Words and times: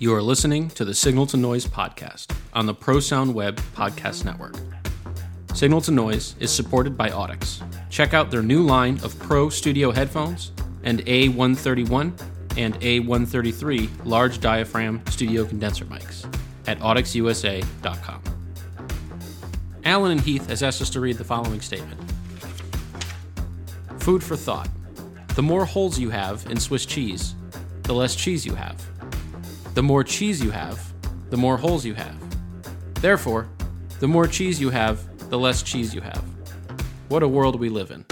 You 0.00 0.14
are 0.14 0.22
listening 0.22 0.68
to 0.70 0.84
the 0.84 0.94
Signal 0.94 1.26
to 1.26 1.36
Noise 1.36 1.66
podcast 1.66 2.32
on 2.52 2.66
the 2.66 2.74
Pro 2.74 3.00
Sound 3.00 3.34
Web 3.34 3.56
Podcast 3.74 4.24
Network. 4.24 4.54
Signal 5.54 5.80
to 5.80 5.90
Noise 5.90 6.36
is 6.38 6.52
supported 6.52 6.96
by 6.96 7.10
Audix. 7.10 7.60
Check 7.90 8.14
out 8.14 8.30
their 8.30 8.44
new 8.44 8.62
line 8.62 9.00
of 9.02 9.18
Pro 9.18 9.48
Studio 9.48 9.90
headphones 9.90 10.52
and 10.84 11.04
A131 11.06 12.12
and 12.56 12.80
A133 12.80 13.90
large 14.04 14.38
diaphragm 14.38 15.02
studio 15.08 15.44
condenser 15.44 15.84
mics 15.86 16.32
at 16.68 16.78
audixusa.com. 16.78 18.22
Allen 19.82 20.12
and 20.12 20.20
Heath 20.20 20.48
has 20.48 20.62
asked 20.62 20.80
us 20.80 20.90
to 20.90 21.00
read 21.00 21.18
the 21.18 21.24
following 21.24 21.60
statement 21.60 22.00
Food 23.98 24.22
for 24.22 24.36
thought. 24.36 24.68
The 25.34 25.42
more 25.42 25.64
holes 25.64 25.98
you 25.98 26.10
have 26.10 26.46
in 26.46 26.60
Swiss 26.60 26.86
cheese, 26.86 27.34
the 27.82 27.94
less 27.94 28.14
cheese 28.14 28.46
you 28.46 28.54
have. 28.54 28.80
The 29.78 29.82
more 29.84 30.02
cheese 30.02 30.42
you 30.42 30.50
have, 30.50 30.92
the 31.30 31.36
more 31.36 31.56
holes 31.56 31.84
you 31.84 31.94
have. 31.94 32.16
Therefore, 32.94 33.48
the 34.00 34.08
more 34.08 34.26
cheese 34.26 34.60
you 34.60 34.70
have, 34.70 35.30
the 35.30 35.38
less 35.38 35.62
cheese 35.62 35.94
you 35.94 36.00
have. 36.00 36.24
What 37.10 37.22
a 37.22 37.28
world 37.28 37.60
we 37.60 37.68
live 37.68 37.92
in. 37.92 38.04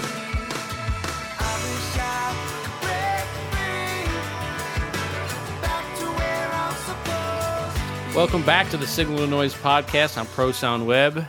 Welcome 8.14 8.44
back 8.44 8.70
to 8.70 8.76
the 8.76 8.86
Signal 8.86 9.18
to 9.18 9.26
Noise 9.26 9.54
podcast 9.54 10.18
on 10.18 10.26
Pro 10.26 10.52
Sound 10.52 10.86
Web. 10.86 11.26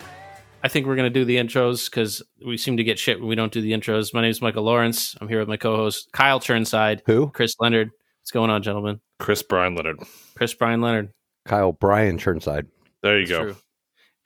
I 0.61 0.67
think 0.67 0.85
we're 0.85 0.97
going 0.97 1.11
to 1.11 1.19
do 1.19 1.25
the 1.25 1.37
intros 1.37 1.89
because 1.89 2.21
we 2.45 2.57
seem 2.57 2.77
to 2.77 2.83
get 2.83 2.99
shit 2.99 3.19
when 3.19 3.27
we 3.27 3.33
don't 3.33 3.51
do 3.51 3.61
the 3.61 3.71
intros. 3.71 4.13
My 4.13 4.21
name 4.21 4.29
is 4.29 4.39
Michael 4.39 4.65
Lawrence. 4.65 5.15
I'm 5.19 5.29
here 5.29 5.39
with 5.39 5.47
my 5.47 5.57
co-host 5.57 6.11
Kyle 6.11 6.39
Chirnside, 6.39 7.01
Who? 7.07 7.31
Chris 7.31 7.55
Leonard. 7.59 7.89
What's 8.27 8.33
going 8.33 8.49
on, 8.49 8.61
gentlemen? 8.61 8.99
Chris 9.19 9.41
Brian 9.41 9.73
Leonard. 9.73 9.99
Chris 10.35 10.53
Brian 10.53 10.81
Leonard. 10.81 11.13
Kyle 11.45 11.71
Brian 11.71 12.17
Chirnside. 12.17 12.67
There 13.01 13.17
you 13.21 13.25
That's 13.25 13.39
go. 13.39 13.43
true. 13.45 13.55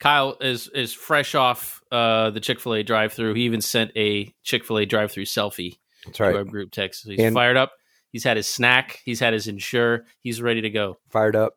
Kyle 0.00 0.36
is 0.40 0.66
is 0.74 0.92
fresh 0.92 1.36
off 1.36 1.80
uh, 1.92 2.30
the 2.30 2.40
Chick 2.40 2.58
Fil 2.58 2.74
A 2.74 2.82
drive-through. 2.82 3.34
He 3.34 3.42
even 3.42 3.60
sent 3.60 3.92
a 3.94 4.34
Chick 4.42 4.64
Fil 4.64 4.78
A 4.78 4.86
drive-through 4.86 5.26
selfie 5.26 5.76
That's 6.04 6.18
to 6.18 6.24
our 6.24 6.42
group 6.42 6.72
text. 6.72 7.04
So 7.04 7.10
he's 7.12 7.20
And- 7.20 7.32
fired 7.32 7.56
up. 7.56 7.74
He's 8.10 8.24
had 8.24 8.36
his 8.36 8.48
snack. 8.48 8.98
He's 9.04 9.20
had 9.20 9.34
his 9.34 9.46
Ensure. 9.46 10.04
He's 10.20 10.42
ready 10.42 10.62
to 10.62 10.70
go. 10.70 10.96
Fired 11.10 11.36
up. 11.36 11.52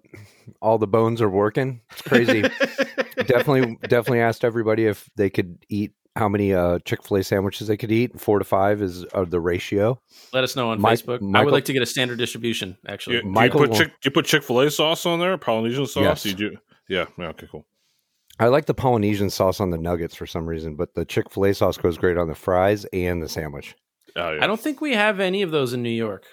All 0.62 0.78
the 0.78 0.86
bones 0.86 1.24
are 1.24 1.30
working. 1.30 1.82
It's 1.94 2.04
crazy. 2.04 2.42
definitely, 3.26 3.80
definitely 3.88 4.20
asked 4.20 4.46
everybody 4.46 4.86
if 4.86 5.10
they 5.16 5.32
could 5.32 5.66
eat 5.68 5.94
how 6.16 6.30
many 6.30 6.54
uh, 6.54 6.80
Chick 6.86 7.04
Fil 7.04 7.18
A 7.18 7.24
sandwiches 7.24 7.68
they 7.68 7.78
could 7.78 7.92
eat. 7.92 8.20
Four 8.20 8.40
to 8.40 8.46
five 8.46 8.82
is 8.82 9.06
uh, 9.14 9.26
the 9.26 9.40
ratio. 9.40 10.00
Let 10.34 10.44
us 10.44 10.56
know 10.56 10.70
on 10.72 10.80
Mike- 10.82 11.00
Facebook. 11.00 11.36
I 11.36 11.44
would 11.44 11.54
like 11.54 11.66
to 11.66 11.74
get 11.74 11.82
a 11.82 11.86
standard 11.86 12.18
distribution. 12.18 12.78
Actually, 12.88 13.18
You, 13.18 13.22
do 13.34 13.44
you 13.44 13.50
put 13.50 13.74
Chick, 13.74 13.88
do 13.88 13.94
you 14.08 14.12
put 14.12 14.26
Chick 14.26 14.44
Fil 14.44 14.62
A 14.62 14.72
sauce 14.72 15.06
on 15.06 15.20
there? 15.20 15.38
Polynesian 15.38 15.86
sauce? 15.86 16.04
Yes. 16.04 16.26
You 16.26 16.34
do? 16.34 16.58
Yeah. 16.88 17.06
yeah, 17.18 17.28
Okay. 17.28 17.48
Cool. 17.52 17.66
I 18.38 18.48
like 18.48 18.66
the 18.66 18.74
Polynesian 18.74 19.30
sauce 19.30 19.60
on 19.62 19.70
the 19.70 19.78
nuggets 19.78 20.14
for 20.14 20.26
some 20.26 20.46
reason, 20.46 20.76
but 20.76 20.94
the 20.94 21.06
Chick 21.06 21.30
Fil 21.32 21.46
A 21.46 21.54
sauce 21.54 21.78
goes 21.78 21.98
great 21.98 22.18
on 22.18 22.28
the 22.28 22.36
fries 22.36 22.86
and 22.92 23.22
the 23.24 23.30
sandwich. 23.30 23.76
Oh, 24.18 24.32
yeah. 24.34 24.44
I 24.44 24.48
don't 24.48 24.60
think 24.60 24.82
we 24.82 24.94
have 24.94 25.20
any 25.20 25.42
of 25.42 25.52
those 25.52 25.74
in 25.74 25.82
New 25.84 25.90
York. 25.90 26.26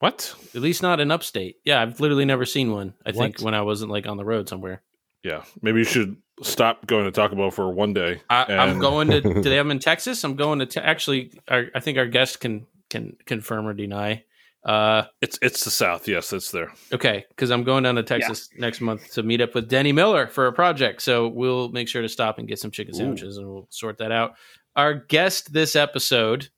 What? 0.00 0.34
At 0.54 0.60
least 0.62 0.80
not 0.82 1.00
in 1.00 1.10
upstate. 1.10 1.56
Yeah, 1.64 1.82
I've 1.82 2.00
literally 2.00 2.24
never 2.24 2.44
seen 2.44 2.70
one. 2.72 2.94
I 3.04 3.12
think 3.12 3.40
when 3.40 3.54
I 3.54 3.62
wasn't 3.62 3.90
like 3.90 4.06
on 4.06 4.16
the 4.16 4.24
road 4.24 4.48
somewhere. 4.48 4.82
Yeah. 5.24 5.42
Maybe 5.60 5.78
you 5.78 5.84
should 5.84 6.16
stop 6.42 6.86
going 6.86 7.04
to 7.04 7.10
Taco 7.10 7.36
Bell 7.36 7.50
for 7.50 7.70
one 7.70 7.92
day. 7.92 8.20
I, 8.30 8.44
I'm 8.52 8.70
And- 8.70 8.80
going 8.80 9.08
to. 9.10 9.20
do 9.20 9.42
they 9.42 9.56
have 9.56 9.66
them 9.66 9.70
in 9.72 9.78
Texas? 9.78 10.22
I'm 10.24 10.36
going 10.36 10.58
to. 10.60 10.66
Te- 10.66 10.80
actually, 10.80 11.32
our, 11.48 11.66
I 11.74 11.80
think 11.80 11.98
our 11.98 12.06
guest 12.06 12.40
can 12.40 12.66
can 12.90 13.16
confirm 13.26 13.66
or 13.66 13.74
deny. 13.74 14.24
Uh, 14.64 15.04
It's 15.20 15.38
it's 15.40 15.64
the 15.64 15.70
South. 15.70 16.08
Yes, 16.08 16.32
it's 16.32 16.50
there. 16.50 16.72
okay, 16.92 17.24
because 17.30 17.50
I'm 17.50 17.62
going 17.64 17.84
down 17.84 17.94
to 17.94 18.02
Texas 18.02 18.48
next 18.58 18.80
month 18.80 19.12
to 19.14 19.22
meet 19.22 19.40
up 19.40 19.54
with 19.54 19.68
Denny 19.68 19.92
Miller 19.92 20.26
for 20.26 20.46
a 20.46 20.52
project. 20.52 21.00
So 21.02 21.28
we'll 21.28 21.68
make 21.70 21.88
sure 21.88 22.02
to 22.02 22.08
stop 22.08 22.38
and 22.38 22.48
get 22.48 22.58
some 22.58 22.70
chicken 22.70 22.94
Ooh. 22.94 22.98
sandwiches, 22.98 23.36
and 23.38 23.46
we'll 23.48 23.66
sort 23.70 23.98
that 23.98 24.10
out. 24.12 24.34
Our 24.76 24.94
guest 24.94 25.52
this 25.52 25.76
episode 25.76 26.48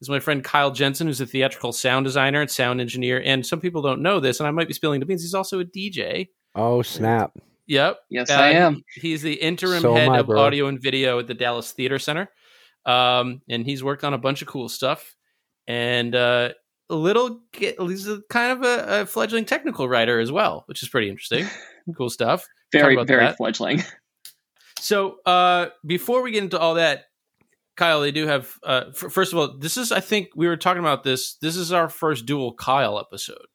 is 0.00 0.08
my 0.08 0.20
friend 0.20 0.44
Kyle 0.44 0.70
Jensen, 0.70 1.06
who's 1.06 1.20
a 1.20 1.26
theatrical 1.26 1.72
sound 1.72 2.04
designer 2.04 2.40
and 2.42 2.50
sound 2.50 2.80
engineer. 2.80 3.20
And 3.24 3.44
some 3.44 3.60
people 3.60 3.82
don't 3.82 4.02
know 4.02 4.20
this, 4.20 4.38
and 4.40 4.46
I 4.46 4.50
might 4.50 4.68
be 4.68 4.74
spilling 4.74 5.00
the 5.00 5.06
beans. 5.06 5.22
He's 5.22 5.34
also 5.34 5.60
a 5.60 5.64
DJ. 5.64 6.28
Oh 6.54 6.82
snap! 6.82 7.32
Yep. 7.70 7.98
Yes, 8.10 8.30
Uh, 8.30 8.34
I 8.34 8.48
am. 8.50 8.82
He's 8.96 9.22
the 9.22 9.34
interim 9.34 9.80
So 9.80 9.94
head 9.94 10.08
of 10.08 10.26
bro. 10.26 10.40
audio 10.40 10.66
and 10.66 10.82
video 10.82 11.20
at 11.20 11.28
the 11.28 11.34
Dallas 11.34 11.70
Theater 11.70 11.98
Center. 12.00 12.28
Um, 12.84 13.42
and 13.48 13.64
he's 13.64 13.84
worked 13.84 14.02
on 14.02 14.12
a 14.12 14.18
bunch 14.18 14.42
of 14.42 14.48
cool 14.48 14.68
stuff. 14.68 15.14
And 15.68 16.14
uh, 16.16 16.50
a 16.88 16.94
little, 16.96 17.42
he's 17.52 18.08
a, 18.08 18.22
kind 18.28 18.52
of 18.52 18.64
a, 18.64 19.02
a 19.02 19.06
fledgling 19.06 19.44
technical 19.44 19.88
writer 19.88 20.18
as 20.18 20.32
well, 20.32 20.64
which 20.66 20.82
is 20.82 20.88
pretty 20.88 21.08
interesting. 21.08 21.46
cool 21.96 22.10
stuff. 22.10 22.44
Very, 22.72 22.96
very 23.04 23.24
that. 23.26 23.36
fledgling. 23.36 23.82
So 24.80 25.18
uh, 25.24 25.68
before 25.86 26.22
we 26.22 26.32
get 26.32 26.42
into 26.42 26.58
all 26.58 26.74
that, 26.74 27.04
Kyle, 27.76 28.00
they 28.00 28.10
do 28.12 28.26
have. 28.26 28.52
Uh, 28.64 28.86
f- 28.88 29.12
first 29.12 29.32
of 29.32 29.38
all, 29.38 29.56
this 29.58 29.76
is. 29.76 29.92
I 29.92 30.00
think 30.00 30.28
we 30.34 30.48
were 30.48 30.56
talking 30.56 30.80
about 30.80 31.04
this. 31.04 31.34
This 31.36 31.56
is 31.56 31.72
our 31.72 31.88
first 31.88 32.26
dual 32.26 32.52
Kyle 32.54 32.98
episode. 32.98 33.46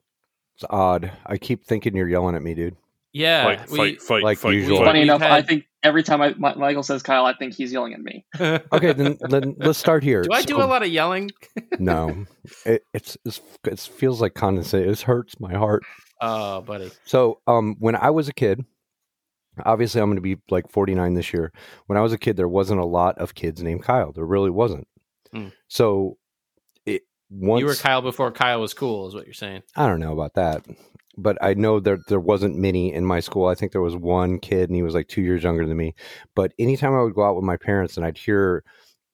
It's 0.56 0.64
odd. 0.70 1.12
I 1.26 1.38
keep 1.38 1.66
thinking 1.66 1.96
you're 1.96 2.08
yelling 2.10 2.36
at 2.36 2.42
me, 2.42 2.54
dude. 2.54 2.76
Yeah, 3.18 3.44
fight, 3.46 3.70
we, 3.72 3.78
fight, 3.78 4.02
fight, 4.02 4.24
like 4.24 4.38
fight, 4.38 4.56
usual. 4.56 4.84
Funny 4.84 5.02
enough, 5.02 5.22
had- 5.22 5.32
I 5.32 5.42
think 5.42 5.64
every 5.84 6.04
time 6.04 6.22
I, 6.22 6.30
Mi- 6.34 6.56
Michael 6.60 6.84
says 6.84 7.02
Kyle, 7.02 7.26
I 7.26 7.34
think 7.34 7.54
he's 7.54 7.72
yelling 7.72 7.94
at 7.94 8.02
me. 8.02 8.26
Okay, 8.74 8.92
then, 8.92 9.18
then 9.30 9.56
let's 9.58 9.80
start 9.80 10.04
here. 10.04 10.24
do 10.24 10.34
I 10.34 10.42
do 10.42 10.56
So- 10.56 10.64
a 10.64 10.68
lot 10.68 10.84
of 10.84 10.90
yelling? 10.90 11.32
No, 11.80 12.26
it, 12.66 12.84
it's, 12.94 13.18
it's 13.26 13.40
it 13.66 13.80
feels 13.80 14.20
like 14.20 14.34
condensate. 14.34 14.86
It 14.88 15.00
hurts 15.02 15.40
my 15.40 15.54
heart. 15.54 15.84
Oh, 16.22 16.60
buddy. 16.62 16.92
So, 17.06 17.40
um, 17.48 17.76
when 17.80 17.96
I 17.96 18.10
was 18.10 18.28
a 18.28 18.34
kid, 18.34 18.66
obviously 19.64 20.02
I'm 20.02 20.08
going 20.08 20.18
to 20.18 20.22
be 20.22 20.38
like 20.50 20.70
49 20.70 21.14
this 21.14 21.32
year. 21.34 21.54
When 21.88 21.98
I 21.98 22.02
was 22.02 22.12
a 22.14 22.18
kid, 22.18 22.36
there 22.36 22.48
wasn't 22.50 22.82
a 22.82 22.86
lot 22.86 23.18
of 23.18 23.34
kids 23.36 23.64
named 23.64 23.84
Kyle. 23.84 24.12
There 24.12 24.26
really 24.26 24.50
wasn't. 24.50 24.88
Hmm. 25.32 25.48
So, 25.70 26.18
it 26.86 27.04
once 27.30 27.62
you 27.62 27.66
were 27.66 27.76
Kyle 27.76 28.02
before 28.02 28.32
Kyle 28.32 28.60
was 28.60 28.74
cool, 28.74 29.08
is 29.08 29.16
what 29.16 29.26
you're 29.26 29.34
saying. 29.34 29.64
I 29.76 29.88
don't 29.88 30.00
know 30.02 30.12
about 30.14 30.34
that, 30.36 30.66
but 31.18 31.38
I 31.42 31.54
know 31.54 31.80
that 31.80 32.08
there 32.08 32.20
wasn't 32.20 32.58
many 32.58 32.94
in 32.94 33.06
my 33.06 33.20
school. 33.20 33.48
I 33.48 33.56
think 33.56 33.72
there 33.72 33.82
was 33.82 33.96
one 33.96 34.40
kid, 34.40 34.70
and 34.70 34.76
he 34.76 34.84
was 34.84 34.94
like 34.94 35.08
two 35.08 35.22
years 35.22 35.44
younger 35.44 35.66
than 35.68 35.78
me. 35.78 35.96
But 36.36 36.54
anytime 36.60 36.94
I 36.94 37.02
would 37.02 37.16
go 37.16 37.24
out 37.24 37.36
with 37.36 37.46
my 37.46 37.58
parents 37.58 37.98
and 37.98 38.06
I'd 38.06 38.18
hear 38.18 38.64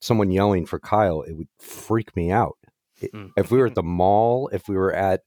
someone 0.02 0.32
yelling 0.32 0.66
for 0.66 0.80
Kyle, 0.80 1.22
it 1.22 1.34
would 1.34 1.48
freak 1.60 2.16
me 2.16 2.32
out. 2.32 2.58
It- 3.02 3.12
Mm. 3.14 3.32
If 3.36 3.50
we 3.52 3.58
were 3.58 3.68
at 3.68 3.76
the 3.76 3.84
mall, 3.84 4.50
if 4.54 4.68
we 4.70 4.76
were 4.76 4.94
at 4.94 5.22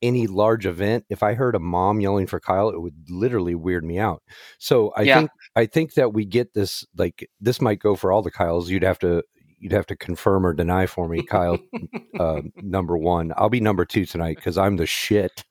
any 0.00 0.26
large 0.28 0.64
event, 0.64 1.04
if 1.10 1.22
I 1.22 1.34
heard 1.34 1.54
a 1.56 1.58
mom 1.58 2.00
yelling 2.00 2.26
for 2.28 2.38
Kyle, 2.38 2.68
it 2.70 2.80
would 2.80 2.94
literally 3.10 3.54
weird 3.56 3.84
me 3.84 3.98
out. 3.98 4.22
So 4.58 4.92
I 4.96 5.02
Yeah. 5.02 5.18
think 5.18 5.30
I 5.56 5.66
think 5.66 5.94
that 5.94 6.12
we 6.14 6.24
get 6.24 6.54
this 6.54 6.86
like 6.96 7.28
this 7.40 7.60
might 7.60 7.80
go 7.80 7.96
for 7.96 8.12
all 8.12 8.22
the 8.22 8.30
Kyles. 8.30 8.70
You'd 8.70 8.84
have 8.84 9.00
to 9.00 9.22
you'd 9.60 9.72
have 9.72 9.86
to 9.86 9.96
confirm 9.96 10.46
or 10.46 10.52
deny 10.52 10.86
for 10.86 11.08
me, 11.08 11.22
Kyle. 11.22 11.58
uh, 12.18 12.42
number 12.56 12.96
one, 12.96 13.32
I'll 13.36 13.48
be 13.48 13.60
number 13.60 13.84
two 13.84 14.06
tonight 14.06 14.36
because 14.36 14.58
I'm 14.58 14.76
the 14.76 14.86
shit. 14.86 15.44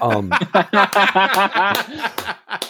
Um, 0.00 0.30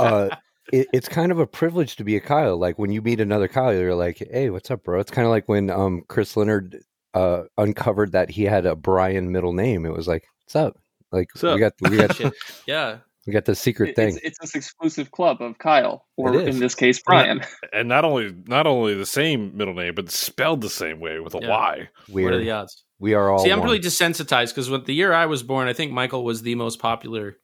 uh, 0.01 0.29
it, 0.73 0.89
it's 0.93 1.09
kind 1.09 1.33
of 1.33 1.39
a 1.39 1.47
privilege 1.47 1.97
to 1.97 2.05
be 2.05 2.17
a 2.17 2.21
Kyle. 2.21 2.57
Like 2.57 2.79
when 2.79 2.91
you 2.91 3.03
meet 3.03 3.21
another 3.21 3.49
Kyle, 3.49 3.75
you're 3.75 3.95
like, 3.95 4.19
"Hey, 4.31 4.51
what's 4.51 4.71
up, 4.71 4.85
bro?" 4.85 5.01
It's 5.01 5.11
kind 5.11 5.27
of 5.27 5.31
like 5.31 5.49
when 5.49 5.71
um 5.71 6.03
Chris 6.09 6.37
Leonard 6.37 6.83
uh 7.15 7.45
uncovered 7.57 8.13
that 8.13 8.31
he 8.31 8.45
had 8.45 8.67
a 8.67 8.77
Brian 8.77 9.33
middle 9.33 9.53
name. 9.53 9.87
It 9.87 9.93
was 9.93 10.09
like, 10.09 10.27
"What's 10.45 10.57
up?" 10.57 10.79
Like 11.11 11.29
What's 11.35 11.45
up? 11.45 11.55
we 11.55 11.61
got 11.61 11.73
we 11.81 11.97
got 11.97 12.15
Shit. 12.17 12.33
Yeah. 12.67 12.99
We 13.29 13.33
got 13.35 13.45
the 13.45 13.55
secret 13.55 13.91
It- 13.91 13.97
thing. 13.97 14.09
it's, 14.17 14.25
it's 14.25 14.39
this 14.41 14.55
exclusive 14.55 15.11
club 15.11 15.43
of 15.43 15.59
Kyle, 15.59 16.07
or 16.17 16.35
in 16.41 16.59
this 16.59 16.75
case, 16.75 16.99
Brian. 17.03 17.43
And 17.75 17.87
not 17.89 18.05
only 18.05 18.35
not 18.47 18.67
only 18.67 18.95
the 18.95 19.05
same 19.07 19.55
middle 19.57 19.75
name, 19.75 19.95
but 19.95 20.11
spelled 20.11 20.63
the 20.63 20.71
same 20.71 20.99
way 20.99 21.21
with 21.21 21.35
a 21.35 21.41
Yeah. 21.43 21.49
Y. 21.51 21.89
What 22.09 22.33
are 22.33 22.39
the 22.39 22.51
odds? 22.51 22.85
we 22.99 23.13
are 23.15 23.31
all 23.31 23.39
See, 23.39 23.51
I'm 23.53 23.59
one. 23.61 23.69
really 23.69 23.81
desensitized 23.81 24.49
because 24.49 24.71
with 24.71 24.87
the 24.87 24.95
year 24.95 25.13
I 25.13 25.27
was 25.27 25.43
born, 25.43 25.69
I 25.69 25.73
think 25.75 25.93
Michael 25.93 26.25
was 26.25 26.41
the 26.43 26.55
most 26.55 26.79
popular 26.81 27.37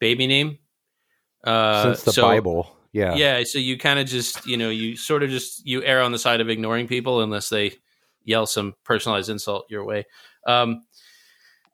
baby 0.00 0.26
name. 0.26 0.58
Uh, 1.44 1.82
since 1.82 2.02
the 2.04 2.12
so- 2.12 2.22
Bible. 2.22 2.72
Yeah. 2.92 3.14
Yeah, 3.14 3.42
so 3.44 3.58
you 3.58 3.76
kind 3.76 3.98
of 3.98 4.06
just, 4.06 4.46
you 4.46 4.56
know, 4.56 4.70
you 4.70 4.96
sort 4.96 5.22
of 5.22 5.28
just 5.28 5.66
you 5.66 5.84
err 5.84 6.00
on 6.00 6.12
the 6.12 6.18
side 6.18 6.40
of 6.40 6.48
ignoring 6.48 6.88
people 6.88 7.20
unless 7.20 7.50
they 7.50 7.72
yell 8.24 8.46
some 8.46 8.72
personalized 8.84 9.28
insult 9.28 9.66
your 9.68 9.84
way. 9.84 10.06
Um, 10.46 10.80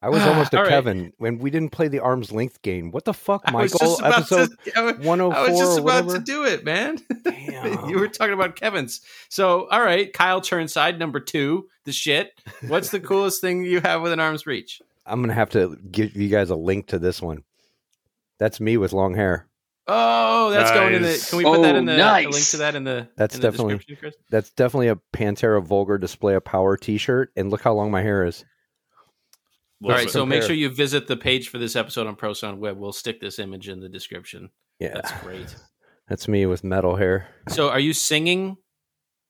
I 0.03 0.09
was 0.09 0.23
almost 0.23 0.53
a 0.55 0.57
All 0.59 0.63
right. 0.65 0.71
Kevin 0.71 1.13
when 1.19 1.39
we 1.39 1.51
didn't 1.51 1.71
play 1.71 1.89
the 1.89 2.01
arm's 2.01 2.33
length 2.33 2.61
game. 2.63 2.91
What 2.91 3.05
the 3.05 3.15
fuck, 3.15 3.43
I 3.47 3.53
was 3.55 3.73
Michael? 3.73 3.89
just 3.89 4.01
about 4.01 4.19
Episode 4.19 4.49
to, 4.65 4.79
I 4.79 4.83
was- 4.83 4.97
104 4.99 5.35
I 5.35 5.49
was 5.51 5.59
just 5.59 5.79
about 5.79 6.05
oh 6.07 6.13
to 6.15 6.19
do 6.19 6.45
it, 6.45 6.65
man. 6.65 6.99
Damn. 7.25 7.89
you 7.89 7.99
were 7.99 8.09
talking 8.09 8.35
about 8.35 8.57
Kevin's. 8.57 9.01
So, 9.29 9.69
all 9.69 9.81
right, 9.83 10.13
Kyle 10.13 10.41
Chirnside, 10.41 10.99
number 10.99 11.21
two, 11.21 11.69
the 11.85 11.93
shit. 11.93 12.33
What's 12.67 12.91
the 12.91 13.01
coolest 13.09 13.41
thing 13.41 13.65
you 13.65 13.81
have 13.81 14.03
with 14.03 14.13
an 14.13 14.21
arm's 14.21 14.47
reach? 14.47 14.83
I'm 15.07 15.21
gonna 15.21 15.35
have 15.35 15.51
to 15.51 15.77
give 15.91 16.15
you 16.17 16.29
guys 16.29 16.51
a 16.51 16.57
link 16.57 16.89
to 16.89 16.99
this 16.99 17.21
one. 17.23 17.45
That's 18.39 18.61
me 18.61 18.77
with 18.77 18.93
long 18.93 19.15
hair. 19.15 19.47
Oh, 19.89 20.51
that's 20.51 20.71
going 20.71 20.95
in 20.95 21.03
the. 21.03 21.27
Can 21.29 21.39
we 21.39 21.45
put 21.45 21.63
that 21.63 21.75
Oh, 21.75 21.79
in 21.79 21.87
the 21.87 21.95
oh, 21.95 21.97
nice. 21.97 22.27
a 22.27 22.29
link 22.31 22.45
to 22.47 22.57
that 22.59 22.75
in 22.77 22.85
the? 22.85 23.09
That's 23.17 23.35
in 23.35 23.41
the 23.41 23.49
definitely- 23.51 23.75
description, 23.79 23.97
Chris? 24.01 24.15
That's 24.31 24.51
definitely 24.51 24.89
a 24.89 24.99
Pantera 25.13 25.63
Vulgar 25.65 25.99
Display 25.99 26.35
of 26.35 26.45
Power 26.45 26.77
T-shirt, 26.77 27.33
and 27.37 27.51
look 27.51 27.63
how 27.63 27.73
long 27.75 27.91
my 27.91 28.01
hair 28.03 28.25
is. 28.25 28.45
All 29.83 29.91
right, 29.91 30.03
Love 30.05 30.11
so 30.11 30.23
it. 30.23 30.27
make 30.27 30.43
sure 30.43 30.55
you 30.55 30.69
visit 30.69 31.07
the 31.09 31.17
page 31.17 31.49
for 31.49 31.59
this 31.59 31.75
episode 31.77 32.07
on 32.07 32.15
Pro 32.17 32.33
Sound 32.35 32.61
Web. 32.61 32.79
We'll 32.79 32.93
stick 32.93 33.21
this 33.21 33.39
image 33.39 33.69
in 33.69 33.81
the 33.81 33.89
description. 33.89 34.51
Yeah, 34.79 34.93
That's 34.95 35.13
great. 35.23 35.55
that's, 36.09 36.29
me 36.29 36.47
with 36.47 36.63
metal 36.65 36.97
hair. 36.97 37.29
So, 37.49 37.69
are 37.69 37.81
you 37.81 37.93
singing 37.93 38.57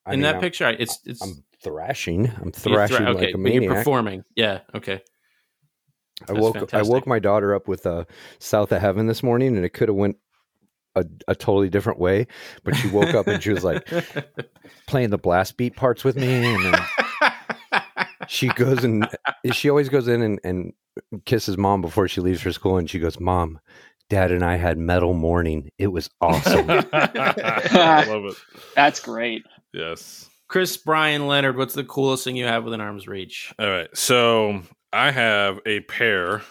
I 0.04 0.12
in 0.14 0.20
mean, 0.20 0.22
that 0.24 0.34
I'm, 0.36 0.40
picture? 0.40 0.66
I- 0.66 0.72
It's 0.78 0.98
it's 1.06 1.22
I'm 1.22 1.42
thrashing. 1.62 2.30
I'm 2.40 2.52
thrashing 2.52 2.96
thra- 2.98 3.10
okay, 3.10 3.26
like 3.26 3.34
a 3.34 3.38
but 3.38 3.52
you're 3.52 3.60
maniac. 3.62 3.76
performing. 3.78 4.24
Yeah. 4.36 4.60
Okay. 4.74 5.00
I 6.22 6.26
That's 6.34 6.38
woke 6.40 6.74
I 6.74 6.82
woke 6.82 7.06
my 7.06 7.18
daughter 7.18 7.54
up 7.54 7.66
with 7.68 7.86
uh, 7.86 8.04
"South 8.38 8.70
of 8.72 8.80
Heaven" 8.80 9.06
this 9.06 9.22
morning, 9.22 9.56
and 9.56 9.64
it 9.64 9.70
could 9.70 9.88
have 9.88 9.96
went 9.96 10.16
a, 10.94 11.04
a 11.26 11.34
totally 11.34 11.68
different 11.70 11.98
way. 11.98 12.26
But 12.64 12.76
she 12.76 12.88
woke 12.88 13.14
up 13.14 13.26
and 13.26 13.42
she 13.42 13.50
was 13.50 13.64
like 13.64 13.88
playing 14.86 15.10
the 15.10 15.18
blast 15.18 15.56
beat 15.56 15.74
parts 15.76 16.04
with 16.04 16.16
me, 16.16 16.32
and 16.32 16.64
then 16.64 16.80
she 18.28 18.48
goes 18.48 18.84
and 18.84 19.08
she 19.52 19.68
always 19.70 19.88
goes 19.88 20.08
in 20.08 20.22
and, 20.22 20.40
and 20.44 20.72
kisses 21.24 21.56
mom 21.56 21.80
before 21.80 22.08
she 22.08 22.20
leaves 22.20 22.40
for 22.40 22.52
school, 22.52 22.76
and 22.78 22.88
she 22.88 22.98
goes, 22.98 23.18
"Mom, 23.20 23.58
Dad 24.08 24.32
and 24.32 24.44
I 24.44 24.56
had 24.56 24.78
metal 24.78 25.14
morning. 25.14 25.70
It 25.78 25.88
was 25.88 26.08
awesome." 26.20 26.68
I 26.92 28.04
love 28.08 28.24
it. 28.26 28.36
That's 28.74 29.00
great. 29.00 29.44
Yes. 29.72 30.28
Chris 30.48 30.76
Brian 30.76 31.26
Leonard, 31.26 31.56
what's 31.56 31.72
the 31.74 31.84
coolest 31.84 32.24
thing 32.24 32.36
you 32.36 32.44
have 32.44 32.64
within 32.64 32.80
arm's 32.80 33.08
reach? 33.08 33.54
All 33.58 33.68
right. 33.70 33.88
So 33.96 34.60
I 34.92 35.10
have 35.10 35.60
a 35.64 35.80
pair. 35.80 36.42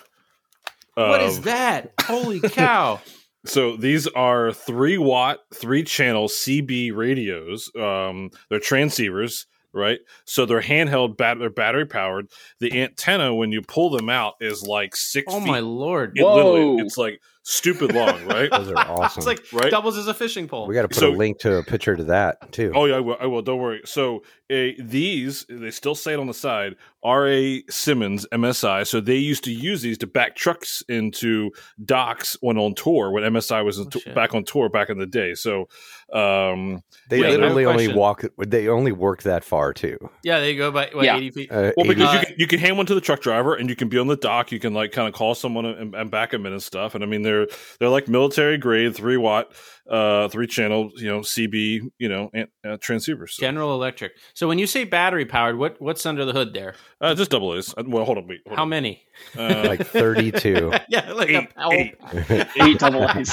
what 0.95 1.21
of- 1.21 1.29
is 1.29 1.41
that? 1.41 1.93
Holy 2.01 2.39
cow! 2.49 2.99
So 3.45 3.75
these 3.75 4.07
are 4.07 4.51
three 4.53 4.97
watt, 4.97 5.39
three 5.53 5.83
channel 5.83 6.27
CB 6.27 6.95
radios. 6.95 7.71
Um, 7.75 8.31
they're 8.49 8.59
transceivers, 8.59 9.45
right? 9.73 9.99
So 10.25 10.45
they're 10.45 10.61
handheld, 10.61 11.17
bat- 11.17 11.39
they're 11.39 11.49
battery 11.49 11.85
powered. 11.85 12.27
The 12.59 12.81
antenna, 12.81 13.33
when 13.33 13.51
you 13.51 13.61
pull 13.61 13.89
them 13.89 14.09
out, 14.09 14.35
is 14.41 14.63
like 14.63 14.95
six 14.95 15.33
Oh 15.33 15.39
feet. 15.39 15.47
my 15.47 15.59
lord! 15.59 16.17
It 16.17 16.23
Whoa. 16.23 16.79
it's 16.79 16.97
like 16.97 17.21
stupid 17.43 17.93
long, 17.93 18.25
right? 18.27 18.49
Those 18.51 18.69
are 18.71 18.77
awesome. 18.77 19.19
It's 19.19 19.27
like 19.27 19.39
Right? 19.53 19.71
doubles 19.71 19.97
as 19.97 20.07
a 20.07 20.13
fishing 20.13 20.47
pole. 20.47 20.67
we 20.67 20.75
got 20.75 20.83
to 20.83 20.87
put 20.87 20.97
So- 20.97 21.11
a 21.11 21.15
link 21.15 21.39
to 21.39 21.55
a 21.57 21.63
picture 21.63 21.95
to 21.95 22.03
that 22.05 22.51
too. 22.51 22.71
Oh 22.75 22.85
yeah, 22.85 22.97
I 22.97 22.99
will. 22.99 23.17
I 23.19 23.25
will. 23.25 23.41
Don't 23.41 23.59
worry. 23.59 23.81
So 23.85 24.23
uh, 24.51 24.67
these, 24.79 25.45
they 25.49 25.71
still 25.71 25.95
say 25.95 26.13
it 26.13 26.19
on 26.19 26.27
the 26.27 26.33
side. 26.33 26.75
R.A. 27.03 27.63
Simmons, 27.69 28.27
MSI. 28.31 28.85
So 28.85 29.01
they 29.01 29.15
used 29.15 29.43
to 29.45 29.51
use 29.51 29.81
these 29.81 29.97
to 29.99 30.07
back 30.07 30.35
trucks 30.35 30.83
into 30.87 31.49
docks 31.83 32.37
when 32.41 32.57
on 32.59 32.75
tour. 32.75 33.11
When 33.11 33.23
MSI 33.23 33.65
was 33.65 33.79
Oh, 33.79 33.85
t- 33.85 34.11
back 34.13 34.35
on 34.35 34.43
tour 34.43 34.69
back 34.69 34.89
in 34.91 34.99
the 34.99 35.07
day. 35.07 35.33
So 35.33 35.67
um, 36.13 36.83
they 37.09 37.19
yeah, 37.21 37.29
literally 37.29 37.65
only 37.65 37.87
walk. 37.93 38.23
They 38.37 38.67
only 38.67 38.91
work 38.91 39.23
that 39.23 39.43
far 39.43 39.73
too. 39.73 39.97
yeah, 40.23 40.39
they 40.39 40.55
go 40.55 40.71
by 40.71 40.89
what 40.93 41.05
Yeah. 41.05 41.17
eighty 41.17 41.31
feet. 41.31 41.51
Uh, 41.51 41.71
Well, 41.77 41.87
because 41.87 42.13
80 42.13 42.19
you 42.19 42.25
can 42.25 42.35
you 42.39 42.47
can 42.47 42.59
hand 42.59 42.77
one 42.77 42.85
to 42.87 42.93
the 42.95 43.01
truck 43.01 43.21
driver, 43.21 43.55
and 43.55 43.69
you 43.69 43.75
can 43.75 43.89
be 43.89 43.97
on 43.97 44.07
the 44.07 44.15
dock. 44.17 44.51
You 44.51 44.59
can 44.59 44.73
like 44.73 44.91
kind 44.91 45.07
of 45.07 45.13
call 45.13 45.33
someone 45.35 45.65
and, 45.65 45.95
and 45.95 46.11
back 46.11 46.31
them 46.31 46.45
in 46.45 46.51
and 46.53 46.61
stuff. 46.61 46.93
And 46.95 47.03
I 47.03 47.07
mean, 47.07 47.21
they're 47.31 47.47
they're 47.79 47.89
like 47.89 48.07
military 48.07 48.57
grade, 48.57 48.95
three 48.95 49.17
watt, 49.17 49.51
uh, 49.89 50.27
three 50.27 50.47
channel, 50.47 50.91
you 50.95 51.07
know, 51.07 51.19
CB, 51.21 51.89
you 51.97 52.09
know, 52.09 52.29
and, 52.33 52.47
uh, 52.65 52.77
transceivers. 52.77 53.31
So, 53.31 53.41
General 53.41 53.73
Electric. 53.73 54.13
So 54.33 54.47
when 54.47 54.59
you 54.59 54.67
say 54.67 54.83
battery 54.83 55.25
powered, 55.25 55.57
what 55.57 55.81
what's 55.81 56.05
under 56.05 56.25
the 56.25 56.33
hood 56.33 56.53
there? 56.53 56.75
uh, 56.99 57.15
just 57.15 57.31
double 57.31 57.55
A's. 57.55 57.73
Uh, 57.77 57.83
Well, 57.87 58.05
hold 58.05 58.17
on, 58.17 58.27
wait. 58.27 58.41
hold 58.45 58.57
How 58.57 58.63
on. 58.63 58.69
many? 58.69 59.03
Uh, 59.37 59.63
like 59.67 59.85
32. 59.87 60.71
yeah, 60.89 61.11
like 61.13 61.29
eight, 61.29 61.49
a, 61.55 61.63
oh, 61.63 61.71
eight. 61.71 61.95
Eight 62.61 62.79
double 62.79 63.07
A's. 63.09 63.31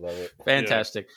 Love 0.00 0.14
it. 0.14 0.30
fantastic. 0.44 1.08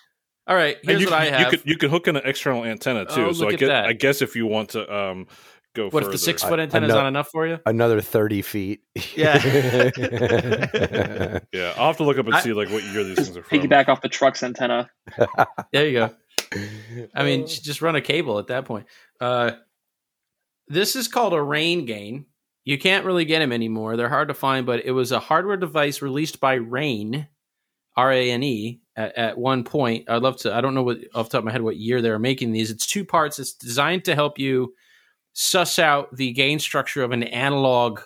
All 0.48 0.56
right, 0.56 0.78
here's 0.82 1.02
you, 1.02 1.08
what 1.08 1.14
I 1.22 1.26
have. 1.26 1.40
You 1.40 1.46
could 1.58 1.70
you 1.70 1.78
can 1.78 1.90
hook 1.92 2.08
in 2.08 2.16
an 2.16 2.24
external 2.26 2.66
antenna 2.66 3.06
too. 3.06 3.28
Oh, 3.28 3.32
so 3.32 3.48
I 3.48 3.54
at 3.54 3.60
guess 3.60 3.68
that. 3.70 3.86
I 3.86 3.94
guess 3.94 4.22
if 4.24 4.36
you 4.36 4.48
want 4.48 4.70
to 4.70 4.94
um 4.94 5.28
go 5.74 5.86
what 5.86 5.92
further. 6.04 6.06
if 6.08 6.12
the 6.12 6.18
six 6.18 6.44
foot 6.44 6.60
antenna 6.60 6.88
is 6.88 6.94
not 6.94 7.06
enough 7.08 7.30
for 7.30 7.48
you? 7.48 7.60
Another 7.66 8.02
30 8.02 8.42
feet. 8.42 8.82
Yeah. 9.16 9.90
Yeah, 11.54 11.74
I'll 11.78 11.88
have 11.88 11.98
to 11.98 12.04
look 12.04 12.18
up 12.18 12.26
and 12.28 12.36
I- 12.36 12.42
see 12.42 12.54
like 12.54 12.70
what 12.70 12.84
year 12.84 13.04
these 13.04 13.16
things 13.18 13.36
are 13.36 13.44
from. 13.44 13.60
piggyback 13.60 13.90
off 13.90 14.02
the 14.02 14.10
truck's 14.10 14.42
antenna. 14.44 14.90
There 15.74 15.88
you 15.88 15.94
go. 15.94 16.10
I 17.16 17.24
mean, 17.24 17.48
just 17.48 17.82
run 17.82 17.96
a 17.96 18.02
cable 18.02 18.40
at 18.40 18.48
that 18.48 18.66
point. 18.66 18.86
Uh, 19.20 19.52
this 20.68 20.96
is 20.96 21.08
called 21.08 21.34
a 21.34 21.42
rain 21.42 21.86
gain. 21.86 22.26
You 22.64 22.78
can't 22.78 23.06
really 23.06 23.26
get 23.26 23.40
them 23.40 23.52
anymore. 23.52 23.98
They're 23.98 24.10
hard 24.10 24.28
to 24.30 24.34
find, 24.34 24.66
but 24.66 24.86
it 24.86 24.92
was 24.92 25.12
a 25.12 25.20
hardware 25.20 25.58
device 25.58 26.02
released 26.02 26.40
by 26.40 26.54
Rane, 26.56 27.28
R 27.98 28.12
A 28.12 28.32
N 28.32 28.44
E, 28.44 28.82
at, 28.96 29.18
at 29.18 29.38
one 29.38 29.64
point. 29.64 30.10
I'd 30.10 30.22
love 30.22 30.38
to. 30.42 30.54
I 30.54 30.62
don't 30.62 30.74
know 30.76 30.84
what 30.84 30.98
off 31.16 31.28
the 31.30 31.32
top 31.38 31.40
of 31.40 31.46
my 31.46 31.52
head 31.52 31.62
what 31.64 31.78
year 31.78 32.02
they 32.02 32.10
were 32.12 32.20
making 32.20 32.52
these. 32.52 32.70
It's 32.72 32.86
two 32.86 33.04
parts. 33.06 33.40
It's 33.40 33.54
designed 33.54 34.06
to 34.06 34.16
help 34.16 34.38
you 34.38 34.74
suss 35.34 35.80
out 35.80 36.16
the 36.16 36.32
gain 36.32 36.60
structure 36.60 37.04
of 37.04 37.12
an 37.12 37.24
analog 37.24 38.02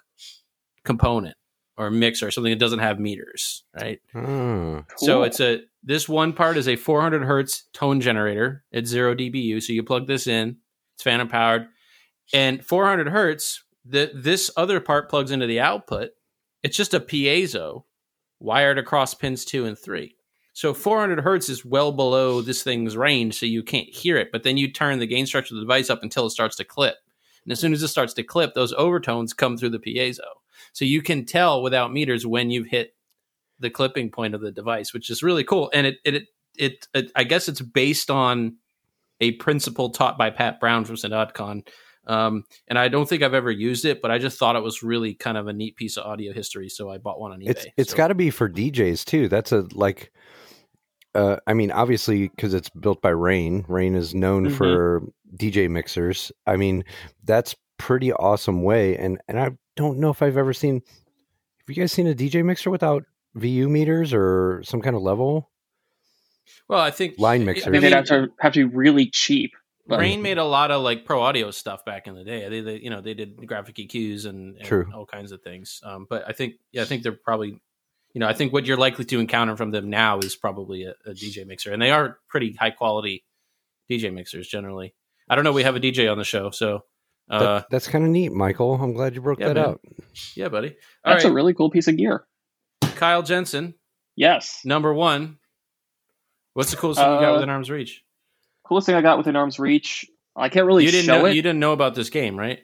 component 0.83 1.35
or 1.77 1.91
mixer, 1.91 2.27
or 2.27 2.31
something 2.31 2.51
that 2.51 2.59
doesn't 2.59 2.79
have 2.79 2.99
meters, 2.99 3.63
right? 3.75 3.99
Hmm. 4.13 4.79
So 4.97 5.23
it's 5.23 5.39
a 5.41 5.61
this 5.83 6.07
one 6.07 6.33
part 6.33 6.57
is 6.57 6.67
a 6.67 6.75
400 6.77 7.23
hertz 7.23 7.63
tone 7.73 7.99
generator 7.99 8.63
at 8.73 8.87
zero 8.87 9.13
dBu. 9.13 9.61
So 9.61 9.73
you 9.73 9.83
plug 9.83 10.07
this 10.07 10.25
in, 10.25 10.57
it's 10.95 11.03
phantom 11.03 11.27
powered, 11.27 11.67
and 12.33 12.65
400 12.65 13.09
hertz. 13.09 13.63
The 13.83 14.11
this 14.15 14.49
other 14.55 14.79
part 14.79 15.09
plugs 15.09 15.31
into 15.31 15.47
the 15.47 15.59
output. 15.59 16.11
It's 16.63 16.77
just 16.77 16.93
a 16.93 16.99
piezo 16.99 17.83
wired 18.39 18.77
across 18.77 19.13
pins 19.13 19.45
two 19.45 19.65
and 19.65 19.77
three. 19.77 20.15
So 20.53 20.73
400 20.73 21.19
hertz 21.19 21.49
is 21.49 21.65
well 21.65 21.91
below 21.91 22.41
this 22.41 22.63
thing's 22.63 22.95
range, 22.95 23.37
so 23.37 23.45
you 23.45 23.61
can't 23.61 23.89
hear 23.89 24.15
it. 24.15 24.29
But 24.31 24.43
then 24.43 24.55
you 24.55 24.71
turn 24.71 24.99
the 24.99 25.05
gain 25.05 25.25
structure 25.25 25.53
of 25.53 25.57
the 25.57 25.65
device 25.65 25.89
up 25.89 26.01
until 26.01 26.25
it 26.25 26.29
starts 26.29 26.55
to 26.55 26.63
clip, 26.63 26.95
and 27.45 27.51
as 27.51 27.59
soon 27.59 27.73
as 27.73 27.81
it 27.83 27.87
starts 27.87 28.13
to 28.15 28.23
clip, 28.23 28.53
those 28.53 28.73
overtones 28.73 29.33
come 29.33 29.57
through 29.57 29.69
the 29.69 29.79
piezo. 29.79 30.19
So 30.73 30.83
you 30.83 31.01
can 31.01 31.25
tell 31.25 31.61
without 31.61 31.93
meters 31.93 32.25
when 32.25 32.49
you've 32.49 32.67
hit 32.67 32.95
the 33.59 33.69
clipping 33.69 34.09
point 34.09 34.35
of 34.35 34.41
the 34.41 34.51
device, 34.51 34.93
which 34.93 35.09
is 35.09 35.23
really 35.23 35.43
cool. 35.43 35.69
And 35.73 35.87
it 35.87 35.97
it 36.03 36.23
it, 36.57 36.87
it 36.93 37.11
I 37.15 37.23
guess 37.23 37.47
it's 37.47 37.61
based 37.61 38.09
on 38.09 38.57
a 39.21 39.31
principle 39.33 39.91
taught 39.91 40.17
by 40.17 40.29
Pat 40.29 40.59
Brown 40.59 40.85
from 40.85 40.95
SynAudCon. 40.95 41.67
Um, 42.07 42.43
and 42.67 42.77
I 42.77 42.87
don't 42.87 43.07
think 43.09 43.23
I've 43.23 43.33
ever 43.33 43.49
used 43.49 43.85
it, 43.85 44.01
but 44.01 44.11
I 44.11 44.19
just 44.19 44.37
thought 44.37 44.55
it 44.55 44.61
was 44.61 44.83
really 44.83 45.15
kind 45.15 45.37
of 45.37 45.47
a 45.47 45.53
neat 45.53 45.75
piece 45.75 45.97
of 45.97 46.05
audio 46.05 46.33
history, 46.33 46.69
so 46.69 46.89
I 46.89 46.99
bought 46.99 47.19
one 47.19 47.31
on 47.31 47.39
eBay. 47.39 47.49
It's 47.49 47.65
it's 47.77 47.91
So- 47.91 47.97
got 47.97 48.09
to 48.09 48.15
be 48.15 48.29
for 48.29 48.49
DJs 48.49 49.05
too. 49.05 49.27
That's 49.27 49.51
a 49.51 49.65
like 49.71 50.11
uh 51.15 51.37
I 51.47 51.53
mean 51.53 51.71
obviously 51.71 52.29
cuz 52.37 52.53
it's 52.53 52.69
built 52.69 53.01
by 53.01 53.09
Rane. 53.09 53.65
Rane 53.67 53.95
is 53.95 54.13
known 54.13 54.47
Mhm. 54.47 54.57
for 54.57 55.01
DJ 55.35 55.67
mixers. 55.69 56.31
I 56.45 56.55
mean, 56.57 56.83
that's 57.23 57.55
pretty 57.77 58.13
awesome 58.13 58.63
way 58.63 58.95
and 58.97 59.19
and 59.27 59.39
I 59.39 59.51
don't 59.75 59.97
know 59.99 60.09
if 60.09 60.21
I've 60.21 60.37
ever 60.37 60.53
seen 60.53 60.81
Have 61.67 61.69
you 61.75 61.81
guys 61.81 61.91
seen 61.91 62.07
a 62.07 62.13
DJ 62.13 62.43
mixer 62.43 62.69
without 62.69 63.03
VU 63.33 63.67
meters 63.67 64.13
or 64.13 64.61
some 64.63 64.81
kind 64.81 64.95
of 64.95 65.01
level? 65.01 65.49
well, 66.69 66.79
I 66.79 66.91
think 66.91 67.15
Line 67.17 67.41
I 67.41 67.45
mixers. 67.45 67.67
I 67.67 67.69
mean, 67.71 67.81
mean, 67.81 67.89
they'd 67.91 67.95
have 67.95 68.05
to 68.05 68.27
have 68.39 68.53
to 68.53 68.67
be 68.67 68.75
really 68.75 69.07
cheap. 69.09 69.51
But 69.87 69.99
Rane 69.99 70.21
made 70.23 70.39
a 70.39 70.43
lot 70.43 70.71
of 70.71 70.81
like 70.81 71.05
pro 71.05 71.21
audio 71.21 71.51
stuff 71.51 71.85
back 71.85 72.07
in 72.07 72.15
the 72.15 72.23
day. 72.23 72.49
They, 72.49 72.61
they 72.61 72.77
you 72.79 72.89
know, 72.89 73.01
they 73.01 73.13
did 73.13 73.45
graphic 73.45 73.75
EQs 73.75 74.25
and, 74.25 74.55
and 74.57 74.65
True. 74.65 74.89
all 74.93 75.05
kinds 75.05 75.31
of 75.31 75.41
things. 75.43 75.79
Um, 75.83 76.07
but 76.09 76.23
I 76.27 76.31
think, 76.31 76.55
yeah, 76.71 76.81
I 76.81 76.85
think 76.85 77.03
they're 77.03 77.11
probably, 77.11 77.61
you 78.15 78.19
know, 78.21 78.27
I 78.27 78.33
think 78.33 78.53
what 78.53 78.65
you're 78.65 78.77
likely 78.77 79.03
to 79.05 79.19
encounter 79.19 79.57
from 79.57 79.71
them 79.71 79.89
now 79.89 80.19
is 80.19 80.35
probably 80.37 80.83
a, 80.85 80.93
a 81.05 81.11
DJ 81.11 81.45
mixer, 81.45 81.71
and 81.73 81.81
they 81.81 81.91
are 81.91 82.17
pretty 82.29 82.53
high 82.53 82.71
quality 82.71 83.25
DJ 83.91 84.11
mixers 84.13 84.47
generally. 84.47 84.95
I 85.29 85.35
don't 85.35 85.43
know. 85.43 85.51
We 85.51 85.63
have 85.63 85.75
a 85.75 85.81
DJ 85.81 86.09
on 86.09 86.17
the 86.17 86.23
show, 86.23 86.49
so 86.49 86.85
uh, 87.29 87.39
That, 87.39 87.65
that's 87.69 87.87
kind 87.89 88.05
of 88.05 88.09
neat, 88.11 88.31
Michael. 88.31 88.75
I'm 88.75 88.93
glad 88.93 89.15
you 89.15 89.21
broke 89.21 89.39
Yeah, 89.39 89.49
that 89.49 89.55
man. 89.55 89.65
out. 89.65 89.81
yeah, 90.33 90.47
buddy. 90.47 90.69
All 91.03 91.13
that's 91.13 91.25
right, 91.25 91.31
a 91.31 91.33
really 91.33 91.53
cool 91.53 91.69
piece 91.69 91.89
of 91.89 91.97
gear. 91.97 92.25
Kyle 92.95 93.21
Jensen, 93.21 93.73
Yes. 94.15 94.61
number 94.63 94.93
one. 94.93 95.37
What's 96.53 96.71
the 96.71 96.77
coolest 96.77 97.01
thing 97.01 97.11
you 97.11 97.19
got 97.19 97.31
Uh, 97.31 97.33
within 97.33 97.49
arm's 97.49 97.69
reach? 97.69 98.01
Coolest 98.65 98.85
thing 98.87 98.95
I 98.95 99.01
got 99.01 99.17
within 99.17 99.35
arm's 99.35 99.59
reach. 99.59 100.05
I 100.37 100.47
can't 100.49 100.65
really 100.65 100.85
You 100.85 100.91
didn't 100.91 101.07
show 101.07 101.19
know. 101.19 101.25
it. 101.25 101.35
You 101.35 101.41
didn't 101.41 101.59
know 101.59 101.73
about 101.73 101.95
this 101.95 102.09
game, 102.09 102.37
right? 102.39 102.59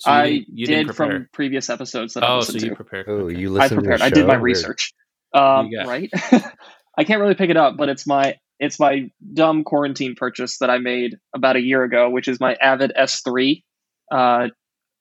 So 0.00 0.10
I 0.10 0.30
didn't- 0.30 0.48
you 0.58 0.66
didn't 0.66 0.86
did 0.88 0.96
prepare. 0.96 1.18
from 1.18 1.28
previous 1.32 1.70
episodes 1.70 2.14
that 2.14 2.22
I 2.24 2.28
Oh, 2.28 2.40
so 2.40 2.52
listened 2.52 2.62
you 2.62 2.68
to. 2.70 2.76
prepared. 2.76 3.06
Oh, 3.08 3.12
Okay. 3.26 3.38
you 3.38 3.48
I 3.48 3.62
listened 3.62 3.80
prepared. 3.80 3.98
to 4.00 4.04
the 4.04 4.06
I 4.06 4.10
did 4.10 4.26
my 4.26 4.34
show? 4.34 4.40
research. 4.40 4.92
Um, 5.34 5.70
right. 5.86 6.10
I 6.98 7.04
can't 7.04 7.20
really 7.20 7.34
pick 7.34 7.50
it 7.50 7.56
up, 7.56 7.76
but 7.76 7.88
it's 7.88 8.06
my 8.06 8.36
it's 8.60 8.80
my 8.80 9.08
dumb 9.34 9.62
quarantine 9.62 10.14
purchase 10.16 10.58
that 10.58 10.68
I 10.70 10.78
made 10.78 11.16
about 11.34 11.54
a 11.56 11.60
year 11.60 11.84
ago, 11.84 12.10
which 12.10 12.26
is 12.26 12.40
my 12.40 12.54
Avid 12.54 12.92
S3 12.98 13.62
uh, 14.10 14.48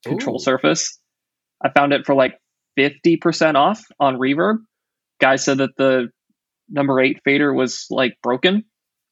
control 0.05 0.35
Ooh. 0.35 0.39
surface. 0.39 0.99
I 1.63 1.69
found 1.69 1.91
it 1.93 2.05
for 2.05 2.13
like 2.13 2.37
fifty 2.75 3.17
percent 3.17 3.57
off 3.57 3.83
on 3.99 4.17
Reverb. 4.17 4.57
Guy 5.19 5.37
said 5.37 5.57
that 5.59 5.71
the 5.77 6.09
number 6.69 6.99
eight 6.99 7.21
fader 7.23 7.51
was 7.53 7.87
like 7.89 8.17
broken, 8.21 8.63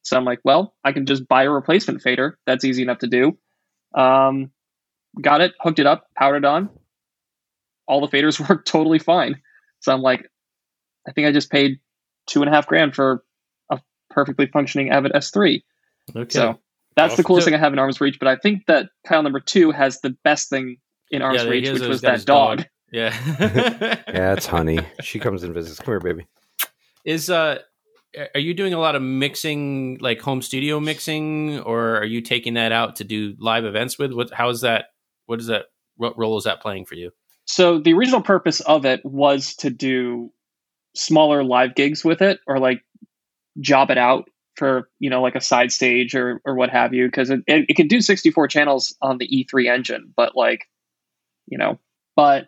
so 0.04 0.16
I'm 0.18 0.26
like, 0.26 0.40
well, 0.44 0.76
I 0.84 0.92
can 0.92 1.06
just 1.08 1.28
buy 1.28 1.44
a 1.44 1.50
replacement 1.50 2.02
fader. 2.04 2.38
That's 2.46 2.64
easy 2.66 2.84
enough 2.84 3.00
to 3.00 3.08
do. 3.08 3.38
Um, 3.98 4.52
got 5.22 5.42
it, 5.42 5.54
hooked 5.60 5.80
it 5.80 5.86
up, 5.86 6.08
powered 6.18 6.38
it 6.44 6.46
on. 6.46 6.70
All 7.88 8.06
the 8.06 8.08
faders 8.08 8.40
work 8.50 8.66
totally 8.66 9.00
fine. 9.00 9.42
So 9.80 9.94
I'm 9.94 10.02
like, 10.02 10.30
I 11.08 11.12
think 11.12 11.28
I 11.28 11.32
just 11.32 11.52
paid 11.52 11.80
two 12.28 12.42
and 12.42 12.50
a 12.50 12.54
half 12.54 12.68
grand 12.68 12.96
for 12.96 13.24
a 13.70 13.80
perfectly 14.10 14.48
functioning 14.48 14.90
Avid 14.90 15.12
S3. 15.14 15.62
Okay. 16.16 16.26
So 16.30 16.60
that's 16.96 17.16
the 17.16 17.24
coolest 17.24 17.46
So- 17.46 17.52
thing 17.52 17.60
I 17.60 17.62
have 17.64 17.74
in 17.74 17.80
arm's 17.80 18.02
reach. 18.02 18.18
But 18.20 18.28
I 18.28 18.36
think 18.38 18.66
that 18.68 18.90
Kyle 19.06 19.22
number 19.24 19.40
two 19.40 19.72
has 19.72 20.02
the 20.02 20.16
best 20.24 20.50
thing 20.50 20.78
in 21.12 21.22
Arm's 21.22 21.44
Yeah, 21.44 21.50
Reach, 21.50 21.68
is- 21.68 21.80
which 21.80 21.88
was 21.90 22.02
that 22.02 22.26
dog. 22.26 22.60
dog. 22.60 22.68
Yeah. 22.92 23.14
Yeah, 24.08 24.34
it's 24.34 24.46
honey. 24.46 24.80
She 25.02 25.20
comes 25.20 25.44
and 25.44 25.54
visits. 25.54 25.80
Come 25.80 25.92
here, 25.92 26.00
baby. 26.00 26.28
Is 27.04 27.30
uh 27.30 27.60
are 28.34 28.40
you 28.40 28.54
doing 28.54 28.74
a 28.74 28.80
lot 28.80 28.96
of 28.96 29.02
mixing 29.02 29.98
like 30.00 30.22
home 30.22 30.42
studio 30.42 30.80
mixing 30.80 31.60
or 31.62 31.98
are 31.98 32.06
you 32.06 32.22
taking 32.22 32.54
that 32.54 32.72
out 32.72 32.96
to 32.98 33.04
do 33.04 33.36
live 33.40 33.66
events 33.66 34.00
with 34.00 34.14
what 34.14 34.32
how 34.32 34.50
is 34.50 34.62
that 34.62 34.86
what 35.26 35.40
is 35.40 35.48
that 35.48 35.66
what 35.98 36.18
role 36.18 36.38
is 36.38 36.44
that 36.44 36.62
playing 36.62 36.86
for 36.86 36.96
you? 36.96 37.12
So 37.46 37.80
the 37.80 37.94
original 37.94 38.22
purpose 38.22 38.60
of 38.62 38.86
it 38.86 39.02
was 39.06 39.56
to 39.58 39.70
do 39.70 40.32
smaller 40.96 41.44
live 41.44 41.76
gigs 41.76 42.04
with 42.04 42.22
it, 42.22 42.40
or 42.48 42.60
like 42.60 42.82
job 43.60 43.92
it 43.92 43.98
out 43.98 44.30
for 44.56 44.90
you 45.00 45.10
know 45.10 45.22
like 45.22 45.36
a 45.36 45.42
side 45.42 45.72
stage 45.72 46.16
or 46.16 46.42
or 46.46 46.56
what 46.56 46.70
have 46.70 46.94
you, 46.94 47.06
because 47.06 47.30
it, 47.30 47.42
it, 47.48 47.66
it 47.70 47.74
could 47.76 47.90
do 47.90 48.02
64 48.02 48.48
channels 48.48 48.96
on 49.02 49.18
the 49.18 49.28
E3 49.28 49.70
engine, 49.72 50.14
but 50.16 50.36
like 50.36 50.66
you 51.48 51.58
know, 51.58 51.80
but 52.16 52.48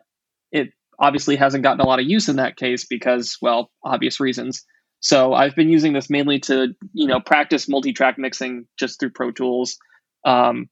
it 0.52 0.70
obviously 1.00 1.36
hasn't 1.36 1.64
gotten 1.64 1.82
a 1.82 1.88
lot 1.88 2.00
of 2.00 2.08
use 2.08 2.28
in 2.30 2.38
that 2.38 2.58
case 2.58 2.86
because 2.86 3.38
well, 3.42 3.72
obvious 3.84 4.20
reasons. 4.20 4.66
So 5.00 5.34
I've 5.34 5.56
been 5.56 5.70
using 5.70 5.94
this 5.94 6.10
mainly 6.10 6.40
to 6.42 6.74
you 6.94 7.08
know 7.08 7.20
practice 7.20 7.70
multi-track 7.70 8.18
mixing 8.18 8.66
just 8.80 9.00
through 9.00 9.12
Pro 9.12 9.32
Tools. 9.32 9.78
Um, 10.26 10.70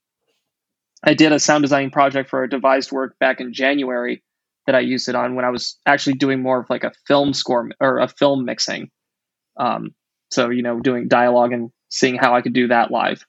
I 1.04 1.14
did 1.14 1.32
a 1.32 1.40
sound 1.40 1.64
design 1.64 1.92
project 1.92 2.30
for 2.30 2.44
a 2.44 2.50
devised 2.50 2.92
work 2.92 3.18
back 3.20 3.40
in 3.40 3.54
January 3.54 4.24
that 4.66 4.75
I 4.75 4.80
used 4.80 5.08
it 5.10 5.16
on 5.16 5.36
when 5.36 5.46
I 5.46 5.50
was 5.50 5.80
actually 5.86 6.14
doing 6.16 6.42
more 6.42 6.60
of 6.62 6.70
like 6.70 6.84
a 6.84 6.92
film 7.08 7.34
score 7.34 7.70
or 7.80 8.00
a 8.00 8.08
film 8.08 8.46
mixing. 8.46 8.90
Um, 9.58 9.94
so 10.32 10.50
you 10.50 10.64
know, 10.64 10.80
doing 10.80 11.08
dialogue 11.08 11.54
and 11.54 11.70
seeing 11.90 12.16
how 12.16 12.36
I 12.36 12.42
could 12.42 12.54
do 12.54 12.68
that 12.70 12.92
live. 12.92 13.25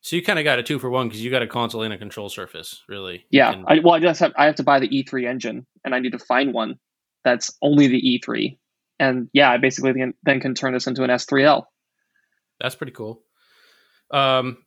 So 0.00 0.16
you 0.16 0.22
kind 0.22 0.38
of 0.38 0.44
got 0.44 0.58
a 0.58 0.62
two 0.64 0.78
for 0.80 0.90
one 0.90 1.08
because 1.08 1.24
you 1.24 1.30
got 1.30 1.42
a 1.42 1.46
console 1.46 1.82
and 1.82 1.94
a 1.94 1.98
control 1.98 2.28
surface, 2.28 2.82
really. 2.88 3.24
Yeah, 3.30 3.52
can- 3.52 3.64
I, 3.68 3.78
well, 3.80 3.94
I 3.94 4.00
just 4.00 4.20
have 4.20 4.32
I 4.36 4.46
have 4.46 4.56
to 4.56 4.64
buy 4.64 4.80
the 4.80 4.88
E3 4.88 5.28
engine, 5.28 5.66
and 5.84 5.94
I 5.94 6.00
need 6.00 6.12
to 6.12 6.18
find 6.18 6.52
one 6.52 6.76
that's 7.24 7.56
only 7.62 7.86
the 7.86 8.00
E3. 8.00 8.58
And 8.98 9.28
yeah, 9.32 9.50
I 9.50 9.58
basically 9.58 9.92
then, 9.92 10.14
then 10.22 10.40
can 10.40 10.54
turn 10.54 10.72
this 10.72 10.86
into 10.86 11.02
an 11.02 11.10
S3L. 11.10 11.64
that's 12.60 12.74
pretty 12.74 12.92
cool. 12.92 13.22
Um, 14.12 14.58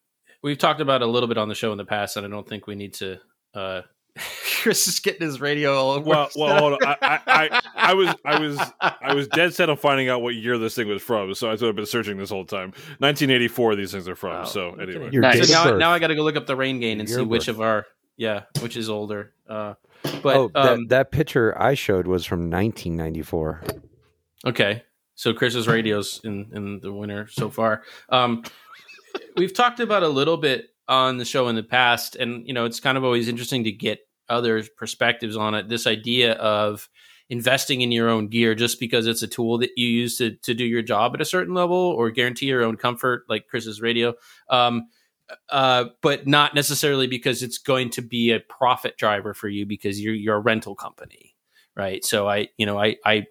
we've 0.45 0.59
talked 0.59 0.79
about 0.79 1.01
a 1.01 1.07
little 1.07 1.27
bit 1.27 1.39
on 1.39 1.49
the 1.49 1.55
show 1.55 1.71
in 1.71 1.77
the 1.79 1.85
past, 1.85 2.15
and 2.15 2.25
I 2.25 2.29
don't 2.29 2.47
think 2.47 2.67
we 2.67 2.75
need 2.75 2.93
to. 2.95 3.17
Uh, 3.53 3.81
Chris 4.61 4.87
is 4.87 4.99
getting 4.99 5.25
his 5.25 5.41
radio 5.41 5.73
all 5.75 5.99
Well, 6.01 6.29
well, 6.35 6.59
hold 6.59 6.73
on. 6.73 6.79
I, 6.83 6.97
I, 7.01 7.19
I, 7.27 7.61
I 7.75 7.93
was, 7.95 8.15
I 8.23 8.39
was, 8.39 8.59
I 8.79 9.13
was 9.13 9.27
dead 9.29 9.53
set 9.53 9.69
on 9.69 9.75
finding 9.75 10.07
out 10.07 10.21
what 10.21 10.35
year 10.35 10.57
this 10.57 10.75
thing 10.75 10.87
was 10.87 11.01
from. 11.01 11.33
So 11.33 11.51
I've 11.51 11.59
been 11.59 11.85
searching 11.85 12.17
this 12.17 12.29
whole 12.29 12.45
time. 12.45 12.69
1984. 12.99 13.75
These 13.75 13.91
things 13.91 14.07
are 14.07 14.15
from. 14.15 14.33
Wow. 14.33 14.43
So 14.45 14.75
anyway, 14.75 15.09
Nice. 15.11 15.49
So 15.49 15.71
now, 15.71 15.77
now 15.77 15.91
I 15.91 15.99
got 15.99 16.07
to 16.07 16.15
go 16.15 16.23
look 16.23 16.37
up 16.37 16.45
the 16.45 16.55
rain 16.55 16.79
gain 16.79 16.99
and 16.99 17.09
Your 17.09 17.19
see 17.19 17.25
which 17.25 17.47
of 17.47 17.59
our 17.59 17.85
yeah 18.15 18.43
which 18.61 18.77
is 18.77 18.89
older. 18.89 19.33
Uh, 19.49 19.73
but 20.21 20.37
oh, 20.37 20.51
that, 20.53 20.73
um, 20.73 20.87
that 20.87 21.11
picture 21.11 21.59
I 21.61 21.73
showed 21.73 22.07
was 22.07 22.23
from 22.25 22.49
1994. 22.49 23.63
okay, 24.45 24.83
so 25.15 25.33
Chris's 25.33 25.67
radios 25.67 26.21
in 26.23 26.51
in 26.53 26.79
the 26.79 26.93
winter 26.93 27.27
so 27.27 27.49
far. 27.49 27.81
Um, 28.09 28.43
we've 29.37 29.53
talked 29.53 29.79
about 29.79 30.03
a 30.03 30.07
little 30.07 30.37
bit 30.37 30.67
on 30.87 31.17
the 31.17 31.25
show 31.25 31.47
in 31.47 31.55
the 31.55 31.63
past, 31.63 32.15
and 32.15 32.47
you 32.47 32.53
know 32.53 32.65
it's 32.65 32.79
kind 32.79 32.97
of 32.97 33.03
always 33.03 33.27
interesting 33.27 33.63
to 33.63 33.71
get 33.71 33.99
other 34.29 34.63
perspectives 34.77 35.35
on 35.35 35.55
it. 35.55 35.69
This 35.69 35.87
idea 35.87 36.33
of 36.33 36.89
investing 37.29 37.81
in 37.81 37.91
your 37.91 38.07
own 38.09 38.27
gear 38.27 38.53
just 38.53 38.79
because 38.79 39.07
it's 39.07 39.23
a 39.23 39.27
tool 39.27 39.57
that 39.57 39.71
you 39.75 39.87
use 39.87 40.17
to 40.17 40.35
to 40.43 40.53
do 40.53 40.65
your 40.65 40.81
job 40.81 41.13
at 41.15 41.21
a 41.21 41.25
certain 41.25 41.53
level 41.53 41.75
or 41.75 42.11
guarantee 42.11 42.45
your 42.47 42.63
own 42.63 42.77
comfort, 42.77 43.23
like 43.27 43.47
Chris's 43.47 43.81
radio. 43.81 44.13
Um, 44.49 44.87
uh, 45.49 45.85
but 46.01 46.27
not 46.27 46.53
necessarily 46.53 47.07
because 47.07 47.41
it's 47.41 47.57
going 47.57 47.89
to 47.89 48.01
be 48.01 48.31
a 48.31 48.39
profit 48.39 48.97
driver 48.97 49.33
for 49.33 49.47
you 49.47 49.65
because 49.65 49.99
you're 49.99 50.13
you're 50.13 50.35
a 50.35 50.39
rental 50.39 50.75
company, 50.75 51.35
right? 51.75 52.05
So 52.05 52.27
I, 52.27 52.49
you 52.57 52.65
know, 52.65 52.79
I 52.79 52.97
I 53.05 53.25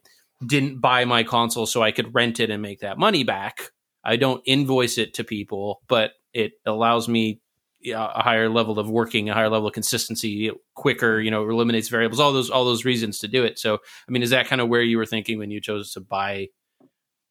didn't 0.44 0.80
buy 0.80 1.04
my 1.04 1.22
console 1.22 1.66
so 1.66 1.82
I 1.82 1.92
could 1.92 2.14
rent 2.14 2.40
it 2.40 2.50
and 2.50 2.60
make 2.60 2.80
that 2.80 2.98
money 2.98 3.22
back. 3.24 3.70
I 4.04 4.16
don't 4.16 4.42
invoice 4.44 4.98
it 4.98 5.14
to 5.14 5.24
people, 5.24 5.80
but 5.88 6.12
it 6.32 6.52
allows 6.66 7.08
me 7.08 7.40
a 7.86 8.22
higher 8.22 8.48
level 8.48 8.78
of 8.78 8.88
working, 8.88 9.28
a 9.28 9.34
higher 9.34 9.48
level 9.48 9.68
of 9.68 9.74
consistency, 9.74 10.50
quicker. 10.74 11.20
You 11.20 11.30
know, 11.30 11.48
eliminates 11.48 11.88
variables, 11.88 12.20
all 12.20 12.32
those 12.32 12.50
all 12.50 12.64
those 12.64 12.84
reasons 12.84 13.18
to 13.20 13.28
do 13.28 13.44
it. 13.44 13.58
So, 13.58 13.74
I 13.74 14.12
mean, 14.12 14.22
is 14.22 14.30
that 14.30 14.46
kind 14.46 14.60
of 14.60 14.68
where 14.68 14.82
you 14.82 14.98
were 14.98 15.06
thinking 15.06 15.38
when 15.38 15.50
you 15.50 15.60
chose 15.60 15.92
to 15.92 16.00
buy 16.00 16.48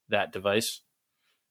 that 0.10 0.32
device? 0.32 0.82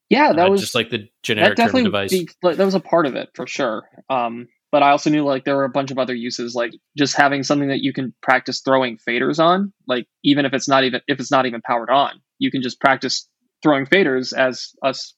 Yeah, 0.09 0.33
that 0.35 0.47
Uh, 0.47 0.51
was 0.51 0.61
just 0.61 0.75
like 0.75 0.91
the 0.91 0.99
that 0.99 1.09
generic 1.23 1.57
term 1.57 1.67
definitely 1.67 1.85
device. 1.85 2.11
be, 2.11 2.29
that 2.43 2.59
was 2.59 2.75
a 2.75 2.81
part 2.81 3.07
of 3.07 3.15
it 3.17 3.31
for 3.35 3.47
sure. 3.47 3.89
Um, 4.11 4.49
but 4.71 4.83
I 4.83 4.91
also 4.91 5.11
knew 5.11 5.25
like 5.25 5.45
there 5.45 5.57
were 5.57 5.65
a 5.65 5.71
bunch 5.71 5.91
of 5.91 5.99
other 5.99 6.15
uses, 6.15 6.55
like 6.55 6.73
just 6.97 7.17
having 7.17 7.43
something 7.43 7.69
that 7.69 7.81
you 7.83 7.93
can 7.93 8.15
practice 8.23 8.61
throwing 8.61 8.99
faders 8.99 9.39
on. 9.39 9.73
Like 9.87 10.07
even 10.23 10.45
if 10.45 10.55
it's 10.55 10.69
not 10.69 10.85
even 10.85 11.01
if 11.09 11.19
it's 11.19 11.31
not 11.31 11.47
even 11.47 11.61
powered 11.63 11.91
on, 11.91 12.21
you 12.39 12.51
can 12.51 12.63
just 12.63 12.81
practice 12.81 13.29
throwing 13.63 13.87
faders 13.87 14.33
as 14.37 14.71
us 14.83 15.15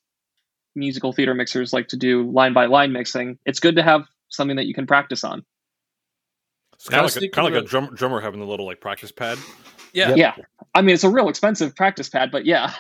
musical 0.75 1.13
theater 1.13 1.35
mixers 1.35 1.73
like 1.73 1.89
to 1.89 1.97
do 1.97 2.31
line 2.31 2.53
by 2.53 2.67
line 2.67 2.93
mixing. 2.93 3.39
It's 3.47 3.61
good 3.61 3.77
to 3.77 3.83
have 3.83 4.03
something 4.29 4.57
that 4.57 4.67
you 4.67 4.75
can 4.75 4.87
practice 4.87 5.23
on. 5.25 5.45
it's 6.75 6.89
kind 6.89 7.05
of 7.05 7.15
like, 7.15 7.25
a, 7.25 7.29
kind 7.29 7.49
of 7.49 7.55
like 7.55 7.63
a 7.63 7.67
drum, 7.67 7.95
drummer 7.95 8.21
having 8.21 8.41
the 8.41 8.47
little 8.47 8.67
like 8.67 8.81
practice 8.81 9.13
pad. 9.13 9.39
yeah, 9.93 10.09
Yep. 10.11 10.17
Yeah, 10.17 10.35
I 10.75 10.83
mean 10.83 10.95
it's 10.95 11.05
a 11.05 11.11
real 11.11 11.29
expensive 11.29 11.75
practice 11.77 12.09
pad, 12.09 12.31
but 12.33 12.45
yeah, 12.45 12.73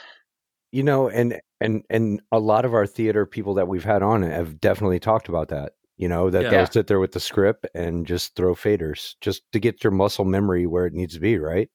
You 0.72 0.82
know, 0.82 1.08
and 1.08 1.40
and 1.60 1.84
and 1.88 2.20
a 2.32 2.38
lot 2.40 2.64
of 2.64 2.74
our 2.74 2.86
theater 2.86 3.24
people 3.26 3.54
that 3.54 3.68
we've 3.68 3.84
had 3.84 4.02
on 4.02 4.22
have 4.22 4.60
definitely 4.60 4.98
talked 4.98 5.28
about 5.28 5.48
that. 5.48 5.72
You 5.96 6.08
know, 6.08 6.28
that 6.30 6.42
Yeah. 6.42 6.50
they'll 6.50 6.66
sit 6.66 6.88
there 6.88 6.98
with 6.98 7.12
the 7.12 7.20
script 7.20 7.66
and 7.76 8.04
just 8.04 8.34
throw 8.34 8.54
faders 8.56 9.14
just 9.20 9.42
to 9.52 9.60
get 9.60 9.84
your 9.84 9.92
muscle 9.92 10.24
memory 10.24 10.66
where 10.66 10.86
it 10.86 10.92
needs 10.92 11.14
to 11.14 11.20
be, 11.20 11.38
right? 11.38 11.70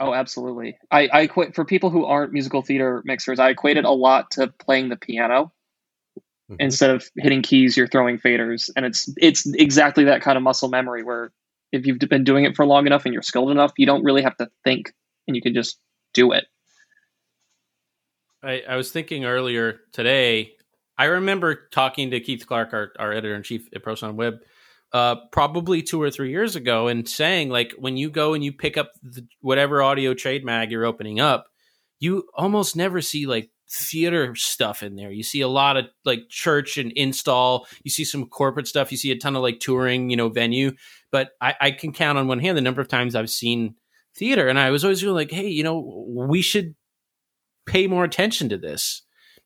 Oh, 0.00 0.12
absolutely. 0.12 0.76
I, 0.90 1.08
I 1.08 1.20
equate 1.22 1.54
for 1.54 1.64
people 1.64 1.90
who 1.90 2.04
aren't 2.04 2.32
musical 2.32 2.62
theater 2.62 3.02
mixers. 3.04 3.38
I 3.38 3.50
equate 3.50 3.76
it 3.76 3.84
a 3.84 3.90
lot 3.90 4.32
to 4.32 4.48
playing 4.48 4.88
the 4.88 4.96
piano. 4.96 5.52
Mhm. 6.50 6.56
Instead 6.58 6.90
of 6.90 7.08
hitting 7.16 7.42
keys, 7.42 7.76
you're 7.76 7.86
throwing 7.86 8.18
faders, 8.18 8.68
and 8.76 8.84
it's 8.84 9.08
it's 9.16 9.46
exactly 9.46 10.04
that 10.04 10.20
kind 10.20 10.36
of 10.36 10.42
muscle 10.42 10.68
memory 10.68 11.02
where 11.02 11.32
if 11.72 11.86
you've 11.86 11.98
been 11.98 12.24
doing 12.24 12.44
it 12.44 12.54
for 12.54 12.66
long 12.66 12.86
enough 12.86 13.06
and 13.06 13.14
you're 13.14 13.22
skilled 13.22 13.50
enough, 13.50 13.72
you 13.78 13.86
don't 13.86 14.04
really 14.04 14.22
have 14.22 14.36
to 14.36 14.50
think, 14.62 14.92
and 15.26 15.34
you 15.36 15.40
can 15.40 15.54
just 15.54 15.78
do 16.12 16.32
it. 16.32 16.44
I, 18.42 18.62
I 18.68 18.76
was 18.76 18.92
thinking 18.92 19.24
earlier 19.24 19.80
today. 19.92 20.52
I 20.98 21.06
remember 21.06 21.54
talking 21.72 22.10
to 22.10 22.20
Keith 22.20 22.46
Clark, 22.46 22.74
our, 22.74 22.92
our 22.98 23.12
editor 23.12 23.34
in 23.34 23.42
chief 23.42 23.68
at 23.74 23.82
ProSound 23.82 24.14
Web, 24.14 24.40
uh, 24.94 25.16
probably 25.32 25.82
two 25.82 26.00
or 26.00 26.08
three 26.08 26.30
years 26.30 26.54
ago, 26.54 26.86
and 26.86 27.06
saying 27.06 27.50
like 27.50 27.74
when 27.76 27.96
you 27.96 28.08
go 28.08 28.32
and 28.32 28.44
you 28.44 28.52
pick 28.52 28.78
up 28.78 28.92
the, 29.02 29.26
whatever 29.40 29.82
audio 29.82 30.14
trade 30.14 30.44
mag 30.44 30.70
you're 30.70 30.86
opening 30.86 31.18
up, 31.18 31.48
you 31.98 32.22
almost 32.34 32.76
never 32.76 33.00
see 33.00 33.26
like 33.26 33.50
theater 33.68 34.36
stuff 34.36 34.84
in 34.84 34.94
there. 34.94 35.10
You 35.10 35.24
see 35.24 35.40
a 35.40 35.48
lot 35.48 35.76
of 35.76 35.86
like 36.04 36.28
church 36.28 36.78
and 36.78 36.92
install. 36.92 37.66
You 37.82 37.90
see 37.90 38.04
some 38.04 38.26
corporate 38.26 38.68
stuff. 38.68 38.92
You 38.92 38.96
see 38.96 39.10
a 39.10 39.18
ton 39.18 39.34
of 39.34 39.42
like 39.42 39.58
touring, 39.58 40.10
you 40.10 40.16
know, 40.16 40.28
venue. 40.28 40.72
But 41.10 41.30
I, 41.40 41.54
I 41.60 41.70
can 41.72 41.92
count 41.92 42.16
on 42.16 42.28
one 42.28 42.38
hand 42.38 42.56
the 42.56 42.62
number 42.62 42.80
of 42.80 42.86
times 42.86 43.16
I've 43.16 43.30
seen 43.30 43.74
theater, 44.14 44.46
and 44.46 44.60
I 44.60 44.70
was 44.70 44.84
always 44.84 45.00
feeling 45.00 45.16
like, 45.16 45.32
hey, 45.32 45.48
you 45.48 45.64
know, 45.64 46.06
we 46.08 46.40
should 46.40 46.76
pay 47.66 47.88
more 47.88 48.04
attention 48.04 48.48
to 48.50 48.58
this 48.58 49.02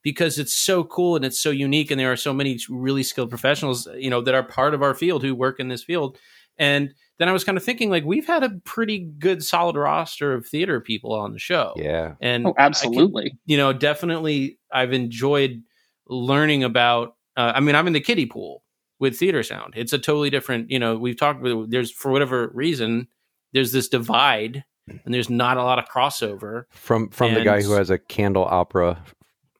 because 0.08 0.38
it's 0.38 0.54
so 0.70 0.84
cool 0.84 1.16
and 1.16 1.24
it's 1.24 1.40
so 1.40 1.50
unique 1.50 1.90
and 1.90 1.98
there 2.00 2.10
are 2.12 2.16
so 2.28 2.32
many 2.32 2.58
really 2.70 3.02
skilled 3.02 3.30
professionals 3.30 3.86
you 3.96 4.10
know 4.10 4.20
that 4.22 4.34
are 4.34 4.42
part 4.42 4.72
of 4.74 4.82
our 4.82 4.94
field 4.94 5.22
who 5.22 5.34
work 5.34 5.60
in 5.60 5.68
this 5.68 5.82
field 5.84 6.16
and 6.58 6.94
then 7.18 7.28
i 7.28 7.32
was 7.32 7.44
kind 7.44 7.58
of 7.58 7.64
thinking 7.64 7.90
like 7.90 8.04
we've 8.04 8.26
had 8.34 8.42
a 8.42 8.50
pretty 8.64 8.98
good 9.18 9.44
solid 9.44 9.76
roster 9.76 10.32
of 10.34 10.46
theater 10.46 10.80
people 10.80 11.12
on 11.12 11.32
the 11.32 11.38
show 11.38 11.72
Yeah. 11.76 12.14
and 12.20 12.46
Oh, 12.46 12.50
I 12.50 12.52
can- 12.54 12.64
absolutely. 12.66 13.28
you 13.46 13.56
know 13.60 13.72
definitely 13.72 14.58
i've 14.72 14.92
enjoyed 14.92 15.62
learning 16.08 16.64
about 16.64 17.16
uh, 17.36 17.52
i 17.54 17.60
mean 17.60 17.74
i'm 17.74 17.86
in 17.86 17.92
the 17.92 18.00
kiddie 18.00 18.26
pool 18.26 18.62
with 18.98 19.18
theater 19.18 19.42
sound 19.42 19.74
it's 19.76 19.92
a 19.92 19.98
totally 19.98 20.30
different 20.30 20.70
you 20.70 20.78
know 20.78 20.96
we've 20.96 21.18
talked 21.18 21.40
about 21.44 21.70
there's 21.70 21.90
for 21.92 22.10
whatever 22.10 22.50
reason 22.54 23.08
there's 23.52 23.72
this 23.72 23.88
divide 23.88 24.64
and 25.04 25.12
there's 25.14 25.28
not 25.30 25.56
a 25.58 25.62
lot 25.62 25.78
of 25.78 25.84
crossover 25.86 26.64
From 26.70 27.10
from 27.10 27.34
the 27.34 27.44
guy 27.44 27.60
who 27.62 27.72
has 27.72 27.90
a 27.90 27.98
candle 27.98 28.44
opera 28.44 29.02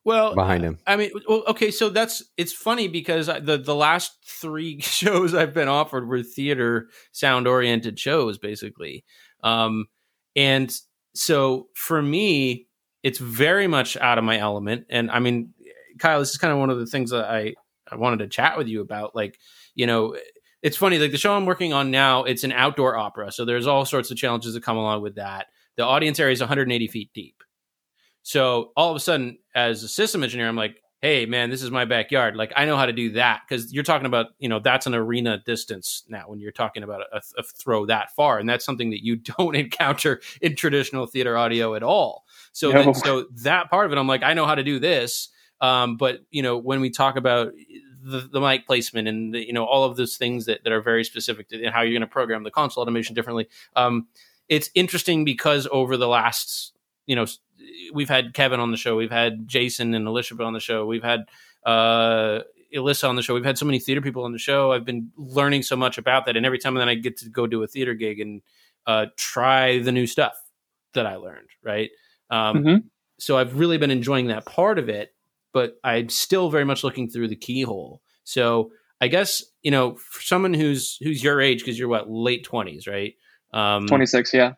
well 0.09 0.35
behind 0.35 0.65
him. 0.65 0.79
I 0.87 0.97
mean, 0.97 1.11
well, 1.29 1.45
okay, 1.49 1.71
so 1.71 1.89
that's 1.91 2.23
it's 2.37 2.53
funny 2.53 2.89
because 2.89 3.29
I- 3.29 3.41
the 3.41 3.59
the 3.59 3.75
last 3.75 4.17
three 4.27 4.81
shows 4.99 5.35
I've 5.35 5.55
been 5.55 5.69
offered 5.69 6.09
were 6.09 6.23
theater 6.23 6.89
sound 7.13 7.47
oriented 7.47 7.99
shows, 7.99 8.39
basically, 8.39 9.05
um, 9.45 9.87
and 10.35 10.75
so 11.15 11.69
for 11.75 12.01
me, 12.03 12.67
it's 13.03 13.19
very 13.19 13.67
much 13.67 13.97
out 13.97 14.19
of 14.19 14.25
my 14.25 14.39
element. 14.39 14.87
And 14.89 15.11
I 15.11 15.19
mean, 15.21 15.55
Kyle, 15.99 16.21
this 16.21 16.31
is 16.31 16.39
kind 16.39 16.53
of 16.53 16.59
one 16.59 16.71
of 16.71 16.79
the 16.79 16.87
things 16.87 17.11
that 17.11 17.25
I 17.31 17.55
I 17.91 17.97
wanted 17.97 18.19
to 18.21 18.29
chat 18.29 18.57
with 18.59 18.69
you 18.69 18.81
about. 18.81 19.15
Like, 19.15 19.39
you 19.75 19.87
know, 19.87 20.17
it's 20.63 20.77
funny. 20.77 20.99
Like 20.99 21.13
the 21.13 21.19
show 21.19 21.35
I'm 21.37 21.47
working 21.47 21.73
on 21.73 21.91
now, 21.91 22.25
it's 22.25 22.45
an 22.45 22.53
outdoor 22.53 22.97
opera, 22.97 23.31
so 23.33 23.45
there's 23.45 23.67
all 23.67 23.85
sorts 23.85 24.11
of 24.11 24.17
challenges 24.17 24.55
that 24.55 24.63
come 24.63 24.77
along 24.77 25.03
with 25.03 25.17
that. 25.17 25.47
The 25.77 25.85
audience 25.85 26.19
area 26.19 26.33
is 26.33 26.41
180 26.41 26.89
feet 26.89 27.11
deep. 27.15 27.43
So 28.29 28.73
all 28.77 28.91
of 28.91 28.97
a 28.97 29.01
sudden, 29.01 29.39
as 29.55 29.83
a 29.83 29.89
system 29.89 30.23
engineer, 30.23 30.49
I'm 30.49 30.55
like, 30.55 30.83
hey 31.01 31.25
man 31.27 31.49
this 31.49 31.63
is 31.63 31.71
my 31.71 31.85
backyard. 31.85 32.37
Like 32.37 32.53
i 32.57 32.67
know 32.67 32.77
how 32.77 32.85
to 32.85 32.93
do 32.93 33.13
that. 33.13 33.41
Because 33.49 33.73
you're 33.73 33.85
talking 33.85 34.05
about 34.05 34.27
you 34.39 34.51
know 34.51 34.59
that's 34.59 34.87
an 34.87 34.95
arena 34.95 35.41
distance 35.47 36.03
now 36.09 36.25
when 36.27 36.39
you're 36.39 36.53
talking 36.53 36.83
about 36.83 37.03
a, 37.11 37.23
a, 37.39 37.43
throw 37.43 37.87
that 37.87 38.15
far 38.17 38.39
and 38.39 38.47
that's 38.47 38.67
something 38.67 38.91
that 38.91 39.03
you 39.03 39.17
don't 39.39 39.57
encounter 39.57 40.21
in 40.43 40.57
traditional 40.57 41.07
theater 41.07 41.39
audio 41.39 41.75
at 41.75 41.83
all. 41.83 42.27
So 42.53 42.71
no. 42.71 42.93
so 42.93 43.27
that 43.45 43.71
part 43.71 43.87
of 43.87 43.93
it 43.93 43.99
i'm 43.99 44.07
like 44.07 44.23
i 44.23 44.35
know 44.35 44.45
how 44.45 44.57
to 44.57 44.65
do 44.65 44.79
this. 44.79 45.31
Um, 45.63 45.97
but 45.97 46.21
you 46.31 46.43
know 46.43 46.59
when 46.59 46.83
we 46.83 46.91
talk 46.91 47.17
about 47.17 47.53
the, 48.03 48.29
the 48.31 48.43
mic 48.43 48.67
placement 48.67 49.09
and 49.09 49.33
the, 49.33 49.47
you 49.47 49.55
know 49.55 49.65
all 49.65 49.85
of 49.85 49.97
those 49.97 50.19
things 50.19 50.45
that, 50.47 50.65
that 50.65 50.73
are 50.73 50.83
very 50.83 51.05
specific 51.05 51.49
to 51.49 51.71
how 51.71 51.81
you're 51.81 51.93
going 51.93 52.03
to 52.03 52.07
program 52.07 52.43
the 52.43 52.51
console 52.51 52.83
automation 52.83 53.15
differently 53.15 53.49
um, 53.75 54.07
it's 54.49 54.69
interesting 54.75 55.25
because 55.25 55.67
over 55.73 55.97
the 55.97 56.09
last 56.09 56.75
you 57.07 57.17
know 57.17 57.27
we've 57.93 58.09
had 58.09 58.35
Kevin 58.35 58.61
on 58.61 58.71
the 58.71 58.77
show, 58.77 58.97
we've 58.97 59.11
had 59.11 59.47
Jason 59.47 59.95
and 59.95 60.07
Alicia 60.07 60.35
on 60.43 60.53
the 60.53 60.61
show, 60.61 60.87
we've 60.87 61.03
had 61.03 61.27
uh, 61.65 62.41
Alyssa 62.75 63.09
on 63.09 63.17
the 63.17 63.23
show. 63.23 63.35
We've 63.35 63.45
had 63.45 63.59
so 63.59 63.67
many 63.67 63.79
theater 63.79 64.01
people 64.01 64.25
on 64.25 64.33
the 64.33 64.39
show. 64.39 64.73
I've 64.73 64.85
been 64.85 65.11
learning 65.17 65.63
so 65.63 65.77
much 65.77 65.99
about 65.99 66.27
that, 66.27 66.37
and 66.37 66.45
every 66.45 66.59
time 66.59 66.75
then 66.75 66.89
I 66.89 66.95
get 66.95 67.19
to 67.19 67.29
go 67.29 67.47
do 67.47 67.63
a 67.63 67.67
theater 67.67 67.95
gig 67.95 68.21
and 68.21 68.43
uh, 68.87 69.07
try 69.17 69.79
the 69.79 69.93
new 69.93 70.07
stuff 70.07 70.35
that 70.95 71.07
I 71.07 71.17
learned. 71.17 71.49
Right. 71.63 71.91
Um, 72.31 72.57
mm-hmm. 72.57 72.77
So 73.19 73.37
I've 73.37 73.59
really 73.59 73.79
been 73.79 73.91
enjoying 73.91 74.29
that 74.29 74.47
part 74.47 74.79
of 74.79 74.89
it, 74.89 75.15
but 75.53 75.79
I'm 75.83 76.09
still 76.09 76.51
very 76.51 76.65
much 76.65 76.85
looking 76.85 77.09
through 77.09 77.29
the 77.29 77.37
keyhole. 77.37 78.03
So 78.25 78.73
I 79.01 79.09
guess 79.09 79.43
you 79.63 79.71
know, 79.71 79.97
for 79.97 80.23
someone 80.23 80.55
who's 80.55 80.99
who's 81.03 81.23
your 81.23 81.41
age, 81.41 81.61
because 81.61 81.79
you're 81.79 81.89
what 81.89 82.11
late 82.11 82.45
twenties, 82.45 82.87
right? 82.87 83.15
Um, 83.53 83.87
Twenty 83.87 84.07
six, 84.07 84.35
yeah 84.35 84.55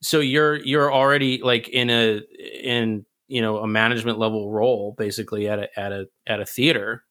so 0.00 0.20
you're 0.20 0.56
you're 0.56 0.92
already 0.92 1.40
like 1.42 1.68
in 1.68 1.90
a 1.90 2.20
in 2.62 3.04
you 3.26 3.42
know 3.42 3.58
a 3.58 3.66
management 3.66 4.18
level 4.18 4.50
role 4.50 4.94
basically 4.96 5.48
at 5.48 5.58
a 5.58 5.78
at 5.78 5.92
a 5.92 6.06
at 6.26 6.40
a 6.40 6.46
theater. 6.46 7.04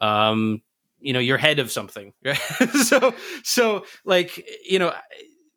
Um 0.00 0.62
you 1.00 1.12
know 1.12 1.18
you're 1.20 1.38
head 1.38 1.58
of 1.58 1.70
something. 1.70 2.12
So 2.84 3.14
so 3.42 3.84
like 4.04 4.44
you 4.68 4.78
know 4.78 4.92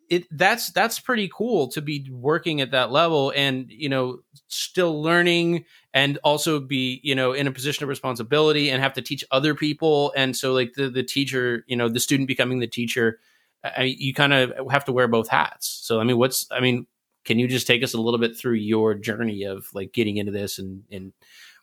it 0.10 0.26
that's 0.32 0.72
that's 0.72 1.00
pretty 1.00 1.30
cool 1.34 1.68
to 1.70 1.82
be 1.82 2.08
working 2.12 2.62
at 2.62 2.72
that 2.72 2.92
level 2.92 3.32
and 3.36 3.66
you 3.70 3.90
know 3.90 4.20
still 4.48 5.02
learning 5.02 5.66
and 5.94 6.20
also 6.24 6.60
be 6.60 7.00
you 7.04 7.16
know 7.16 7.34
in 7.34 7.48
a 7.48 7.52
position 7.52 7.84
of 7.84 7.90
responsibility 7.90 8.70
and 8.70 8.82
have 8.82 8.94
to 8.94 9.02
teach 9.02 9.24
other 9.32 9.56
people. 9.56 10.14
And 10.16 10.36
so 10.36 10.54
like 10.54 10.74
the 10.74 10.90
the 10.90 11.04
teacher 11.04 11.64
you 11.68 11.76
know 11.76 11.90
the 11.90 12.00
student 12.00 12.28
becoming 12.28 12.60
the 12.60 12.68
teacher 12.68 13.20
I, 13.64 13.84
you 13.98 14.14
kind 14.14 14.34
of 14.34 14.54
have 14.72 14.86
to 14.86 14.92
wear 14.92 15.08
both 15.08 15.30
hats. 15.30 15.68
So, 15.84 16.00
I 16.00 16.04
mean, 16.04 16.18
what's, 16.18 16.48
I 16.52 16.60
mean, 16.60 16.86
can 17.24 17.40
you 17.40 17.48
just 17.48 17.68
take 17.68 17.84
us 17.84 17.94
a 17.94 18.02
little 18.02 18.20
bit 18.20 18.38
through 18.38 18.56
your 18.56 18.94
journey 18.94 19.44
of 19.44 19.68
like 19.74 19.94
getting 19.94 20.18
into 20.18 20.32
this 20.32 20.60
and, 20.60 20.84
and 20.92 21.14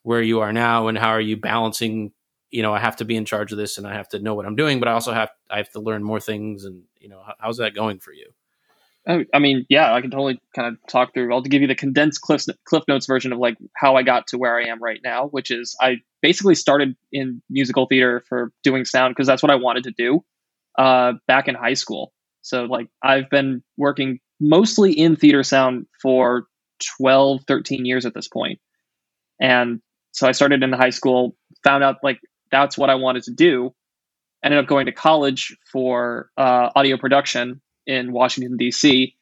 where 0.02 0.23
you 0.23 0.40
are 0.40 0.52
now 0.52 0.88
and 0.88 0.97
how 0.97 1.11
are 1.11 1.21
you 1.21 1.37
balancing, 1.37 2.12
you 2.50 2.62
know, 2.62 2.73
I 2.73 2.78
have 2.78 2.97
to 2.97 3.04
be 3.04 3.16
in 3.16 3.26
charge 3.26 3.52
of 3.52 3.59
this 3.59 3.76
and 3.76 3.87
I 3.87 3.95
have 3.95 4.09
to 4.11 4.19
know 4.19 4.35
what 4.35 4.47
I'm 4.47 4.57
doing, 4.57 4.80
but 4.80 4.88
I 4.88 4.92
also 4.92 5.12
have, 5.12 5.30
I 5.50 5.59
have 5.59 5.71
to 5.73 5.80
learn 5.80 6.02
more 6.02 6.21
things. 6.21 6.64
And, 6.64 6.85
you 6.99 7.09
know, 7.09 7.23
how's 7.38 7.59
that 7.59 7.75
going 7.75 7.99
for 7.99 8.12
you? 8.12 8.33
I 9.07 9.38
mean, 9.38 9.66
yeah, 9.69 9.92
I 9.95 10.02
can 10.02 10.11
totally 10.11 10.38
kind 10.54 10.69
of 10.69 10.76
talk 10.87 11.14
through. 11.14 11.35
I'll 11.35 11.40
give 11.40 11.62
you 11.62 11.69
the 11.69 11.75
condensed 11.75 12.21
Cliff, 12.21 12.45
Cliff 12.64 12.85
Notes 12.87 13.07
version 13.07 13.33
of 13.33 13.38
like 13.38 13.57
how 13.75 13.97
I 13.97 14.02
got 14.02 14.26
to 14.28 14.38
where 14.38 14.59
I 14.59 14.66
am 14.66 14.80
right 14.80 15.00
now, 15.02 15.26
which 15.26 15.50
is 15.50 15.75
I 15.80 15.97
basically 16.21 16.54
started 16.54 16.97
in 17.11 17.42
musical 17.49 17.87
theater 17.87 18.23
for 18.28 18.52
doing 18.62 18.85
sound 18.85 19.12
because 19.12 19.26
that's 19.26 19.42
what 19.42 19.50
I 19.50 19.57
wanted 19.57 19.85
to 19.85 19.92
do 19.97 20.23
uh, 20.81 21.13
back 21.27 21.47
in 21.47 21.55
high 21.55 21.75
school. 21.75 22.11
So 22.41 22.65
like 22.65 22.87
I've 23.03 23.29
been 23.29 23.63
working 23.77 24.19
mostly 24.41 24.93
in 24.93 25.15
theater 25.15 25.43
sound 25.43 25.87
for 26.01 26.47
12, 26.99 27.43
13 27.47 27.85
years 27.85 28.07
at 28.07 28.15
this 28.15 28.29
point. 28.29 28.59
And 29.39 29.83
so 30.13 30.27
I 30.27 30.33
started 30.33 30.63
in 30.63 30.73
high 30.73 30.91
school, 30.91 31.37
found 31.63 31.85
out 31.85 31.97
like 32.03 32.19
that's 32.51 32.79
what 32.79 32.89
I 32.89 32.95
wanted 32.95 33.25
to 33.25 33.33
do. 33.33 33.75
Ended 34.43 34.59
up 34.59 34.67
going 34.67 34.87
to 34.87 34.93
college 34.93 35.55
for 35.71 36.31
uh, 36.39 36.71
audio 36.75 36.97
production 36.97 37.61
in 37.87 38.13
Washington 38.13 38.57
D.C., 38.57 39.15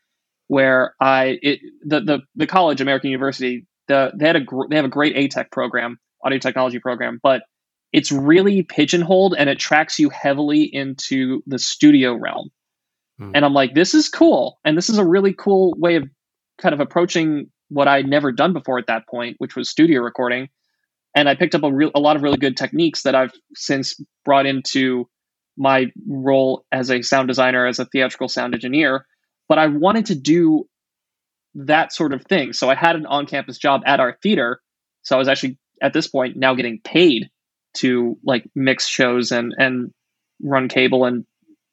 where 0.46 0.94
I 1.00 1.38
it 1.42 1.58
the 1.84 2.00
the, 2.00 2.20
the 2.36 2.46
college 2.46 2.80
American 2.80 3.10
University 3.10 3.66
the 3.88 4.12
they 4.14 4.28
had 4.28 4.36
a 4.36 4.40
gr- 4.40 4.68
they 4.70 4.76
have 4.76 4.84
a 4.84 4.88
great 4.88 5.16
ATech 5.16 5.50
program, 5.50 5.98
audio 6.24 6.38
technology 6.38 6.78
program, 6.78 7.18
but 7.20 7.42
it's 7.92 8.12
really 8.12 8.62
pigeonholed 8.62 9.34
and 9.38 9.48
it 9.48 9.58
tracks 9.58 9.98
you 9.98 10.10
heavily 10.10 10.62
into 10.62 11.42
the 11.46 11.58
studio 11.58 12.14
realm. 12.14 12.50
Hmm. 13.18 13.32
And 13.34 13.44
I'm 13.44 13.54
like, 13.54 13.74
this 13.74 13.94
is 13.94 14.08
cool. 14.08 14.58
And 14.64 14.76
this 14.76 14.88
is 14.88 14.98
a 14.98 15.04
really 15.04 15.32
cool 15.32 15.74
way 15.78 15.96
of 15.96 16.08
kind 16.58 16.74
of 16.74 16.80
approaching 16.80 17.50
what 17.68 17.88
I'd 17.88 18.08
never 18.08 18.32
done 18.32 18.52
before 18.52 18.78
at 18.78 18.86
that 18.86 19.06
point, 19.08 19.36
which 19.38 19.56
was 19.56 19.70
studio 19.70 20.00
recording. 20.00 20.48
And 21.14 21.28
I 21.28 21.34
picked 21.34 21.54
up 21.54 21.62
a, 21.62 21.72
real, 21.72 21.90
a 21.94 22.00
lot 22.00 22.16
of 22.16 22.22
really 22.22 22.36
good 22.36 22.56
techniques 22.56 23.02
that 23.02 23.14
I've 23.14 23.32
since 23.54 24.00
brought 24.24 24.46
into 24.46 25.08
my 25.56 25.86
role 26.06 26.64
as 26.70 26.90
a 26.90 27.02
sound 27.02 27.28
designer, 27.28 27.66
as 27.66 27.78
a 27.78 27.86
theatrical 27.86 28.28
sound 28.28 28.54
engineer. 28.54 29.06
But 29.48 29.58
I 29.58 29.66
wanted 29.66 30.06
to 30.06 30.14
do 30.14 30.68
that 31.54 31.92
sort 31.92 32.12
of 32.12 32.24
thing. 32.24 32.52
So 32.52 32.70
I 32.70 32.74
had 32.74 32.96
an 32.96 33.06
on 33.06 33.26
campus 33.26 33.58
job 33.58 33.82
at 33.86 33.98
our 34.00 34.18
theater. 34.22 34.60
So 35.02 35.16
I 35.16 35.18
was 35.18 35.28
actually 35.28 35.58
at 35.82 35.92
this 35.92 36.06
point 36.06 36.36
now 36.36 36.54
getting 36.54 36.80
paid 36.80 37.30
to 37.74 38.18
like 38.24 38.48
mix 38.54 38.86
shows 38.86 39.32
and 39.32 39.54
and 39.58 39.92
run 40.42 40.68
cable 40.68 41.04
and 41.04 41.24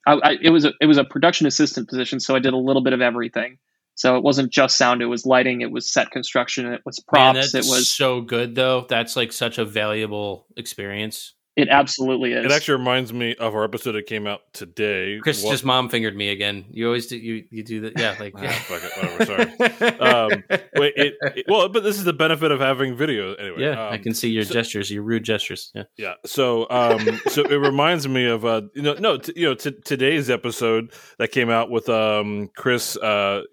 I, 0.08 0.13
I, 0.13 0.38
it 0.41 0.49
was 0.49 0.65
a 0.65 0.73
it 0.79 0.86
was 0.86 0.97
a 0.97 1.03
production 1.03 1.47
assistant 1.47 1.89
position 1.89 2.19
so 2.19 2.36
I 2.36 2.39
did 2.39 2.53
a 2.53 2.58
little 2.58 2.84
bit 2.84 2.93
of 2.93 3.01
everything. 3.01 3.58
So 3.97 4.17
it 4.17 4.23
wasn't 4.23 4.51
just 4.51 4.77
sound 4.77 5.01
it 5.01 5.05
was 5.05 5.25
lighting 5.25 5.62
it 5.62 5.71
was 5.71 5.91
set 5.91 6.12
construction 6.12 6.65
it 6.65 6.81
was 6.86 6.99
props 6.99 7.53
Man, 7.53 7.63
it 7.63 7.65
was 7.65 7.89
so 7.89 8.19
good 8.21 8.53
though. 8.53 8.86
That's 8.89 9.15
like 9.15 9.31
such 9.31 9.58
a 9.58 9.63
valuable 9.63 10.47
experience 10.58 11.34
it 11.56 11.70
absolutely 11.70 12.34
is. 12.34 12.46
It 12.46 12.52
actually 12.52 12.78
reminds 12.78 13.13
me 13.13 13.34
of 13.36 13.56
our 13.56 13.63
episode 13.63 13.94
that 13.94 14.08
came 14.08 14.28
out 14.28 14.41
today. 14.52 15.20
Chris 15.22 15.41
what? 15.41 15.52
just 15.52 15.63
mom 15.63 15.88
fingered 15.88 16.15
me 16.15 16.30
again. 16.30 16.65
You 16.70 16.88
always 16.88 17.08
do. 17.08 17.18
You 17.18 17.46
you 17.50 17.63
do 17.63 17.82
that. 17.82 17.98
Yeah, 17.98 18.15
like 18.20 18.34
ah, 18.38 18.48
fuck 18.65 18.82
it, 18.84 19.20
whatever. 19.20 19.76
Sorry. 19.78 20.00
um, 20.00 20.44
wait, 20.76 20.94
it, 20.98 21.13
it, 21.22 21.46
well, 21.48 21.70
but 21.70 21.84
this 21.84 21.98
is 21.98 22.04
the 22.04 22.13
benefit 22.13 22.52
of 22.52 22.60
having 22.60 22.98
video 22.98 23.34
anyway. 23.36 23.62
Yeah, 23.62 23.88
um, 23.88 23.94
I 23.94 23.98
can 23.98 24.13
see 24.13 24.30
your 24.30 24.44
so, 24.44 24.54
gestures, 24.54 24.91
your 24.91 25.04
rude 25.04 25.24
gestures. 25.24 25.72
Yeah. 25.74 25.84
Yeah. 25.96 26.13
So, 26.26 26.70
um, 26.70 27.22
so 27.28 27.44
it 27.44 27.56
reminds 27.56 28.08
me 28.08 28.26
of 28.26 28.44
uh, 28.44 28.63
you 28.74 28.82
know, 28.82 28.96
no, 28.96 29.18
t- 29.18 29.34
you 29.38 29.48
know, 29.48 29.54
t- 29.56 29.80
today's 29.86 30.30
episode 30.30 30.91
that 31.20 31.32
came 31.32 31.50
out 31.50 31.70
with 31.70 31.88
um 31.88 32.50
Chris 32.58 32.98
uh, 32.98 33.44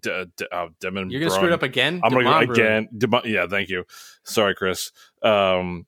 D- 0.00 0.24
D- 0.36 0.46
oh, 0.52 0.68
Demon. 0.80 1.10
You're 1.10 1.20
gonna 1.20 1.32
screw 1.32 1.48
it 1.48 1.52
up 1.52 1.62
again. 1.62 2.00
I'm 2.02 2.12
gonna 2.12 2.24
go 2.24 2.52
again. 2.52 2.88
yeah, 3.24 3.46
thank 3.46 3.68
you. 3.68 3.84
Sorry, 4.24 4.54
Chris. 4.54 4.90
Um, 5.22 5.86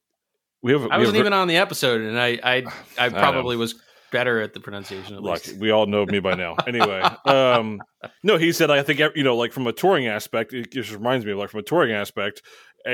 we 0.64 0.72
have. 0.72 0.90
I 0.90 0.98
wasn't 0.98 1.18
even 1.18 1.32
on 1.32 1.46
the 1.46 1.58
episode, 1.58 2.00
and 2.00 2.18
I 2.18 2.40
I, 2.42 2.64
I 2.98 3.08
probably 3.10 3.54
I 3.54 3.58
was 3.58 3.76
better 4.10 4.40
at 4.40 4.54
the 4.54 4.60
pronunciation. 4.60 5.14
At 5.14 5.22
Lucky. 5.22 5.50
least 5.50 5.60
we 5.60 5.70
all 5.70 5.86
know 5.86 6.06
me 6.06 6.18
by 6.18 6.34
now. 6.34 6.56
Anyway, 6.66 7.00
um, 7.26 7.80
no, 8.22 8.36
he 8.36 8.52
said 8.52 8.70
I 8.70 8.82
think 8.82 9.00
you 9.14 9.22
know, 9.22 9.36
like 9.36 9.52
from 9.52 9.66
a 9.66 9.72
touring 9.72 10.06
aspect, 10.06 10.52
it 10.52 10.72
just 10.72 10.92
reminds 10.92 11.24
me 11.24 11.32
of 11.32 11.38
like 11.38 11.50
from 11.50 11.60
a 11.60 11.64
touring 11.64 11.92
aspect, 11.92 12.42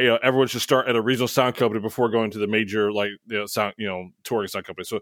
know, 0.05 0.19
everyone 0.23 0.47
should 0.47 0.61
start 0.61 0.89
at 0.89 0.95
a 0.95 1.03
regional 1.03 1.27
sound 1.27 1.57
company 1.57 1.81
before 1.81 2.09
going 2.09 2.31
to 2.31 2.39
the 2.39 2.47
major 2.47 2.93
like 2.93 3.11
you 3.27 3.39
know 3.39 3.47
sound 3.47 3.75
you 3.77 3.87
know 3.87 4.11
touring 4.23 4.49
sound 4.49 4.65
company. 4.65 4.85
So 4.85 5.01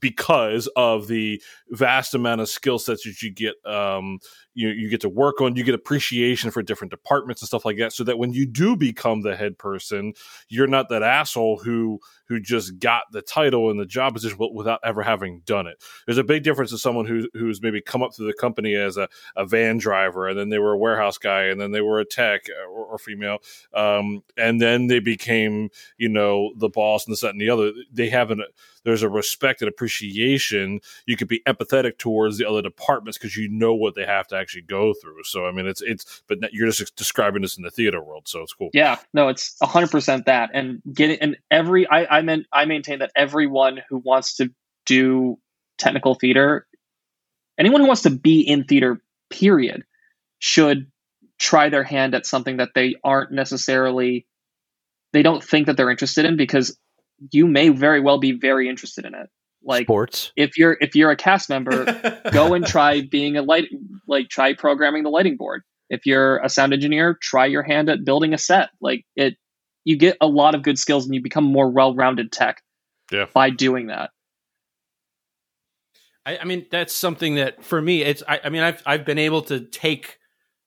because 0.00 0.68
of 0.74 1.06
the 1.06 1.42
vast 1.70 2.14
amount 2.14 2.40
of 2.40 2.48
skill 2.48 2.78
sets 2.78 3.04
that 3.04 3.20
you 3.20 3.30
get, 3.30 3.54
um, 3.66 4.18
you 4.54 4.68
you 4.68 4.88
get 4.88 5.02
to 5.02 5.08
work 5.10 5.40
on, 5.40 5.54
you 5.54 5.64
get 5.64 5.74
appreciation 5.74 6.50
for 6.50 6.62
different 6.62 6.90
departments 6.90 7.42
and 7.42 7.48
stuff 7.48 7.66
like 7.66 7.76
that. 7.76 7.92
So 7.92 8.04
that 8.04 8.18
when 8.18 8.32
you 8.32 8.46
do 8.46 8.74
become 8.74 9.20
the 9.20 9.36
head 9.36 9.58
person, 9.58 10.14
you're 10.48 10.66
not 10.66 10.88
that 10.88 11.02
asshole 11.02 11.58
who 11.58 12.00
who 12.28 12.40
just 12.40 12.78
got 12.78 13.02
the 13.12 13.22
title 13.22 13.70
and 13.70 13.78
the 13.78 13.86
job 13.86 14.14
position 14.14 14.38
without 14.54 14.80
ever 14.82 15.02
having 15.02 15.42
done 15.44 15.66
it. 15.66 15.82
There's 16.06 16.18
a 16.18 16.24
big 16.24 16.42
difference 16.42 16.70
to 16.70 16.78
someone 16.78 17.04
who 17.04 17.28
who's 17.34 17.60
maybe 17.60 17.82
come 17.82 18.02
up 18.02 18.14
through 18.14 18.28
the 18.28 18.34
company 18.34 18.74
as 18.74 18.96
a, 18.96 19.08
a 19.34 19.44
van 19.44 19.78
driver 19.78 20.28
and 20.28 20.38
then 20.38 20.48
they 20.48 20.58
were 20.58 20.72
a 20.72 20.78
warehouse 20.78 21.18
guy 21.18 21.44
and 21.44 21.60
then 21.60 21.72
they 21.72 21.80
were 21.80 21.98
a 21.98 22.04
tech 22.04 22.46
or, 22.68 22.84
or 22.84 22.98
female. 22.98 23.38
Um, 23.74 23.96
um, 23.96 24.22
and 24.36 24.60
then 24.60 24.86
they 24.86 25.00
became, 25.00 25.70
you 25.98 26.08
know, 26.08 26.52
the 26.56 26.68
boss 26.68 27.06
and 27.06 27.12
this, 27.12 27.20
that, 27.20 27.30
and 27.30 27.40
the 27.40 27.50
other. 27.50 27.72
They 27.92 28.08
have 28.10 28.30
an 28.30 28.42
there's 28.84 29.02
a 29.02 29.08
respect 29.08 29.62
and 29.62 29.68
appreciation. 29.68 30.80
You 31.06 31.16
could 31.16 31.28
be 31.28 31.42
empathetic 31.46 31.98
towards 31.98 32.38
the 32.38 32.48
other 32.48 32.62
departments 32.62 33.18
because 33.18 33.36
you 33.36 33.48
know 33.48 33.74
what 33.74 33.94
they 33.94 34.06
have 34.06 34.28
to 34.28 34.36
actually 34.36 34.62
go 34.62 34.94
through. 34.94 35.24
So 35.24 35.46
I 35.46 35.52
mean, 35.52 35.66
it's 35.66 35.82
it's, 35.82 36.22
but 36.28 36.38
you're 36.52 36.70
just 36.70 36.96
describing 36.96 37.42
this 37.42 37.56
in 37.56 37.64
the 37.64 37.70
theater 37.70 38.02
world, 38.02 38.28
so 38.28 38.42
it's 38.42 38.52
cool. 38.52 38.70
Yeah, 38.72 38.98
no, 39.12 39.28
it's 39.28 39.56
hundred 39.60 39.90
percent 39.90 40.26
that, 40.26 40.50
and 40.54 40.82
getting 40.92 41.18
and 41.20 41.36
every 41.50 41.88
I 41.88 42.18
I 42.18 42.22
meant 42.22 42.46
I 42.52 42.64
maintain 42.64 43.00
that 43.00 43.12
everyone 43.16 43.82
who 43.88 43.98
wants 43.98 44.36
to 44.36 44.50
do 44.84 45.38
technical 45.78 46.14
theater, 46.14 46.66
anyone 47.58 47.80
who 47.80 47.86
wants 47.86 48.02
to 48.02 48.10
be 48.10 48.40
in 48.40 48.64
theater, 48.64 49.00
period, 49.30 49.84
should 50.38 50.90
try 51.38 51.68
their 51.68 51.84
hand 51.84 52.14
at 52.14 52.26
something 52.26 52.58
that 52.58 52.70
they 52.74 52.94
aren't 53.04 53.30
necessarily 53.32 54.26
they 55.12 55.22
don't 55.22 55.42
think 55.42 55.66
that 55.66 55.76
they're 55.76 55.90
interested 55.90 56.24
in 56.24 56.36
because 56.36 56.78
you 57.30 57.46
may 57.46 57.68
very 57.68 58.00
well 58.00 58.18
be 58.18 58.32
very 58.32 58.68
interested 58.68 59.04
in 59.04 59.14
it 59.14 59.28
like 59.62 59.84
sports 59.86 60.32
if 60.36 60.56
you're 60.56 60.76
if 60.80 60.94
you're 60.94 61.10
a 61.10 61.16
cast 61.16 61.48
member 61.48 61.84
go 62.32 62.54
and 62.54 62.66
try 62.66 63.02
being 63.02 63.36
a 63.36 63.42
light 63.42 63.66
like 64.08 64.28
try 64.28 64.54
programming 64.54 65.02
the 65.02 65.10
lighting 65.10 65.36
board 65.36 65.62
if 65.90 66.06
you're 66.06 66.38
a 66.38 66.48
sound 66.48 66.72
engineer 66.72 67.18
try 67.20 67.44
your 67.46 67.62
hand 67.62 67.88
at 67.90 68.04
building 68.04 68.32
a 68.32 68.38
set 68.38 68.70
like 68.80 69.04
it 69.14 69.34
you 69.84 69.96
get 69.96 70.16
a 70.20 70.26
lot 70.26 70.54
of 70.54 70.62
good 70.62 70.78
skills 70.78 71.04
and 71.04 71.14
you 71.14 71.22
become 71.22 71.44
more 71.44 71.70
well-rounded 71.70 72.32
tech 72.32 72.60
Yeah. 73.12 73.26
by 73.32 73.50
doing 73.50 73.86
that. 73.86 74.10
I, 76.26 76.38
I 76.38 76.44
mean, 76.44 76.66
that's 76.70 76.92
something 76.92 77.36
that 77.36 77.64
for 77.64 77.80
me, 77.80 78.02
it's. 78.02 78.22
I, 78.28 78.40
I 78.44 78.48
mean, 78.50 78.62
I've 78.62 78.82
I've 78.84 79.04
been 79.04 79.18
able 79.18 79.42
to 79.42 79.60
take. 79.60 80.18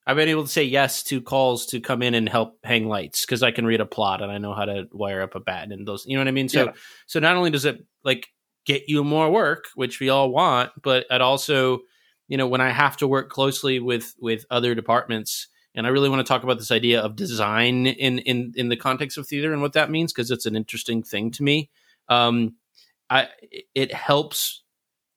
I've 0.06 0.16
been 0.16 0.30
able 0.30 0.44
to 0.44 0.48
say 0.48 0.64
yes 0.64 1.02
to 1.04 1.20
calls 1.20 1.66
to 1.66 1.80
come 1.80 2.02
in 2.02 2.14
and 2.14 2.28
help 2.28 2.58
hang 2.64 2.88
lights 2.88 3.24
because 3.24 3.42
I 3.42 3.50
can 3.50 3.66
read 3.66 3.80
a 3.80 3.86
plot 3.86 4.22
and 4.22 4.32
I 4.32 4.38
know 4.38 4.54
how 4.54 4.64
to 4.64 4.88
wire 4.90 5.20
up 5.20 5.34
a 5.34 5.40
bat 5.40 5.70
and 5.70 5.86
those. 5.86 6.06
You 6.06 6.14
know 6.16 6.22
what 6.22 6.28
I 6.28 6.32
mean? 6.32 6.48
So 6.48 6.64
Yeah. 6.64 6.72
so 7.06 7.20
not 7.20 7.36
only 7.36 7.50
does 7.50 7.66
it 7.66 7.84
like 8.02 8.28
get 8.64 8.88
you 8.88 9.04
more 9.04 9.30
work, 9.30 9.66
which 9.74 10.00
we 10.00 10.08
all 10.08 10.30
want, 10.30 10.70
but 10.82 11.04
it 11.10 11.20
also, 11.20 11.80
you 12.28 12.38
know, 12.38 12.48
when 12.48 12.62
I 12.62 12.70
have 12.70 12.96
to 12.96 13.06
work 13.06 13.28
closely 13.28 13.78
with 13.78 14.14
with 14.18 14.46
other 14.50 14.74
departments, 14.74 15.48
and 15.74 15.86
I 15.86 15.90
really 15.90 16.08
want 16.08 16.26
to 16.26 16.28
talk 16.28 16.42
about 16.42 16.58
this 16.58 16.72
idea 16.72 17.00
of 17.02 17.14
design 17.14 17.86
in 17.86 18.18
in 18.20 18.54
in 18.56 18.70
the 18.70 18.76
context 18.76 19.18
of 19.18 19.26
theater 19.28 19.52
and 19.52 19.60
what 19.60 19.74
that 19.74 19.90
means 19.90 20.12
because 20.12 20.30
it's 20.30 20.46
an 20.46 20.56
interesting 20.56 21.02
thing 21.02 21.30
to 21.32 21.42
me. 21.42 21.70
Um, 22.08 22.54
I 23.10 23.28
it 23.74 23.92
helps 23.92 24.62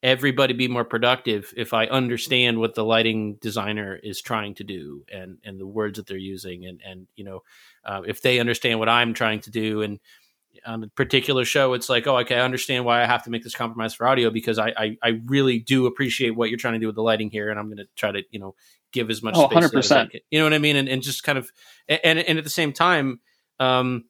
everybody 0.03 0.53
be 0.53 0.67
more 0.67 0.83
productive 0.83 1.53
if 1.55 1.73
I 1.73 1.85
understand 1.85 2.59
what 2.59 2.75
the 2.75 2.83
lighting 2.83 3.35
designer 3.35 3.95
is 3.95 4.21
trying 4.21 4.53
to 4.55 4.63
do 4.65 5.05
and 5.11 5.37
and 5.45 5.59
the 5.59 5.65
words 5.65 5.97
that 5.97 6.05
they're 6.07 6.17
using 6.17 6.65
and 6.65 6.81
and 6.85 7.07
you 7.15 7.23
know 7.23 7.41
uh, 7.85 8.01
if 8.05 8.21
they 8.21 8.39
understand 8.39 8.79
what 8.79 8.89
I'm 8.89 9.13
trying 9.13 9.39
to 9.41 9.49
do 9.49 9.81
and 9.81 9.99
on 10.65 10.83
a 10.83 10.87
particular 10.89 11.45
show 11.45 11.73
it's 11.73 11.89
like 11.89 12.05
oh 12.05 12.17
okay 12.19 12.35
I 12.35 12.41
understand 12.41 12.85
why 12.85 13.01
I 13.01 13.05
have 13.05 13.23
to 13.23 13.29
make 13.31 13.43
this 13.43 13.55
compromise 13.55 13.93
for 13.93 14.05
audio 14.05 14.29
because 14.29 14.59
I 14.59 14.73
I, 14.77 14.97
I 15.01 15.21
really 15.25 15.59
do 15.59 15.85
appreciate 15.87 16.31
what 16.35 16.49
you're 16.49 16.59
trying 16.59 16.73
to 16.75 16.79
do 16.79 16.87
with 16.87 16.95
the 16.95 17.01
lighting 17.01 17.29
here 17.31 17.49
and 17.49 17.57
I'm 17.57 17.67
going 17.67 17.77
to 17.77 17.87
try 17.95 18.11
to 18.11 18.21
you 18.29 18.39
know 18.39 18.55
give 18.91 19.09
as 19.09 19.23
much 19.23 19.35
Oh, 19.37 19.45
space 19.45 19.69
to 19.71 19.77
it 19.79 19.85
as 19.85 19.95
I 19.95 20.03
100%. 20.03 20.11
can. 20.11 20.19
you 20.29 20.39
know 20.39 20.45
what 20.45 20.53
I 20.53 20.59
mean 20.59 20.75
and 20.75 20.89
and 20.89 21.01
just 21.01 21.23
kind 21.23 21.37
of 21.37 21.49
and 21.87 22.19
and 22.19 22.37
at 22.37 22.43
the 22.43 22.49
same 22.49 22.73
time 22.73 23.21
um 23.59 24.03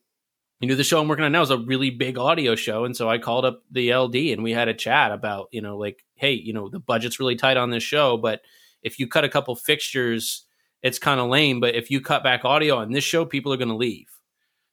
you 0.64 0.68
know 0.70 0.76
the 0.76 0.84
show 0.84 0.98
i'm 0.98 1.08
working 1.08 1.26
on 1.26 1.32
now 1.32 1.42
is 1.42 1.50
a 1.50 1.58
really 1.58 1.90
big 1.90 2.16
audio 2.16 2.54
show 2.54 2.86
and 2.86 2.96
so 2.96 3.06
i 3.06 3.18
called 3.18 3.44
up 3.44 3.62
the 3.70 3.92
ld 3.92 4.14
and 4.14 4.42
we 4.42 4.50
had 4.50 4.66
a 4.66 4.72
chat 4.72 5.12
about 5.12 5.48
you 5.52 5.60
know 5.60 5.76
like 5.76 6.02
hey 6.14 6.32
you 6.32 6.54
know 6.54 6.70
the 6.70 6.80
budget's 6.80 7.20
really 7.20 7.36
tight 7.36 7.58
on 7.58 7.68
this 7.68 7.82
show 7.82 8.16
but 8.16 8.40
if 8.82 8.98
you 8.98 9.06
cut 9.06 9.24
a 9.24 9.28
couple 9.28 9.54
fixtures 9.54 10.46
it's 10.82 10.98
kind 10.98 11.20
of 11.20 11.28
lame 11.28 11.60
but 11.60 11.74
if 11.74 11.90
you 11.90 12.00
cut 12.00 12.22
back 12.22 12.46
audio 12.46 12.76
on 12.76 12.92
this 12.92 13.04
show 13.04 13.26
people 13.26 13.52
are 13.52 13.58
going 13.58 13.68
to 13.68 13.76
leave. 13.76 14.08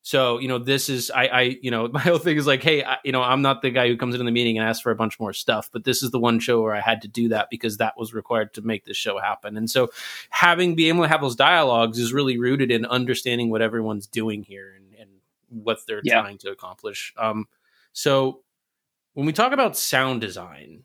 So 0.01 0.39
you 0.39 0.47
know 0.47 0.60
this 0.60 0.88
is 0.88 1.12
i 1.12 1.25
i 1.27 1.41
you 1.62 1.69
know 1.69 1.88
my 1.93 1.99
whole 1.99 2.19
thing 2.19 2.38
is 2.38 2.47
like 2.47 2.63
hey 2.63 2.84
I, 2.84 2.97
you 3.04 3.12
know 3.12 3.21
i'm 3.21 3.41
not 3.41 3.62
the 3.62 3.69
guy 3.69 3.88
who 3.88 3.97
comes 3.97 4.15
into 4.15 4.23
the 4.23 4.32
meeting 4.32 4.58
and 4.58 4.67
asks 4.67 4.82
for 4.82 4.91
a 4.91 4.95
bunch 4.95 5.19
more 5.19 5.32
stuff 5.32 5.69
but 5.71 5.84
this 5.84 6.01
is 6.01 6.10
the 6.10 6.19
one 6.19 6.39
show 6.39 6.62
where 6.62 6.73
i 6.73 6.80
had 6.80 7.04
to 7.04 7.08
do 7.08 7.30
that 7.30 7.49
because 7.51 7.77
that 7.77 7.93
was 7.97 8.12
required 8.13 8.54
to 8.56 8.62
make 8.62 8.86
this 8.86 8.97
show 8.97 9.19
happen. 9.19 9.58
And 9.58 9.69
so 9.69 9.89
having 10.30 10.73
being 10.73 10.95
able 10.95 11.04
to 11.04 11.10
have 11.10 11.21
those 11.21 11.36
dialogues 11.36 11.99
is 11.99 12.13
really 12.13 12.39
rooted 12.39 12.71
in 12.71 12.86
understanding 12.86 13.51
what 13.51 13.62
everyone's 13.62 14.08
doing 14.08 14.41
here 14.41 14.73
and, 14.75 14.90
what 15.51 15.79
they're 15.87 16.01
Yeah. 16.03 16.21
trying 16.21 16.37
to 16.39 16.49
accomplish. 16.51 17.13
Um, 17.17 17.45
so 17.93 18.43
when 19.13 19.25
we 19.25 19.33
talk 19.33 19.51
about 19.51 19.77
sound 19.77 20.21
design, 20.21 20.83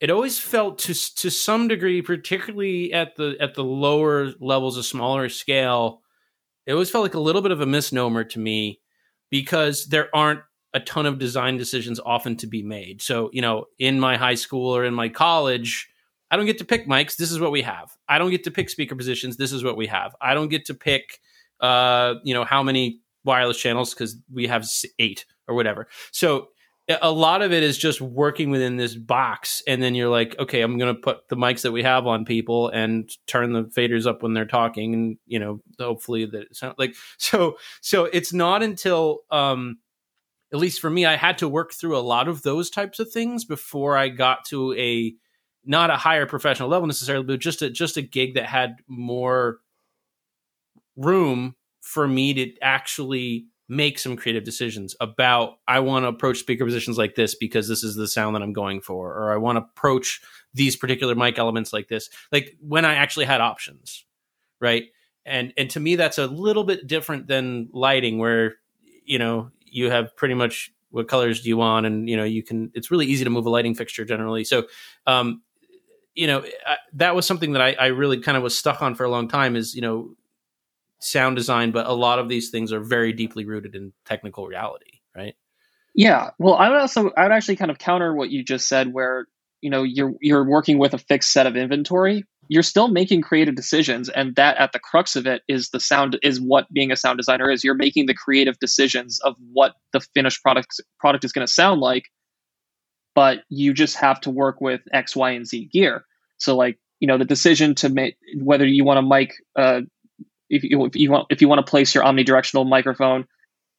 it 0.00 0.10
always 0.10 0.38
felt 0.38 0.78
to 0.80 0.94
to 1.16 1.30
some 1.30 1.68
degree, 1.68 2.02
particularly 2.02 2.92
at 2.92 3.16
the 3.16 3.36
at 3.40 3.54
the 3.54 3.64
lower 3.64 4.32
levels, 4.40 4.76
a 4.76 4.82
smaller 4.82 5.28
scale, 5.28 6.02
it 6.66 6.72
always 6.72 6.90
felt 6.90 7.02
like 7.02 7.14
a 7.14 7.20
little 7.20 7.42
bit 7.42 7.52
of 7.52 7.60
a 7.60 7.66
misnomer 7.66 8.24
to 8.24 8.38
me 8.40 8.80
because 9.30 9.86
there 9.86 10.14
aren't 10.14 10.40
a 10.74 10.80
ton 10.80 11.06
of 11.06 11.18
design 11.18 11.56
decisions 11.56 12.00
often 12.04 12.36
to 12.38 12.46
be 12.46 12.62
made. 12.62 13.00
So 13.02 13.30
you 13.32 13.42
know, 13.42 13.66
in 13.78 14.00
my 14.00 14.16
high 14.16 14.34
school 14.34 14.76
or 14.76 14.84
in 14.84 14.94
my 14.94 15.08
college. 15.08 15.88
I 16.30 16.36
don't 16.36 16.46
get 16.46 16.56
to 16.60 16.64
pick 16.64 16.86
mics. 16.88 17.16
This 17.16 17.30
is 17.30 17.38
what 17.40 17.52
we 17.52 17.60
have. 17.60 17.94
I 18.08 18.16
don't 18.16 18.30
get 18.30 18.44
to 18.44 18.50
pick 18.50 18.70
speaker 18.70 18.96
positions. 18.96 19.36
This 19.36 19.52
is 19.52 19.62
what 19.62 19.76
we 19.76 19.86
have. 19.88 20.16
I 20.18 20.32
don't 20.32 20.48
get 20.48 20.64
to 20.64 20.72
pick, 20.74 21.20
uh, 21.60 22.14
you 22.24 22.32
know, 22.32 22.42
how 22.42 22.62
many 22.62 23.01
wireless 23.24 23.58
channels 23.58 23.94
because 23.94 24.16
we 24.32 24.46
have 24.46 24.66
eight 24.98 25.24
or 25.48 25.54
whatever. 25.54 25.88
So 26.10 26.48
a- 26.88 27.10
lot 27.10 27.42
of 27.42 27.52
it 27.52 27.62
is 27.62 27.78
just 27.78 28.00
working 28.00 28.50
within 28.50 28.76
this 28.76 28.94
box, 28.94 29.62
and 29.66 29.82
then 29.82 29.94
you're 29.94 30.08
like, 30.08 30.36
okay, 30.38 30.62
I'm 30.62 30.78
going 30.78 30.94
to 30.94 31.00
put 31.00 31.28
the 31.28 31.36
mics 31.36 31.62
that 31.62 31.72
we 31.72 31.82
have 31.82 32.06
on 32.06 32.24
people 32.24 32.68
and 32.68 33.10
turn 33.26 33.52
the 33.52 33.64
faders 33.64 34.06
up 34.06 34.22
when 34.22 34.34
they're 34.34 34.44
talking, 34.44 34.94
and 34.94 35.16
you 35.26 35.38
know, 35.38 35.60
hopefully 35.78 36.26
that 36.26 36.42
it 36.42 36.56
sound 36.56 36.74
like 36.78 36.94
so. 37.18 37.56
So 37.80 38.06
it's 38.06 38.32
not 38.32 38.62
until 38.62 39.20
um, 39.30 39.78
at 40.52 40.58
least 40.58 40.80
for 40.80 40.90
me, 40.90 41.06
I 41.06 41.16
had 41.16 41.38
to 41.38 41.48
work 41.48 41.72
through 41.72 41.96
a 41.96 42.00
lot 42.00 42.28
of 42.28 42.42
those 42.42 42.68
types 42.70 42.98
of 42.98 43.10
things 43.10 43.44
before 43.44 43.96
I 43.96 44.08
got 44.08 44.44
to 44.46 44.74
a 44.74 45.14
not 45.64 45.90
a 45.90 45.96
higher 45.96 46.26
professional 46.26 46.68
level 46.68 46.86
necessarily, 46.86 47.24
but 47.24 47.40
just 47.40 47.62
a 47.62 47.70
just 47.70 47.96
a 47.96 48.02
gig 48.02 48.34
that 48.34 48.46
had 48.46 48.76
more 48.88 49.60
room 50.96 51.54
for 51.92 52.08
me 52.08 52.32
to 52.32 52.58
actually 52.62 53.44
make 53.68 53.98
some 53.98 54.16
creative 54.16 54.44
decisions 54.44 54.96
about 54.98 55.58
I 55.68 55.80
want 55.80 56.04
to 56.04 56.08
approach 56.08 56.38
speaker 56.38 56.64
positions 56.64 56.96
like 56.96 57.16
this 57.16 57.34
because 57.34 57.68
this 57.68 57.84
is 57.84 57.94
the 57.96 58.08
sound 58.08 58.34
that 58.34 58.42
I'm 58.42 58.54
going 58.54 58.80
for, 58.80 59.12
or 59.12 59.30
I 59.30 59.36
want 59.36 59.56
to 59.56 59.62
approach 59.62 60.22
these 60.54 60.74
particular 60.74 61.14
mic 61.14 61.38
elements 61.38 61.70
like 61.70 61.88
this. 61.88 62.08
Like 62.30 62.56
when 62.60 62.86
I 62.86 62.94
actually 62.94 63.26
had 63.26 63.42
options, 63.42 64.06
right? 64.58 64.84
And 65.26 65.52
and 65.58 65.68
to 65.70 65.80
me 65.80 65.96
that's 65.96 66.16
a 66.16 66.26
little 66.26 66.64
bit 66.64 66.86
different 66.86 67.26
than 67.26 67.68
lighting 67.72 68.18
where 68.18 68.54
you 69.04 69.18
know 69.18 69.50
you 69.60 69.90
have 69.90 70.16
pretty 70.16 70.34
much 70.34 70.72
what 70.90 71.08
colors 71.08 71.42
do 71.42 71.48
you 71.50 71.58
want 71.58 71.84
and 71.84 72.08
you 72.08 72.16
know 72.16 72.24
you 72.24 72.42
can 72.42 72.70
it's 72.74 72.90
really 72.90 73.06
easy 73.06 73.24
to 73.24 73.30
move 73.30 73.44
a 73.44 73.50
lighting 73.50 73.74
fixture 73.74 74.06
generally. 74.06 74.44
So 74.44 74.64
um 75.06 75.42
you 76.14 76.26
know 76.26 76.42
I, 76.66 76.76
that 76.94 77.14
was 77.14 77.26
something 77.26 77.52
that 77.52 77.60
I, 77.60 77.72
I 77.74 77.86
really 77.88 78.18
kind 78.18 78.38
of 78.38 78.42
was 78.42 78.56
stuck 78.56 78.80
on 78.80 78.94
for 78.94 79.04
a 79.04 79.10
long 79.10 79.28
time 79.28 79.56
is 79.56 79.74
you 79.74 79.82
know 79.82 80.16
sound 81.02 81.36
design 81.36 81.70
but 81.72 81.86
a 81.86 81.92
lot 81.92 82.18
of 82.18 82.28
these 82.28 82.50
things 82.50 82.72
are 82.72 82.80
very 82.80 83.12
deeply 83.12 83.44
rooted 83.44 83.74
in 83.74 83.92
technical 84.04 84.46
reality 84.46 85.00
right 85.16 85.34
Yeah. 85.94 86.30
Well, 86.38 86.54
I 86.54 86.70
would 86.70 86.80
also 86.80 87.10
I 87.16 87.24
would 87.24 87.32
actually 87.32 87.56
kind 87.56 87.70
of 87.70 87.78
counter 87.78 88.14
what 88.14 88.30
you 88.30 88.42
just 88.42 88.68
said 88.68 88.92
where, 88.92 89.26
you 89.60 89.70
know, 89.70 89.82
you're 89.82 90.14
you're 90.20 90.48
working 90.48 90.78
with 90.78 90.94
a 90.94 90.98
fixed 90.98 91.32
set 91.32 91.46
of 91.46 91.56
inventory. 91.56 92.24
You're 92.48 92.62
still 92.62 92.88
making 92.88 93.22
creative 93.22 93.54
decisions 93.54 94.08
and 94.08 94.34
that 94.36 94.56
at 94.58 94.72
the 94.72 94.78
crux 94.78 95.16
of 95.16 95.26
it 95.26 95.42
is 95.48 95.70
the 95.70 95.80
sound 95.80 96.18
is 96.22 96.40
what 96.40 96.66
being 96.72 96.90
a 96.92 96.96
sound 96.96 97.18
designer 97.18 97.50
is. 97.50 97.62
You're 97.62 97.74
making 97.74 98.06
the 98.06 98.14
creative 98.14 98.58
decisions 98.58 99.20
of 99.20 99.36
what 99.52 99.74
the 99.92 100.00
finished 100.14 100.42
product 100.42 100.80
product 100.98 101.24
is 101.24 101.32
going 101.32 101.46
to 101.46 101.52
sound 101.52 101.80
like, 101.80 102.04
but 103.14 103.40
you 103.48 103.74
just 103.74 103.96
have 103.96 104.20
to 104.22 104.30
work 104.30 104.60
with 104.60 104.80
X, 104.92 105.14
Y, 105.14 105.32
and 105.32 105.46
Z 105.46 105.68
gear. 105.72 106.04
So 106.38 106.56
like, 106.56 106.78
you 107.00 107.06
know, 107.06 107.18
the 107.18 107.24
decision 107.24 107.74
to 107.76 107.88
make 107.88 108.16
whether 108.38 108.66
you 108.66 108.84
want 108.84 108.98
to 108.98 109.02
mic 109.02 109.34
uh 109.56 109.82
if 110.52 110.62
you, 110.64 110.84
if 110.84 110.96
you 110.96 111.10
want 111.10 111.26
if 111.30 111.40
you 111.40 111.48
want 111.48 111.64
to 111.64 111.70
place 111.70 111.94
your 111.94 112.04
omnidirectional 112.04 112.68
microphone 112.68 113.26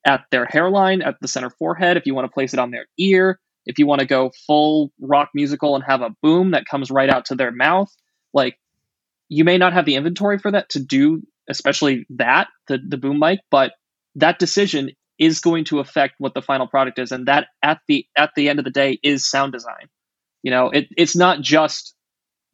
at 0.05 0.25
their 0.31 0.45
hairline, 0.45 1.01
at 1.01 1.15
the 1.21 1.27
center 1.27 1.49
forehead, 1.49 1.95
if 1.95 2.05
you 2.05 2.13
want 2.13 2.25
to 2.25 2.33
place 2.33 2.53
it 2.53 2.59
on 2.59 2.71
their 2.71 2.85
ear, 2.97 3.39
if 3.65 3.79
you 3.79 3.87
want 3.87 4.01
to 4.01 4.07
go 4.07 4.31
full 4.47 4.91
rock 4.99 5.29
musical 5.33 5.75
and 5.75 5.83
have 5.83 6.01
a 6.01 6.15
boom 6.21 6.51
that 6.51 6.65
comes 6.65 6.91
right 6.91 7.09
out 7.09 7.25
to 7.25 7.35
their 7.35 7.51
mouth, 7.51 7.95
like 8.33 8.57
you 9.29 9.43
may 9.43 9.57
not 9.57 9.73
have 9.73 9.85
the 9.85 9.95
inventory 9.95 10.37
for 10.37 10.51
that 10.51 10.69
to 10.69 10.79
do, 10.79 11.21
especially 11.49 12.05
that, 12.09 12.47
the, 12.67 12.79
the 12.85 12.97
boom 12.97 13.19
mic, 13.19 13.39
but 13.49 13.73
that 14.15 14.39
decision 14.39 14.91
is 15.17 15.39
going 15.39 15.65
to 15.65 15.79
affect 15.79 16.15
what 16.17 16.33
the 16.33 16.41
final 16.41 16.67
product 16.67 16.99
is. 16.99 17.11
And 17.11 17.27
that 17.27 17.47
at 17.61 17.79
the 17.87 18.05
at 18.17 18.31
the 18.35 18.49
end 18.49 18.59
of 18.59 18.65
the 18.65 18.71
day 18.71 18.99
is 19.03 19.29
sound 19.29 19.53
design. 19.53 19.87
You 20.41 20.51
know, 20.51 20.69
it, 20.69 20.87
it's 20.97 21.15
not 21.15 21.41
just 21.41 21.95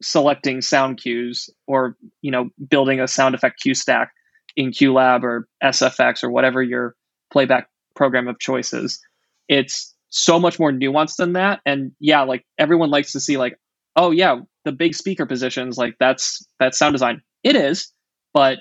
selecting 0.02 0.60
sound 0.60 0.98
cues 1.00 1.50
or, 1.66 1.96
you 2.22 2.30
know, 2.30 2.48
building 2.68 3.00
a 3.00 3.08
sound 3.08 3.34
effect 3.34 3.60
cue 3.60 3.74
stack 3.74 4.12
in 4.56 4.70
QLab 4.70 5.22
or 5.22 5.48
SFX 5.62 6.24
or 6.24 6.30
whatever 6.30 6.62
your 6.62 6.94
playback 7.32 7.68
program 7.94 8.28
of 8.28 8.38
choice 8.38 8.72
is. 8.72 9.00
It's 9.48 9.94
so 10.08 10.40
much 10.40 10.58
more 10.58 10.72
nuanced 10.72 11.16
than 11.16 11.34
that. 11.34 11.60
And 11.66 11.92
yeah, 12.00 12.22
like 12.22 12.44
everyone 12.58 12.90
likes 12.90 13.12
to 13.12 13.20
see 13.20 13.36
like, 13.36 13.58
oh 13.96 14.10
yeah, 14.10 14.40
the 14.64 14.72
big 14.72 14.94
speaker 14.94 15.26
positions, 15.26 15.78
like 15.78 15.94
that's 16.00 16.44
that's 16.58 16.78
sound 16.78 16.94
design. 16.94 17.22
It 17.42 17.56
is, 17.56 17.92
but 18.34 18.58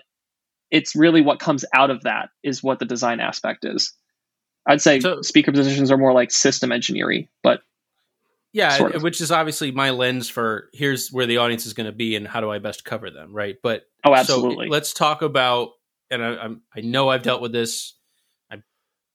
it's 0.72 0.96
really 0.96 1.22
what 1.22 1.40
comes 1.40 1.66
out 1.74 1.90
of 1.90 2.04
that 2.04 2.30
is 2.44 2.64
what 2.64 2.80
the 2.80 2.86
design 2.86 3.20
aspect 3.20 3.66
is. 3.66 3.94
I'd 4.68 4.82
say 4.82 5.00
So- 5.00 5.22
speaker 5.22 5.52
positions 5.52 5.92
are 5.92 5.98
more 5.98 6.14
like 6.14 6.32
system 6.32 6.72
engineering, 6.72 7.28
but 7.44 7.62
yeah 8.52 8.98
which 8.98 9.22
is 9.22 9.32
obviously 9.32 9.72
my 9.72 9.92
lens 9.92 10.30
for 10.30 10.70
here's 10.74 11.10
where 11.10 11.26
the 11.26 11.38
audience 11.38 11.66
is 11.66 11.74
going 11.74 11.86
to 11.86 11.96
be 11.96 12.16
and 12.16 12.28
how 12.28 12.42
do 12.42 12.50
i 12.50 12.60
best 12.60 12.84
cover 12.84 13.10
them 13.10 13.34
right? 13.34 13.58
But 13.62 13.84
oh, 14.04 14.14
so 14.14 14.20
absolutely. 14.20 14.70
let's 14.70 14.94
talk 14.94 15.22
about 15.22 15.70
and 16.10 16.24
I, 16.24 16.36
I'm, 16.38 16.62
I 16.76 16.82
know 16.82 17.10
i've 17.10 17.24
dealt 17.24 17.42
with 17.42 17.52
this. 17.52 17.96
I, 18.52 18.58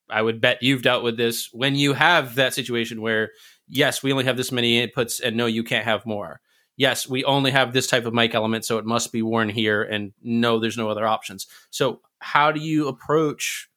I 0.08 0.22
would 0.22 0.40
bet 0.40 0.62
you've 0.62 0.82
dealt 0.82 1.02
with 1.02 1.16
this. 1.16 1.48
When 1.52 1.74
you 1.74 1.92
have 1.94 2.36
that 2.36 2.54
situation 2.54 3.00
where 3.00 3.30
yes 3.68 4.02
we 4.02 4.12
only 4.12 4.24
have 4.24 4.36
this 4.36 4.52
many 4.52 4.86
inputs 4.86 5.20
and 5.22 5.36
no 5.36 5.46
you 5.46 5.64
can't 5.64 5.84
have 5.84 6.06
more. 6.06 6.40
Yes 6.76 7.08
we 7.08 7.24
only 7.24 7.50
have 7.50 7.72
this 7.72 7.86
type 7.86 8.06
of 8.06 8.14
mic 8.14 8.34
element 8.34 8.64
so 8.64 8.78
it 8.78 8.84
must 8.84 9.12
be 9.12 9.22
worn 9.22 9.48
here 9.48 9.82
and 9.82 10.12
no 10.22 10.58
there's 10.58 10.78
no 10.78 10.88
other 10.88 11.06
options. 11.06 11.46
So 11.70 12.00
how 12.20 12.52
do 12.52 12.60
you 12.60 12.88
approach 12.88 13.68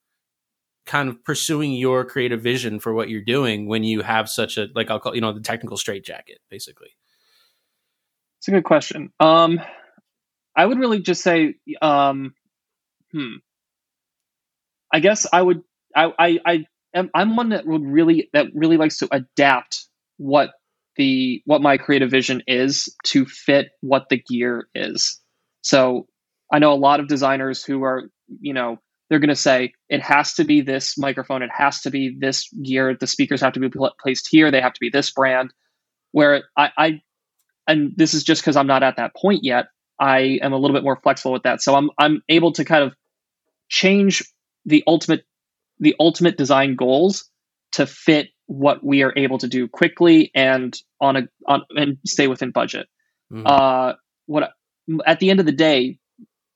kind 0.87 1.09
of 1.09 1.23
pursuing 1.23 1.73
your 1.73 2.05
creative 2.05 2.41
vision 2.41 2.79
for 2.79 2.93
what 2.93 3.09
you're 3.09 3.21
doing 3.21 3.67
when 3.67 3.83
you 3.83 4.01
have 4.01 4.29
such 4.29 4.57
a 4.57 4.67
like 4.73 4.89
I'll 4.89 4.99
call 4.99 5.13
you 5.13 5.21
know 5.21 5.33
the 5.33 5.41
technical 5.41 5.77
straitjacket 5.77 6.39
basically. 6.49 6.89
It's 8.39 8.47
a 8.47 8.51
good 8.51 8.63
question. 8.63 9.11
Um, 9.19 9.59
I 10.55 10.65
would 10.65 10.79
really 10.79 11.01
just 11.01 11.21
say, 11.21 11.55
um, 11.81 12.33
hmm. 13.11 13.35
I 14.91 14.99
guess 14.99 15.27
I 15.31 15.41
would. 15.41 15.61
I 15.95 16.13
I, 16.17 16.39
I 16.45 16.65
am, 16.93 17.09
I'm 17.13 17.35
one 17.35 17.49
that 17.49 17.65
would 17.65 17.85
really 17.85 18.29
that 18.33 18.47
really 18.55 18.77
likes 18.77 18.99
to 18.99 19.07
adapt 19.11 19.85
what 20.17 20.51
the 20.95 21.41
what 21.45 21.61
my 21.61 21.77
creative 21.77 22.09
vision 22.09 22.43
is 22.47 22.95
to 23.05 23.25
fit 23.25 23.69
what 23.81 24.09
the 24.09 24.17
gear 24.17 24.67
is. 24.73 25.19
So 25.61 26.07
I 26.51 26.59
know 26.59 26.73
a 26.73 26.75
lot 26.75 26.99
of 26.99 27.07
designers 27.07 27.63
who 27.63 27.83
are, 27.83 28.09
you 28.39 28.53
know, 28.53 28.77
they're 29.09 29.19
going 29.19 29.29
to 29.29 29.35
say 29.35 29.73
it 29.89 30.01
has 30.01 30.33
to 30.35 30.43
be 30.43 30.61
this 30.61 30.97
microphone, 30.97 31.41
it 31.41 31.49
has 31.55 31.81
to 31.81 31.91
be 31.91 32.15
this 32.17 32.49
gear, 32.51 32.95
the 32.99 33.07
speakers 33.07 33.41
have 33.41 33.53
to 33.53 33.59
be 33.59 33.69
placed 34.01 34.27
here, 34.29 34.51
they 34.51 34.61
have 34.61 34.73
to 34.73 34.79
be 34.79 34.89
this 34.89 35.11
brand. 35.11 35.53
Where 36.11 36.43
I, 36.57 36.69
I 36.77 37.01
and 37.67 37.93
this 37.95 38.13
is 38.13 38.23
just 38.23 38.41
because 38.41 38.55
I'm 38.55 38.67
not 38.67 38.83
at 38.83 38.97
that 38.97 39.15
point 39.15 39.43
yet. 39.43 39.67
I 39.99 40.39
am 40.41 40.53
a 40.53 40.57
little 40.57 40.75
bit 40.75 40.83
more 40.83 40.99
flexible 41.01 41.33
with 41.33 41.43
that, 41.43 41.61
so 41.61 41.75
I'm 41.75 41.89
I'm 41.97 42.21
able 42.29 42.53
to 42.53 42.65
kind 42.65 42.83
of 42.83 42.93
change 43.69 44.23
the 44.65 44.83
ultimate 44.87 45.23
the 45.79 45.95
ultimate 45.99 46.37
design 46.37 46.75
goals 46.75 47.29
to 47.73 47.85
fit 47.85 48.29
what 48.45 48.83
we 48.83 49.03
are 49.03 49.13
able 49.15 49.37
to 49.37 49.47
do 49.47 49.67
quickly 49.67 50.31
and 50.33 50.75
on 51.01 51.17
a 51.17 51.27
on 51.47 51.63
and 51.75 51.97
stay 52.05 52.27
within 52.27 52.51
budget. 52.51 52.87
Mm-hmm. 53.31 53.45
Uh, 53.45 53.93
what 54.25 54.51
at 55.05 55.19
the 55.19 55.29
end 55.29 55.39
of 55.39 55.45
the 55.45 55.51
day, 55.51 55.99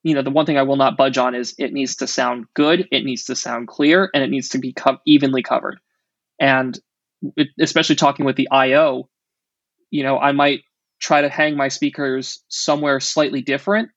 you 0.04 0.16
know, 0.16 0.22
the 0.22 0.32
one 0.32 0.46
thing 0.46 0.58
I 0.58 0.64
will 0.64 0.78
not 0.78 0.98
budge 0.98 1.18
on 1.18 1.36
is 1.36 1.54
it 1.58 1.74
needs 1.74 1.98
to 1.98 2.08
sound 2.08 2.46
good, 2.56 2.88
it 2.92 3.04
needs 3.04 3.26
to 3.26 3.36
sound 3.36 3.68
clear, 3.68 4.10
and 4.14 4.24
it 4.24 4.30
needs 4.30 4.50
to 4.50 4.58
be 4.58 4.74
co- 4.74 4.98
evenly 5.06 5.44
covered. 5.44 5.80
And 6.40 6.78
it, 7.38 7.50
especially 7.60 7.96
talking 7.96 8.26
with 8.26 8.36
the 8.36 8.50
I/O, 8.52 9.10
you 9.92 10.04
know, 10.04 10.18
I 10.18 10.32
might 10.32 10.62
try 11.00 11.22
to 11.22 11.30
hang 11.30 11.58
my 11.58 11.68
speakers 11.68 12.44
somewhere 12.48 13.00
slightly 13.00 13.42
different 13.42 13.90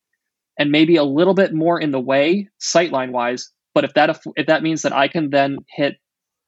and 0.59 0.71
maybe 0.71 0.97
a 0.97 1.05
little 1.05 1.35
bit 1.35 1.53
more 1.53 1.81
in 1.81 1.91
the 1.91 2.01
way 2.01 2.49
sightline 2.61 3.11
wise. 3.11 3.51
But 3.75 3.85
if 3.85 3.95
that 3.95 4.21
if 4.37 4.47
that 4.47 4.63
means 4.63 4.83
that 4.83 4.93
I 4.93 5.09
can 5.09 5.31
then 5.31 5.59
hit 5.69 5.97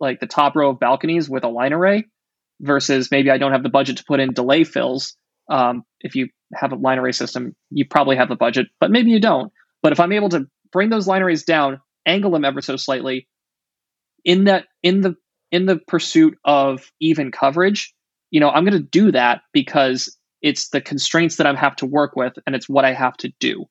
like 0.01 0.21
the 0.21 0.27
top 0.27 0.55
row 0.55 0.71
of 0.71 0.81
balconies 0.81 1.29
with 1.29 1.45
a 1.45 1.49
line 1.49 1.73
array 1.73 2.05
versus 2.61 3.11
maybe 3.11 3.31
I 3.31 3.39
don't 3.39 3.53
have 3.53 3.63
the 3.63 3.69
budget 3.69 3.99
to 3.99 4.05
put 4.05 4.21
in 4.21 4.33
delay 4.33 4.65
fills. 4.65 5.17
Um, 5.49 5.85
if 6.01 6.15
you 6.15 6.29
have 6.55 6.73
a 6.73 6.77
line 6.77 6.99
array 6.99 7.13
system, 7.13 7.55
you 7.71 7.85
probably 7.85 8.17
have 8.17 8.29
the 8.29 8.37
budget, 8.37 8.69
but 8.81 8.91
maybe 8.91 9.11
you 9.11 9.21
don't. 9.21 9.53
But 9.83 9.93
if 9.93 10.01
I'm 10.01 10.13
able 10.13 10.29
to 10.31 10.47
bring 10.73 10.91
those 10.91 11.07
line 11.07 11.23
arrays 11.23 11.45
down, 11.45 11.81
angle 12.05 12.31
them 12.31 12.45
ever 12.45 12.61
so 12.61 12.77
slightly, 12.77 13.29
in 14.25 14.45
that 14.45 14.67
in 14.83 15.01
the 15.01 15.15
in 15.53 15.67
the 15.67 15.79
pursuit 15.87 16.37
of 16.45 16.91
even 17.01 17.31
coverage, 17.31 17.95
you 18.31 18.41
know, 18.41 18.51
I'm 18.51 18.65
going 18.65 18.81
to 18.81 18.89
do 18.89 19.13
that 19.13 19.43
because 19.53 20.17
it's 20.43 20.69
the 20.69 20.81
constraints 20.81 21.37
that 21.37 21.47
I 21.47 21.55
have 21.55 21.77
to 21.77 21.87
work 21.87 22.17
with, 22.17 22.35
and 22.47 22.55
it's 22.55 22.69
what 22.69 22.85
I 22.85 22.93
have 22.93 23.17
to 23.19 23.33
do. 23.41 23.67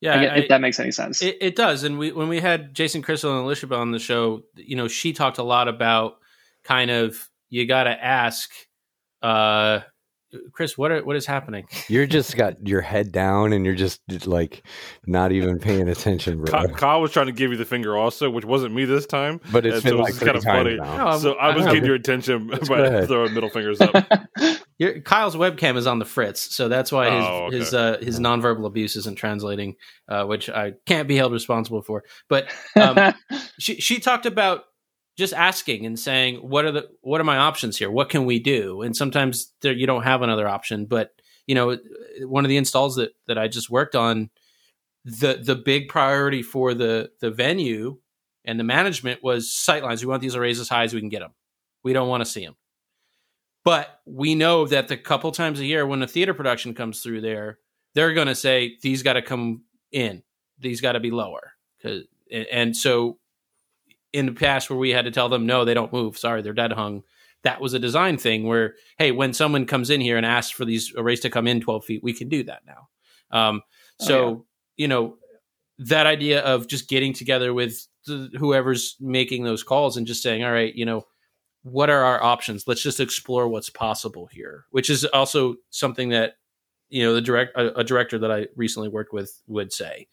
Yeah, 0.00 0.14
I, 0.14 0.36
if 0.36 0.48
that 0.48 0.60
makes 0.60 0.78
any 0.78 0.92
sense. 0.92 1.22
It, 1.22 1.38
it, 1.40 1.56
does. 1.56 1.82
And 1.82 1.98
we 1.98 2.12
when 2.12 2.28
we 2.28 2.40
had 2.40 2.72
Jason 2.72 3.02
Crystal 3.02 3.32
and 3.32 3.44
Alicia 3.44 3.74
on 3.74 3.90
the 3.90 3.98
show, 3.98 4.42
you 4.54 4.76
know, 4.76 4.86
she 4.86 5.12
talked 5.12 5.38
a 5.38 5.42
lot 5.42 5.66
about 5.66 6.18
kind 6.62 6.90
of 6.90 7.28
you 7.50 7.66
got 7.66 7.84
to 7.84 8.04
ask 8.04 8.50
uh 9.22 9.80
Chris, 10.52 10.76
what 10.76 10.90
are, 10.90 11.04
what 11.04 11.16
is 11.16 11.24
happening? 11.24 11.66
You're 11.88 12.06
just 12.06 12.36
got 12.36 12.66
your 12.66 12.82
head 12.82 13.12
down 13.12 13.52
and 13.52 13.64
you're 13.64 13.74
just 13.74 14.00
like 14.26 14.62
not 15.06 15.32
even 15.32 15.58
paying 15.58 15.88
attention, 15.88 16.44
bro. 16.44 16.46
Kyle, 16.46 16.68
Kyle 16.68 17.00
was 17.00 17.12
trying 17.12 17.26
to 17.26 17.32
give 17.32 17.50
you 17.50 17.56
the 17.56 17.64
finger 17.64 17.96
also, 17.96 18.28
which 18.28 18.44
wasn't 18.44 18.74
me 18.74 18.84
this 18.84 19.06
time. 19.06 19.40
But 19.50 19.64
it's 19.64 19.82
been 19.82 19.96
so 19.96 20.02
like 20.02 20.18
kind 20.18 20.36
of 20.36 20.44
funny. 20.44 20.76
No, 20.76 21.18
so 21.18 21.32
I 21.34 21.54
was 21.54 21.64
getting 21.66 21.86
your 21.86 21.94
attention 21.94 22.48
by 22.48 23.06
throwing 23.06 23.32
middle 23.32 23.48
fingers 23.48 23.80
up. 23.80 23.94
Your, 24.78 25.00
Kyle's 25.00 25.34
webcam 25.34 25.76
is 25.76 25.88
on 25.88 25.98
the 25.98 26.04
fritz, 26.04 26.54
so 26.54 26.68
that's 26.68 26.92
why 26.92 27.10
his 27.10 27.24
oh, 27.24 27.46
okay. 27.46 27.58
his 27.58 27.74
uh, 27.74 27.98
his 28.00 28.20
nonverbal 28.20 28.64
abuse 28.64 28.94
isn't 28.94 29.16
translating, 29.16 29.74
uh, 30.08 30.24
which 30.24 30.48
I 30.48 30.74
can't 30.86 31.08
be 31.08 31.16
held 31.16 31.32
responsible 31.32 31.82
for. 31.82 32.04
But 32.28 32.48
um, 32.76 33.12
she 33.58 33.80
she 33.80 33.98
talked 33.98 34.24
about 34.24 34.66
just 35.18 35.34
asking 35.34 35.84
and 35.84 35.98
saying 35.98 36.36
what 36.36 36.64
are 36.64 36.72
the 36.72 36.88
what 37.02 37.20
are 37.20 37.24
my 37.24 37.36
options 37.36 37.76
here? 37.76 37.90
What 37.90 38.08
can 38.08 38.24
we 38.24 38.38
do? 38.38 38.80
And 38.82 38.96
sometimes 38.96 39.52
there, 39.60 39.72
you 39.72 39.86
don't 39.86 40.04
have 40.04 40.22
another 40.22 40.48
option 40.48 40.86
but 40.86 41.12
you 41.46 41.54
know 41.54 41.78
one 42.22 42.44
of 42.44 42.48
the 42.48 42.56
installs 42.58 42.96
that 42.96 43.12
that 43.26 43.38
i 43.38 43.48
just 43.48 43.70
worked 43.70 43.94
on 43.94 44.28
the 45.04 45.40
the 45.42 45.54
big 45.54 45.88
priority 45.88 46.42
for 46.42 46.74
the 46.74 47.10
the 47.20 47.30
venue 47.30 47.98
and 48.44 48.60
the 48.60 48.64
management 48.64 49.22
was 49.22 49.48
sightlines 49.48 50.00
we 50.00 50.06
want 50.06 50.20
these 50.20 50.36
arrays 50.36 50.60
as 50.60 50.68
high 50.68 50.84
as 50.84 50.92
we 50.92 51.00
can 51.00 51.08
get 51.08 51.20
them 51.20 51.32
we 51.82 51.94
don't 51.94 52.08
want 52.08 52.20
to 52.20 52.30
see 52.30 52.44
them 52.44 52.54
but 53.64 54.00
we 54.04 54.34
know 54.34 54.66
that 54.66 54.88
the 54.88 54.96
couple 54.98 55.32
times 55.32 55.58
a 55.58 55.64
year 55.64 55.86
when 55.86 56.02
a 56.02 56.06
theater 56.06 56.34
production 56.34 56.74
comes 56.74 57.00
through 57.00 57.22
there 57.22 57.58
they're 57.94 58.14
going 58.14 58.28
to 58.28 58.34
say 58.34 58.76
these 58.82 59.02
got 59.02 59.14
to 59.14 59.22
come 59.22 59.62
in. 59.92 60.22
These 60.58 60.80
got 60.80 60.92
to 60.92 61.00
be 61.00 61.10
lower. 61.10 61.52
And 62.30 62.76
so 62.76 63.18
in 64.12 64.26
the 64.26 64.32
past 64.32 64.70
where 64.70 64.78
we 64.78 64.90
had 64.90 65.04
to 65.04 65.10
tell 65.10 65.28
them 65.28 65.46
no 65.46 65.64
they 65.64 65.74
don't 65.74 65.92
move 65.92 66.16
sorry 66.18 66.42
they're 66.42 66.52
dead 66.52 66.72
hung 66.72 67.02
that 67.44 67.60
was 67.60 67.74
a 67.74 67.78
design 67.78 68.16
thing 68.16 68.46
where 68.46 68.74
hey 68.98 69.12
when 69.12 69.32
someone 69.32 69.66
comes 69.66 69.90
in 69.90 70.00
here 70.00 70.16
and 70.16 70.26
asks 70.26 70.50
for 70.50 70.64
these 70.64 70.92
arrays 70.96 71.20
to 71.20 71.30
come 71.30 71.46
in 71.46 71.60
12 71.60 71.84
feet 71.84 72.02
we 72.02 72.12
can 72.12 72.28
do 72.28 72.42
that 72.42 72.62
now 72.66 72.88
um, 73.30 73.62
so 74.00 74.24
oh, 74.24 74.30
yeah. 74.30 74.82
you 74.84 74.88
know 74.88 75.16
that 75.78 76.06
idea 76.06 76.40
of 76.42 76.66
just 76.66 76.88
getting 76.88 77.12
together 77.12 77.54
with 77.54 77.86
the, 78.06 78.30
whoever's 78.38 78.96
making 79.00 79.44
those 79.44 79.62
calls 79.62 79.96
and 79.96 80.06
just 80.06 80.22
saying 80.22 80.42
all 80.42 80.52
right 80.52 80.74
you 80.74 80.84
know 80.84 81.04
what 81.62 81.90
are 81.90 82.04
our 82.04 82.22
options 82.22 82.64
let's 82.66 82.82
just 82.82 83.00
explore 83.00 83.48
what's 83.48 83.70
possible 83.70 84.26
here 84.26 84.64
which 84.70 84.88
is 84.88 85.04
also 85.06 85.56
something 85.70 86.08
that 86.08 86.34
you 86.88 87.04
know 87.04 87.14
the 87.14 87.20
direct 87.20 87.56
a, 87.56 87.80
a 87.80 87.84
director 87.84 88.18
that 88.18 88.32
i 88.32 88.46
recently 88.56 88.88
worked 88.88 89.12
with 89.12 89.42
would 89.46 89.72
say 89.72 90.08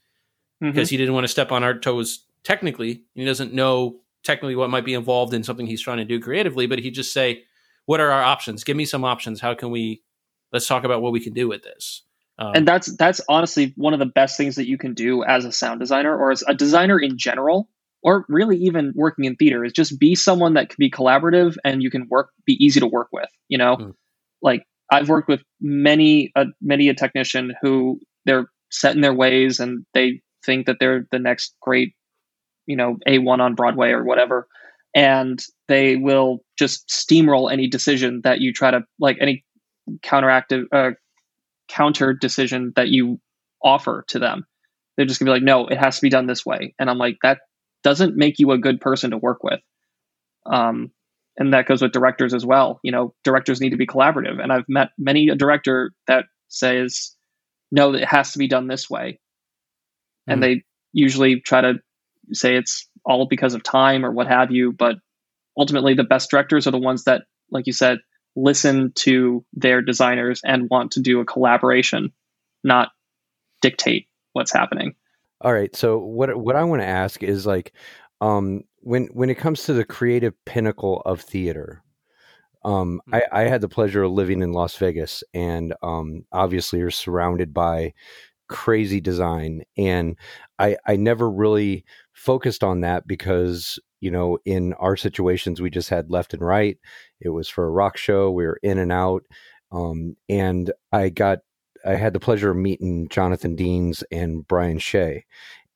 mm-hmm. 0.62 0.72
because 0.72 0.90
he 0.90 0.98
didn't 0.98 1.14
want 1.14 1.24
to 1.24 1.30
step 1.30 1.52
on 1.52 1.64
our 1.64 1.78
toes 1.78 2.26
technically. 2.46 3.04
He 3.14 3.26
doesn't 3.26 3.54
know 3.54 3.98
technically 4.24 4.56
what 4.56 4.70
might 4.70 4.86
be 4.86 4.94
involved 4.94 5.34
in 5.34 5.44
something 5.44 5.68
he's 5.68 5.82
trying 5.82 5.98
to 5.98 6.06
do 6.06 6.20
creatively, 6.22 6.68
but 6.68 6.80
he'd 6.80 6.92
just 6.92 7.12
say, 7.12 7.44
"What 7.86 8.00
are 8.00 8.12
our 8.12 8.24
options? 8.24 8.64
Give 8.64 8.78
me 8.78 8.86
some 8.86 9.04
options. 9.04 9.42
How 9.42 9.54
can 9.54 9.72
we? 9.72 10.02
Let's 10.54 10.68
talk 10.68 10.86
about 10.86 11.02
what 11.02 11.12
we 11.12 11.20
can 11.20 11.34
do 11.34 11.50
with 11.50 11.64
this." 11.64 12.04
Um, 12.38 12.52
and 12.56 12.68
that's 12.68 12.96
that's 12.96 13.22
honestly 13.28 13.74
one 13.76 13.94
of 13.94 14.00
the 14.00 14.06
best 14.06 14.38
things 14.38 14.56
that 14.56 14.68
you 14.68 14.78
can 14.78 14.94
do 14.94 15.24
as 15.24 15.46
a 15.46 15.52
sound 15.52 15.80
designer 15.80 16.18
or 16.18 16.32
as 16.32 16.44
a 16.48 16.54
designer 16.54 17.00
in 17.00 17.18
general, 17.18 17.70
or 18.04 18.26
really 18.28 18.58
even 18.58 18.94
working 18.96 19.26
in 19.26 19.36
theater 19.36 19.64
is 19.64 19.74
just 19.74 20.00
be 20.00 20.16
someone 20.16 20.54
that 20.54 20.70
can 20.70 20.78
be 20.80 20.90
collaborative 20.90 21.58
and 21.64 21.82
you 21.82 21.90
can 21.90 22.08
work 22.10 22.30
be 22.46 22.54
easy 22.64 22.80
to 22.80 22.88
work 22.88 23.10
with. 23.12 23.30
You 23.48 23.58
know, 23.58 23.78
mm. 23.78 23.94
like 24.42 24.64
I've 24.92 25.10
worked 25.10 25.30
with 25.30 25.42
many 25.62 26.32
uh, 26.36 26.46
many 26.62 26.90
a 26.90 26.94
technician 26.94 27.54
who 27.62 28.00
they're 28.26 28.48
set 28.72 28.96
in 28.96 29.02
their 29.02 29.14
ways 29.14 29.60
and 29.60 29.86
they 29.94 30.22
think 30.46 30.68
that 30.68 30.78
they're 30.80 31.08
the 31.12 31.20
next 31.20 31.56
great 31.62 31.94
you 32.68 32.76
know 32.76 32.98
A1 33.08 33.40
on 33.40 33.56
Broadway 33.56 33.92
or 33.92 34.04
whatever, 34.04 34.48
and 34.94 35.42
they 35.68 35.96
will 35.96 36.40
just 36.58 36.88
steamroll 36.90 37.52
any 37.52 37.68
decision 37.68 38.22
that 38.24 38.40
you 38.40 38.54
try 38.54 38.72
to 38.72 38.82
like 39.00 39.18
any 39.20 39.44
counteractive 40.04 40.64
uh, 40.72 40.92
counter 41.68 42.14
decision 42.14 42.74
that 42.76 42.90
you 42.90 43.20
offer 43.64 44.06
to 44.10 44.20
them. 44.20 44.46
They're 44.96 45.06
just 45.06 45.20
gonna 45.20 45.30
be 45.30 45.36
like, 45.36 45.44
no, 45.44 45.68
it 45.68 45.78
has 45.78 45.98
to 45.98 46.02
be 46.02 46.10
done 46.10 46.28
this 46.28 46.46
way, 46.46 46.74
and 46.80 46.90
I'm 46.90 46.98
like, 46.98 47.18
that 47.24 47.40
doesn't 47.84 48.16
make 48.16 48.40
you 48.40 48.52
a 48.52 48.58
good 48.58 48.82
person 48.82 49.12
to 49.12 49.18
work 49.18 49.44
with. 49.44 49.60
Um, 50.46 50.92
and 51.38 51.54
that 51.54 51.68
goes 51.68 51.82
with 51.82 51.92
directors 51.92 52.34
as 52.34 52.46
well. 52.46 52.80
You 52.82 52.92
know, 52.92 53.14
directors 53.24 53.60
need 53.60 53.72
to 53.72 53.78
be 53.78 53.88
collaborative, 53.88 54.42
and 54.42 54.52
I've 54.52 54.70
met 54.70 54.90
many 54.98 55.30
a 55.30 55.36
director 55.36 55.92
that 56.08 56.26
says, 56.48 57.12
no, 57.72 57.94
it 57.94 58.06
has 58.06 58.32
to 58.34 58.40
be 58.40 58.48
done 58.48 58.68
this 58.68 58.90
way, 58.90 59.20
mm. 60.30 60.34
and 60.34 60.42
they 60.42 60.64
usually 60.94 61.42
try 61.42 61.62
to 61.62 61.76
say 62.34 62.56
it's 62.56 62.88
all 63.06 63.28
because 63.28 63.54
of 63.54 63.64
time 63.64 64.06
or 64.06 64.12
what 64.12 64.28
have 64.28 64.52
you, 64.52 64.72
but 64.72 64.96
ultimately 65.58 65.94
the 65.94 66.04
best 66.04 66.30
directors 66.30 66.68
are 66.68 66.72
the 66.72 66.78
ones 66.78 67.04
that, 67.06 67.24
like 67.52 67.68
you 67.68 67.74
said, 67.74 68.00
listen 68.36 68.92
to 68.96 69.46
their 69.54 69.82
designers 69.82 70.42
and 70.44 70.70
want 70.70 70.92
to 70.92 71.02
do 71.02 71.20
a 71.20 71.26
collaboration, 71.26 72.12
not 72.64 72.90
dictate 73.62 74.08
what's 74.34 74.52
happening. 74.52 74.96
All 75.42 75.54
right. 75.54 75.76
So 75.76 75.98
what 75.98 76.36
what 76.38 76.56
I 76.56 76.64
want 76.64 76.82
to 76.82 76.88
ask 76.88 77.24
is 77.24 77.46
like 77.46 77.74
um 78.22 78.64
when 78.82 79.08
when 79.08 79.30
it 79.30 79.36
comes 79.36 79.64
to 79.64 79.74
the 79.74 79.86
creative 79.86 80.34
pinnacle 80.46 81.02
of 81.06 81.22
theater, 81.22 81.84
um, 82.64 83.02
I, 83.14 83.24
I, 83.32 83.42
had 83.42 83.62
the 83.62 83.70
pleasure 83.70 84.04
of 84.04 84.12
living 84.12 84.42
in 84.42 84.52
Las 84.52 84.76
Vegas, 84.78 85.24
and 85.36 85.74
um, 85.84 86.26
obviously, 86.32 86.80
you're 86.80 86.90
surrounded 86.90 87.54
by 87.54 87.94
crazy 88.48 89.00
design, 89.00 89.64
and 89.78 90.18
I 90.58 90.78
I 90.86 90.96
never 90.96 91.30
really 91.30 91.86
focused 92.16 92.64
on 92.64 92.82
that 92.82 93.06
because 93.06 93.78
you 94.00 94.10
know 94.10 94.40
in 94.46 94.74
our 94.74 94.96
situations 94.96 95.62
we 95.62 95.70
just 95.70 95.90
had 95.90 96.10
left 96.10 96.34
and 96.34 96.42
right. 96.42 96.78
It 97.22 97.30
was 97.30 97.48
for 97.50 97.66
a 97.66 97.72
rock 97.72 97.98
show. 97.98 98.32
We 98.32 98.46
were 98.46 98.60
in 98.64 98.80
and 98.80 98.92
out. 98.92 99.24
Um, 99.72 100.16
and 100.30 100.72
i 100.92 101.10
got 101.10 101.40
i 101.86 101.96
had 101.96 102.14
the 102.14 102.20
pleasure 102.20 102.52
of 102.52 102.58
meeting 102.58 103.10
jonathan 103.10 103.56
deans 103.56 104.04
and 104.12 104.48
brian 104.48 104.80
shea. 104.80 105.26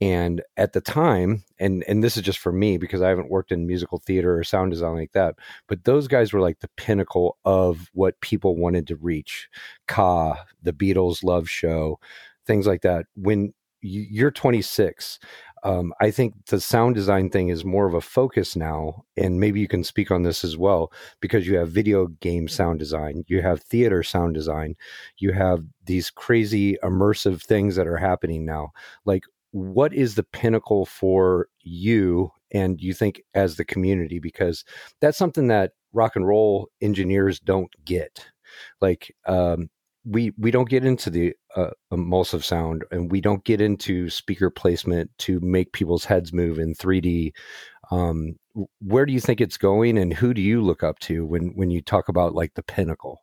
And 0.01 0.41
at 0.55 0.71
the 0.73 0.79
time 0.81 1.43
and 1.59 1.83
and 1.87 2.01
this 2.03 2.15
is 2.15 2.23
just 2.23 2.39
for 2.39 2.53
me 2.53 2.77
because 2.77 3.01
i 3.01 3.09
haven't 3.09 3.31
worked 3.31 3.51
in 3.51 3.67
musical 3.67 3.97
theater 3.97 4.37
or 4.37 4.43
sound 4.45 4.71
design 4.71 4.95
like 4.95 5.11
that 5.13 5.35
but 5.67 5.83
those 5.83 6.07
guys 6.07 6.31
were 6.31 6.39
like 6.39 6.59
the 6.59 6.69
pinnacle 6.77 7.37
of 7.45 7.89
what 7.93 8.21
people 8.21 8.55
wanted 8.55 8.87
to 8.87 8.95
reach. 8.95 9.49
Ka 9.87 10.45
the 10.63 10.71
beatles 10.71 11.23
love 11.23 11.49
show 11.49 11.99
things 12.45 12.65
like 12.67 12.81
that. 12.81 13.05
When 13.15 13.53
you're 13.81 14.31
26 14.31 15.19
Um, 15.63 15.93
I 15.99 16.11
think 16.11 16.33
the 16.47 16.59
sound 16.59 16.95
design 16.95 17.29
thing 17.29 17.49
is 17.49 17.65
more 17.65 17.87
of 17.87 17.93
a 17.93 18.01
focus 18.01 18.55
now, 18.55 19.03
and 19.17 19.39
maybe 19.39 19.59
you 19.59 19.67
can 19.67 19.83
speak 19.83 20.11
on 20.11 20.23
this 20.23 20.43
as 20.43 20.57
well 20.57 20.91
because 21.19 21.47
you 21.47 21.57
have 21.57 21.69
video 21.69 22.07
game 22.07 22.47
sound 22.47 22.79
design, 22.79 23.23
you 23.27 23.41
have 23.41 23.61
theater 23.61 24.03
sound 24.03 24.33
design, 24.33 24.75
you 25.17 25.33
have 25.33 25.63
these 25.85 26.09
crazy 26.09 26.77
immersive 26.83 27.41
things 27.41 27.75
that 27.75 27.87
are 27.87 27.97
happening 27.97 28.45
now. 28.45 28.71
Like, 29.05 29.23
what 29.51 29.93
is 29.93 30.15
the 30.15 30.23
pinnacle 30.23 30.85
for 30.85 31.47
you 31.61 32.31
and 32.51 32.79
you 32.81 32.93
think 32.93 33.21
as 33.33 33.55
the 33.55 33.65
community? 33.65 34.19
Because 34.19 34.63
that's 35.01 35.17
something 35.17 35.47
that 35.47 35.71
rock 35.93 36.15
and 36.15 36.27
roll 36.27 36.69
engineers 36.81 37.39
don't 37.39 37.73
get. 37.85 38.25
Like, 38.81 39.13
um, 39.25 39.69
we 40.09 40.31
we 40.37 40.51
don't 40.51 40.69
get 40.69 40.85
into 40.85 41.09
the 41.09 41.33
uh, 41.55 41.69
immersive 41.91 42.43
sound 42.43 42.83
and 42.91 43.11
we 43.11 43.21
don't 43.21 43.43
get 43.43 43.61
into 43.61 44.09
speaker 44.09 44.49
placement 44.49 45.11
to 45.19 45.39
make 45.41 45.71
people's 45.71 46.05
heads 46.05 46.33
move 46.33 46.57
in 46.57 46.73
3D. 46.73 47.31
Um, 47.91 48.35
where 48.81 49.05
do 49.05 49.13
you 49.13 49.19
think 49.19 49.39
it's 49.39 49.57
going, 49.57 49.97
and 49.97 50.13
who 50.13 50.33
do 50.33 50.41
you 50.41 50.61
look 50.61 50.83
up 50.83 50.99
to 50.99 51.25
when 51.25 51.53
when 51.55 51.69
you 51.69 51.81
talk 51.81 52.09
about 52.09 52.33
like 52.33 52.53
the 52.55 52.63
pinnacle? 52.63 53.21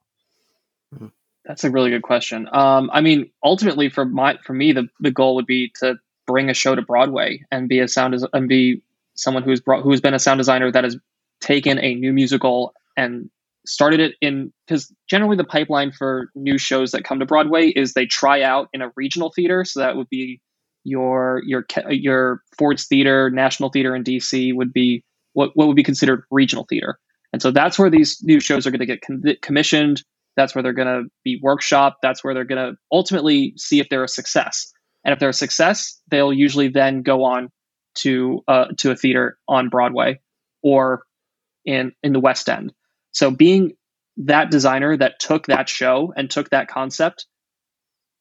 Hmm. 0.96 1.06
That's 1.44 1.64
a 1.64 1.70
really 1.70 1.90
good 1.90 2.02
question. 2.02 2.48
Um, 2.52 2.90
I 2.92 3.00
mean, 3.00 3.30
ultimately, 3.42 3.88
for 3.88 4.04
my 4.04 4.38
for 4.44 4.52
me, 4.52 4.72
the 4.72 4.88
the 5.00 5.10
goal 5.10 5.36
would 5.36 5.46
be 5.46 5.72
to 5.80 5.96
bring 6.26 6.50
a 6.50 6.54
show 6.54 6.74
to 6.74 6.82
Broadway 6.82 7.44
and 7.50 7.68
be 7.68 7.80
a 7.80 7.88
sound 7.88 8.16
and 8.32 8.48
be 8.48 8.82
someone 9.14 9.42
who's 9.42 9.60
brought 9.60 9.82
who's 9.82 10.00
been 10.00 10.14
a 10.14 10.18
sound 10.18 10.38
designer 10.38 10.70
that 10.70 10.84
has 10.84 10.96
taken 11.40 11.78
a 11.78 11.94
new 11.94 12.12
musical 12.12 12.74
and 12.96 13.30
started 13.66 14.00
it 14.00 14.14
in 14.20 14.52
because 14.66 14.92
generally 15.08 15.36
the 15.36 15.44
pipeline 15.44 15.92
for 15.92 16.30
new 16.34 16.58
shows 16.58 16.92
that 16.92 17.04
come 17.04 17.18
to 17.20 17.26
Broadway 17.26 17.68
is 17.68 17.92
they 17.92 18.06
try 18.06 18.42
out 18.42 18.68
in 18.72 18.82
a 18.82 18.90
regional 18.96 19.32
theater. 19.34 19.64
So 19.64 19.80
that 19.80 19.96
would 19.96 20.08
be 20.08 20.40
your 20.84 21.42
your 21.44 21.66
your 21.90 22.42
Ford's 22.58 22.86
Theater, 22.86 23.30
National 23.30 23.70
Theater 23.70 23.94
in 23.94 24.04
DC 24.04 24.54
would 24.54 24.72
be 24.72 25.02
what 25.32 25.50
what 25.54 25.66
would 25.66 25.76
be 25.76 25.82
considered 25.82 26.22
regional 26.30 26.64
theater. 26.68 26.98
And 27.32 27.42
so 27.42 27.50
that's 27.50 27.78
where 27.78 27.90
these 27.90 28.18
new 28.22 28.40
shows 28.40 28.66
are 28.66 28.70
going 28.70 28.80
to 28.80 28.86
get 28.86 29.02
com- 29.02 29.22
commissioned. 29.42 30.02
That's 30.36 30.54
where 30.54 30.62
they're 30.62 30.72
going 30.72 31.02
to 31.04 31.08
be 31.24 31.40
workshop. 31.42 31.98
That's 32.02 32.22
where 32.22 32.34
they're 32.34 32.44
going 32.44 32.72
to 32.72 32.78
ultimately 32.92 33.52
see 33.56 33.80
if 33.80 33.88
they're 33.88 34.04
a 34.04 34.08
success. 34.08 34.72
And 35.04 35.12
if 35.12 35.18
they're 35.18 35.30
a 35.30 35.34
success, 35.34 36.00
they'll 36.10 36.32
usually 36.32 36.68
then 36.68 37.02
go 37.02 37.24
on 37.24 37.50
to 37.96 38.42
uh, 38.46 38.66
to 38.78 38.90
a 38.90 38.96
theater 38.96 39.38
on 39.48 39.68
Broadway 39.68 40.20
or 40.62 41.02
in 41.64 41.92
in 42.02 42.12
the 42.12 42.20
West 42.20 42.48
End. 42.48 42.72
So 43.16 43.30
being 43.30 43.72
that 44.18 44.50
designer 44.50 44.94
that 44.94 45.18
took 45.18 45.46
that 45.46 45.70
show 45.70 46.12
and 46.14 46.30
took 46.30 46.50
that 46.50 46.68
concept 46.68 47.24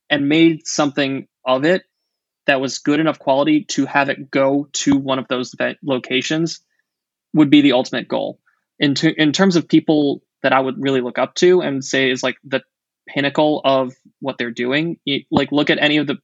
and 0.10 0.30
made 0.30 0.66
something 0.66 1.28
of 1.46 1.66
it 1.66 1.84
that 2.48 2.62
was 2.62 2.80
good 2.80 3.02
enough 3.02 3.20
quality 3.20 3.66
to 3.72 3.86
have 3.88 4.08
it 4.08 4.32
go 4.32 4.70
to 4.72 4.96
one 4.96 5.20
of 5.20 5.28
those 5.28 5.54
locations 5.84 6.62
would 7.34 7.50
be 7.50 7.60
the 7.60 7.74
ultimate 7.74 8.08
goal. 8.08 8.40
In, 8.80 8.96
in 9.18 9.34
terms 9.34 9.58
of 9.58 9.68
people 9.68 10.22
that 10.44 10.54
I 10.54 10.62
would 10.62 10.82
really 10.82 11.02
look 11.02 11.20
up 11.20 11.36
to 11.36 11.60
and 11.60 11.84
say 11.84 12.10
is 12.10 12.24
like 12.24 12.38
the 12.46 12.62
pinnacle 13.06 13.60
of 13.66 13.94
what 14.22 14.38
they're 14.38 14.50
doing, 14.50 14.98
like 15.30 15.52
look 15.52 15.70
at 15.70 15.82
any 15.82 15.98
of 15.98 16.08
the 16.08 16.20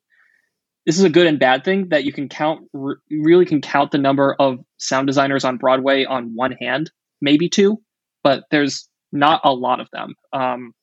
this 0.86 0.98
is 0.98 1.04
a 1.04 1.10
good 1.10 1.28
and 1.28 1.40
bad 1.40 1.66
thing 1.66 1.90
that 1.90 2.06
you 2.06 2.14
can 2.14 2.30
count 2.30 2.70
really 3.10 3.46
can 3.46 3.60
count 3.60 3.92
the 3.92 3.98
number 3.98 4.34
of 4.40 4.60
sound 4.78 5.08
designers 5.08 5.44
on 5.44 5.58
Broadway 5.58 6.06
on 6.06 6.36
one 6.36 6.54
hand, 6.54 6.90
maybe 7.20 7.50
two 7.50 7.82
but 8.24 8.44
there's 8.52 8.88
not 9.12 9.42
a 9.44 9.54
lot 9.54 9.80
of 9.80 9.88
them. 9.92 10.16
Um, 10.34 10.74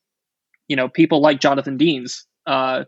you 0.67 0.75
know, 0.75 0.87
people 0.87 1.21
like 1.21 1.39
Jonathan 1.39 1.77
Deans 1.77 2.25
uh, 2.45 2.83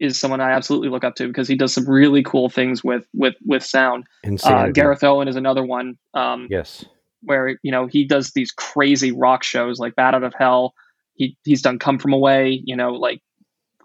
is 0.00 0.18
someone 0.18 0.40
I 0.40 0.50
absolutely 0.52 0.88
look 0.88 1.04
up 1.04 1.14
to 1.16 1.28
because 1.28 1.46
he 1.46 1.56
does 1.56 1.72
some 1.72 1.88
really 1.88 2.22
cool 2.22 2.48
things 2.48 2.82
with 2.82 3.06
with 3.14 3.34
with 3.44 3.64
sound. 3.64 4.04
Uh, 4.42 4.68
Gareth 4.68 5.04
Owen 5.04 5.28
is 5.28 5.36
another 5.36 5.64
one. 5.64 5.96
Um, 6.14 6.48
yes, 6.50 6.84
where 7.22 7.58
you 7.62 7.70
know 7.70 7.86
he 7.86 8.04
does 8.04 8.32
these 8.32 8.50
crazy 8.50 9.12
rock 9.12 9.42
shows 9.42 9.78
like 9.78 9.94
Bat 9.94 10.14
Out 10.14 10.24
of 10.24 10.34
Hell. 10.36 10.74
He 11.14 11.36
he's 11.44 11.62
done 11.62 11.78
Come 11.78 11.98
From 11.98 12.12
Away. 12.12 12.60
You 12.64 12.76
know, 12.76 12.92
like 12.92 13.22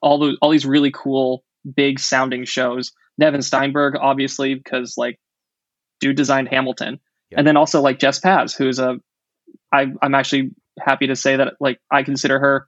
all 0.02 0.18
the 0.18 0.38
all 0.42 0.50
these 0.50 0.66
really 0.66 0.92
cool 0.92 1.44
big 1.76 2.00
sounding 2.00 2.46
shows. 2.46 2.92
Nevin 3.18 3.42
Steinberg, 3.42 3.96
obviously, 3.96 4.56
because 4.56 4.96
like 4.98 5.20
dude 6.00 6.16
designed 6.16 6.48
Hamilton. 6.50 7.00
Yep. 7.32 7.40
And 7.40 7.48
then 7.48 7.58
also 7.58 7.82
like 7.82 8.00
Jess 8.00 8.20
Paz, 8.20 8.54
who's 8.54 8.80
a 8.80 9.00
I, 9.72 9.88
I'm 10.02 10.16
actually 10.16 10.52
happy 10.80 11.08
to 11.08 11.16
say 11.16 11.38
that 11.38 11.54
like 11.60 11.80
I 11.92 12.04
consider 12.04 12.40
her 12.40 12.68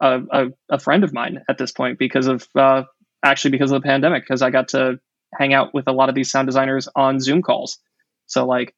a, 0.00 0.20
a, 0.30 0.46
a 0.70 0.78
friend 0.78 1.04
of 1.04 1.12
mine 1.12 1.42
at 1.48 1.58
this 1.58 1.72
point 1.72 1.98
because 1.98 2.26
of 2.26 2.46
uh, 2.54 2.84
actually 3.22 3.52
because 3.52 3.70
of 3.70 3.82
the 3.82 3.86
pandemic 3.86 4.22
because 4.24 4.42
I 4.42 4.50
got 4.50 4.68
to 4.68 4.98
hang 5.34 5.52
out 5.52 5.74
with 5.74 5.88
a 5.88 5.92
lot 5.92 6.08
of 6.08 6.14
these 6.14 6.30
sound 6.30 6.46
designers 6.46 6.88
on 6.96 7.20
Zoom 7.20 7.42
calls. 7.42 7.78
So 8.26 8.46
like, 8.46 8.74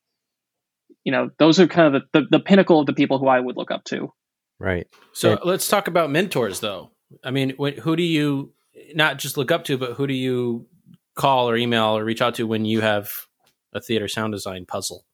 you 1.05 1.12
know, 1.12 1.31
those 1.38 1.59
are 1.61 1.67
kind 1.67 1.95
of 1.95 2.03
the, 2.12 2.21
the, 2.21 2.27
the 2.38 2.41
pinnacle 2.41 2.81
of 2.81 2.87
the 2.87 2.93
people 2.93 3.19
who 3.19 3.29
I 3.29 3.41
would 3.41 3.57
look 3.57 3.71
up 3.71 3.85
to. 3.85 4.12
Right. 4.59 4.87
So 5.12 5.38
let's 5.45 5.69
talk 5.69 5.88
about 5.88 6.11
mentors 6.11 6.61
though. 6.61 6.93
I 7.25 7.31
mean, 7.31 7.55
who 7.59 7.97
do 7.97 8.03
you 8.03 8.53
not 8.95 9.19
just 9.19 9.37
look 9.37 9.51
up 9.51 9.65
to, 9.65 9.77
but 9.77 9.95
who 9.95 10.07
do 10.07 10.15
you 10.15 10.67
call 11.15 11.49
or 11.49 11.57
email 11.57 11.97
or 11.97 12.05
reach 12.05 12.23
out 12.23 12.37
to 12.37 12.47
when 12.47 12.65
you 12.65 12.81
have 12.81 13.11
a 13.73 13.81
theater 13.81 14.09
sound 14.09 14.33
design 14.33 14.65
puzzle? 14.67 15.05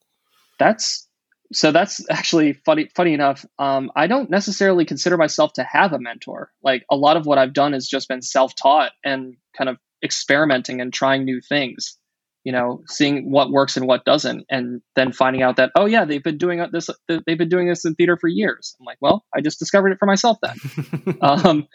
That's 0.59 1.08
so 1.53 1.73
that's 1.73 2.05
actually 2.11 2.53
funny 2.53 2.89
funny 2.95 3.15
enough. 3.15 3.45
Um, 3.59 3.91
i 3.97 4.07
don't 4.07 4.31
necessarily 4.31 4.85
consider 4.85 5.17
myself 5.17 5.53
to 5.55 5.65
have 5.65 5.93
a 5.93 5.99
mentor. 5.99 6.51
Like 6.63 6.85
a 6.91 6.97
lot 6.97 7.17
of 7.17 7.27
what 7.27 7.39
i've 7.39 7.53
done 7.53 7.73
has 7.73 7.87
just 7.87 8.09
been 8.09 8.23
self-taught 8.23 8.93
and 9.05 9.35
kind 9.57 9.71
of 9.71 9.79
experimenting 10.05 10.81
and 10.81 10.93
trying 10.93 11.25
new 11.25 11.41
things 11.41 11.99
you 12.45 12.53
know 12.53 12.83
seeing 12.87 13.31
what 13.31 13.51
works 13.51 13.77
and 13.77 13.87
what 13.87 14.05
doesn't 14.05 14.45
and 14.49 14.81
then 14.95 15.13
finding 15.13 15.43
out 15.43 15.57
that 15.57 15.71
oh 15.75 15.87
yeah 15.87 16.05
they've 16.05 16.23
been 16.23 16.39
doing 16.39 16.65
this 16.73 16.89
they've 17.09 17.39
been 17.39 17.49
doing 17.49 17.69
this 17.69 17.85
in 17.85 17.95
theater 17.95 18.17
for 18.17 18.29
years. 18.29 18.77
I'm 18.81 18.87
like 18.87 18.99
well 19.01 19.25
i 19.35 19.41
just 19.41 19.59
discovered 19.59 19.91
it 19.91 19.99
for 19.99 20.07
myself 20.07 20.39
then. 20.43 21.19
Um, 21.21 21.67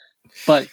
but 0.47 0.67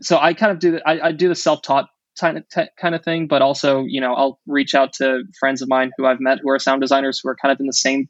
so 0.00 0.18
i 0.18 0.34
kind 0.34 0.52
of 0.52 0.58
do 0.58 0.72
the, 0.72 0.88
I, 0.88 1.08
I 1.08 1.12
do 1.12 1.28
the 1.28 1.34
self-taught 1.34 1.88
kind 2.18 2.38
of, 2.38 2.44
kind 2.78 2.94
of 2.94 3.04
thing 3.04 3.26
but 3.26 3.42
also 3.42 3.84
you 3.86 4.00
know 4.00 4.12
i'll 4.14 4.40
reach 4.46 4.74
out 4.74 4.92
to 4.94 5.22
friends 5.38 5.62
of 5.62 5.68
mine 5.68 5.92
who 5.96 6.04
i've 6.04 6.20
met 6.20 6.40
who 6.42 6.50
are 6.50 6.58
sound 6.58 6.80
designers 6.80 7.20
who 7.22 7.28
are 7.28 7.36
kind 7.40 7.52
of 7.52 7.60
in 7.60 7.66
the 7.66 7.72
same 7.72 8.08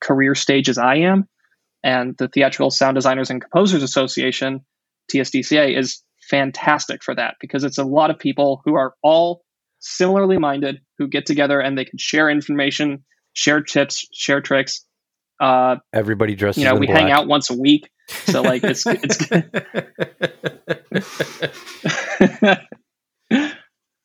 career 0.00 0.34
stage 0.34 0.68
as 0.68 0.78
I 0.78 0.96
am. 0.96 1.28
And 1.82 2.14
the 2.18 2.28
Theatrical 2.28 2.70
Sound 2.70 2.94
Designers 2.94 3.30
and 3.30 3.40
Composers 3.40 3.82
Association, 3.82 4.64
TSDCA, 5.10 5.76
is 5.76 6.02
fantastic 6.30 7.02
for 7.02 7.14
that 7.14 7.36
because 7.40 7.64
it's 7.64 7.78
a 7.78 7.84
lot 7.84 8.10
of 8.10 8.18
people 8.18 8.62
who 8.64 8.74
are 8.74 8.94
all 9.02 9.42
similarly 9.80 10.38
minded 10.38 10.80
who 10.98 11.08
get 11.08 11.26
together 11.26 11.60
and 11.60 11.76
they 11.76 11.84
can 11.84 11.98
share 11.98 12.30
information, 12.30 13.04
share 13.32 13.62
tips, 13.62 14.06
share 14.12 14.40
tricks. 14.40 14.84
Uh, 15.40 15.76
Everybody 15.92 16.34
dresses. 16.34 16.62
You 16.62 16.68
know, 16.68 16.76
we 16.76 16.86
black. 16.86 17.00
hang 17.00 17.10
out 17.10 17.26
once 17.26 17.50
a 17.50 17.54
week, 17.54 17.90
so 18.08 18.42
like 18.42 18.62
it's 18.62 18.84
it's. 18.86 19.18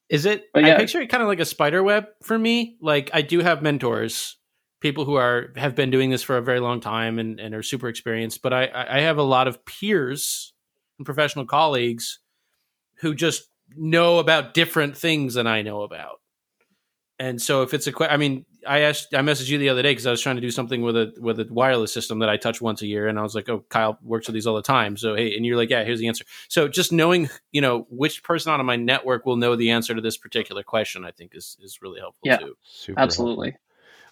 Is 0.08 0.26
it? 0.26 0.44
Yeah. 0.56 0.76
I 0.76 0.78
picture 0.78 1.02
it 1.02 1.10
kind 1.10 1.24
of 1.24 1.28
like 1.28 1.40
a 1.40 1.46
spider 1.46 1.84
web 1.84 2.06
for 2.24 2.38
me. 2.38 2.78
Like 2.80 3.10
I 3.14 3.22
do 3.22 3.40
have 3.40 3.62
mentors 3.62 4.38
people 4.86 5.04
who 5.04 5.16
are 5.16 5.52
have 5.56 5.74
been 5.74 5.90
doing 5.90 6.12
this 6.12 6.22
for 6.22 6.38
a 6.38 6.44
very 6.44 6.60
long 6.60 6.80
time 6.80 7.18
and, 7.18 7.40
and 7.40 7.56
are 7.56 7.64
super 7.64 7.88
experienced. 7.88 8.44
But 8.44 8.54
I, 8.54 8.70
I 8.88 9.00
have 9.00 9.18
a 9.18 9.24
lot 9.24 9.48
of 9.48 9.66
peers 9.66 10.54
and 11.00 11.06
professional 11.08 11.48
colleagues 11.48 12.20
who 12.98 13.16
just 13.16 13.50
know 13.76 14.20
about 14.20 14.54
different 14.54 14.96
things 14.96 15.34
than 15.34 15.48
I 15.48 15.64
know 15.64 15.82
about. 15.82 16.22
And 17.18 17.42
so 17.42 17.64
if 17.64 17.74
it's 17.74 17.88
a 17.88 17.92
question, 17.92 18.14
I 18.14 18.18
mean, 18.18 18.46
I 18.68 18.82
asked, 18.82 19.16
I 19.16 19.22
messaged 19.22 19.48
you 19.48 19.58
the 19.58 19.70
other 19.70 19.82
day 19.82 19.90
because 19.90 20.06
I 20.06 20.12
was 20.12 20.22
trying 20.22 20.36
to 20.36 20.42
do 20.42 20.52
something 20.52 20.84
with 20.84 20.96
a 20.96 21.14
with 21.20 21.40
a 21.40 21.48
wireless 21.50 21.92
system 21.92 22.20
that 22.20 22.30
I 22.30 22.38
touch 22.38 22.62
once 22.62 22.84
a 22.84 22.88
year, 22.88 23.08
and 23.08 23.18
I 23.18 23.24
was 23.24 23.34
like, 23.34 23.50
"Oh, 23.50 23.64
Kyle 23.70 23.98
works 24.04 24.28
with 24.28 24.36
these 24.36 24.46
all 24.46 24.56
the 24.56 24.62
time." 24.62 24.98
So 24.98 25.16
hey, 25.16 25.36
and 25.36 25.46
you're 25.46 25.58
like, 25.58 25.72
"Yeah, 25.72 25.84
here's 25.84 26.00
the 26.00 26.08
answer." 26.08 26.26
So 26.48 26.68
just 26.68 26.92
knowing, 26.92 27.30
you 27.52 27.62
know, 27.62 27.88
which 27.90 28.22
person 28.22 28.52
on 28.52 28.64
my 28.68 28.76
network 28.76 29.26
will 29.26 29.38
know 29.38 29.56
the 29.56 29.72
answer 29.72 29.96
to 29.96 30.02
this 30.02 30.18
particular 30.18 30.62
question, 30.62 31.06
I 31.06 31.12
think 31.12 31.34
is 31.34 31.58
is 31.62 31.82
really 31.82 32.02
helpful 32.02 32.22
yeah, 32.26 32.38
too. 32.38 32.56
Super 32.64 33.00
absolutely. 33.00 33.52
Helpful. 33.52 33.65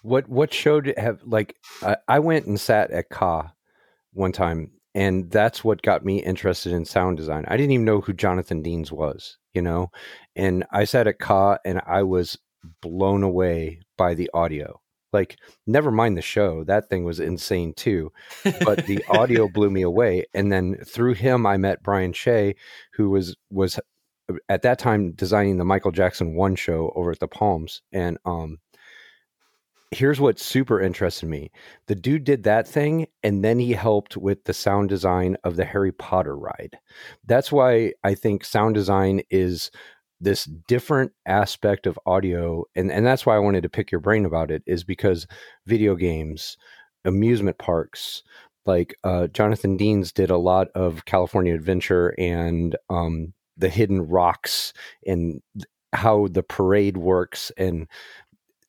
What 0.04 0.28
what 0.28 0.52
show 0.52 0.82
did 0.82 0.98
have 0.98 1.20
like 1.24 1.56
I, 1.82 1.96
I 2.06 2.18
went 2.18 2.44
and 2.44 2.60
sat 2.60 2.90
at 2.90 3.08
Ka 3.08 3.52
one 4.12 4.32
time 4.32 4.70
and 4.94 5.30
that's 5.30 5.64
what 5.64 5.80
got 5.80 6.04
me 6.04 6.22
interested 6.22 6.72
in 6.72 6.84
sound 6.84 7.16
design. 7.16 7.46
I 7.48 7.56
didn't 7.56 7.72
even 7.72 7.86
know 7.86 8.02
who 8.02 8.12
Jonathan 8.12 8.60
Deans 8.60 8.92
was, 8.92 9.38
you 9.54 9.62
know, 9.62 9.90
and 10.36 10.64
I 10.70 10.84
sat 10.84 11.06
at 11.06 11.18
Ka 11.18 11.56
and 11.64 11.80
I 11.86 12.02
was 12.02 12.38
blown 12.82 13.22
away 13.22 13.80
by 13.96 14.12
the 14.12 14.30
audio. 14.34 14.78
Like, 15.14 15.38
never 15.66 15.90
mind 15.90 16.18
the 16.18 16.22
show; 16.22 16.64
that 16.64 16.90
thing 16.90 17.04
was 17.04 17.18
insane 17.18 17.72
too. 17.72 18.12
But 18.64 18.84
the 18.84 19.02
audio 19.08 19.48
blew 19.54 19.70
me 19.70 19.82
away. 19.82 20.26
And 20.34 20.52
then 20.52 20.76
through 20.84 21.14
him, 21.14 21.46
I 21.46 21.56
met 21.56 21.82
Brian 21.82 22.12
Hsieh, 22.12 22.56
who 22.92 23.08
was 23.08 23.36
was 23.48 23.80
at 24.50 24.62
that 24.62 24.78
time 24.78 25.12
designing 25.12 25.56
the 25.56 25.64
Michael 25.64 25.92
Jackson 25.92 26.34
One 26.34 26.56
show 26.56 26.92
over 26.94 27.10
at 27.12 27.20
the 27.20 27.28
Palms, 27.28 27.80
and 27.90 28.18
um, 28.26 28.58
here's 29.94 30.20
what 30.20 30.38
super 30.38 30.80
interested 30.80 31.26
me. 31.26 31.50
The 31.86 31.94
dude 31.94 32.24
did 32.24 32.44
that 32.44 32.66
thing 32.66 33.06
and 33.22 33.44
then 33.44 33.58
he 33.58 33.72
helped 33.72 34.16
with 34.16 34.44
the 34.44 34.54
sound 34.54 34.88
design 34.88 35.36
of 35.44 35.56
the 35.56 35.64
Harry 35.64 35.92
Potter 35.92 36.36
ride. 36.36 36.78
That's 37.26 37.52
why 37.52 37.92
I 38.02 38.14
think 38.14 38.44
sound 38.44 38.74
design 38.74 39.22
is 39.30 39.70
this 40.20 40.44
different 40.44 41.12
aspect 41.26 41.86
of 41.86 41.98
audio 42.06 42.64
and 42.74 42.90
and 42.90 43.04
that's 43.04 43.26
why 43.26 43.36
I 43.36 43.40
wanted 43.40 43.62
to 43.64 43.68
pick 43.68 43.90
your 43.90 44.00
brain 44.00 44.24
about 44.24 44.50
it 44.50 44.62
is 44.66 44.84
because 44.84 45.26
video 45.66 45.96
games 45.96 46.56
amusement 47.04 47.58
parks 47.58 48.22
like 48.66 48.96
uh, 49.04 49.26
Jonathan 49.28 49.76
Deans 49.76 50.12
did 50.12 50.30
a 50.30 50.38
lot 50.38 50.68
of 50.74 51.04
California 51.04 51.54
Adventure 51.54 52.14
and 52.18 52.76
um, 52.88 53.34
the 53.58 53.68
hidden 53.68 54.00
rocks 54.02 54.72
and 55.06 55.42
how 55.92 56.26
the 56.28 56.42
parade 56.42 56.96
works 56.96 57.52
and 57.56 57.86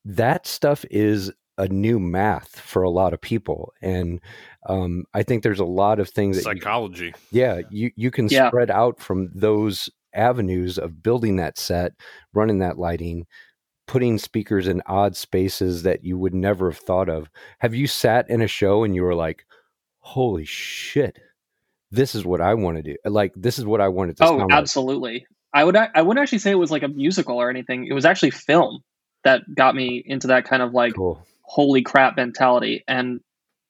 that 0.06 0.45
stuff 0.47 0.86
is 0.91 1.32
a 1.58 1.68
new 1.68 1.99
math 1.99 2.60
for 2.60 2.84
a 2.84 2.89
lot 2.89 3.14
of 3.14 3.22
people 3.22 3.74
and 3.82 4.20
um, 4.68 5.03
i 5.14 5.24
think 5.24 5.41
there's 5.43 5.60
a 5.60 5.66
lot 5.66 5.99
of 5.99 6.10
things 6.10 6.38
that 6.38 6.43
psychology 6.43 7.08
you, 7.08 7.14
yeah 7.32 7.62
you, 7.70 7.91
you 7.95 8.12
can 8.12 8.30
Yeah. 8.30 8.49
spread 8.49 8.70
out 8.70 8.99
from 8.99 9.30
those 9.34 9.89
avenues 10.14 10.78
of 10.78 11.01
building 11.01 11.38
that 11.38 11.58
set 11.58 11.93
running 12.34 12.60
that 12.60 12.78
lighting 12.78 13.26
putting 13.88 14.18
speakers 14.18 14.68
in 14.68 14.82
odd 14.88 15.16
spaces 15.16 15.84
that 15.84 16.03
you 16.03 16.18
would 16.18 16.34
never 16.34 16.70
have 16.72 16.80
thought 16.80 17.10
of 17.10 17.30
have 17.60 17.74
you 17.76 17.88
sat 17.88 18.30
in 18.30 18.41
a 18.41 18.47
show 18.47 18.84
and 18.84 18.95
you 18.95 19.03
were 19.03 19.16
like 19.16 19.45
holy 19.99 20.45
shit 20.45 21.18
this 21.91 22.16
is 22.16 22.26
what 22.26 22.41
i 22.41 22.53
want 22.53 22.78
to 22.78 22.84
do 22.84 22.95
like 23.06 23.32
this 23.36 23.58
is 23.60 23.66
what 23.66 23.82
i 23.82 23.88
wanted 23.88 24.18
to 24.18 24.26
Oh, 24.26 24.38
sound 24.38 24.51
like. 24.51 24.51
absolutely. 24.51 25.26
I 25.53 25.64
would 25.64 25.76
I 25.78 26.01
wouldn't 26.01 26.22
actually 26.22 26.39
say 26.39 26.51
it 26.51 26.56
was 26.56 26.72
like 26.72 26.84
a 26.84 26.89
musical 26.89 27.38
or 27.38 27.49
anything. 27.49 27.88
It 27.88 27.93
was 27.93 28.03
actually 28.06 28.32
film 28.32 28.82
that 29.26 29.41
got 29.53 29.76
me 29.76 30.01
into 30.03 30.28
that 30.28 30.45
kind 30.45 30.63
of 30.63 30.73
like 30.73 30.95
cool 30.95 31.26
holy 31.45 31.82
crap 31.82 32.17
mentality. 32.17 32.84
And 32.88 33.21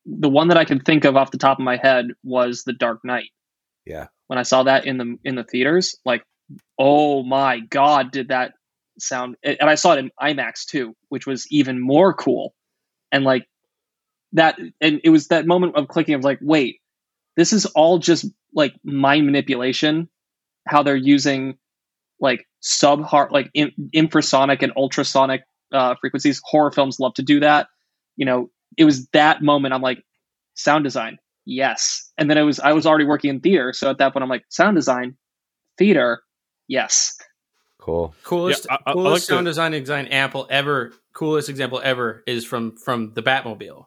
the 0.06 0.30
one 0.30 0.47
that 0.49 0.58
I 0.58 0.66
can 0.66 0.80
think 0.80 1.06
of 1.06 1.16
off 1.16 1.32
the 1.32 1.38
top 1.38 1.60
of 1.60 1.66
my 1.66 1.78
head 1.78 2.08
was 2.24 2.64
The 2.64 2.74
Dark 2.74 3.03
Knight. 3.03 3.30
Yeah. 3.86 4.08
When 4.28 4.39
I 4.39 4.43
saw 4.43 4.64
that 4.64 4.86
in 4.86 4.97
the 4.97 5.18
in 5.24 5.36
the 5.36 5.43
theaters, 5.43 5.97
like, 6.06 6.24
oh 6.80 7.24
my 7.24 7.60
god, 7.60 8.12
did 8.12 8.30
that 8.30 8.53
sound? 8.97 9.36
And 9.43 9.70
I 9.70 9.76
saw 9.76 9.93
it 9.93 9.99
in 9.99 10.12
IMAX 10.20 10.66
too, 10.66 10.95
which 11.10 11.28
was 11.28 11.45
even 11.51 11.80
more 11.80 12.14
cool. 12.14 12.56
And 13.12 13.24
like 13.24 13.47
that, 14.34 14.58
and 14.82 15.01
it 15.03 15.10
was 15.10 15.28
that 15.28 15.45
moment 15.45 15.76
of 15.76 15.88
clicking 15.88 16.16
of 16.16 16.24
like, 16.24 16.39
wait, 16.41 16.82
this 17.36 17.53
is 17.53 17.68
all 17.68 17.99
just 17.99 18.26
like 18.53 18.74
mind 18.84 19.26
manipulation. 19.26 20.10
How 20.68 20.82
they're 20.82 20.95
using 20.95 21.58
like 22.20 22.47
sub 22.68 23.03
heart 23.03 23.32
like 23.32 23.49
in, 23.53 23.72
infrasonic 23.93 24.63
and 24.63 24.74
ultrasonic 24.76 25.43
uh, 25.72 25.93
frequencies. 26.01 26.41
Horror 26.43 26.72
films 26.72 26.99
love 26.99 27.13
to 27.13 27.22
do 27.22 27.39
that. 27.39 27.68
You 28.16 28.26
know, 28.26 28.49
it 28.76 28.86
was 28.86 29.07
that 29.09 29.43
moment. 29.43 29.74
I'm 29.74 29.82
like, 29.84 30.03
sound 30.55 30.84
design, 30.84 31.20
yes. 31.45 32.09
And 32.18 32.28
then 32.30 32.38
I 32.39 32.43
was 32.43 32.59
I 32.59 32.74
was 32.74 32.86
already 32.88 33.05
working 33.05 33.30
in 33.30 33.39
theater, 33.39 33.72
so 33.74 33.89
at 33.89 33.99
that 33.99 34.13
point 34.13 34.24
I'm 34.24 34.30
like, 34.30 34.45
sound 34.49 34.76
design, 34.76 35.16
theater, 35.78 36.24
yes. 36.68 37.18
cool 37.78 38.16
Coolest, 38.24 38.66
Yeah, 38.70 38.78
I- 38.86 38.89
I- 38.89 38.91
I 38.91 38.93
coolest 38.93 39.11
like 39.13 39.22
sound 39.36 39.45
the- 39.45 39.51
design 39.51 39.74
example 39.74 40.47
ever. 40.49 40.93
Coolest 41.13 41.49
example 41.49 41.80
ever 41.84 42.24
is 42.28 42.45
from 42.45 42.76
from 42.78 43.13
the 43.13 43.22
Batmobile. 43.24 43.86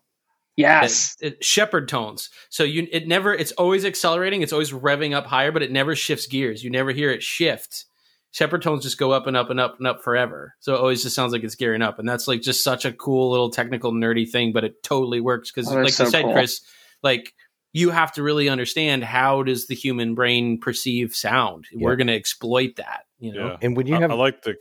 Yes. 0.56 1.16
It, 1.20 1.34
it, 1.34 1.44
Shepard 1.44 1.88
tones. 1.88 2.30
So 2.48 2.64
you, 2.64 2.88
it 2.90 3.06
never. 3.06 3.32
It's 3.34 3.52
always 3.52 3.84
accelerating. 3.84 4.42
It's 4.42 4.52
always 4.52 4.72
revving 4.72 5.14
up 5.14 5.26
higher, 5.26 5.52
but 5.52 5.62
it 5.62 5.70
never 5.70 5.94
shifts 5.94 6.26
gears. 6.26 6.64
You 6.64 6.70
never 6.70 6.90
hear 6.90 7.10
it 7.10 7.22
shift. 7.22 7.84
Shepard 8.30 8.62
tones 8.62 8.82
just 8.82 8.98
go 8.98 9.10
up 9.10 9.26
and 9.26 9.36
up 9.36 9.50
and 9.50 9.58
up 9.58 9.78
and 9.78 9.86
up 9.86 10.02
forever. 10.02 10.54
So 10.60 10.74
it 10.74 10.80
always 10.80 11.02
just 11.02 11.16
sounds 11.16 11.32
like 11.32 11.44
it's 11.44 11.54
gearing 11.54 11.82
up, 11.82 11.98
and 11.98 12.08
that's 12.08 12.28
like 12.28 12.42
just 12.42 12.62
such 12.62 12.84
a 12.84 12.92
cool 12.92 13.30
little 13.30 13.50
technical 13.50 13.92
nerdy 13.92 14.28
thing, 14.28 14.52
but 14.52 14.64
it 14.64 14.82
totally 14.82 15.20
works 15.20 15.50
because, 15.50 15.70
Oh, 15.70 15.74
that's 15.76 15.84
like 15.84 15.92
so 15.94 16.04
you 16.04 16.10
said, 16.10 16.24
cool. 16.24 16.32
Chris, 16.34 16.60
like 17.02 17.32
you 17.72 17.90
have 17.90 18.12
to 18.12 18.22
really 18.22 18.48
understand 18.48 19.04
how 19.04 19.42
does 19.42 19.66
the 19.66 19.74
human 19.74 20.14
brain 20.14 20.58
perceive 20.58 21.14
sound. 21.14 21.66
We're 21.74 21.96
going 21.96 22.06
to 22.08 22.14
exploit 22.14 22.76
that. 22.76 23.04
You 23.18 23.32
know. 23.32 23.46
yeah 23.48 23.56
and 23.62 23.76
when 23.76 23.86
you 23.86 23.96
I, 23.96 24.00
have 24.00 24.12
I 24.12 24.14
like 24.14 24.42
the 24.42 24.56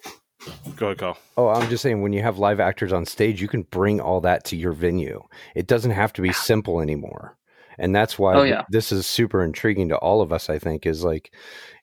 go 0.75 0.87
ahead 0.87 0.97
Kyle. 0.97 1.17
Oh, 1.35 1.49
I'm 1.49 1.69
just 1.69 1.83
saying 1.83 2.01
when 2.01 2.13
you 2.13 2.21
have 2.21 2.39
live 2.39 2.59
actors 2.59 2.93
on 2.93 3.05
stage, 3.05 3.41
you 3.41 3.47
can 3.47 3.63
bring 3.63 3.99
all 3.99 4.21
that 4.21 4.45
to 4.45 4.55
your 4.55 4.73
venue. 4.73 5.23
It 5.55 5.67
doesn't 5.67 5.91
have 5.91 6.13
to 6.13 6.21
be 6.21 6.29
ah. 6.29 6.33
simple 6.33 6.81
anymore. 6.81 7.36
And 7.77 7.95
that's 7.95 8.17
why 8.17 8.33
Oh, 8.35 8.43
yeah. 8.43 8.63
this 8.69 8.91
is 8.91 9.05
super 9.05 9.43
intriguing 9.43 9.89
to 9.89 9.97
all 9.97 10.21
of 10.21 10.31
us, 10.31 10.49
I 10.49 10.57
think, 10.59 10.85
is 10.85 11.03
like 11.03 11.31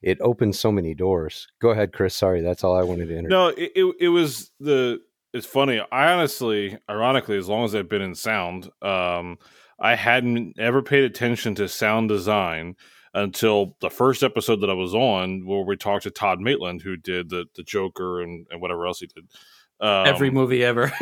it 0.01 0.17
opens 0.21 0.59
so 0.59 0.71
many 0.71 0.93
doors. 0.93 1.47
Go 1.61 1.69
ahead, 1.69 1.93
Chris. 1.93 2.13
Sorry, 2.15 2.41
that's 2.41 2.63
all 2.63 2.75
I 2.75 2.83
wanted 2.83 3.07
to 3.07 3.17
enter. 3.17 3.29
No, 3.29 3.47
it, 3.47 3.71
it 3.75 3.95
it 3.99 4.09
was 4.09 4.51
the. 4.59 4.99
It's 5.33 5.45
funny. 5.45 5.81
I 5.91 6.13
honestly, 6.13 6.77
ironically, 6.89 7.37
as 7.37 7.49
long 7.49 7.65
as 7.65 7.75
I've 7.75 7.89
been 7.89 8.01
in 8.01 8.15
sound, 8.15 8.69
um, 8.81 9.37
I 9.79 9.95
hadn't 9.95 10.57
ever 10.57 10.81
paid 10.81 11.03
attention 11.03 11.55
to 11.55 11.67
sound 11.67 12.07
design 12.07 12.75
until 13.13 13.75
the 13.81 13.89
first 13.89 14.23
episode 14.23 14.61
that 14.61 14.69
I 14.69 14.73
was 14.73 14.93
on, 14.93 15.45
where 15.45 15.63
we 15.63 15.75
talked 15.77 16.03
to 16.03 16.11
Tod 16.11 16.39
Maitland, 16.39 16.81
who 16.81 16.95
did 16.97 17.29
the 17.29 17.45
the 17.55 17.63
Joker 17.63 18.21
and, 18.21 18.45
and 18.49 18.61
whatever 18.61 18.85
else 18.87 18.99
he 18.99 19.07
did. 19.07 19.25
Um, 19.79 20.07
Every 20.07 20.29
movie 20.29 20.63
ever. 20.63 20.91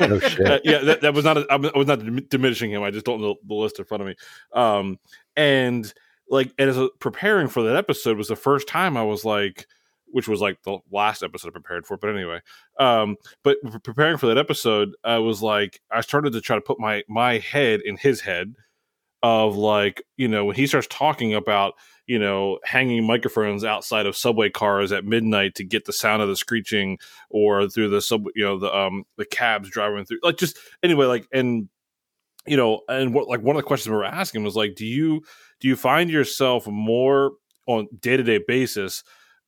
No 0.00 0.16
uh, 0.16 0.58
yeah, 0.64 0.78
that, 0.78 1.00
that 1.02 1.14
was 1.14 1.24
not. 1.24 1.36
A, 1.36 1.46
I 1.50 1.56
was 1.56 1.70
I 1.74 1.78
was 1.78 1.86
not 1.86 2.28
diminishing 2.28 2.70
him. 2.70 2.82
I 2.82 2.90
just 2.90 3.04
don't 3.04 3.20
know 3.20 3.36
the 3.46 3.54
list 3.54 3.78
in 3.78 3.84
front 3.84 4.02
of 4.02 4.06
me. 4.08 4.14
Um, 4.54 4.98
and 5.36 5.92
like, 6.28 6.52
and 6.58 6.70
as 6.70 6.78
a, 6.78 6.88
preparing 7.00 7.48
for 7.48 7.62
that 7.62 7.76
episode 7.76 8.16
was 8.16 8.28
the 8.28 8.36
first 8.36 8.66
time 8.66 8.96
I 8.96 9.02
was 9.02 9.24
like, 9.24 9.66
which 10.06 10.28
was 10.28 10.40
like 10.40 10.62
the 10.62 10.78
last 10.90 11.22
episode 11.22 11.48
I 11.48 11.52
prepared 11.52 11.86
for. 11.86 11.96
But 11.96 12.10
anyway, 12.10 12.40
um, 12.78 13.16
but 13.42 13.58
preparing 13.82 14.16
for 14.16 14.26
that 14.26 14.38
episode, 14.38 14.94
I 15.04 15.18
was 15.18 15.42
like, 15.42 15.80
I 15.90 16.00
started 16.00 16.32
to 16.32 16.40
try 16.40 16.56
to 16.56 16.62
put 16.62 16.80
my 16.80 17.02
my 17.08 17.38
head 17.38 17.80
in 17.84 17.96
his 17.96 18.22
head 18.22 18.54
of 19.22 19.56
like, 19.56 20.02
you 20.16 20.28
know, 20.28 20.46
when 20.46 20.56
he 20.56 20.66
starts 20.66 20.88
talking 20.90 21.34
about 21.34 21.74
you 22.10 22.18
know, 22.18 22.58
hanging 22.64 23.06
microphones 23.06 23.64
outside 23.64 24.04
of 24.04 24.16
subway 24.16 24.50
cars 24.50 24.90
at 24.90 25.04
midnight 25.04 25.54
to 25.54 25.62
get 25.62 25.84
the 25.84 25.92
sound 25.92 26.20
of 26.20 26.28
the 26.28 26.34
screeching 26.34 26.98
or 27.30 27.68
through 27.68 27.88
the 27.88 28.02
sub, 28.02 28.24
you 28.34 28.44
know, 28.44 28.58
the 28.58 28.76
um 28.76 29.04
the 29.16 29.24
cabs 29.24 29.70
driving 29.70 30.04
through. 30.04 30.18
Like 30.20 30.36
just 30.36 30.58
anyway, 30.82 31.06
like 31.06 31.28
and 31.32 31.68
you 32.48 32.56
know, 32.56 32.80
and 32.88 33.14
what 33.14 33.28
like 33.28 33.42
one 33.42 33.54
of 33.54 33.62
the 33.62 33.66
questions 33.66 33.90
we 33.90 33.96
were 33.96 34.04
asking 34.04 34.42
was 34.42 34.56
like, 34.56 34.74
do 34.74 34.84
you 34.84 35.22
do 35.60 35.68
you 35.68 35.76
find 35.76 36.10
yourself 36.10 36.66
more 36.66 37.34
on 37.68 37.86
day 38.00 38.16
to 38.16 38.24
day 38.24 38.40
basis? 38.44 39.04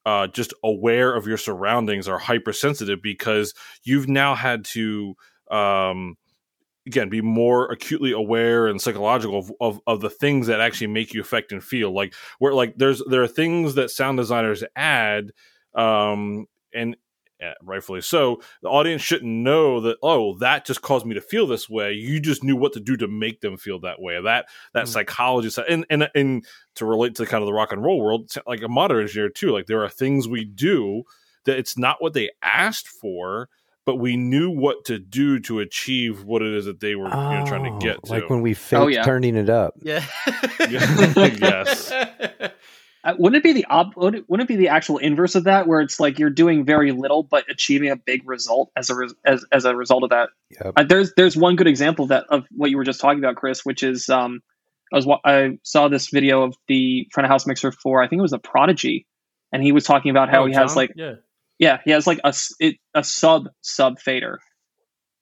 Uh, 0.07 0.29
just 0.29 0.55
aware 0.63 1.17
of 1.17 1.27
your 1.27 1.39
surroundings 1.39 2.07
are 2.07 2.19
hypersensitive 2.19 3.03
because 3.03 3.55
you've 3.83 4.09
now 4.09 4.37
had 4.37 4.65
to 4.67 5.17
um, 5.51 6.17
again 6.87 7.09
be 7.09 7.21
more 7.21 7.71
acutely 7.71 8.13
aware 8.13 8.67
and 8.67 8.81
psychological 8.81 9.39
of, 9.39 9.53
of, 9.61 9.81
of 9.87 10.01
the 10.01 10.11
things 10.11 10.47
that 10.49 10.61
actually 10.61 10.89
make 10.89 11.15
you 11.15 11.21
affect 11.21 11.53
and 11.53 11.63
feel. 11.63 11.93
Like 11.95 12.15
where 12.39 12.55
like 12.55 12.75
there's 12.77 13.03
there 13.09 13.23
are 13.23 13.29
things 13.29 13.75
that 13.75 13.91
sound 13.91 14.19
designers 14.19 14.65
add 14.77 15.33
um 15.75 16.47
and 16.75 16.97
yeah, 17.41 17.55
rightfully 17.61 18.03
so. 18.03 18.41
The 18.63 18.69
audience 18.69 19.03
shouldn't 19.03 19.31
know 19.31 19.81
that 19.81 19.97
oh 20.03 20.39
that 20.39 20.65
just 20.65 20.81
caused 20.83 21.07
me 21.07 21.15
to 21.15 21.21
feel 21.21 21.47
this 21.47 21.69
way. 21.69 21.93
You 21.93 22.21
just 22.21 22.45
knew 22.45 22.55
what 22.55 22.73
to 22.75 22.81
do 22.81 22.97
to 22.99 23.09
make 23.09 23.41
them 23.41 23.57
feel 23.57 23.81
that 23.81 24.01
way. 24.01 24.21
That 24.23 24.47
that 24.75 24.85
Mm. 24.85 24.89
psychology 24.89 25.51
side 25.51 25.67
and 25.69 25.85
and 25.91 26.09
and 26.15 26.45
to 26.77 26.85
relate 26.87 27.17
to 27.17 27.27
kind 27.27 27.43
of 27.43 27.47
the 27.47 27.53
rock 27.53 27.73
and 27.73 27.83
roll 27.83 28.01
world 28.01 28.31
like 28.47 28.63
a 28.63 28.69
modern 28.69 29.03
engineer 29.03 29.29
too 29.29 29.51
like 29.51 29.67
there 29.67 29.83
are 29.83 29.89
things 29.89 30.29
we 30.29 30.45
do 30.45 31.03
that 31.45 31.59
it's 31.59 31.77
not 31.77 32.01
what 32.01 32.13
they 32.15 32.31
asked 32.43 32.87
for 32.87 33.49
but 33.85 33.97
we 33.97 34.17
knew 34.17 34.51
what 34.51 34.85
to 34.87 34.99
do 34.99 35.41
to 35.41 35.59
achieve 35.61 36.25
what 36.25 36.43
it 36.43 36.53
is 36.55 36.67
that 36.67 36.81
they 36.81 36.95
were 36.95 37.09
you 37.09 37.11
know, 37.11 37.45
trying 37.47 37.65
to 37.65 37.71
Oh, 37.71 37.79
get 37.79 38.03
to. 38.05 38.13
like 38.13 38.31
when 38.31 38.41
we 38.43 38.55
faked 38.55 38.81
Oh, 38.83 38.87
yeah. 38.87 39.03
turning 39.05 39.37
it 39.37 39.49
up. 39.51 39.75
yeah. 39.83 40.05
Yes. 41.17 41.93
Uh, 43.05 43.15
wouldn't 43.19 43.39
it 43.39 43.43
be 43.43 43.53
the 43.53 43.65
op- 43.69 43.97
would 43.97 44.15
it, 44.15 44.25
wouldn't 44.31 44.49
it 44.49 44.53
be 44.53 44.55
the 44.55 44.69
actual 44.69 44.97
inverse 44.99 45.35
of 45.35 45.43
that, 45.43 45.67
where 45.67 45.81
it's 45.81 45.99
like 45.99 46.21
you're 46.21 46.31
doing 46.31 46.65
very 46.65 46.93
little 46.93 47.25
but 47.25 47.45
achieving 47.51 47.91
a 47.91 47.97
big 47.97 48.23
result 48.29 48.71
as 48.77 48.91
a 48.91 48.95
res- 48.95 49.15
as 49.27 49.45
as 49.51 49.65
a 49.65 49.75
result 49.75 50.05
of 50.05 50.11
that? 50.11 50.29
Yep. 50.51 50.73
Uh, 50.77 50.85
there's 50.85 51.13
there's 51.17 51.37
one 51.37 51.57
good 51.57 51.67
example 51.67 52.05
of 52.05 52.11
that 52.11 52.27
of 52.29 52.45
what 52.53 52.71
you 52.71 52.77
were 52.77 52.85
just 52.85 53.01
talking 53.01 53.19
about, 53.19 53.35
Chris, 53.35 53.65
which 53.65 53.83
is 53.83 54.09
um 54.09 54.41
I 54.93 54.97
was 54.99 55.05
wa- 55.05 55.19
I 55.25 55.59
saw 55.65 55.89
this 55.89 56.11
video 56.11 56.45
of 56.45 56.55
the 56.69 57.09
front 57.13 57.25
of 57.25 57.31
house 57.33 57.45
mixer 57.45 57.73
for 57.73 58.01
I 58.05 58.07
think 58.07 58.21
it 58.21 58.23
was 58.23 58.35
a 58.35 58.39
Prodigy, 58.39 59.09
and 59.51 59.65
he 59.65 59.73
was 59.73 59.83
talking 59.83 60.13
about 60.13 60.29
how 60.31 60.45
Oh, 60.45 60.47
he 60.47 60.55
has 60.55 60.77
like 60.77 60.93
yeah. 60.95 61.15
Yeah 61.63 61.79
he 61.87 61.93
has 61.93 62.09
like 62.09 62.21
a 62.25 62.35
it, 62.61 62.77
a 62.95 63.05
sub 63.05 63.49
sub 63.63 64.01
fader, 64.01 64.41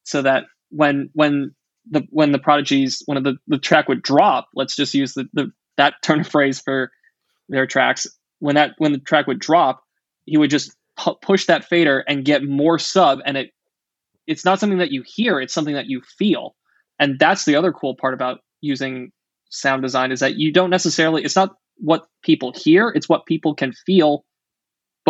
so 0.05 0.23
that 0.23 0.45
when 0.71 1.11
when 1.15 1.55
the 1.91 2.03
when 2.11 2.33
the 2.33 2.41
Prodigies 2.41 3.03
when 3.07 3.23
the 3.23 3.37
the 3.49 3.59
track 3.59 3.89
would 3.89 4.03
drop, 4.03 4.49
let's 4.55 4.77
just 4.77 4.95
use 4.95 5.15
the, 5.15 5.27
the 5.35 5.53
that 5.77 5.97
turn 6.03 6.21
of 6.21 6.29
phrase 6.29 6.61
for 6.61 6.91
their 7.51 7.67
tracks. 7.67 8.09
When 8.41 8.57
that 8.57 8.73
when 8.79 8.93
the 8.93 9.01
track 9.01 9.29
would 9.29 9.41
drop 9.41 9.83
he 10.27 10.39
would 10.39 10.51
just 10.51 10.77
pu- 10.97 11.17
push 11.23 11.47
that 11.47 11.65
fader 11.67 12.05
and 12.09 12.25
get 12.25 12.45
more 12.45 12.79
sub 12.79 13.21
and 13.27 13.37
it 13.37 13.51
it's 14.27 14.45
not 14.45 14.61
something 14.61 14.79
that 14.79 14.93
you 14.93 15.05
hear 15.07 15.41
it's 15.41 15.55
something 15.55 15.75
that 15.75 15.89
you 15.89 16.03
feel. 16.19 16.57
And 17.01 17.19
that's 17.19 17.45
the 17.45 17.57
other 17.57 17.73
cool 17.73 17.97
part 17.97 18.15
about 18.15 18.41
using 18.61 19.13
sound 19.51 19.83
design 19.83 20.13
is 20.13 20.21
that 20.21 20.37
you 20.37 20.53
don't 20.53 20.71
necessarily 20.71 21.25
it's 21.25 21.37
not 21.37 21.57
what 21.79 22.07
people 22.23 22.53
hear 22.57 22.91
it's 22.95 23.09
what 23.09 23.27
people 23.27 23.55
can 23.55 23.73
feel 23.87 24.25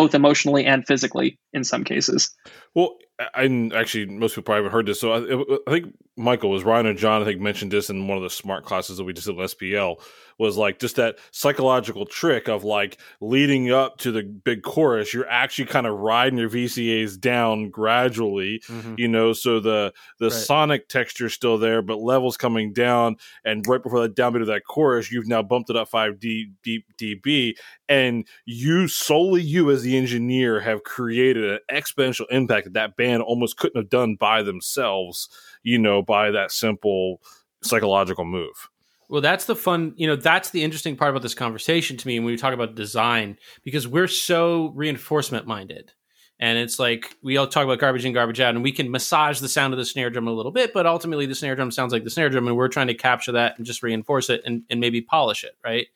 both 0.01 0.14
emotionally 0.14 0.64
and 0.64 0.86
physically 0.86 1.38
in 1.53 1.64
some 1.64 1.84
cases. 1.84 2.34
Well, 2.74 2.96
I 3.34 3.70
actually 3.74 4.07
most 4.07 4.32
people 4.32 4.44
probably 4.44 4.64
haven't 4.64 4.72
heard 4.72 4.86
this. 4.86 5.01
So 5.01 5.12
I, 5.12 5.68
I, 5.68 5.72
think 5.72 5.94
Michael 6.16 6.51
was 6.51 6.64
Ryan 6.64 6.86
and 6.86 6.98
John. 6.98 7.20
I 7.20 7.24
think 7.26 7.40
mentioned 7.40 7.70
this 7.70 7.90
in 7.90 8.09
one 8.09 8.16
of 8.16 8.22
the 8.22 8.28
Smaart 8.28 8.64
classes 8.64 8.96
that 8.96 9.05
we 9.05 9.12
just 9.12 9.26
did 9.26 9.38
at 9.38 9.51
SPL 9.51 10.01
was 10.38 10.57
like 10.57 10.78
just 10.78 10.96
that 10.96 11.18
psychological 11.32 12.07
trick 12.07 12.48
of 12.48 12.64
like 12.64 12.98
leading 13.20 13.70
up 13.70 13.98
to 13.98 14.11
the 14.11 14.22
big 14.22 14.62
chorus. 14.62 15.12
You're 15.12 15.28
actually 15.28 15.66
kind 15.66 15.86
of 15.86 15.98
riding 15.98 16.38
your 16.38 16.48
VCAs 16.48 17.20
down 17.20 17.68
gradually, 17.68 18.62
mm-hmm. 18.66 18.94
you 18.96 19.07
know, 19.07 19.34
so 19.34 19.61
the 19.61 19.92
the 20.18 20.30
right. 20.30 20.32
sonic 20.32 20.88
texture 20.88 21.26
is 21.26 21.34
still 21.34 21.59
there, 21.59 21.82
but 21.82 21.98
levels 21.98 22.38
coming 22.38 22.72
down. 22.72 23.16
And 23.44 23.66
right 23.66 23.82
before 23.82 24.01
that 24.01 24.16
downbeat 24.16 24.40
of 24.40 24.46
that 24.46 24.64
chorus, 24.66 25.12
you've 25.12 25.28
now 25.28 25.42
bumped 25.42 25.68
it 25.68 25.76
up 25.76 25.88
five 25.88 26.18
D, 26.18 26.53
D 26.62 26.84
dB, 26.96 27.53
and 27.86 28.26
you 28.46 28.88
solely 28.88 29.42
you 29.42 29.70
as 29.70 29.82
the 29.82 29.98
engineer 29.98 30.61
have 30.61 30.84
created 30.84 31.39
an 31.49 31.59
exponential 31.70 32.26
impact 32.30 32.64
that 32.64 32.72
that 32.74 32.97
band 32.97 33.22
almost 33.22 33.57
couldn't 33.57 33.80
have 33.80 33.91
done 33.91 34.16
by 34.16 34.43
themselves, 34.43 35.28
you 35.62 35.78
know, 35.78 36.03
by 36.03 36.30
that 36.30 36.51
simple 36.51 37.20
psychological 37.62 38.24
move. 38.24 38.68
Well, 39.09 39.20
that's 39.20 39.47
the 39.47 39.57
fun, 39.57 39.95
you 39.97 40.07
know, 40.07 40.16
that's 40.16 40.51
the 40.51 40.62
interesting 40.62 40.97
part 40.97 41.11
about 41.11 41.22
this 41.22 41.34
conversation 41.34 41.97
to 41.97 42.07
me 42.07 42.20
when 42.20 42.26
we 42.26 42.36
talk 42.36 42.55
about 42.55 42.76
design, 42.76 43.38
because 43.64 43.88
we're 43.88 44.07
so 44.07 44.72
reinforcement 44.76 45.47
minded. 45.47 45.93
And 46.38 46.57
it's 46.57 46.78
like 46.78 47.16
we 47.22 47.36
all 47.36 47.47
talk 47.47 47.64
about 47.64 47.80
garbage 47.80 48.05
in, 48.05 48.14
garbage 48.14 48.41
out, 48.41 48.55
and 48.55 48.62
we 48.62 48.72
can 48.72 48.91
massage 48.91 49.41
the 49.41 49.49
sound 49.49 49.74
of 49.74 49.78
the 49.78 49.84
snare 49.84 50.11
drum 50.11 50.28
a 50.28 50.32
little 50.32 50.53
bit, 50.53 50.72
but 50.72 50.86
ultimately 50.86 51.26
the 51.26 51.34
snare 51.34 51.57
drum 51.57 51.70
sounds 51.70 51.93
like 51.93 52.05
the 52.05 52.11
snare 52.11 52.30
drum, 52.30 52.47
and 52.47 52.57
we're 52.57 52.68
trying 52.68 52.86
to 52.86 52.95
capture 52.95 53.32
that 53.32 53.59
and 53.59 53.66
just 53.66 53.82
reinforce 53.82 54.30
it 54.30 54.43
and, 54.47 54.62
and 54.70 54.80
maybe 54.80 55.03
polish 55.03 55.45
it, 55.45 55.53
right? 55.62 55.88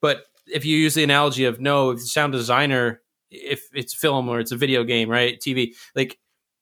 But 0.00 0.26
if 0.46 0.64
you 0.64 0.76
use 0.76 0.94
the 0.94 1.04
analogy 1.04 1.44
of 1.44 1.60
no, 1.60 1.90
if 1.90 2.00
the 2.00 2.06
sound 2.06 2.32
designer, 2.32 3.00
if 3.30 3.68
it's 3.72 3.94
film 3.94 4.28
or 4.28 4.40
it's 4.40 4.52
a 4.52 4.56
video 4.56 4.84
game, 4.84 5.08
right? 5.08 5.38
TV, 5.40 5.74
like 5.94 6.18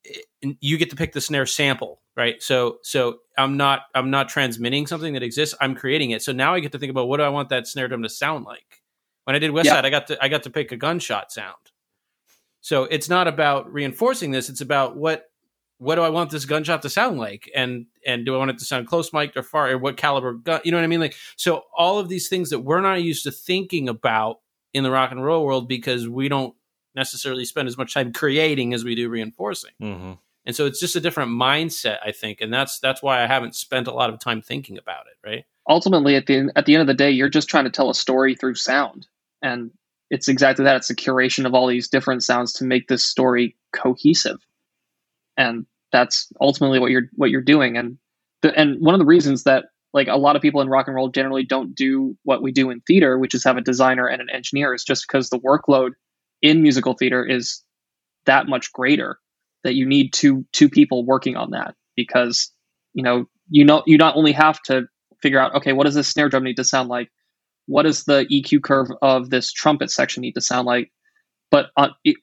eh, 0.06 0.52
you 0.60 0.78
get 0.78 0.90
to 0.90 0.96
pick 0.96 1.12
the 1.12 1.20
snare 1.20 1.46
sample 1.46 2.00
right? 2.16 2.42
So 2.42 2.78
so 2.82 3.18
i'm 3.38 3.56
not 3.56 3.82
i'm 3.94 4.10
not 4.10 4.28
transmitting 4.28 4.86
something 4.86 5.12
that 5.12 5.22
exists. 5.22 5.54
I'm 5.60 5.74
creating 5.74 6.10
it. 6.10 6.22
So 6.22 6.32
now 6.32 6.54
i 6.54 6.60
get 6.60 6.72
to 6.72 6.78
think 6.78 6.90
about 6.90 7.08
what 7.08 7.18
do 7.18 7.22
i 7.22 7.28
want 7.28 7.50
that 7.50 7.66
snare 7.66 7.88
drum 7.88 8.02
to 8.02 8.08
sound 8.08 8.44
like? 8.44 8.82
When 9.24 9.36
i 9.36 9.38
did 9.38 9.50
west 9.50 9.68
side 9.68 9.84
i 9.84 9.90
got 9.90 10.08
to 10.08 10.24
i 10.24 10.28
got 10.28 10.42
to 10.44 10.50
pick 10.50 10.72
a 10.72 10.76
gunshot 10.76 11.30
sound. 11.30 11.54
So 12.62 12.84
it's 12.84 13.08
not 13.08 13.28
about 13.28 13.72
reinforcing 13.72 14.32
this. 14.32 14.48
It's 14.48 14.60
about 14.60 14.96
what 14.96 15.24
what 15.78 15.96
do 15.96 16.02
i 16.02 16.08
want 16.08 16.30
this 16.30 16.46
gunshot 16.46 16.82
to 16.82 16.90
sound 16.90 17.18
like? 17.18 17.50
And 17.54 17.86
and 18.04 18.24
do 18.24 18.34
i 18.34 18.38
want 18.38 18.50
it 18.50 18.58
to 18.58 18.64
sound 18.64 18.88
close 18.88 19.12
mic'd 19.12 19.36
or 19.36 19.42
far 19.42 19.70
or 19.70 19.78
what 19.78 19.96
caliber 19.96 20.32
gun 20.32 20.60
you 20.64 20.72
know 20.72 20.78
what 20.78 20.84
i 20.84 20.88
mean? 20.88 21.00
Like 21.00 21.16
so 21.36 21.62
all 21.76 21.98
of 21.98 22.08
these 22.08 22.28
things 22.28 22.50
that 22.50 22.60
we're 22.60 22.80
not 22.80 23.02
used 23.02 23.24
to 23.24 23.30
thinking 23.30 23.88
about 23.88 24.40
in 24.72 24.84
the 24.84 24.90
rock 24.90 25.10
and 25.10 25.22
roll 25.22 25.44
world 25.44 25.68
because 25.68 26.08
we 26.08 26.28
don't 26.28 26.54
necessarily 26.96 27.44
spend 27.44 27.68
as 27.68 27.76
much 27.76 27.94
time 27.94 28.12
creating 28.12 28.74
as 28.74 28.84
we 28.84 28.94
do 28.94 29.08
reinforcing. 29.08 29.72
Mm-hmm. 29.80 30.12
And 30.46 30.54
so 30.54 30.64
it's 30.64 30.80
just 30.80 30.96
a 30.96 31.00
different 31.00 31.32
mindset, 31.32 31.98
I 32.04 32.12
think, 32.12 32.40
and 32.40 32.52
that's 32.52 32.78
that's 32.78 33.02
why 33.02 33.22
I 33.22 33.26
haven't 33.26 33.56
spent 33.56 33.88
a 33.88 33.92
lot 33.92 34.10
of 34.10 34.18
time 34.20 34.40
thinking 34.40 34.78
about 34.78 35.06
it. 35.06 35.28
Right. 35.28 35.44
Ultimately, 35.68 36.14
at 36.14 36.26
the 36.26 36.50
at 36.54 36.66
the 36.66 36.74
end 36.74 36.82
of 36.82 36.86
the 36.86 36.94
day, 36.94 37.10
you're 37.10 37.28
just 37.28 37.48
trying 37.48 37.64
to 37.64 37.70
tell 37.70 37.90
a 37.90 37.94
story 37.94 38.36
through 38.36 38.54
sound, 38.54 39.08
and 39.42 39.72
it's 40.08 40.28
exactly 40.28 40.64
that. 40.64 40.76
It's 40.76 40.88
the 40.88 40.94
curation 40.94 41.46
of 41.46 41.54
all 41.54 41.66
these 41.66 41.88
different 41.88 42.22
sounds 42.22 42.52
to 42.54 42.64
make 42.64 42.86
this 42.86 43.04
story 43.04 43.56
cohesive, 43.74 44.38
and 45.36 45.66
that's 45.90 46.28
ultimately 46.40 46.78
what 46.78 46.92
you're 46.92 47.10
what 47.16 47.30
you're 47.30 47.40
doing. 47.40 47.76
And 47.76 47.98
the, 48.42 48.56
and 48.56 48.80
one 48.80 48.94
of 48.94 49.00
the 49.00 49.06
reasons 49.06 49.42
that 49.44 49.64
like 49.92 50.06
a 50.06 50.16
lot 50.16 50.36
of 50.36 50.42
people 50.42 50.60
in 50.60 50.68
rock 50.68 50.86
and 50.86 50.94
roll 50.94 51.08
generally 51.08 51.44
don't 51.44 51.74
do 51.74 52.16
what 52.22 52.40
we 52.40 52.52
do 52.52 52.70
in 52.70 52.80
theater, 52.82 53.18
which 53.18 53.34
is 53.34 53.42
have 53.42 53.56
a 53.56 53.62
designer 53.62 54.06
and 54.06 54.22
an 54.22 54.30
engineer, 54.30 54.74
is 54.74 54.84
just 54.84 55.06
because 55.08 55.28
the 55.28 55.40
workload 55.40 55.92
in 56.42 56.62
musical 56.62 56.94
theater 56.94 57.24
is 57.24 57.62
that 58.26 58.48
much 58.48 58.72
greater 58.72 59.18
that 59.64 59.74
you 59.74 59.86
need 59.86 60.12
two 60.12 60.44
two 60.52 60.68
people 60.68 61.04
working 61.04 61.36
on 61.36 61.50
that 61.50 61.74
because 61.96 62.52
you 62.94 63.02
know 63.02 63.26
you 63.48 63.64
know 63.64 63.82
you 63.86 63.96
not 63.98 64.16
only 64.16 64.32
have 64.32 64.60
to 64.62 64.86
figure 65.22 65.40
out 65.40 65.54
okay 65.54 65.72
what 65.72 65.84
does 65.84 65.94
this 65.94 66.08
snare 66.08 66.28
drum 66.28 66.44
need 66.44 66.56
to 66.56 66.64
sound 66.64 66.88
like? 66.88 67.10
What 67.66 67.82
does 67.82 68.04
the 68.04 68.26
EQ 68.30 68.62
curve 68.62 68.88
of 69.02 69.28
this 69.28 69.52
trumpet 69.52 69.90
section 69.90 70.20
need 70.20 70.34
to 70.34 70.40
sound 70.40 70.66
like? 70.66 70.92
But 71.50 71.66
on, 71.76 71.90
it, 72.04 72.16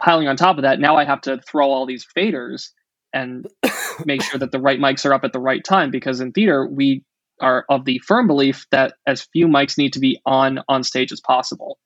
piling 0.00 0.28
on 0.28 0.36
top 0.36 0.56
of 0.56 0.62
that 0.62 0.80
now 0.80 0.96
I 0.96 1.04
have 1.04 1.20
to 1.22 1.40
throw 1.46 1.70
all 1.70 1.86
these 1.86 2.06
faders 2.16 2.68
and 3.12 3.46
make 4.04 4.22
sure 4.22 4.38
that 4.38 4.52
the 4.52 4.60
right 4.60 4.78
mics 4.78 5.04
are 5.04 5.12
up 5.12 5.24
at 5.24 5.32
the 5.32 5.40
right 5.40 5.62
time 5.62 5.90
because 5.90 6.20
in 6.20 6.32
theater 6.32 6.66
we 6.66 7.04
are 7.40 7.64
of 7.68 7.84
the 7.84 7.98
firm 7.98 8.26
belief 8.26 8.66
that 8.70 8.94
as 9.06 9.26
few 9.32 9.48
mics 9.48 9.78
need 9.78 9.94
to 9.94 10.00
be 10.00 10.20
on 10.24 10.60
on 10.68 10.82
stage 10.82 11.12
as 11.12 11.20
possible. 11.20 11.78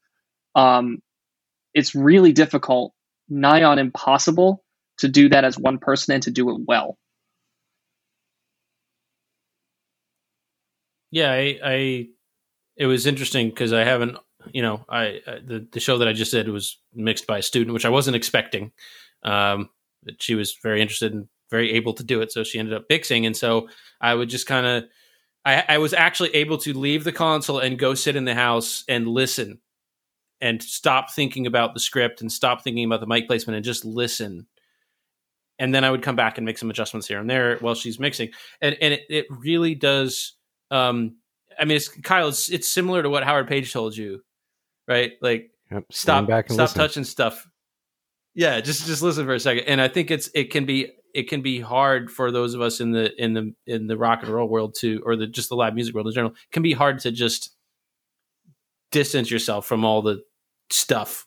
Um, 0.55 0.99
it's 1.75 1.95
really 1.95 2.33
difficult, 2.33 2.93
nigh 3.29 3.64
on 3.64 3.79
impossible, 3.79 4.64
to 4.99 5.09
do 5.09 5.29
that 5.29 5.45
as 5.45 5.59
one 5.59 5.79
person 5.79 6.14
and 6.14 6.22
to 6.22 6.31
do 6.31 6.51
it 6.51 6.62
well. 6.66 6.97
Yeah, 11.11 11.31
I, 11.31 11.59
I 11.64 12.07
it 12.77 12.87
was 12.87 13.07
interesting 13.07 13.49
because 13.49 13.72
I 13.72 13.85
haven't, 13.85 14.16
you 14.53 14.62
know, 14.62 14.85
I, 14.89 15.20
I, 15.27 15.39
the 15.45 15.66
the 15.70 15.81
show 15.81 15.99
that 15.99 16.09
I 16.09 16.12
just 16.12 16.33
did 16.33 16.49
was 16.49 16.81
mixed 16.95 17.27
by 17.27 17.39
a 17.39 17.43
student, 17.43 17.75
which 17.75 17.85
I 17.85 17.91
wasn't 17.91 18.16
expecting. 18.16 18.72
Um, 19.22 19.70
she 20.18 20.35
was 20.35 20.57
very 20.62 20.81
interested 20.81 21.12
and 21.12 21.29
very 21.51 21.72
able 21.72 21.95
to 21.95 22.05
do 22.05 22.20
it, 22.20 22.33
so 22.33 22.43
she 22.45 22.59
ended 22.59 22.75
up 22.75 22.87
mixing, 22.89 23.27
and 23.27 23.37
so 23.37 23.68
I 24.01 24.14
would 24.14 24.29
just 24.29 24.47
kind 24.47 24.66
of. 24.66 24.85
I, 25.47 25.64
I 25.68 25.79
was 25.79 25.93
actually 25.93 26.35
able 26.35 26.57
to 26.59 26.72
leave 26.72 27.05
the 27.05 27.12
console 27.12 27.59
and 27.59 27.79
go 27.79 27.95
sit 27.95 28.16
in 28.16 28.25
the 28.25 28.35
house 28.35 28.83
and 28.89 29.07
listen 29.07 29.61
and 30.45 30.62
stop 30.62 31.11
thinking 31.11 31.47
about 31.47 31.74
the 31.74 31.80
script 31.80 32.20
and 32.20 32.30
stop 32.30 32.62
thinking 32.62 32.84
about 32.84 33.01
the 33.01 33.07
mic 33.07 33.26
placement 33.26 33.57
and 33.57 33.64
just 33.64 33.84
listen 33.84 34.47
and 35.59 35.74
then 35.74 35.84
I 35.84 35.90
would 35.90 36.03
come 36.03 36.16
back 36.16 36.38
and 36.38 36.45
make 36.45 36.59
some 36.59 36.70
adjustments 36.70 37.07
here 37.07 37.20
and 37.20 37.30
there 37.30 37.57
while 37.59 37.74
she's 37.74 37.99
mixing. 37.99 38.30
And 38.61 38.76
and 38.80 38.95
it, 38.95 39.03
it 39.09 39.26
really 39.30 39.74
does. 39.74 40.34
Um, 40.70 41.16
I 41.59 41.64
mean, 41.64 41.76
it's 41.76 41.88
Kyle. 41.88 42.28
It's 42.28 42.51
it's 42.51 42.68
similar 42.68 43.03
to 43.03 43.11
what 43.11 43.24
Howard 43.24 43.49
Page 43.49 43.72
told 43.72 43.97
you, 43.97 44.22
right? 44.88 45.12
Like 45.20 45.51
yep, 45.70 45.84
stop 45.90 46.26
back 46.26 46.47
stop 46.47 46.59
listen. 46.59 46.78
touching 46.78 47.05
stuff. 47.05 47.49
Yeah, 48.34 48.61
just 48.61 48.86
just 48.86 49.03
listen 49.03 49.26
for 49.26 49.34
a 49.34 49.40
second. 49.40 49.64
And 49.64 49.80
I 49.80 49.88
think 49.88 50.11
it's 50.11 50.28
it 50.34 50.51
can 50.51 50.66
be 50.66 50.92
it 51.14 51.28
can 51.28 51.42
be 51.42 51.61
hard 51.61 52.11
for 52.11 52.32
those 52.32 52.55
of 52.55 52.61
us 52.61 52.80
in 52.80 52.90
the 52.90 53.12
in 53.22 53.34
the 53.34 53.55
in 53.66 53.86
the 53.86 53.97
rock 53.97 54.22
and 54.22 54.32
roll 54.32 54.49
world 54.49 54.74
to 54.80 55.01
or 55.07 55.14
the 55.14 55.28
just 55.28 55.49
the 55.49 55.57
live 55.57 55.74
music 55.74 55.95
world 55.95 56.09
in 56.09 56.12
general. 56.14 56.34
Can 56.51 56.64
be 56.64 56.72
hard 56.72 56.99
to 57.01 57.12
just 57.12 57.55
distance 58.90 59.30
yourself 59.30 59.66
from 59.66 59.84
all 59.84 60.03
the 60.03 60.22
stuff, 60.71 61.27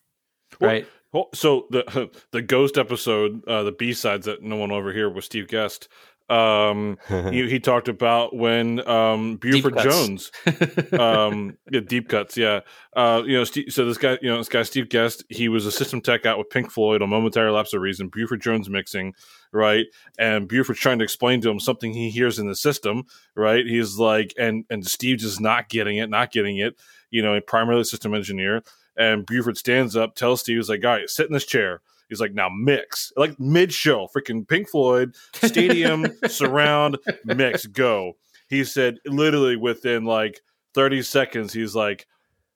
well, 0.60 0.70
right? 0.70 0.88
Well, 1.14 1.30
so 1.34 1.68
the 1.70 2.10
the 2.32 2.42
ghost 2.42 2.78
episode, 2.78 3.44
uh, 3.48 3.64
the 3.64 3.72
B 3.72 3.94
sides 3.94 4.26
that 4.26 4.44
no 4.44 4.56
one 4.56 4.72
over 4.72 4.92
here 4.92 5.10
was 5.10 5.26
Steve 5.26 5.48
Guest. 5.48 5.88
Um, 6.30 6.98
he, 7.08 7.50
he, 7.50 7.60
talked 7.60 7.88
about 7.88 8.36
when 8.36 8.86
um, 8.88 9.38
Buford 9.38 9.78
Jones, 9.78 10.30
um, 11.00 11.58
yeah, 11.72 11.80
deep 11.80 12.10
cuts, 12.10 12.36
yeah. 12.36 12.62
Uh, 12.94 13.24
you 13.26 13.38
know, 13.38 13.46
Steve, 13.46 13.68
so 13.70 13.86
this 13.86 13.98
guy, 13.98 14.18
you 14.22 14.30
know, 14.30 14.38
this 14.38 14.50
guy 14.50 14.64
Steve 14.64 14.90
Guest, 14.90 15.24
he 15.30 15.48
was 15.48 15.66
a 15.66 15.72
system 15.72 16.02
tech 16.02 16.26
out 16.26 16.38
with 16.38 16.50
Pink 16.50 16.70
Floyd 16.70 17.02
on 17.02 17.10
Momentary 17.10 17.50
Lapse 17.50 17.74
of 17.74 17.82
Reason. 17.82 18.10
Buford 18.10 18.42
Jones 18.42 18.70
mixing, 18.70 19.14
right? 19.54 19.86
And 20.20 20.50
Buford's 20.50 20.82
trying 20.82 21.00
to 21.00 21.06
explain 21.06 21.40
to 21.42 21.50
him 21.50 21.62
something 21.62 21.94
he 21.94 22.10
hears 22.10 22.40
in 22.40 22.48
the 22.48 22.56
system, 22.56 23.04
right? 23.36 23.66
He's 23.66 23.98
like, 23.98 24.34
and 24.38 24.66
and 24.70 24.86
Steve 24.86 25.20
just 25.20 25.40
not 25.40 25.70
getting 25.70 25.98
it, 25.98 26.10
not 26.10 26.32
getting 26.34 26.58
it. 26.58 26.76
You 27.10 27.22
know, 27.22 27.36
a 27.36 27.42
primarily 27.42 27.86
system 27.86 28.14
engineer. 28.14 28.64
And 28.98 29.26
Buford 29.26 29.58
stands 29.58 29.96
up, 29.96 30.16
tells 30.16 30.42
Steve, 30.42 30.58
he's 30.58 30.70
like, 30.70 30.82
guys, 30.82 31.16
sit 31.16 31.28
in 31.28 31.34
this 31.34 31.46
chair. 31.46 31.82
He's 32.10 32.22
like, 32.22 32.34
now 32.34 32.50
mix. 32.50 33.12
Like 33.16 33.40
mid 33.40 33.74
show, 33.74 34.08
freaking 34.16 34.48
Pink 34.48 34.70
Floyd, 34.70 35.16
stadium, 35.34 36.08
surround, 36.28 36.98
mix, 37.26 37.66
go. 37.66 38.14
He 38.48 38.64
said, 38.64 38.98
literally 39.06 39.56
within 39.56 40.06
like 40.06 40.42
30 40.74 41.02
seconds, 41.04 41.54
he's 41.54 41.76
like, 41.76 42.08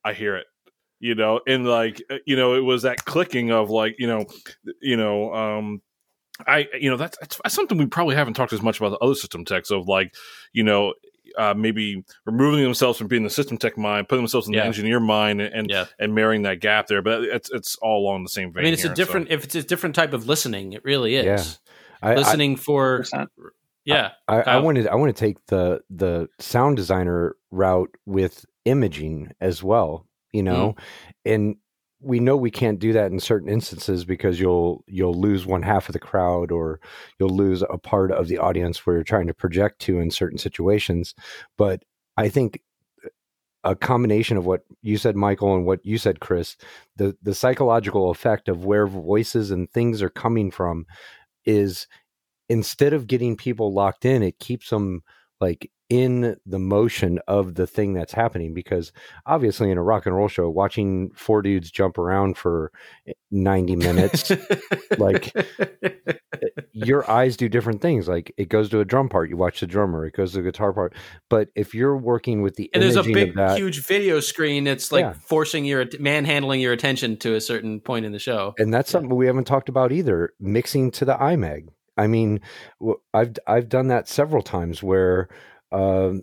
I 0.04 0.14
hear 0.14 0.36
it. 0.36 0.48
You 1.00 1.16
know, 1.16 1.42
and 1.48 1.66
like, 1.66 2.02
uh, 2.12 2.18
you 2.26 2.36
know, 2.36 2.54
it 2.54 2.62
was 2.62 2.84
that 2.84 3.06
clicking 3.06 3.52
of 3.52 3.70
like, 3.72 3.96
you 3.98 4.08
know, 4.08 4.26
you 4.82 4.96
know, 4.96 5.34
um, 5.34 5.82
I, 6.46 6.68
you 6.80 6.90
know, 6.92 6.98
that's, 6.98 7.18
that's 7.20 7.56
something 7.56 7.78
we 7.78 7.88
probably 7.88 8.16
haven't 8.16 8.36
talked 8.36 8.54
as 8.54 8.62
much 8.62 8.80
about 8.80 8.92
the 8.92 9.00
other 9.00 9.16
system 9.16 9.44
techs 9.44 9.72
of 9.72 9.88
like, 9.88 10.14
you 10.54 10.64
know, 10.64 10.94
uh, 11.38 11.54
maybe 11.54 12.04
removing 12.26 12.64
themselves 12.64 12.98
from 12.98 13.08
being 13.08 13.24
the 13.24 13.30
system 13.30 13.58
tech 13.58 13.78
mind, 13.78 14.10
putting 14.10 14.24
themselves 14.24 14.48
in 14.48 14.54
yeah. 14.54 14.62
the 14.62 14.68
engineer 14.68 15.00
mind, 15.00 15.42
and 15.42 15.70
yeah. 15.70 15.86
and 16.00 16.16
marrying 16.16 16.44
that 16.44 16.60
gap 16.60 16.88
there. 16.88 17.02
But 17.02 17.24
it's 17.24 17.52
it's 17.52 17.76
all 17.78 18.04
along 18.04 18.24
the 18.24 18.30
same 18.30 18.52
vein. 18.54 18.62
I 18.62 18.66
mean, 18.66 18.74
it's 18.74 18.84
here, 18.84 18.92
a 18.92 18.96
different 18.96 19.28
so. 19.30 19.34
if 19.34 19.44
it's 19.44 19.56
a 19.56 19.64
different 19.64 19.96
type 19.96 20.14
of 20.14 20.28
listening. 20.28 20.74
It 20.74 20.84
really 20.84 21.16
is. 21.16 21.26
Yeah. 21.26 22.10
I, 22.10 22.16
listening 22.16 22.54
I, 22.54 22.58
for. 22.58 23.06
Yeah, 23.84 24.12
I, 24.28 24.42
I, 24.42 24.58
wanted 24.60 24.88
I 24.88 24.96
want 24.96 25.16
to 25.16 25.20
take 25.20 25.44
the 25.48 25.82
the 25.90 26.30
sound 26.40 26.78
designer 26.78 27.36
route 27.50 27.90
with 28.06 28.46
imaging 28.66 29.32
as 29.42 29.64
well. 29.64 30.06
You 30.32 30.44
know, 30.44 30.76
mm. 30.78 31.34
and 31.34 31.56
we 32.02 32.20
know 32.20 32.36
we 32.36 32.52
can't 32.52 32.80
do 32.80 32.94
that 32.94 33.12
in 33.12 33.20
certain 33.20 33.50
instances 33.50 34.06
because 34.06 34.40
you'll 34.40 34.84
you'll 34.88 35.14
lose 35.14 35.46
one 35.46 35.62
half 35.62 35.88
of 35.88 35.94
the 35.94 36.00
crowd 36.00 36.52
or 36.52 36.80
you'll 37.20 37.36
lose 37.36 37.62
a 37.62 37.78
part 37.78 38.12
of 38.12 38.28
the 38.28 38.38
audience 38.38 38.86
where 38.86 38.96
you're 38.96 39.04
trying 39.04 39.28
to 39.28 39.34
project 39.34 39.80
to 39.80 40.00
in 40.00 40.10
certain 40.10 40.38
situations 40.38 41.14
but 41.58 41.84
i 42.18 42.28
think 42.28 42.62
a 43.64 43.76
combination 43.76 44.38
of 44.38 44.46
what 44.46 44.64
you 44.82 44.98
said, 44.98 45.16
Michael, 45.16 45.56
and 45.56 45.66
what 45.66 45.86
you 45.86 45.98
said, 45.98 46.20
Chris. 46.20 46.58
The 46.96 47.16
the 47.22 47.36
psychological 47.36 48.10
effect 48.10 48.50
of 48.50 48.66
where 48.66 48.88
voices 48.88 49.52
and 49.52 49.70
things 49.70 50.02
are 50.02 50.10
coming 50.10 50.52
from 50.52 50.86
is 51.46 51.88
instead 52.50 52.94
of 52.94 53.08
getting 53.08 53.38
people 53.38 53.74
locked 53.74 54.06
in, 54.06 54.24
it 54.24 54.40
keeps 54.40 54.70
them 54.70 55.04
like 55.40 55.72
in 55.92 56.38
the 56.46 56.58
motion 56.58 57.20
of 57.28 57.56
the 57.56 57.68
thing 57.68 57.94
that's 57.94 58.14
happening 58.14 58.54
because 58.54 58.94
obviously 59.26 59.70
in 59.70 59.78
a 59.78 59.84
rock 59.84 60.06
and 60.06 60.16
roll 60.16 60.30
show 60.30 60.50
watching 60.50 61.12
four 61.12 61.42
dudes 61.42 61.70
jump 61.70 61.98
around 61.98 62.38
for 62.38 62.72
eh, 63.06 63.12
90 63.30 63.76
minutes 63.76 64.32
like 64.98 65.36
eh, 65.36 65.90
your 66.72 67.12
eyes 67.12 67.36
do 67.36 67.50
different 67.50 67.82
things 67.82 68.08
like 68.08 68.34
it 68.38 68.48
goes 68.48 68.70
to 68.70 68.80
a 68.80 68.86
drum 68.86 69.10
part 69.10 69.30
you 69.30 69.36
watch 69.36 69.60
the 69.60 69.68
drummer 69.68 70.06
it 70.06 70.14
goes 70.14 70.32
to 70.32 70.38
the 70.38 70.44
guitar 70.44 70.72
part 70.72 70.96
but 71.30 71.50
if 71.56 71.76
you're 71.76 71.98
working 71.98 72.42
with 72.42 72.56
the 72.56 72.70
and 72.74 72.82
there's 72.82 72.96
a 72.96 73.04
big 73.04 73.36
that, 73.36 73.58
huge 73.58 73.86
video 73.86 74.22
screen 74.22 74.64
that's 74.64 74.94
like 74.94 75.04
yeah. 75.04 75.14
forcing 75.26 75.66
your 75.66 75.86
manhandling 76.00 76.62
your 76.62 76.72
attention 76.72 77.18
to 77.18 77.36
a 77.36 77.42
certain 77.42 77.82
point 77.82 78.06
in 78.06 78.14
the 78.14 78.20
show 78.20 78.54
and 78.58 78.74
that's 78.74 78.90
yeah. 78.90 78.94
something 78.94 79.14
we 79.14 79.28
haven't 79.28 79.44
talked 79.44 79.68
about 79.68 79.92
either 79.92 80.32
mixing 80.40 80.90
to 80.90 81.04
the 81.04 81.16
imag 81.16 81.68
I 81.98 82.08
mean, 82.08 82.40
I've 83.14 83.36
I've 83.46 83.70
done 83.70 83.88
that 83.90 84.08
several 84.08 84.42
times 84.42 84.82
where 84.82 85.28
uh, 85.72 86.14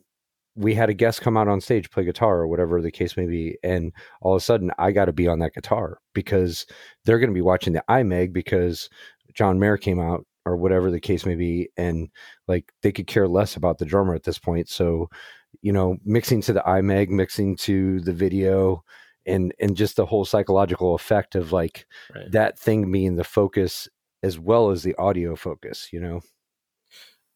we 0.55 0.75
had 0.75 0.91
a 0.91 0.95
guest 0.95 1.21
come 1.21 1.37
out 1.37 1.49
on 1.49 1.61
stage 1.61 1.91
play 1.91 2.05
guitar 2.05 2.39
or 2.39 2.49
whatever 2.49 2.83
the 2.83 2.91
case 2.91 3.17
may 3.17 3.27
be, 3.27 3.57
and 3.63 3.93
all 4.21 4.35
of 4.35 4.43
a 4.43 4.45
sudden 4.45 4.73
I 4.79 4.93
got 4.93 5.07
to 5.07 5.13
be 5.13 5.29
on 5.29 5.39
that 5.39 5.55
guitar 5.55 5.99
because 6.15 6.67
they're 7.05 7.19
going 7.19 7.31
to 7.31 7.35
be 7.35 7.41
watching 7.41 7.73
the 7.73 7.85
iMag 7.89 8.33
because 8.33 8.91
John 9.35 9.59
Mayer 9.59 9.77
came 9.77 10.01
out 10.01 10.27
or 10.45 10.57
whatever 10.57 10.91
the 10.91 11.01
case 11.01 11.25
may 11.25 11.37
be, 11.37 11.69
and 11.77 12.09
like 12.49 12.73
they 12.83 12.93
could 12.93 13.07
care 13.07 13.29
less 13.29 13.57
about 13.57 13.79
the 13.79 13.85
drummer 13.85 14.15
at 14.15 14.25
this 14.25 14.39
point. 14.39 14.69
So, 14.69 15.09
you 15.63 15.73
know, 15.73 15.99
mixing 16.05 16.41
to 16.43 16.53
the 16.53 16.63
iMag, 16.67 17.09
mixing 17.09 17.57
to 17.59 18.01
the 18.01 18.13
video, 18.13 18.83
and 19.29 19.55
and 19.61 19.77
just 19.77 19.97
the 19.97 20.07
whole 20.07 20.25
psychological 20.25 20.95
effect 20.95 21.37
of 21.37 21.53
like 21.53 21.87
right. 22.15 22.33
that 22.33 22.59
thing 22.59 22.91
being 22.91 23.15
the 23.15 23.25
focus 23.25 23.89
as 24.23 24.39
well 24.39 24.71
as 24.71 24.83
the 24.83 24.97
audio 24.97 25.37
focus 25.37 25.91
you 25.93 26.01
know 26.01 26.21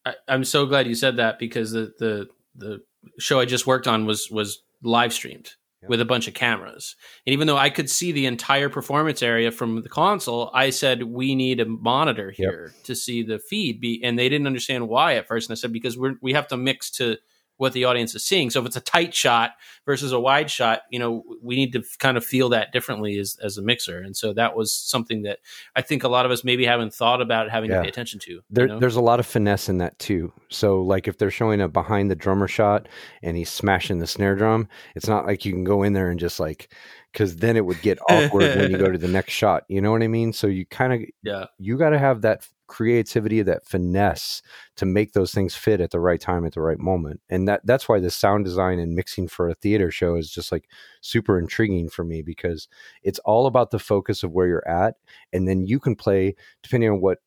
I, 0.05 0.15
am 0.29 0.45
so 0.45 0.67
glad 0.67 0.87
you 0.87 0.95
said 0.95 1.17
that 1.17 1.39
because 1.39 1.73
the 1.73 1.93
the 1.99 2.29
the 2.55 2.83
show 3.19 3.41
i 3.41 3.45
just 3.45 3.67
worked 3.67 3.87
on 3.87 4.07
was 4.07 4.31
was 4.31 4.63
live 4.83 5.13
streamed 5.13 5.55
with 5.89 6.01
a 6.01 6.05
bunch 6.05 6.29
of 6.29 6.35
cameras. 6.35 6.95
And 7.27 7.33
even 7.33 7.47
though 7.47 7.57
i 7.57 7.71
could 7.71 7.91
see 7.91 8.13
the 8.13 8.27
entire 8.27 8.69
performance 8.69 9.23
area 9.23 9.51
from 9.51 9.83
the 9.83 9.89
console 9.89 10.51
i 10.55 10.71
said 10.71 11.03
we 11.03 11.35
need 11.35 11.61
a 11.61 11.67
monitor 11.67 12.31
here 12.31 12.73
yep. 12.75 12.85
to 12.85 12.95
see 12.95 13.23
the 13.23 13.39
feed. 13.39 13.81
Be 13.81 14.01
and 14.03 14.19
they 14.19 14.29
didn't 14.29 14.47
understand 14.47 14.89
why 14.89 15.15
at 15.15 15.27
first. 15.27 15.49
And 15.49 15.57
i 15.57 15.59
said 15.59 15.73
because 15.73 15.99
we're 15.99 16.15
we 16.21 16.35
have 16.35 16.49
to 16.49 16.57
mix 16.57 16.91
to 16.93 17.17
what 17.63 17.73
the 17.75 17.85
audience 17.85 18.13
is 18.17 18.25
seeing. 18.25 18.51
So 18.51 18.59
if 18.59 18.67
it's 18.67 18.75
a 18.77 18.81
tight 18.81 19.15
shot 19.15 19.53
versus 19.87 20.11
a 20.11 20.19
wide 20.19 20.51
shot, 20.51 20.81
you 20.91 20.99
know, 20.99 21.23
we 21.41 21.55
need 21.55 21.73
to 21.75 21.85
kind 22.01 22.17
of 22.17 22.25
feel 22.25 22.49
that 22.49 22.73
differently 22.73 23.21
as, 23.21 23.39
as 23.41 23.57
a 23.57 23.63
mixer. 23.63 24.01
And 24.01 24.17
so 24.17 24.33
that 24.33 24.57
was 24.57 24.75
something 24.75 25.23
that 25.23 25.39
I 25.77 25.81
think 25.81 26.03
a 26.03 26.09
lot 26.09 26.27
of 26.27 26.33
us 26.33 26.43
maybe 26.43 26.67
haven't 26.67 26.93
thought 26.93 27.23
about 27.23 27.51
having 27.51 27.71
yeah. 27.71 27.77
to 27.77 27.83
pay 27.85 27.89
attention 27.89 28.19
to. 28.25 28.41
There, 28.51 28.67
you 28.67 28.73
know? 28.73 28.81
There's 28.81 28.97
a 28.97 29.01
lot 29.01 29.21
of 29.21 29.27
finesse 29.27 29.69
in 29.69 29.79
that 29.79 29.97
too. 30.01 30.33
So 30.49 30.83
like 30.83 31.07
if 31.07 31.19
they're 31.19 31.31
showing 31.31 31.61
a 31.61 31.69
behind 31.69 32.11
the 32.11 32.17
drummer 32.17 32.49
shot 32.49 32.89
and 33.23 33.37
he's 33.37 33.49
smashing 33.49 34.01
the 34.01 34.09
snare 34.09 34.35
drum, 34.35 34.69
it's 34.97 35.07
not 35.07 35.25
like 35.25 35.45
you 35.45 35.53
can 35.53 35.63
go 35.63 35.85
in 35.85 35.93
there 35.93 36.11
and 36.11 36.19
just 36.19 36.41
like 36.41 36.69
because 37.13 37.37
then 37.37 37.57
it 37.57 37.65
would 37.65 37.81
get 37.81 38.01
awkward 38.11 38.57
when 38.57 38.73
you 38.73 38.79
go 38.79 38.91
to 38.91 38.99
the 38.99 39.07
next 39.19 39.35
shot. 39.35 39.63
You 39.69 39.81
know 39.81 39.93
what 39.93 40.03
I 40.03 40.09
mean? 40.09 40.33
So 40.33 40.49
you 40.49 40.67
kind 40.67 40.93
of 40.95 41.01
yeah, 41.23 41.45
you 41.59 41.79
got 41.79 41.91
to 41.91 41.99
have 42.01 42.23
that 42.23 42.49
creativity, 42.73 43.43
that 43.43 43.67
finesse 43.67 44.41
to 44.77 44.87
make 44.87 45.13
those 45.13 45.31
things 45.31 45.55
fit 45.55 45.81
at 45.81 45.91
the 45.91 46.01
right 46.01 46.21
time 46.21 46.47
at 46.47 46.55
the 46.55 46.63
right 46.63 46.79
moment. 46.79 47.21
And 47.29 47.47
that 47.47 47.61
that's 47.65 47.89
why 47.89 48.01
the 48.01 48.11
sound 48.11 48.47
design 48.47 48.79
and 48.79 48.97
mixing 48.97 49.29
for 49.29 49.49
a 49.49 49.55
theater 49.55 49.91
show 49.91 50.17
is 50.17 50.31
just 50.31 50.51
like 50.51 50.69
super 51.03 51.39
intriguing 51.39 51.91
for 51.91 52.03
me 52.03 52.23
because 52.23 52.69
it's 53.03 53.19
all 53.21 53.47
about 53.47 53.71
the 53.71 53.79
focus 53.79 54.23
of 54.23 54.33
where 54.33 54.47
you're 54.47 54.67
at 54.67 54.95
and 55.35 55.47
then 55.47 55.67
you 55.67 55.79
can 55.79 55.95
play 55.95 56.35
depending 56.63 56.89
on 56.89 57.01
what 57.03 57.19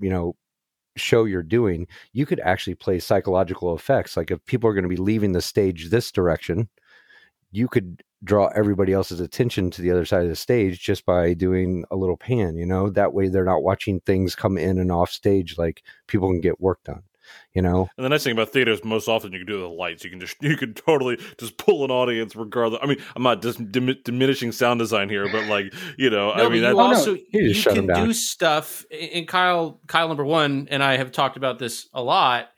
you 0.00 0.10
know 0.10 0.34
show 0.96 1.24
you're 1.24 1.42
doing, 1.42 1.86
you 2.12 2.26
could 2.26 2.40
actually 2.40 2.74
play 2.74 2.98
psychological 2.98 3.74
effects. 3.74 4.16
Like 4.16 4.30
if 4.32 4.44
people 4.46 4.68
are 4.68 4.74
going 4.74 4.82
to 4.82 4.88
be 4.88 4.96
leaving 4.96 5.32
the 5.32 5.40
stage 5.40 5.90
this 5.90 6.10
direction, 6.10 6.68
you 7.50 7.68
could 7.68 8.02
draw 8.22 8.48
everybody 8.54 8.92
else's 8.92 9.20
attention 9.20 9.70
to 9.70 9.82
the 9.82 9.90
other 9.90 10.04
side 10.04 10.22
of 10.22 10.28
the 10.28 10.36
stage 10.36 10.80
just 10.80 11.06
by 11.06 11.32
doing 11.32 11.84
a 11.90 11.96
little 11.96 12.16
pan, 12.16 12.56
you 12.56 12.66
know, 12.66 12.90
that 12.90 13.14
way 13.14 13.28
they're 13.28 13.44
not 13.44 13.62
watching 13.62 14.00
things 14.00 14.34
come 14.34 14.58
in 14.58 14.78
and 14.78 14.92
off 14.92 15.10
stage 15.10 15.56
like 15.56 15.82
people 16.06 16.28
can 16.28 16.40
get 16.40 16.60
work 16.60 16.82
done. 16.84 17.02
You 17.54 17.62
know, 17.62 17.88
and 17.96 18.04
the 18.04 18.08
nice 18.08 18.24
thing 18.24 18.32
about 18.32 18.48
theater 18.48 18.72
is 18.72 18.82
most 18.84 19.06
often 19.06 19.32
you 19.32 19.38
can 19.38 19.46
do 19.46 19.60
the 19.60 19.68
lights. 19.68 20.02
You 20.02 20.10
can 20.10 20.18
just 20.18 20.36
you 20.40 20.56
can 20.56 20.74
totally 20.74 21.16
just 21.38 21.58
pull 21.58 21.84
an 21.84 21.90
audience 21.90 22.34
regardless. 22.34 22.80
I 22.82 22.86
mean, 22.86 22.98
I'm 23.14 23.22
not 23.22 23.40
just 23.40 23.70
dim- 23.70 23.98
diminishing 24.04 24.50
sound 24.50 24.80
design 24.80 25.08
here, 25.08 25.28
but 25.30 25.46
like 25.46 25.72
you 25.96 26.10
know, 26.10 26.34
no, 26.34 26.46
I 26.46 26.48
mean, 26.48 26.62
you 26.62 26.68
oh, 26.68 26.78
also 26.78 27.14
you, 27.14 27.28
you 27.30 27.62
can 27.62 27.86
do 27.86 28.12
stuff. 28.12 28.84
And 28.90 29.28
Kyle, 29.28 29.80
Kyle 29.86 30.08
number 30.08 30.24
one, 30.24 30.66
and 30.72 30.82
I 30.82 30.96
have 30.96 31.12
talked 31.12 31.36
about 31.36 31.60
this 31.60 31.88
a 31.92 32.02
lot 32.02 32.48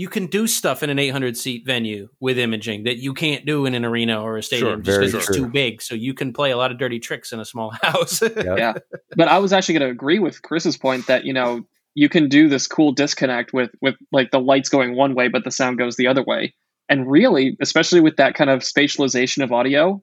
you 0.00 0.08
can 0.08 0.28
do 0.28 0.46
stuff 0.46 0.82
in 0.82 0.88
an 0.88 0.98
800 0.98 1.36
seat 1.36 1.66
venue 1.66 2.08
with 2.20 2.38
imaging 2.38 2.84
that 2.84 2.96
you 2.96 3.12
can't 3.12 3.44
do 3.44 3.66
in 3.66 3.74
an 3.74 3.84
arena 3.84 4.18
or 4.18 4.38
a 4.38 4.42
stadium 4.42 4.82
sure, 4.82 4.82
just 4.82 4.98
because 4.98 5.14
it's 5.28 5.36
too 5.36 5.46
big. 5.46 5.82
So 5.82 5.94
you 5.94 6.14
can 6.14 6.32
play 6.32 6.52
a 6.52 6.56
lot 6.56 6.72
of 6.72 6.78
dirty 6.78 6.98
tricks 6.98 7.32
in 7.32 7.38
a 7.38 7.44
small 7.44 7.70
house. 7.82 8.22
yep. 8.22 8.34
Yeah. 8.34 8.72
But 9.14 9.28
I 9.28 9.36
was 9.40 9.52
actually 9.52 9.78
going 9.78 9.88
to 9.88 9.92
agree 9.92 10.18
with 10.18 10.40
Chris's 10.40 10.78
point 10.78 11.06
that, 11.08 11.26
you 11.26 11.34
know, 11.34 11.66
you 11.94 12.08
can 12.08 12.30
do 12.30 12.48
this 12.48 12.66
cool 12.66 12.92
disconnect 12.92 13.52
with 13.52 13.72
with 13.82 13.94
like 14.10 14.30
the 14.30 14.40
lights 14.40 14.70
going 14.70 14.96
one 14.96 15.14
way 15.14 15.28
but 15.28 15.44
the 15.44 15.50
sound 15.50 15.76
goes 15.76 15.96
the 15.96 16.06
other 16.06 16.22
way. 16.22 16.54
And 16.88 17.06
really, 17.06 17.58
especially 17.60 18.00
with 18.00 18.16
that 18.16 18.34
kind 18.34 18.48
of 18.48 18.60
spatialization 18.60 19.44
of 19.44 19.52
audio, 19.52 20.02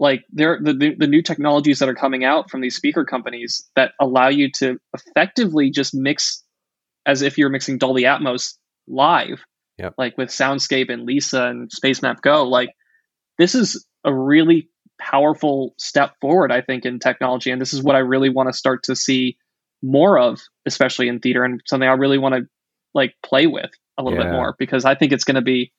like 0.00 0.24
there 0.32 0.58
the, 0.62 0.94
the 0.98 1.06
new 1.06 1.20
technologies 1.20 1.80
that 1.80 1.88
are 1.90 1.94
coming 1.94 2.24
out 2.24 2.50
from 2.50 2.62
these 2.62 2.76
speaker 2.76 3.04
companies 3.04 3.68
that 3.76 3.92
allow 4.00 4.28
you 4.28 4.50
to 4.52 4.78
effectively 4.94 5.70
just 5.70 5.94
mix 5.94 6.42
as 7.04 7.20
if 7.20 7.36
you're 7.36 7.50
mixing 7.50 7.76
Dolby 7.76 8.04
Atmos 8.04 8.54
live, 8.86 9.44
yep. 9.78 9.94
like 9.98 10.16
with 10.18 10.28
Soundscape 10.28 10.90
and 10.90 11.02
L-ISA 11.02 11.46
and 11.46 11.70
Spacemap 11.70 12.20
Go. 12.22 12.44
Like 12.44 12.70
this 13.38 13.54
is 13.54 13.86
a 14.04 14.14
really 14.14 14.68
powerful 15.00 15.74
step 15.78 16.12
forward, 16.20 16.52
I 16.52 16.60
think, 16.60 16.84
in 16.84 16.98
technology, 16.98 17.50
and 17.50 17.60
this 17.60 17.72
is 17.72 17.82
what 17.82 17.96
I 17.96 18.00
really 18.00 18.30
want 18.30 18.48
to 18.48 18.52
start 18.52 18.84
to 18.84 18.96
see 18.96 19.36
more 19.82 20.18
of, 20.18 20.40
especially 20.66 21.08
in 21.08 21.20
theater, 21.20 21.44
and 21.44 21.60
something 21.66 21.88
I 21.88 21.92
really 21.92 22.18
want 22.18 22.34
to 22.34 22.42
like 22.94 23.14
play 23.22 23.46
with 23.46 23.70
a 23.98 24.02
little 24.02 24.18
yeah. 24.18 24.26
bit 24.26 24.32
more 24.32 24.54
because 24.58 24.84
I 24.84 24.94
think 24.94 25.12
it's 25.12 25.24
going 25.24 25.36
to 25.36 25.42
be 25.42 25.72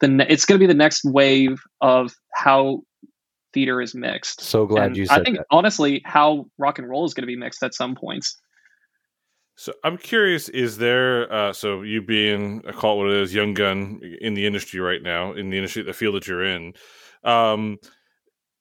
the 0.00 0.08
ne- 0.08 0.26
it's 0.28 0.44
going 0.44 0.58
to 0.58 0.62
be 0.62 0.72
the 0.72 0.76
next 0.76 1.04
wave 1.04 1.60
of 1.80 2.12
how 2.32 2.82
theater 3.52 3.80
is 3.80 3.94
mixed. 3.94 4.40
So 4.40 4.66
glad 4.66 4.86
and 4.86 4.96
you 4.96 5.06
said 5.06 5.20
I 5.20 5.24
think 5.24 5.38
that. 5.38 5.46
honestly 5.50 6.02
how 6.04 6.46
rock 6.58 6.78
and 6.78 6.88
roll 6.88 7.04
is 7.04 7.14
going 7.14 7.22
to 7.22 7.28
be 7.28 7.36
mixed 7.36 7.62
at 7.62 7.74
some 7.74 7.94
points. 7.94 8.36
So 9.56 9.72
I'm 9.84 9.96
curious, 9.98 10.48
is 10.48 10.78
there 10.78 11.32
uh, 11.32 11.52
so 11.52 11.82
you 11.82 12.02
being 12.02 12.62
a 12.66 12.72
call 12.72 12.98
what 12.98 13.10
it 13.10 13.16
is, 13.16 13.32
young 13.34 13.54
gun 13.54 14.00
in 14.20 14.34
the 14.34 14.46
industry 14.46 14.80
right 14.80 15.02
now, 15.02 15.32
in 15.32 15.50
the 15.50 15.56
industry, 15.56 15.82
the 15.82 15.92
field 15.92 16.16
that 16.16 16.26
you're 16.26 16.44
in, 16.44 16.74
um, 17.22 17.78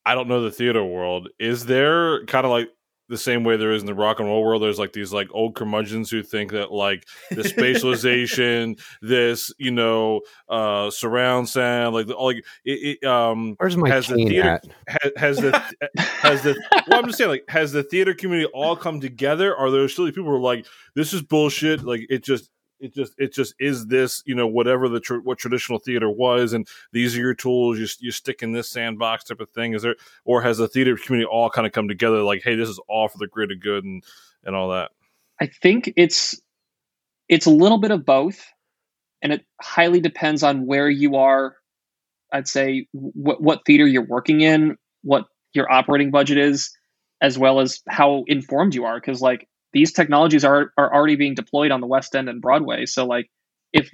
I 0.05 0.15
don't 0.15 0.27
know 0.27 0.43
the 0.43 0.51
theater 0.51 0.83
world. 0.83 1.29
Is 1.39 1.65
there 1.65 2.25
kind 2.25 2.45
of 2.45 2.51
like 2.51 2.69
the 3.09 3.17
same 3.17 3.43
way 3.43 3.57
there 3.57 3.71
is 3.71 3.81
in 3.81 3.85
the 3.85 3.93
rock 3.93 4.19
and 4.19 4.27
roll 4.27 4.43
world. 4.43 4.61
There's 4.61 4.79
like 4.79 4.93
these 4.93 5.11
like 5.11 5.27
old 5.31 5.55
curmudgeons 5.55 6.09
who 6.09 6.23
think 6.23 6.51
that 6.51 6.71
like 6.71 7.05
the 7.29 7.41
spatialization, 7.43 8.79
this 9.01 9.53
you 9.57 9.71
know 9.71 10.21
uh 10.49 10.89
surround 10.89 11.49
sound, 11.49 11.93
like 11.93 12.07
the, 12.07 12.15
like 12.15 12.37
it, 12.65 12.99
it 13.03 13.07
um 13.07 13.55
Where's 13.57 13.77
my 13.77 13.89
has 13.89 14.07
the 14.07 14.15
theater 14.15 14.61
has, 14.87 15.11
has, 15.17 15.37
the 15.37 15.63
has 15.97 16.41
the 16.43 16.55
well 16.87 16.99
I'm 16.99 17.05
just 17.05 17.17
saying 17.17 17.29
like 17.29 17.45
has 17.49 17.71
the 17.71 17.83
theater 17.83 18.13
community 18.13 18.49
all 18.53 18.75
come 18.75 19.01
together? 19.01 19.55
Are 19.55 19.69
there 19.69 19.87
still 19.89 20.05
people 20.05 20.25
who 20.25 20.35
are 20.35 20.39
like 20.39 20.65
this 20.95 21.13
is 21.13 21.21
bullshit? 21.21 21.83
Like 21.83 22.05
it 22.09 22.23
just 22.23 22.49
it 22.83 22.93
just 22.93 23.13
it 23.17 23.33
just 23.33 23.55
is 23.59 23.87
this 23.87 24.21
you 24.25 24.35
know 24.35 24.45
whatever 24.45 24.89
the 24.89 24.99
tr- 24.99 25.19
what 25.19 25.37
traditional 25.37 25.79
theater 25.79 26.09
was 26.09 26.51
and 26.51 26.67
these 26.91 27.15
are 27.15 27.21
your 27.21 27.33
tools 27.33 27.79
you, 27.79 27.87
you 27.99 28.11
stick 28.11 28.43
in 28.43 28.51
this 28.51 28.69
sandbox 28.69 29.23
type 29.23 29.39
of 29.39 29.49
thing. 29.51 29.73
Is 29.73 29.83
there 29.83 29.95
or 30.25 30.41
has 30.41 30.57
the 30.57 30.67
theater 30.67 30.97
community 30.97 31.25
all 31.25 31.49
kind 31.49 31.65
of 31.65 31.71
come 31.71 31.87
together 31.87 32.21
like 32.21 32.43
hey 32.43 32.55
this 32.55 32.67
is 32.67 32.79
all 32.89 33.07
for 33.07 33.17
the 33.17 33.27
greater 33.27 33.55
good 33.55 33.85
and 33.85 34.03
and 34.43 34.55
all 34.55 34.69
that? 34.71 34.91
I 35.39 35.47
think 35.47 35.93
it's 35.95 36.39
it's 37.29 37.45
a 37.45 37.51
little 37.51 37.77
bit 37.77 37.91
of 37.91 38.05
both 38.05 38.45
and 39.21 39.31
it 39.31 39.45
highly 39.61 40.01
depends 40.01 40.43
on 40.43 40.65
where 40.65 40.89
you 40.89 41.15
are 41.15 41.55
i'd 42.33 42.47
say 42.47 42.85
what 42.91 43.41
what 43.41 43.61
theater 43.65 43.87
you're 43.87 44.05
working 44.05 44.41
in 44.41 44.77
what 45.03 45.25
your 45.53 45.71
operating 45.71 46.11
budget 46.11 46.37
is 46.37 46.75
as 47.21 47.39
well 47.39 47.59
as 47.61 47.81
how 47.87 48.25
informed 48.27 48.75
you 48.75 48.83
are 48.83 48.99
because 48.99 49.21
like 49.21 49.47
these 49.73 49.91
technologies 49.91 50.45
are 50.45 50.71
are 50.77 50.93
already 50.93 51.15
being 51.15 51.35
deployed 51.35 51.71
on 51.71 51.81
the 51.81 51.87
West 51.87 52.15
End 52.15 52.29
and 52.29 52.41
Broadway. 52.41 52.85
So 52.85 53.05
like 53.05 53.29
if 53.73 53.89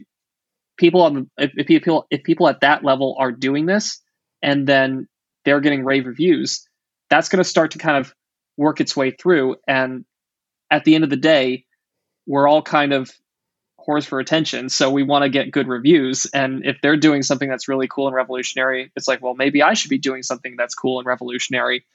people 0.77 1.01
on 1.01 1.30
if, 1.38 1.51
if 1.55 1.67
people 1.67 2.05
if 2.11 2.23
people 2.23 2.47
at 2.47 2.61
that 2.61 2.84
level 2.84 3.15
are 3.19 3.32
doing 3.32 3.65
this 3.65 4.01
and 4.41 4.67
then 4.67 5.07
they're 5.45 5.61
getting 5.61 5.84
rave 5.84 6.05
reviews, 6.05 6.67
that's 7.09 7.30
going 7.30 7.43
to 7.43 7.49
start 7.49 7.71
to 7.71 7.77
kind 7.77 7.97
of 7.97 8.13
work 8.57 8.82
its 8.82 8.95
way 8.95 9.11
through. 9.11 9.55
And 9.67 10.05
at 10.69 10.84
the 10.84 10.95
end 10.95 11.03
of 11.03 11.09
the 11.09 11.17
day, 11.17 11.65
we're 12.27 12.47
all 12.47 12.61
kind 12.61 12.93
of 12.93 13.11
whores 13.80 14.05
for 14.05 14.19
attention, 14.19 14.69
so 14.69 14.91
we 14.91 15.03
want 15.03 15.23
to 15.23 15.30
get 15.30 15.51
good 15.51 15.67
reviews. 15.67 16.25
And 16.27 16.65
if 16.65 16.77
they're 16.82 16.97
doing 16.97 17.23
something 17.23 17.49
that's 17.49 17.67
really 17.67 17.88
cool 17.88 18.07
and 18.07 18.15
revolutionary, 18.15 18.91
it's 18.95 19.07
like, 19.07 19.21
well, 19.21 19.34
maybe 19.34 19.63
I 19.63 19.73
should 19.73 19.89
be 19.89 19.97
doing 19.97 20.21
something 20.21 20.55
that's 20.57 20.75
cool 20.75 20.99
and 20.99 21.07
revolutionary. 21.07 21.86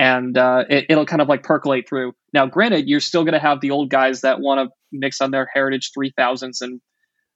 And 0.00 0.38
uh, 0.38 0.64
it, 0.70 0.86
it'll 0.88 1.04
kind 1.04 1.20
of 1.20 1.28
like 1.28 1.42
percolate 1.42 1.86
through. 1.86 2.14
Now, 2.32 2.46
granted, 2.46 2.88
you're 2.88 3.00
still 3.00 3.22
going 3.22 3.34
to 3.34 3.38
have 3.38 3.60
the 3.60 3.70
old 3.70 3.90
guys 3.90 4.22
that 4.22 4.40
want 4.40 4.66
to 4.66 4.74
mix 4.90 5.20
on 5.20 5.30
their 5.30 5.46
Heritage 5.52 5.90
3000s 5.96 6.62
and 6.62 6.80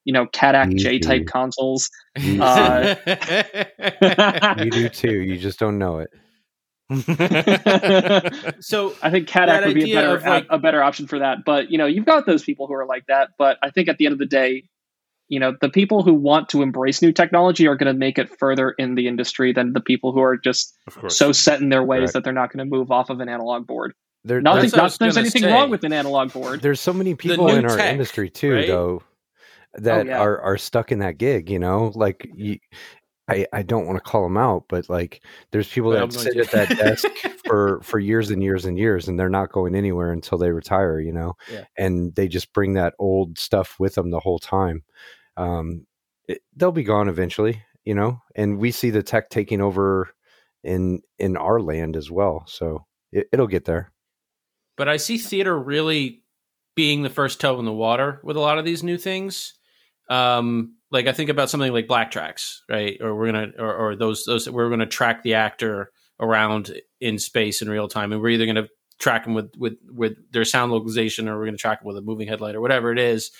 you 0.06 0.14
know 0.14 0.24
CADAC 0.26 0.74
J 0.78 0.98
type 0.98 1.26
consoles. 1.26 1.90
Uh, 2.16 2.94
you 4.64 4.70
do 4.70 4.88
too. 4.88 5.20
You 5.20 5.36
just 5.36 5.58
don't 5.58 5.76
know 5.76 5.98
it. 5.98 6.08
so 8.60 8.94
I 9.02 9.10
think 9.10 9.28
CADAC 9.28 9.66
would 9.66 9.74
be 9.74 9.92
a 9.92 9.94
better 9.94 10.20
like, 10.20 10.46
a, 10.48 10.54
a 10.54 10.58
better 10.58 10.82
option 10.82 11.06
for 11.06 11.18
that. 11.18 11.44
But 11.44 11.70
you 11.70 11.76
know, 11.76 11.84
you've 11.86 12.06
got 12.06 12.24
those 12.24 12.44
people 12.44 12.66
who 12.66 12.72
are 12.72 12.86
like 12.86 13.04
that. 13.08 13.32
But 13.36 13.58
I 13.62 13.68
think 13.68 13.90
at 13.90 13.98
the 13.98 14.06
end 14.06 14.14
of 14.14 14.18
the 14.18 14.24
day, 14.24 14.64
you 15.34 15.40
know, 15.40 15.56
the 15.60 15.68
people 15.68 16.04
who 16.04 16.14
want 16.14 16.48
to 16.50 16.62
embrace 16.62 17.02
new 17.02 17.10
technology 17.10 17.66
are 17.66 17.74
going 17.74 17.92
to 17.92 17.98
make 17.98 18.18
it 18.18 18.30
further 18.38 18.70
in 18.78 18.94
the 18.94 19.08
industry 19.08 19.52
than 19.52 19.72
the 19.72 19.80
people 19.80 20.12
who 20.12 20.20
are 20.20 20.36
just 20.36 20.78
so 21.08 21.32
set 21.32 21.60
in 21.60 21.70
their 21.70 21.82
ways 21.82 21.98
Correct. 21.98 22.12
that 22.12 22.24
they're 22.24 22.32
not 22.32 22.52
going 22.52 22.64
to 22.64 22.70
move 22.70 22.92
off 22.92 23.10
of 23.10 23.18
an 23.18 23.28
analog 23.28 23.66
board. 23.66 23.94
There, 24.22 24.40
Nothing, 24.40 24.70
not 24.76 24.96
there's 25.00 25.16
anything 25.16 25.42
say. 25.42 25.52
wrong 25.52 25.70
with 25.70 25.82
an 25.82 25.92
analog 25.92 26.32
board. 26.32 26.62
There's 26.62 26.80
so 26.80 26.92
many 26.92 27.16
people 27.16 27.48
in 27.48 27.64
our 27.64 27.76
tech, 27.76 27.90
industry 27.90 28.30
too, 28.30 28.54
right? 28.54 28.68
though, 28.68 29.02
that 29.74 30.06
oh, 30.06 30.08
yeah. 30.08 30.20
are 30.20 30.40
are 30.40 30.56
stuck 30.56 30.92
in 30.92 31.00
that 31.00 31.18
gig. 31.18 31.50
You 31.50 31.58
know, 31.58 31.90
like 31.96 32.26
you, 32.32 32.58
I, 33.28 33.46
I 33.52 33.62
don't 33.62 33.86
want 33.86 33.96
to 33.96 34.10
call 34.10 34.22
them 34.22 34.36
out, 34.36 34.64
but 34.68 34.88
like 34.88 35.22
there's 35.50 35.68
people 35.68 35.90
that 35.90 36.12
sit 36.12 36.36
at 36.36 36.50
that 36.52 36.68
desk 36.78 37.06
for 37.44 37.80
for 37.82 37.98
years 37.98 38.30
and 38.30 38.42
years 38.42 38.66
and 38.66 38.78
years, 38.78 39.08
and 39.08 39.18
they're 39.18 39.28
not 39.30 39.52
going 39.52 39.74
anywhere 39.74 40.12
until 40.12 40.36
they 40.36 40.50
retire, 40.50 41.00
you 41.00 41.12
know. 41.12 41.34
Yeah. 41.50 41.64
And 41.78 42.14
they 42.14 42.28
just 42.28 42.52
bring 42.52 42.74
that 42.74 42.94
old 42.98 43.38
stuff 43.38 43.76
with 43.78 43.94
them 43.94 44.10
the 44.10 44.20
whole 44.20 44.38
time. 44.38 44.84
Um, 45.36 45.86
it, 46.28 46.40
they'll 46.56 46.72
be 46.72 46.84
gone 46.84 47.08
eventually, 47.08 47.62
you 47.84 47.94
know. 47.94 48.20
And 48.34 48.58
we 48.58 48.70
see 48.70 48.90
the 48.90 49.02
tech 49.02 49.30
taking 49.30 49.60
over 49.60 50.10
in 50.62 51.02
in 51.18 51.36
our 51.36 51.60
land 51.60 51.96
as 51.96 52.10
well, 52.10 52.44
so 52.46 52.86
it, 53.12 53.26
it'll 53.32 53.46
get 53.46 53.64
there. 53.64 53.92
But 54.76 54.88
I 54.88 54.96
see 54.96 55.18
theater 55.18 55.56
really 55.56 56.22
being 56.74 57.02
the 57.02 57.10
first 57.10 57.40
toe 57.40 57.58
in 57.58 57.64
the 57.64 57.72
water 57.72 58.20
with 58.24 58.36
a 58.36 58.40
lot 58.40 58.58
of 58.58 58.64
these 58.64 58.82
new 58.82 58.98
things. 58.98 59.54
Um, 60.10 60.76
like 60.90 61.06
I 61.06 61.12
think 61.12 61.30
about 61.30 61.50
something 61.50 61.72
like 61.72 61.86
BlackTrax, 61.86 62.60
right? 62.68 62.98
Or 63.00 63.14
we're 63.14 63.32
gonna 63.32 63.52
or, 63.58 63.74
or 63.74 63.96
those 63.96 64.24
those 64.24 64.48
we're 64.48 64.70
gonna 64.70 64.86
track 64.86 65.22
the 65.22 65.34
actor 65.34 65.90
around 66.20 66.78
in 67.00 67.18
space 67.18 67.62
in 67.62 67.68
real 67.68 67.88
time, 67.88 68.12
and 68.12 68.20
we're 68.20 68.30
either 68.30 68.46
gonna 68.46 68.68
track 68.98 69.24
them 69.24 69.34
with 69.34 69.52
with 69.56 69.74
with 69.88 70.14
their 70.32 70.44
sound 70.44 70.72
localization, 70.72 71.28
or 71.28 71.38
we're 71.38 71.46
gonna 71.46 71.56
track 71.56 71.80
them 71.80 71.88
with 71.88 71.96
a 71.96 72.02
moving 72.02 72.28
headlight, 72.28 72.54
or 72.54 72.60
whatever 72.60 72.92
it 72.92 72.98
is. 72.98 73.30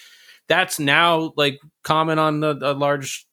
That's 0.49 0.79
now 0.79 1.33
like 1.37 1.61
common 1.83 2.19
on 2.19 2.41
the, 2.41 2.59
a 2.61 2.73
large 2.73 3.27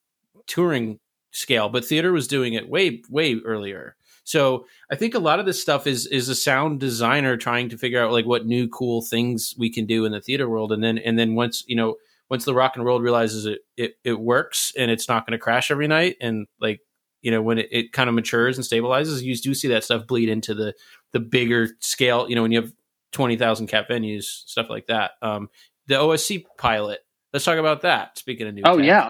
touring 0.48 1.00
scale, 1.32 1.70
but 1.70 1.86
theater 1.86 2.12
was 2.12 2.28
doing 2.28 2.54
it 2.54 2.70
way 2.70 3.02
way 3.10 3.40
earlier. 3.46 3.96
So 4.24 4.66
I 4.92 4.96
think 4.96 5.16
a 5.16 5.20
lot 5.20 5.40
of 5.40 5.46
this 5.46 5.62
stuff 5.62 5.88
is 5.88 6.06
is 6.08 6.30
a 6.30 6.36
sound 6.36 6.80
designer 6.80 7.38
trying 7.38 7.70
to 7.70 7.78
figure 7.78 8.04
out 8.04 8.12
like 8.12 8.26
what 8.26 8.46
new 8.46 8.68
cool 8.68 9.02
things 9.02 9.56
we 9.58 9.70
can 9.70 9.86
do 9.86 10.06
in 10.06 10.12
the 10.12 10.22
theater 10.22 10.48
world, 10.50 10.72
and 10.72 10.84
then 10.84 10.98
and 11.00 11.18
then 11.18 11.36
once 11.36 11.64
you 11.68 11.76
know 11.76 11.96
once 12.32 12.46
the 12.46 12.54
rock 12.54 12.76
and 12.76 12.86
roll 12.86 13.02
realizes 13.02 13.46
it 13.46 13.60
it, 13.78 13.96
it 14.04 14.20
works 14.20 14.72
and 14.78 14.90
it's 14.90 15.10
not 15.10 15.28
going 15.28 15.38
to 15.38 15.44
crash 15.44 15.70
every 15.70 15.88
night 15.88 16.16
and 16.22 16.48
like 16.60 16.80
you 17.22 17.30
know 17.30 17.42
when 17.42 17.60
it, 17.60 17.68
it 17.72 17.92
kind 17.92 18.08
of 18.08 18.16
matures 18.16 18.58
and 18.58 18.66
stabilizes 18.66 19.22
you 19.22 19.36
do 19.36 19.54
see 19.54 19.68
that 19.68 19.84
stuff 19.84 20.08
bleed 20.08 20.30
into 20.30 20.56
the 20.56 20.74
the 21.12 21.20
bigger 21.20 21.68
scale 21.80 22.28
you 22.30 22.36
know 22.36 22.42
when 22.42 22.52
you 22.52 22.62
have 22.62 22.72
20,000 23.12 23.68
cap 23.68 23.90
venues 23.90 24.24
stuff 24.24 24.70
like 24.70 24.88
that 24.88 25.12
um 25.22 25.50
the 25.92 25.98
OSC 25.98 26.46
pilot 26.58 27.00
let's 27.34 27.46
talk 27.46 27.58
about 27.58 27.82
that 27.82 28.18
speaking 28.18 28.48
of 28.48 28.54
new 28.54 28.64
oh 28.66 28.78
tech. 28.78 28.86
yeah 28.86 29.10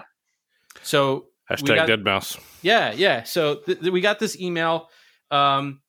so 0.82 1.26
hashtag 1.50 1.86
got, 1.86 1.88
deadmau5 1.88 2.40
yeah 2.62 2.92
yeah 2.92 3.22
so 3.22 3.56
th- 3.56 3.80
th- 3.80 3.92
we 3.92 4.00
got 4.00 4.18
this 4.18 4.38
email 4.40 4.88
um 5.30 5.80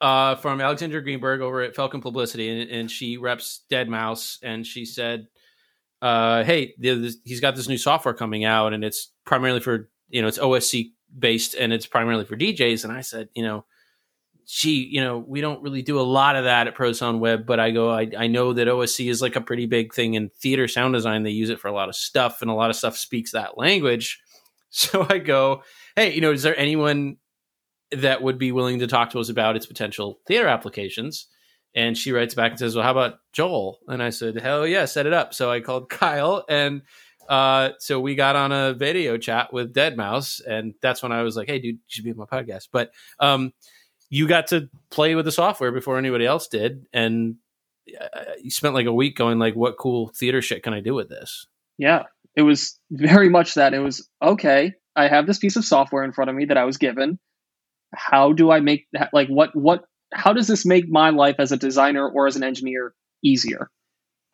uh 0.00 0.34
from 0.36 0.60
Alexandra 0.60 1.02
Greenberg 1.02 1.40
over 1.40 1.62
at 1.62 1.74
Falcon 1.74 2.00
Publicity 2.00 2.48
and, 2.48 2.70
and 2.70 2.90
she 2.90 3.16
reps 3.16 3.64
deadmau5 3.70 4.38
and 4.42 4.66
she 4.66 4.84
said 4.84 5.26
uh, 6.02 6.44
hey, 6.44 6.74
he's 6.78 7.40
got 7.40 7.56
this 7.56 7.68
new 7.68 7.78
software 7.78 8.14
coming 8.14 8.44
out, 8.44 8.72
and 8.72 8.84
it's 8.84 9.12
primarily 9.24 9.60
for 9.60 9.88
you 10.08 10.22
know 10.22 10.28
it's 10.28 10.38
OSC 10.38 10.92
based, 11.18 11.54
and 11.54 11.72
it's 11.72 11.86
primarily 11.86 12.24
for 12.24 12.36
DJs. 12.36 12.84
And 12.84 12.92
I 12.92 13.00
said, 13.00 13.28
you 13.34 13.42
know, 13.42 13.64
gee, 14.46 14.88
you 14.90 15.02
know, 15.02 15.18
we 15.18 15.40
don't 15.40 15.62
really 15.62 15.82
do 15.82 15.98
a 15.98 16.02
lot 16.02 16.36
of 16.36 16.44
that 16.44 16.68
at 16.68 16.76
ProSound 16.76 17.18
Web, 17.18 17.46
but 17.46 17.58
I 17.58 17.72
go, 17.72 17.90
I, 17.90 18.08
I 18.16 18.26
know 18.28 18.52
that 18.52 18.68
OSC 18.68 19.10
is 19.10 19.20
like 19.20 19.36
a 19.36 19.40
pretty 19.40 19.66
big 19.66 19.92
thing 19.92 20.14
in 20.14 20.30
theater 20.40 20.68
sound 20.68 20.94
design. 20.94 21.24
They 21.24 21.30
use 21.30 21.50
it 21.50 21.60
for 21.60 21.68
a 21.68 21.72
lot 21.72 21.88
of 21.88 21.96
stuff, 21.96 22.42
and 22.42 22.50
a 22.50 22.54
lot 22.54 22.70
of 22.70 22.76
stuff 22.76 22.96
speaks 22.96 23.32
that 23.32 23.58
language. 23.58 24.20
So 24.68 25.06
I 25.08 25.18
go, 25.18 25.62
hey, 25.94 26.12
you 26.12 26.20
know, 26.20 26.32
is 26.32 26.42
there 26.42 26.58
anyone 26.58 27.16
that 27.92 28.20
would 28.20 28.36
be 28.36 28.52
willing 28.52 28.80
to 28.80 28.86
talk 28.86 29.10
to 29.10 29.20
us 29.20 29.30
about 29.30 29.56
its 29.56 29.64
potential 29.64 30.20
theater 30.26 30.48
applications? 30.48 31.28
And 31.74 31.96
she 31.96 32.12
writes 32.12 32.34
back 32.34 32.50
and 32.50 32.58
says, 32.58 32.74
Well, 32.74 32.84
how 32.84 32.90
about 32.90 33.20
Joel? 33.32 33.78
And 33.86 34.02
I 34.02 34.10
said, 34.10 34.38
Hell 34.38 34.66
yeah, 34.66 34.84
set 34.84 35.06
it 35.06 35.14
up. 35.14 35.32
So 35.32 35.50
I 35.50 35.60
called 35.60 35.88
Kyle 35.88 36.44
and 36.48 36.82
uh, 37.28 37.70
so 37.78 38.00
we 38.00 38.14
got 38.14 38.36
on 38.36 38.52
a 38.52 38.74
video 38.74 39.16
chat 39.18 39.52
with 39.52 39.74
deadmau5, 39.74 40.46
and 40.46 40.74
that's 40.80 41.02
when 41.02 41.12
I 41.12 41.22
was 41.22 41.36
like, 41.36 41.48
"Hey, 41.48 41.58
dude, 41.58 41.76
you 41.76 41.80
should 41.86 42.04
be 42.04 42.12
on 42.12 42.16
my 42.16 42.24
podcast." 42.24 42.68
But 42.70 42.92
um, 43.18 43.52
you 44.08 44.28
got 44.28 44.48
to 44.48 44.68
play 44.90 45.14
with 45.14 45.24
the 45.24 45.32
software 45.32 45.72
before 45.72 45.98
anybody 45.98 46.26
else 46.26 46.48
did, 46.48 46.86
and 46.92 47.36
uh, 48.00 48.32
you 48.42 48.50
spent 48.50 48.74
like 48.74 48.86
a 48.86 48.92
week 48.92 49.16
going, 49.16 49.38
"Like, 49.38 49.54
what 49.54 49.76
cool 49.78 50.08
theater 50.08 50.42
shit 50.42 50.62
can 50.62 50.74
I 50.74 50.80
do 50.80 50.94
with 50.94 51.08
this?" 51.08 51.46
Yeah, 51.78 52.04
it 52.34 52.42
was 52.42 52.78
very 52.90 53.28
much 53.28 53.54
that. 53.54 53.74
It 53.74 53.80
was 53.80 54.08
okay. 54.22 54.74
I 54.94 55.08
have 55.08 55.26
this 55.26 55.38
piece 55.38 55.56
of 55.56 55.64
software 55.64 56.04
in 56.04 56.12
front 56.12 56.30
of 56.30 56.36
me 56.36 56.46
that 56.46 56.56
I 56.56 56.64
was 56.64 56.78
given. 56.78 57.18
How 57.94 58.32
do 58.32 58.50
I 58.50 58.60
make? 58.60 58.86
Like, 59.12 59.28
what 59.28 59.54
what 59.54 59.84
how 60.12 60.32
does 60.32 60.46
this 60.46 60.64
make 60.64 60.88
my 60.88 61.10
life 61.10 61.36
as 61.38 61.52
a 61.52 61.56
designer 61.56 62.08
or 62.08 62.26
as 62.26 62.36
an 62.36 62.42
engineer 62.42 62.94
easier? 63.22 63.70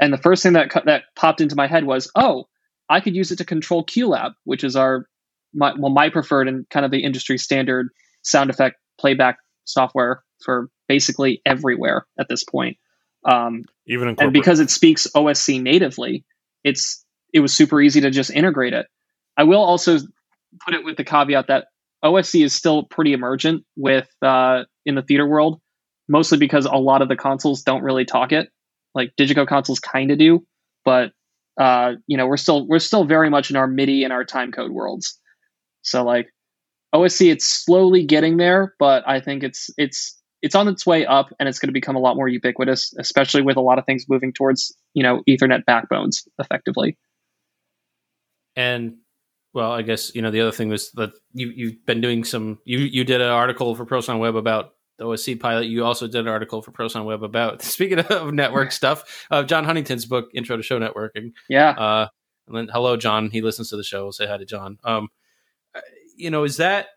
And 0.01 0.13
the 0.13 0.19
first 0.19 0.43
thing 0.43 0.55
that 0.55 0.71
that 0.85 1.05
popped 1.17 1.41
into 1.41 1.57
my 1.57 1.67
head 1.67 1.85
was, 1.85 2.11
oh, 2.15 2.45
I 2.89 3.01
could 3.01 3.15
use 3.15 3.31
it 3.31 3.37
to 3.37 3.45
control 3.45 3.85
QLab, 3.85 4.33
which 4.45 4.65
is 4.65 4.77
our 4.77 5.07
my, 5.55 5.73
well 5.79 5.93
my 5.93 6.11
preferred 6.11 6.49
and 6.49 6.69
kind 6.71 6.85
of 6.85 6.91
the 6.91 7.05
industry 7.05 7.39
standard 7.39 7.89
sound 8.23 8.51
effect 8.51 8.77
playback 8.99 9.39
software 9.65 10.23
for 10.45 10.69
basically 10.89 11.41
everywhere 11.47 12.07
at 12.19 12.29
this 12.29 12.45
point. 12.45 12.77
Um, 13.25 13.65
Even 13.87 14.09
in 14.09 14.17
and 14.19 14.33
because 14.33 14.61
it 14.61 14.71
speaks 14.71 15.07
OSC 15.15 15.63
natively, 15.63 16.25
it's 16.65 17.05
it 17.33 17.41
was 17.41 17.55
super 17.55 17.81
easy 17.81 18.01
to 18.01 18.11
just 18.11 18.31
integrate 18.31 18.73
it. 18.73 18.87
I 19.37 19.45
will 19.45 19.63
also 19.63 19.99
put 20.65 20.75
it 20.75 20.85
with 20.85 20.97
the 20.97 21.05
caveat 21.05 21.47
that 21.49 21.69
OSC 22.05 22.45
is 22.45 22.55
still 22.55 22.83
pretty 22.83 23.13
emergent 23.13 23.65
with 23.77 24.09
uh, 24.23 24.65
in 24.85 24.97
the 24.97 25.03
theater 25.03 25.27
world, 25.27 25.61
mostly 26.09 26.39
because 26.39 26.67
a 26.67 26.77
lot 26.77 27.01
of 27.01 27.09
the 27.09 27.17
consoles 27.17 27.63
don't 27.63 27.83
really 27.83 28.05
talk 28.05 28.33
it. 28.33 28.51
Like 28.95 29.13
Digico 29.17 29.47
consoles 29.47 29.81
kind 29.81 30.11
of 30.11 30.19
do, 30.19 30.45
but 30.85 31.13
uh, 31.59 31.93
you 32.07 32.17
know 32.17 32.27
we're 32.27 32.37
still 32.37 32.67
we're 32.67 32.81
still 32.81 33.05
very 33.05 33.31
much 33.31 33.51
in 33.51 33.57
our 33.57 33.67
MIDI 33.67 34.05
and 34.05 34.13
our 34.13 34.25
timecode 34.25 34.71
worlds. 34.71 35.19
So 35.83 36.05
like 36.05 36.29
OSC, 36.95 37.31
it's 37.31 37.47
slowly 37.47 38.05
getting 38.05 38.37
there, 38.37 38.75
but 38.79 39.03
I 39.07 39.21
think 39.21 39.43
it's 39.43 39.71
it's 39.77 40.19
it's 40.43 40.55
on 40.55 40.69
its 40.69 40.85
way 40.85 41.07
up, 41.07 41.33
and 41.39 41.49
it's 41.49 41.59
going 41.59 41.69
to 41.69 41.73
become 41.73 41.97
a 41.97 42.01
lot 42.01 42.17
more 42.17 42.29
ubiquitous, 42.29 42.93
especially 42.99 43.43
with 43.43 43.57
a 43.57 43.61
lot 43.61 43.79
of 43.79 43.87
things 43.87 44.07
moving 44.09 44.33
towards 44.33 44.77
you 44.95 45.03
know 45.03 45.23
Ethernet 45.29 45.65
backbones 45.65 46.27
effectively. 46.39 46.99
And 48.57 48.97
well, 49.55 49.73
I 49.73 49.83
guess 49.83 50.15
you 50.15 50.23
know 50.23 50.31
the 50.31 50.41
other 50.41 50.53
thing 50.53 50.69
was 50.69 50.91
that 50.93 51.13
you 51.33 51.53
you've 51.55 51.87
been 51.87 52.01
doing 52.01 52.25
some 52.25 52.59
you 52.65 52.79
you 52.79 53.05
did 53.05 53.21
an 53.21 53.31
article 53.31 53.75
for 53.75 53.87
ProSound 53.87 54.19
Web 54.19 54.37
about 54.37 54.73
the 54.99 55.05
OSC 55.05 55.41
pilot. 55.41 55.67
You 55.67 55.85
also 55.85 56.07
did 56.07 56.21
an 56.21 56.29
article 56.29 56.63
for 56.63 56.73
ProSound 56.73 57.05
Web 57.05 57.23
about 57.23 57.63
speaking 57.63 58.01
of 58.01 58.33
network 58.33 58.73
stuff. 58.73 59.27
Uh, 59.31 59.43
John 59.43 59.65
Huntington's 59.65 60.07
book, 60.07 60.31
Intro 60.35 60.57
to 60.57 60.63
Show 60.63 60.79
Networking. 60.79 61.33
Yeah. 61.49 61.71
Uh, 61.71 62.09
and 62.49 62.57
then 62.57 62.69
hello, 62.73 62.97
John. 62.97 63.31
He 63.31 63.41
listens 63.41 63.71
to 63.71 63.77
the 63.77 63.85
show. 63.85 64.03
We'll 64.03 64.13
say 64.13 64.27
hi 64.27 64.37
to 64.37 64.45
John. 64.45 64.79
Um, 64.85 65.09
you 66.17 66.31
know, 66.31 66.45
is 66.45 66.59
that 66.59 66.89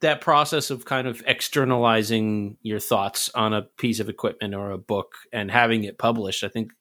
that 0.00 0.20
process 0.20 0.70
of 0.70 0.84
kind 0.84 1.08
of 1.08 1.22
externalizing 1.26 2.56
your 2.62 2.78
thoughts 2.78 3.30
on 3.34 3.52
a 3.52 3.62
piece 3.62 3.98
of 4.00 4.08
equipment 4.08 4.54
or 4.54 4.70
a 4.70 4.78
book 4.78 5.14
and 5.32 5.50
having 5.50 5.84
it 5.84 5.98
published? 5.98 6.44
I 6.44 6.48
think 6.48 6.72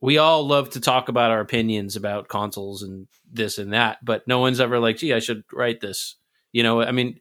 we 0.00 0.18
all 0.18 0.46
love 0.46 0.70
to 0.70 0.80
talk 0.80 1.08
about 1.08 1.30
our 1.30 1.40
opinions 1.40 1.96
about 1.96 2.28
consoles 2.28 2.82
and 2.82 3.06
this 3.30 3.58
and 3.58 3.72
that, 3.72 3.98
but 4.04 4.26
no 4.26 4.38
one's 4.38 4.60
ever 4.60 4.78
like, 4.78 4.96
gee, 4.96 5.12
I 5.12 5.18
should 5.18 5.44
write 5.52 5.80
this. 5.80 6.16
You 6.52 6.62
know, 6.62 6.82
I 6.82 6.92
mean, 6.92 7.20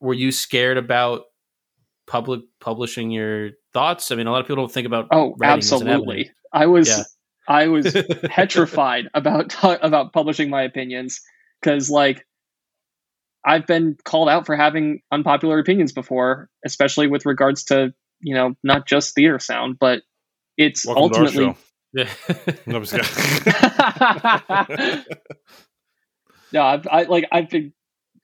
were 0.00 0.14
you 0.14 0.32
scared 0.32 0.76
about 0.76 1.24
public 2.06 2.40
publishing 2.60 3.10
your 3.10 3.50
thoughts? 3.72 4.10
I 4.10 4.14
mean, 4.14 4.26
a 4.26 4.30
lot 4.30 4.40
of 4.40 4.46
people 4.46 4.62
don't 4.62 4.72
think 4.72 4.86
about. 4.86 5.08
Oh, 5.10 5.36
absolutely. 5.42 6.30
I 6.52 6.66
was, 6.66 6.88
yeah. 6.88 7.02
I 7.48 7.68
was 7.68 7.96
petrified 8.24 9.08
about 9.14 9.54
about 9.62 10.12
publishing 10.12 10.50
my 10.50 10.62
opinions 10.62 11.20
because, 11.60 11.90
like, 11.90 12.26
I've 13.44 13.66
been 13.66 13.96
called 14.04 14.28
out 14.28 14.46
for 14.46 14.56
having 14.56 15.00
unpopular 15.10 15.58
opinions 15.58 15.92
before, 15.92 16.48
especially 16.64 17.06
with 17.06 17.26
regards 17.26 17.64
to 17.64 17.94
you 18.20 18.34
know 18.34 18.54
not 18.62 18.86
just 18.86 19.14
theater 19.14 19.38
sound, 19.38 19.78
but 19.78 20.02
it's 20.56 20.86
Welcome 20.86 21.04
ultimately 21.04 21.56
Yeah. 21.92 22.08
No, 22.66 22.76
I'm 22.76 22.84
just 22.84 22.92
kidding. 23.44 25.04
no, 26.52 26.62
I've 26.62 26.86
I, 26.86 27.02
like 27.04 27.26
I've 27.32 27.48
been 27.48 27.72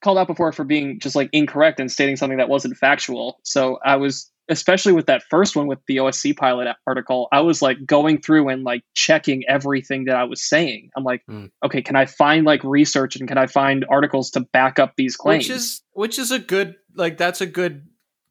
called 0.02 0.18
out 0.18 0.26
before 0.26 0.52
for 0.52 0.64
being 0.64 1.00
just 1.00 1.16
like 1.16 1.30
incorrect 1.32 1.80
and 1.80 1.90
stating 1.90 2.16
something 2.16 2.38
that 2.38 2.48
wasn't 2.48 2.76
factual. 2.76 3.40
So 3.42 3.78
I 3.84 3.96
was 3.96 4.30
especially 4.48 4.92
with 4.92 5.06
that 5.06 5.22
first 5.24 5.56
one 5.56 5.66
with 5.66 5.78
the 5.88 5.96
OSC 5.96 6.36
pilot 6.36 6.68
article, 6.86 7.28
I 7.32 7.40
was 7.40 7.62
like 7.62 7.84
going 7.84 8.20
through 8.20 8.48
and 8.48 8.62
like 8.64 8.82
checking 8.94 9.44
everything 9.48 10.04
that 10.04 10.16
I 10.16 10.24
was 10.24 10.42
saying. 10.42 10.90
I'm 10.96 11.04
like, 11.04 11.22
Mm. 11.28 11.50
okay, 11.64 11.82
can 11.82 11.96
I 11.96 12.06
find 12.06 12.44
like 12.46 12.62
research 12.64 13.16
and 13.16 13.26
can 13.28 13.38
I 13.38 13.46
find 13.46 13.84
articles 13.90 14.30
to 14.32 14.40
back 14.40 14.78
up 14.78 14.94
these 14.96 15.16
claims? 15.16 15.48
which 15.48 15.56
is 15.56 15.82
which 15.92 16.18
is 16.18 16.30
a 16.30 16.38
good 16.38 16.76
like 16.94 17.16
that's 17.16 17.40
a 17.40 17.46
good 17.46 17.86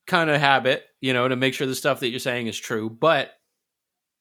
kind 0.08 0.30
of 0.30 0.40
habit 0.40 0.84
you 1.02 1.14
know 1.14 1.28
to 1.28 1.36
make 1.36 1.54
sure 1.54 1.66
the 1.66 1.74
stuff 1.76 2.00
that 2.00 2.10
you're 2.10 2.20
saying 2.20 2.46
is 2.46 2.58
true 2.58 2.90
but 2.92 3.32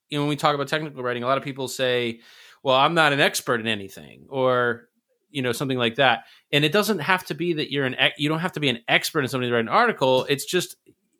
you 0.09 0.16
know 0.18 0.22
when 0.22 0.30
we 0.30 0.36
talk 0.36 0.55
about 0.55 0.66
technical 0.66 1.03
writing 1.03 1.22
a 1.22 1.26
lot 1.26 1.36
of 1.36 1.45
people 1.45 1.68
say 1.68 2.20
well 2.62 2.74
i'm 2.74 2.95
not 2.95 3.12
an 3.12 3.20
expert 3.20 3.61
in 3.61 3.66
anything 3.66 4.24
or 4.30 4.88
you 5.30 5.42
know 5.42 5.53
something 5.53 5.76
like 5.76 5.97
that 5.97 6.24
and 6.53 6.64
it 6.64 6.72
doesn't 6.72 7.01
have 7.01 7.22
to 7.24 7.34
be 7.34 7.53
that 7.53 7.70
you're 7.70 7.84
an 7.84 7.95
ex- 7.97 8.18
you 8.18 8.30
don't 8.30 8.38
have 8.40 8.53
to 8.53 8.61
be 8.61 8.70
an 8.70 8.78
expert 8.88 9.20
in 9.20 9.28
something 9.28 9.49
to 9.49 9.55
write 9.55 9.61
an 9.61 9.68
article 9.68 10.24
it's 10.30 10.47
just 10.47 10.74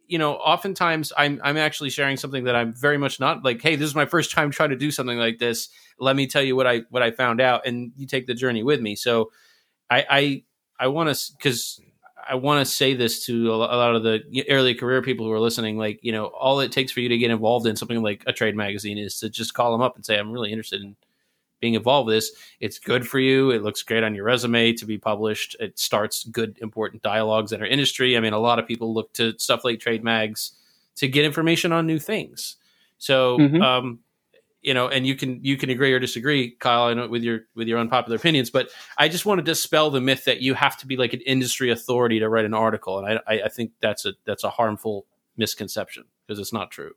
you 0.07 0.19
know 0.19 0.35
oftentimes 0.35 1.13
i'm 1.17 1.41
i'm 1.43 1.57
actually 1.57 1.91
sharing 1.91 2.17
something 2.17 2.45
that 2.45 2.55
i'm 2.55 2.73
very 2.73 2.99
much 2.99 3.21
not 3.21 3.45
like 3.45 3.61
hey 3.63 3.77
this 3.77 3.89
is 3.89 3.95
my 3.95 4.07
first 4.07 4.31
time 4.31 4.51
trying 4.51 4.71
to 4.71 4.77
do 4.77 4.91
something 4.91 5.19
like 5.19 5.39
this 5.39 5.69
let 5.99 6.17
me 6.17 6.27
tell 6.27 6.43
you 6.43 6.57
what 6.57 6.67
i 6.67 6.83
what 6.91 7.03
i 7.03 7.11
found 7.11 7.41
out 7.41 7.67
and 7.67 7.93
you 7.97 8.07
take 8.07 8.27
the 8.27 8.35
journey 8.35 8.63
with 8.63 8.81
me 8.81 8.95
so 8.95 9.31
i 9.91 10.05
i 10.11 10.43
i 10.81 10.87
want 10.89 11.15
to 11.15 11.33
because 11.37 11.81
I 12.27 12.37
want 12.37 12.67
to 12.67 12.73
say 12.73 12.95
this 12.95 13.27
to 13.27 13.53
a 13.53 13.57
a 13.57 13.77
lot 13.77 13.95
of 13.95 14.03
the 14.03 14.45
early 14.49 14.75
career 14.75 15.03
people 15.03 15.27
who 15.27 15.33
are 15.33 15.41
listening. 15.41 15.77
Like, 15.77 16.01
you 16.03 16.13
know, 16.13 16.27
all 16.27 16.61
it 16.61 16.73
takes 16.73 16.93
for 16.93 17.01
you 17.01 17.09
to 17.11 17.19
get 17.19 17.31
involved 17.31 17.67
in 17.67 17.77
something 17.77 18.03
like 18.03 18.23
a 18.27 18.33
trade 18.33 18.57
magazine 18.57 18.99
is 18.99 19.19
to 19.21 19.29
just 19.29 19.55
call 19.55 19.73
them 19.73 19.83
up 19.83 19.97
and 19.97 20.05
say, 20.05 20.19
I'm 20.19 20.33
really 20.33 20.51
interested 20.51 20.83
in 20.83 20.97
being 21.65 21.73
involved 21.73 22.09
with 22.09 22.17
this. 22.17 22.33
It's 22.61 22.79
good 22.79 23.09
for 23.09 23.19
you. 23.19 23.51
It 23.51 23.63
looks 23.63 23.83
great 23.83 24.05
on 24.05 24.15
your 24.15 24.27
resume 24.27 24.75
to 24.75 24.85
be 24.85 24.99
published. 24.99 25.57
It 25.59 25.79
starts 25.79 26.25
good, 26.25 26.59
important 26.61 27.03
dialogues 27.03 27.53
in 27.53 27.63
our 27.63 27.67
industry. 27.67 28.19
I 28.19 28.21
mean, 28.21 28.35
a 28.35 28.39
lot 28.39 28.59
of 28.59 28.67
people 28.67 28.93
look 28.93 29.15
to 29.15 29.33
stuff 29.39 29.65
like 29.65 29.81
trade 29.81 30.05
mags 30.05 30.53
to 30.97 31.09
get 31.09 31.25
information 31.25 31.73
on 31.73 31.87
new 31.87 31.99
things. 31.99 32.57
So, 32.99 33.39
Mhm. 33.39 33.63
um, 33.63 34.01
you 34.61 34.75
know, 34.75 34.89
and 34.89 35.07
you 35.07 35.15
can 35.15 35.43
you 35.43 35.57
can 35.57 35.71
agree 35.71 35.93
or 35.95 35.99
disagree, 35.99 36.51
Kyle, 36.51 36.85
I 36.85 36.95
know 36.95 37.09
with 37.09 37.23
your 37.23 37.47
with 37.55 37.67
your 37.67 37.79
unpopular 37.79 38.17
opinions, 38.17 38.51
but 38.51 38.69
I 38.99 39.09
just 39.09 39.25
want 39.25 39.39
to 39.39 39.43
dispel 39.43 39.91
the 39.91 40.03
myth 40.03 40.27
that 40.27 40.43
you 40.43 40.53
have 40.53 40.77
to 40.79 40.87
be 40.87 40.97
like 40.99 41.15
an 41.15 41.21
industry 41.23 41.71
authority 41.71 42.19
to 42.19 42.29
write 42.29 42.45
an 42.45 42.55
article, 42.55 42.99
and 42.99 43.07
I 43.09 43.35
I, 43.35 43.43
I 43.47 43.49
think 43.49 43.73
that's 43.81 44.05
a 44.05 44.13
that's 44.27 44.45
a 44.45 44.51
harmful 44.51 45.07
misconception 45.37 46.05
because 46.27 46.39
it's 46.39 46.53
not 46.53 46.71
true. 46.71 46.93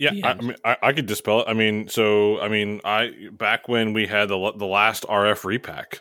Yeah, 0.00 0.12
Yeah. 0.12 0.28
I, 0.28 0.30
I 0.30 0.40
mean, 0.40 0.56
I, 0.64 0.76
I 0.82 0.92
could 0.92 1.06
dispel 1.06 1.42
it. 1.42 1.44
I 1.48 1.52
mean, 1.52 1.86
so 1.88 2.40
I 2.40 2.48
mean, 2.48 2.80
I 2.84 3.10
back 3.32 3.68
when 3.68 3.92
we 3.92 4.06
had 4.06 4.28
the 4.28 4.52
the 4.56 4.66
last 4.66 5.04
RF 5.04 5.44
repack, 5.44 6.00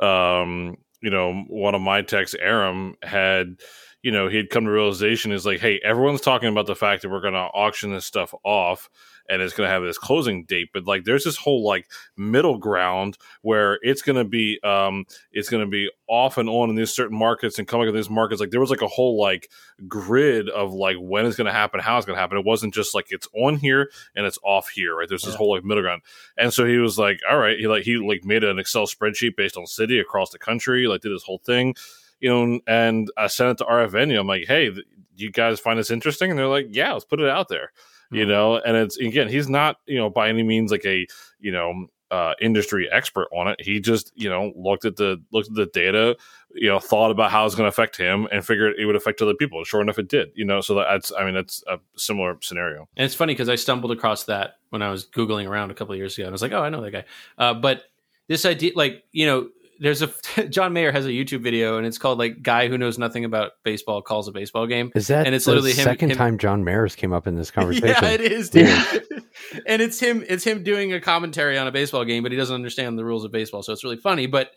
um, 0.00 0.76
you 1.00 1.10
know, 1.10 1.44
one 1.46 1.74
of 1.74 1.80
my 1.80 2.02
techs, 2.02 2.34
Aram, 2.34 2.96
had, 3.02 3.60
you 4.02 4.10
know, 4.10 4.28
he'd 4.28 4.50
come 4.50 4.64
to 4.64 4.70
realization 4.70 5.30
is 5.30 5.46
like, 5.46 5.60
hey, 5.60 5.80
everyone's 5.84 6.20
talking 6.20 6.48
about 6.48 6.66
the 6.66 6.74
fact 6.74 7.02
that 7.02 7.10
we're 7.10 7.20
going 7.20 7.34
to 7.34 7.38
auction 7.38 7.92
this 7.92 8.04
stuff 8.04 8.34
off 8.44 8.90
and 9.28 9.42
it's 9.42 9.54
going 9.54 9.66
to 9.66 9.72
have 9.72 9.82
this 9.82 9.98
closing 9.98 10.44
date, 10.44 10.70
but 10.72 10.86
like, 10.86 11.04
there's 11.04 11.24
this 11.24 11.36
whole 11.36 11.64
like 11.64 11.90
middle 12.16 12.56
ground 12.58 13.18
where 13.42 13.78
it's 13.82 14.02
going 14.02 14.16
to 14.16 14.24
be, 14.24 14.58
um, 14.64 15.04
it's 15.32 15.48
going 15.48 15.64
to 15.64 15.70
be 15.70 15.90
off 16.08 16.38
and 16.38 16.48
on 16.48 16.70
in 16.70 16.76
these 16.76 16.92
certain 16.94 17.18
markets 17.18 17.58
and 17.58 17.68
coming 17.68 17.88
in 17.88 17.94
these 17.94 18.08
markets. 18.08 18.40
Like, 18.40 18.50
there 18.50 18.60
was 18.60 18.70
like 18.70 18.82
a 18.82 18.88
whole 18.88 19.20
like 19.20 19.50
grid 19.86 20.48
of 20.48 20.72
like 20.72 20.96
when 20.98 21.26
it's 21.26 21.36
going 21.36 21.46
to 21.46 21.52
happen, 21.52 21.80
how 21.80 21.96
it's 21.98 22.06
going 22.06 22.16
to 22.16 22.20
happen. 22.20 22.38
It 22.38 22.44
wasn't 22.44 22.74
just 22.74 22.94
like 22.94 23.06
it's 23.10 23.28
on 23.34 23.56
here 23.56 23.90
and 24.16 24.24
it's 24.26 24.38
off 24.42 24.68
here, 24.70 24.96
right? 24.96 25.08
There's 25.08 25.22
this 25.24 25.34
Yeah. 25.34 25.38
whole 25.38 25.54
like 25.54 25.64
middle 25.64 25.82
ground. 25.82 26.02
And 26.36 26.52
so 26.52 26.64
he 26.64 26.78
was 26.78 26.98
like, 26.98 27.20
all 27.30 27.38
right, 27.38 27.58
he 27.58 27.66
like 27.66 27.82
he 27.84 27.96
like 27.96 28.24
made 28.24 28.44
an 28.44 28.58
Excel 28.58 28.86
spreadsheet 28.86 29.36
based 29.36 29.56
on 29.56 29.66
city 29.66 29.98
across 29.98 30.30
the 30.30 30.38
country, 30.38 30.86
like 30.86 31.02
did 31.02 31.12
this 31.12 31.22
whole 31.24 31.38
thing, 31.44 31.74
you 32.20 32.28
know, 32.30 32.60
and 32.66 33.10
I 33.16 33.26
sent 33.26 33.50
it 33.50 33.58
to 33.58 33.64
RF 33.70 33.90
venue. 33.90 34.18
I'm 34.18 34.26
like, 34.26 34.46
hey, 34.46 34.70
you 35.16 35.30
guys 35.30 35.60
find 35.60 35.78
this 35.78 35.90
interesting? 35.90 36.30
And 36.30 36.38
they're 36.38 36.46
like, 36.46 36.68
yeah, 36.70 36.92
let's 36.92 37.04
put 37.04 37.20
it 37.20 37.28
out 37.28 37.48
there. 37.48 37.72
You 38.10 38.24
Mhm. 38.24 38.28
know, 38.28 38.56
and 38.56 38.76
it's 38.76 38.96
again, 38.98 39.28
he's 39.28 39.48
not, 39.48 39.76
you 39.86 39.98
know, 39.98 40.08
by 40.10 40.28
any 40.28 40.42
means 40.42 40.70
like 40.70 40.84
a, 40.86 41.06
you 41.40 41.52
know, 41.52 41.86
uh, 42.10 42.32
industry 42.40 42.88
expert 42.90 43.28
on 43.34 43.48
it. 43.48 43.60
He 43.60 43.80
just, 43.80 44.12
you 44.14 44.30
know, 44.30 44.50
looked 44.56 44.86
at 44.86 44.96
the 44.96 45.22
looked 45.30 45.48
at 45.50 45.54
the 45.54 45.66
data, 45.66 46.16
you 46.54 46.66
know, 46.68 46.78
thought 46.78 47.10
about 47.10 47.30
how 47.30 47.44
it's 47.44 47.54
going 47.54 47.66
to 47.66 47.68
affect 47.68 47.98
him, 47.98 48.26
and 48.32 48.46
figured 48.46 48.76
it 48.78 48.86
would 48.86 48.96
affect 48.96 49.20
other 49.20 49.34
people. 49.34 49.62
Sure 49.64 49.82
enough, 49.82 49.98
it 49.98 50.08
did. 50.08 50.30
You 50.34 50.46
know, 50.46 50.62
so 50.62 50.74
that's, 50.74 51.12
I 51.12 51.24
mean, 51.26 51.34
that's 51.34 51.62
a 51.68 51.78
similar 51.96 52.38
scenario. 52.40 52.88
And 52.96 53.04
it's 53.04 53.14
funny 53.14 53.34
because 53.34 53.50
I 53.50 53.56
stumbled 53.56 53.92
across 53.92 54.24
that 54.24 54.54
when 54.70 54.80
I 54.80 54.90
was 54.90 55.04
googling 55.06 55.46
around 55.46 55.70
a 55.70 55.74
couple 55.74 55.92
of 55.92 55.98
years 55.98 56.16
ago, 56.16 56.24
and 56.24 56.30
I 56.30 56.32
was 56.32 56.40
like, 56.40 56.52
"Oh, 56.52 56.62
I 56.62 56.70
know 56.70 56.80
that 56.80 56.92
guy." 56.92 57.04
Uh, 57.36 57.52
but 57.52 57.82
this 58.26 58.46
idea, 58.46 58.72
like 58.74 59.04
you 59.12 59.26
know, 59.26 59.50
there's 59.80 60.02
a 60.02 60.10
John 60.48 60.72
Mayer 60.72 60.92
has 60.92 61.06
a 61.06 61.10
YouTube 61.10 61.42
video, 61.42 61.78
and 61.78 61.86
it's 61.86 61.98
called 61.98 62.18
like 62.18 62.42
"Guy 62.42 62.68
Who 62.68 62.78
Knows 62.78 62.98
Nothing 62.98 63.24
About 63.24 63.52
Baseball 63.64 64.02
Calls 64.02 64.28
a 64.28 64.32
Baseball 64.32 64.66
Game." 64.66 64.90
Is 64.94 65.06
that 65.08 65.26
And 65.26 65.34
it's 65.34 65.44
the 65.44 65.52
literally 65.52 65.72
him- 65.72 65.84
second 65.84 66.10
him- 66.12 66.16
time 66.18 66.38
John 66.38 66.64
Mayer 66.64 66.86
came 66.88 67.12
up 67.12 67.26
in 67.26 67.36
this 67.36 67.50
conversation? 67.52 67.88
Yeah, 67.88 68.08
it 68.10 68.20
is, 68.20 68.50
dude. 68.50 68.66
and 69.66 69.80
it's 69.82 70.00
him. 70.00 70.24
It's 70.28 70.44
him 70.44 70.62
doing 70.62 70.92
a 70.92 71.00
commentary 71.00 71.58
on 71.58 71.66
a 71.66 71.72
baseball 71.72 72.04
game, 72.04 72.22
but 72.22 72.32
he 72.32 72.38
doesn't 72.38 72.54
understand 72.54 72.98
the 72.98 73.04
rules 73.04 73.24
of 73.24 73.32
baseball, 73.32 73.62
so 73.62 73.72
it's 73.72 73.84
really 73.84 73.96
funny. 73.96 74.26
But 74.26 74.50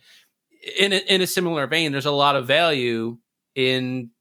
in 0.80 0.94
a, 0.94 0.98
in 0.98 1.22
a 1.22 1.28
similar 1.28 1.68
vein, 1.68 1.92
there's 1.92 2.06
a 2.06 2.12
lot 2.12 2.36
of 2.36 2.46
value 2.48 3.18
in, 3.56 4.12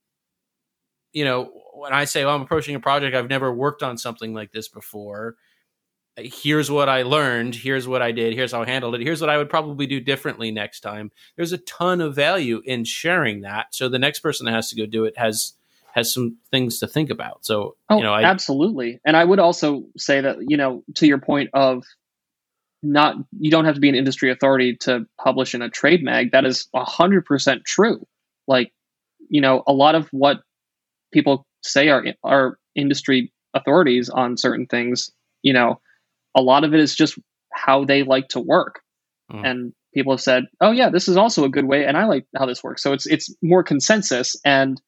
you 1.12 1.24
know, 1.24 1.50
when 1.74 1.92
I 1.92 2.04
say, 2.04 2.24
"Oh, 2.24 2.30
I'm 2.34 2.42
approaching 2.42 2.74
a 2.74 2.80
project, 2.80 3.16
I've 3.16 3.28
never 3.28 3.52
worked 3.52 3.82
on 3.82 3.96
something 3.98 4.34
like 4.34 4.52
this 4.52 4.68
before." 4.68 5.36
Here's 6.16 6.70
what 6.70 6.88
I 6.88 7.02
learned. 7.02 7.54
Here's 7.54 7.86
what 7.88 8.02
I 8.02 8.12
did. 8.12 8.34
Here's 8.34 8.52
how 8.52 8.62
I 8.62 8.66
handled 8.66 8.94
it. 8.94 9.00
Here's 9.00 9.20
what 9.20 9.30
I 9.30 9.38
would 9.38 9.48
probably 9.48 9.86
do 9.86 10.00
differently 10.00 10.50
next 10.50 10.80
time. 10.80 11.10
There's 11.36 11.52
a 11.52 11.58
ton 11.58 12.00
of 12.00 12.14
value 12.14 12.60
in 12.64 12.84
sharing 12.84 13.42
that. 13.42 13.74
So 13.74 13.88
the 13.88 13.98
next 13.98 14.20
person 14.20 14.46
that 14.46 14.52
has 14.52 14.70
to 14.70 14.76
go 14.76 14.86
do 14.86 15.04
it 15.04 15.16
has 15.16 15.54
has 15.92 16.12
some 16.12 16.36
things 16.50 16.78
to 16.80 16.86
think 16.86 17.10
about. 17.10 17.44
So 17.44 17.76
Oh, 17.88 17.96
you 17.96 18.02
know, 18.02 18.12
I, 18.12 18.24
absolutely. 18.24 19.00
And 19.04 19.16
I 19.16 19.24
would 19.24 19.38
also 19.38 19.86
say 19.96 20.20
that, 20.20 20.38
you 20.40 20.56
know, 20.56 20.84
to 20.96 21.06
your 21.06 21.18
point 21.18 21.50
of 21.52 21.84
not, 22.82 23.16
you 23.38 23.50
don't 23.50 23.64
have 23.64 23.74
to 23.74 23.80
be 23.80 23.88
an 23.88 23.94
industry 23.94 24.30
authority 24.30 24.76
to 24.82 25.06
publish 25.18 25.54
in 25.54 25.62
a 25.62 25.68
trade 25.68 26.02
mag. 26.02 26.32
That 26.32 26.44
is 26.44 26.68
100% 26.74 27.64
true. 27.64 28.06
Like, 28.46 28.72
you 29.28 29.40
know, 29.40 29.62
a 29.66 29.72
lot 29.72 29.94
of 29.94 30.08
what 30.12 30.38
people 31.12 31.46
say 31.62 31.88
are, 31.88 32.04
are 32.22 32.58
industry 32.74 33.32
authorities 33.52 34.08
on 34.08 34.36
certain 34.36 34.66
things, 34.66 35.10
you 35.42 35.52
know, 35.52 35.80
a 36.36 36.42
lot 36.42 36.64
of 36.64 36.74
it 36.74 36.80
is 36.80 36.94
just 36.94 37.18
how 37.52 37.84
they 37.84 38.02
like 38.02 38.28
to 38.28 38.40
work. 38.40 38.80
Mm. 39.32 39.46
And 39.46 39.72
people 39.94 40.12
have 40.12 40.20
said, 40.20 40.44
oh, 40.60 40.70
yeah, 40.70 40.90
this 40.90 41.08
is 41.08 41.16
also 41.16 41.44
a 41.44 41.48
good 41.48 41.66
way. 41.66 41.84
And 41.84 41.96
I 41.96 42.04
like 42.04 42.26
how 42.36 42.46
this 42.46 42.62
works. 42.62 42.82
So 42.82 42.92
it's, 42.92 43.06
it's 43.06 43.34
more 43.42 43.62
consensus. 43.62 44.36
And 44.44 44.80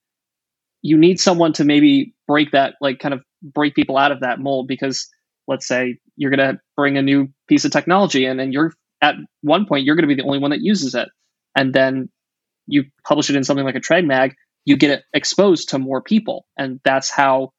you 0.83 0.97
need 0.97 1.19
someone 1.21 1.53
to 1.55 1.65
maybe 1.65 2.15
break 2.27 2.51
that 2.51 2.75
like 2.81 2.99
kind 2.99 3.15
of 3.15 3.23
break 3.43 3.75
people 3.75 3.97
out 3.97 4.13
of 4.13 4.21
that 4.21 4.41
mold 4.41 4.69
because 4.69 5.09
let's 5.49 5.67
say 5.67 5.99
you're 6.17 6.31
going 6.31 6.55
to 6.55 6.61
bring 6.77 6.99
a 6.99 7.03
new 7.03 7.29
piece 7.49 7.65
of 7.65 7.71
technology 7.71 8.27
in 8.27 8.39
and 8.41 8.53
you're 8.53 8.73
at 9.01 9.15
one 9.41 9.65
point 9.67 9.85
you're 9.85 9.97
going 9.97 10.09
to 10.09 10.15
be 10.15 10.21
the 10.21 10.27
only 10.27 10.39
one 10.39 10.51
that 10.51 10.61
uses 10.61 10.95
it 10.95 11.09
and 11.57 11.73
then 11.73 12.09
you 12.67 12.85
publish 13.07 13.31
it 13.31 13.37
in 13.37 13.45
something 13.45 13.65
like 13.65 13.75
a 13.75 13.81
trade 13.81 14.07
mag 14.07 14.35
you 14.65 14.77
get 14.77 14.91
it 14.91 15.05
exposed 15.13 15.69
to 15.69 15.79
more 15.79 16.03
people 16.03 16.47
and 16.57 16.81
that's 16.85 17.11
how 17.11 17.51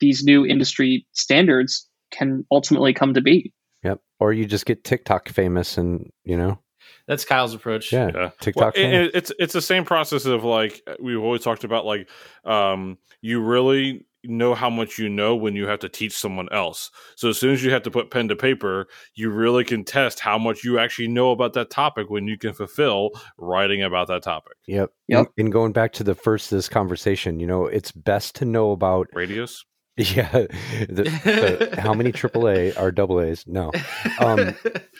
these 0.00 0.22
new 0.22 0.44
industry 0.44 1.06
standards 1.12 1.88
can 2.12 2.46
ultimately 2.50 2.92
come 2.92 3.14
to 3.14 3.20
be 3.20 3.52
Yep. 3.82 4.00
Or 4.20 4.32
you 4.32 4.46
just 4.46 4.64
get 4.64 4.84
TikTok 4.84 5.28
famous 5.28 5.76
and, 5.76 6.08
you 6.22 6.36
know, 6.36 6.60
That's 7.08 7.24
Kyle's 7.24 7.52
approach. 7.52 7.92
yeah, 7.92 8.10
Yeah. 8.14 8.30
TikTok 8.40 8.62
Well, 8.62 8.72
famous. 8.72 9.08
it, 9.08 9.14
it's 9.16 9.32
it's 9.40 9.52
the 9.52 9.60
same 9.62 9.84
process 9.84 10.24
of 10.24 10.44
like 10.44 10.80
we've 11.00 11.18
always 11.20 11.42
talked 11.42 11.64
about 11.64 11.84
like 11.84 12.08
um 12.44 12.98
you 13.22 13.40
really 13.42 14.06
know 14.24 14.54
how 14.54 14.70
much 14.70 15.00
you 15.00 15.08
know 15.08 15.34
when 15.34 15.56
you 15.56 15.66
have 15.66 15.80
to 15.80 15.88
teach 15.88 16.16
someone 16.16 16.48
else. 16.52 16.92
So 17.16 17.28
as 17.30 17.38
soon 17.40 17.54
as 17.54 17.64
you 17.64 17.72
have 17.72 17.82
to 17.82 17.90
put 17.90 18.12
pen 18.12 18.28
to 18.28 18.36
paper, 18.36 18.86
you 19.16 19.30
really 19.30 19.64
can 19.64 19.82
test 19.84 20.20
how 20.20 20.38
much 20.38 20.62
you 20.62 20.78
actually 20.78 21.08
know 21.08 21.32
about 21.32 21.54
that 21.54 21.70
topic 21.70 22.08
when 22.08 22.28
you 22.28 22.38
can 22.38 22.52
fulfill 22.52 23.10
writing 23.36 23.82
about 23.82 24.06
that 24.06 24.22
topic. 24.22 24.52
Yep. 24.68 24.92
Yep. 25.08 25.18
And, 25.18 25.28
and 25.38 25.52
going 25.52 25.72
back 25.72 25.92
to 25.94 26.04
the 26.04 26.14
first 26.14 26.52
this 26.52 26.68
conversation, 26.68 27.40
you 27.40 27.48
know, 27.48 27.66
it's 27.66 27.90
best 27.90 28.36
to 28.36 28.44
know 28.44 28.70
about 28.70 29.08
Radius. 29.12 29.64
yeah, 29.98 30.46
the, 30.88 31.68
the, 31.68 31.80
how 31.80 31.92
many 31.92 32.12
AAA 32.12 32.78
are 32.80 32.90
double 32.90 33.20
A's? 33.20 33.44
No, 33.46 33.70
Um, 34.18 34.54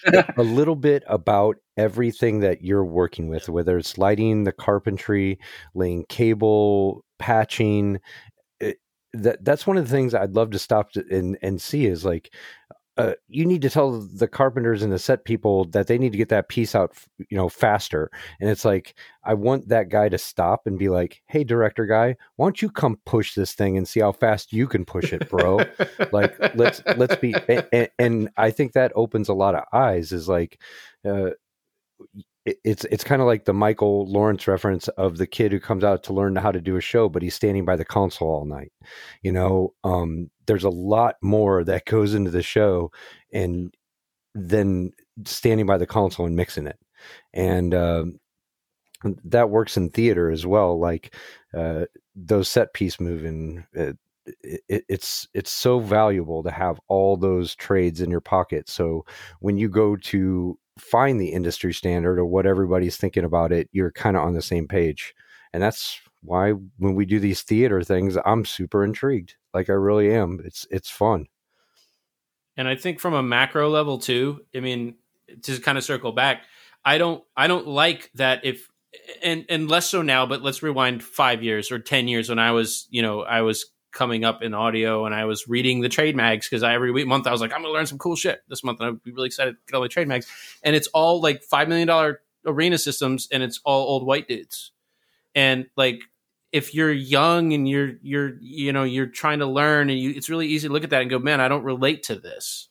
a 0.37 0.43
little 0.43 0.77
bit 0.77 1.03
about 1.07 1.57
everything 1.79 2.41
that 2.41 2.63
you're 2.63 2.85
working 2.85 3.29
with, 3.29 3.49
whether 3.49 3.79
it's 3.79 3.97
lighting, 3.97 4.45
the 4.45 4.53
carpentry, 4.53 5.39
laying 5.75 6.05
cable, 6.11 7.07
patching. 7.19 8.01
It, 8.61 8.81
that 9.15 9.43
that's 9.43 9.67
one 9.67 9.79
of 9.79 9.89
the 9.89 9.91
things 9.91 10.13
I'd 10.13 10.35
love 10.35 10.51
to 10.51 10.59
stop 10.59 10.93
to, 10.93 11.05
and 11.11 11.39
and 11.41 11.61
see 11.61 11.87
is 11.87 12.05
like 12.05 12.31
uh, 12.99 13.13
you 13.29 13.47
need 13.47 13.63
to 13.63 13.71
tell 13.71 14.01
the 14.01 14.29
carpenters 14.29 14.83
and 14.83 14.93
the 14.93 14.99
set 14.99 15.25
people 15.25 15.65
that 15.67 15.87
they 15.87 15.97
need 15.97 16.13
to 16.13 16.19
get 16.19 16.29
that 16.29 16.49
piece 16.49 16.75
out, 16.75 16.95
you 17.31 17.37
know, 17.37 17.49
faster. 17.49 18.11
And 18.39 18.51
it's 18.51 18.67
like, 18.67 18.95
I 19.25 19.33
want 19.33 19.69
that 19.69 19.89
guy 19.89 20.11
to 20.11 20.19
stop 20.19 20.67
and 20.67 20.79
be 20.79 20.91
like, 20.91 21.23
"Hey, 21.27 21.43
director 21.43 21.87
guy, 21.87 22.17
why 22.37 22.47
don't 22.47 22.61
you 22.61 22.71
come 22.71 22.99
push 23.07 23.35
this 23.35 23.55
thing 23.55 23.79
and 23.79 23.89
see 23.89 24.01
how 24.01 24.13
fast 24.13 24.53
you 24.53 24.67
can 24.67 24.85
push 24.85 25.13
it, 25.13 25.29
bro?" 25.31 25.61
like, 26.13 26.37
let's 26.55 26.83
let's 26.97 27.17
be. 27.17 27.35
And, 27.73 27.89
and, 27.99 28.29
I 28.37 28.51
think 28.51 28.73
that 28.73 28.93
opens 28.95 29.29
a 29.29 29.35
lot 29.35 29.55
of 29.55 29.65
eyes. 29.73 30.13
Is 30.13 30.29
like, 30.29 30.61
uh, 31.05 31.31
it's 32.45 32.85
it's 32.87 33.05
kind 33.05 33.23
of 33.23 33.27
like 33.27 33.45
the 33.45 33.53
Michael 33.53 34.07
Lawrence 34.11 34.49
reference 34.49 34.89
of 34.89 35.17
the 35.17 35.27
kid 35.27 35.53
who 35.53 35.61
comes 35.61 35.85
out 35.85 36.03
to 36.05 36.13
learn 36.13 36.35
how 36.37 36.51
to 36.51 36.61
do 36.61 36.77
a 36.77 36.81
show, 36.81 37.09
but 37.09 37.23
he's 37.23 37.35
standing 37.35 37.65
by 37.65 37.77
the 37.77 37.85
console 37.85 38.29
all 38.29 38.45
night. 38.45 38.73
You 39.23 39.33
know, 39.33 39.75
um, 39.85 40.31
there's 40.47 40.65
a 40.65 40.71
lot 40.71 41.17
more 41.23 41.63
that 41.65 41.85
goes 41.87 42.15
into 42.15 42.31
the 42.31 42.43
show, 42.43 42.91
and 43.33 43.73
then 44.35 44.91
standing 45.25 45.67
by 45.67 45.79
the 45.79 45.87
console 45.87 46.27
and 46.27 46.35
mixing 46.35 46.67
it, 46.67 46.79
and 47.33 47.75
uh, 47.75 48.07
that 49.25 49.51
works 49.51 49.77
in 49.77 49.91
theater 49.91 50.31
as 50.31 50.45
well. 50.45 50.81
Like 50.81 51.15
uh, 51.57 51.85
those 52.17 52.49
set 52.49 52.75
piece 52.75 53.01
moving. 53.01 53.65
Uh, 53.79 53.93
it, 54.43 54.85
it's 54.89 55.29
it's 55.35 55.51
so 55.51 55.79
valuable 55.79 56.43
to 56.43 56.51
have 56.51 56.81
all 56.89 57.17
those 57.17 57.55
trades 57.55 58.01
in 58.01 58.11
your 58.11 58.21
pocket. 58.21 58.69
So 58.69 59.05
when 59.41 59.57
you 59.59 59.69
go 59.69 59.97
to 59.97 60.59
find 60.79 61.21
the 61.21 61.33
industry 61.33 61.73
standard 61.73 62.19
or 62.19 62.25
what 62.25 62.47
everybody's 62.47 62.97
thinking 62.97 63.25
about 63.25 63.53
it, 63.53 63.69
you're 63.73 63.93
kind 63.93 64.17
of 64.17 64.23
on 64.23 64.35
the 64.35 64.43
same 64.43 64.67
page. 64.69 65.15
And 65.53 65.63
that's 65.63 66.01
why 66.23 66.53
when 66.79 66.95
we 66.95 67.05
do 67.05 67.21
these 67.21 67.43
theater 67.43 67.83
things, 67.83 68.17
I'm 68.25 68.45
super 68.45 68.85
intrigued. 68.85 69.37
Like 69.53 69.69
I 69.69 69.75
really 69.75 70.15
am. 70.15 70.41
It's 70.45 70.67
it's 70.71 70.91
fun. 70.91 71.27
And 72.57 72.69
I 72.69 72.77
think 72.77 73.01
from 73.01 73.15
a 73.15 73.23
macro 73.23 73.69
level 73.69 73.99
too, 73.99 74.41
I 74.55 74.61
mean, 74.61 74.97
to 75.43 75.59
kind 75.61 75.79
of 75.79 75.85
circle 75.85 76.13
back, 76.13 76.45
I 76.85 76.99
don't 76.99 77.23
I 77.37 77.47
don't 77.47 77.67
like 77.67 78.11
that 78.15 78.45
if 78.45 78.69
and 79.23 79.45
and 79.49 79.69
less 79.69 79.91
so 79.91 80.03
now, 80.03 80.27
but 80.27 80.43
let's 80.43 80.63
rewind 80.63 81.03
five 81.03 81.43
years 81.43 81.71
or 81.71 81.79
ten 81.79 82.09
years 82.09 82.29
when 82.29 82.39
I 82.39 82.53
was, 82.53 82.87
you 82.91 83.03
know, 83.03 83.23
I 83.23 83.43
was 83.43 83.67
coming 83.93 84.25
up 84.25 84.43
in 84.43 84.55
audio 84.55 85.05
and 85.07 85.15
I 85.15 85.27
was 85.27 85.47
reading 85.47 85.81
the 85.81 85.89
trade 85.89 86.17
mags 86.17 86.49
because 86.49 86.63
I 86.63 86.75
every 86.75 86.91
week 86.91 87.07
month 87.07 87.27
I 87.27 87.33
was 87.33 87.41
like, 87.41 87.53
I'm 87.53 87.63
gonna 87.63 87.75
learn 87.75 87.87
some 87.87 87.99
cool 87.99 88.17
shit 88.17 88.43
this 88.49 88.65
month 88.65 88.81
and 88.81 88.89
I'd 88.89 89.03
be 89.03 89.13
really 89.13 89.27
excited 89.27 89.53
to 89.53 89.59
get 89.67 89.77
all 89.77 89.83
the 89.83 89.89
trade 89.89 90.09
mags. 90.09 90.27
And 90.63 90.75
it's 90.75 90.89
all 90.89 91.21
like 91.21 91.43
five 91.43 91.69
million 91.69 91.89
dollar 91.89 92.21
arena 92.47 92.79
systems 92.79 93.29
and 93.31 93.43
it's 93.43 93.61
all 93.65 93.87
old 93.87 94.07
white 94.07 94.29
dudes. 94.29 94.73
And 95.35 95.67
like 95.77 96.03
if 96.53 96.75
you're 96.75 96.93
young 96.93 97.53
and 97.53 97.69
you're 97.69 97.93
you're 98.03 98.33
you 98.41 98.73
know 98.73 98.85
you're 98.85 99.07
trying 99.07 99.41
to 99.41 99.47
learn 99.47 99.91
and 99.91 99.99
you, 99.99 100.11
it's 100.11 100.29
really 100.29 100.49
easy 100.49 100.69
to 100.69 100.73
look 100.73 100.85
at 100.85 100.91
that 100.91 101.03
and 101.03 101.11
go, 101.11 101.19
man, 101.19 101.41
I 101.41 101.49
don't 101.49 101.65
relate 101.65 102.05
to 102.05 102.17
this, 102.17 102.69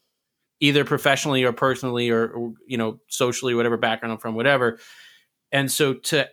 either 0.59 0.85
professionally 0.85 1.43
or 1.43 1.51
personally 1.51 2.09
or, 2.09 2.27
or 2.27 2.53
you 2.67 2.77
know 2.77 2.99
socially, 3.07 3.55
whatever 3.55 3.77
background 3.77 4.13
I'm 4.13 4.19
from, 4.19 4.35
whatever. 4.35 4.79
And 5.51 5.71
so 5.71 5.95
to 5.95 6.29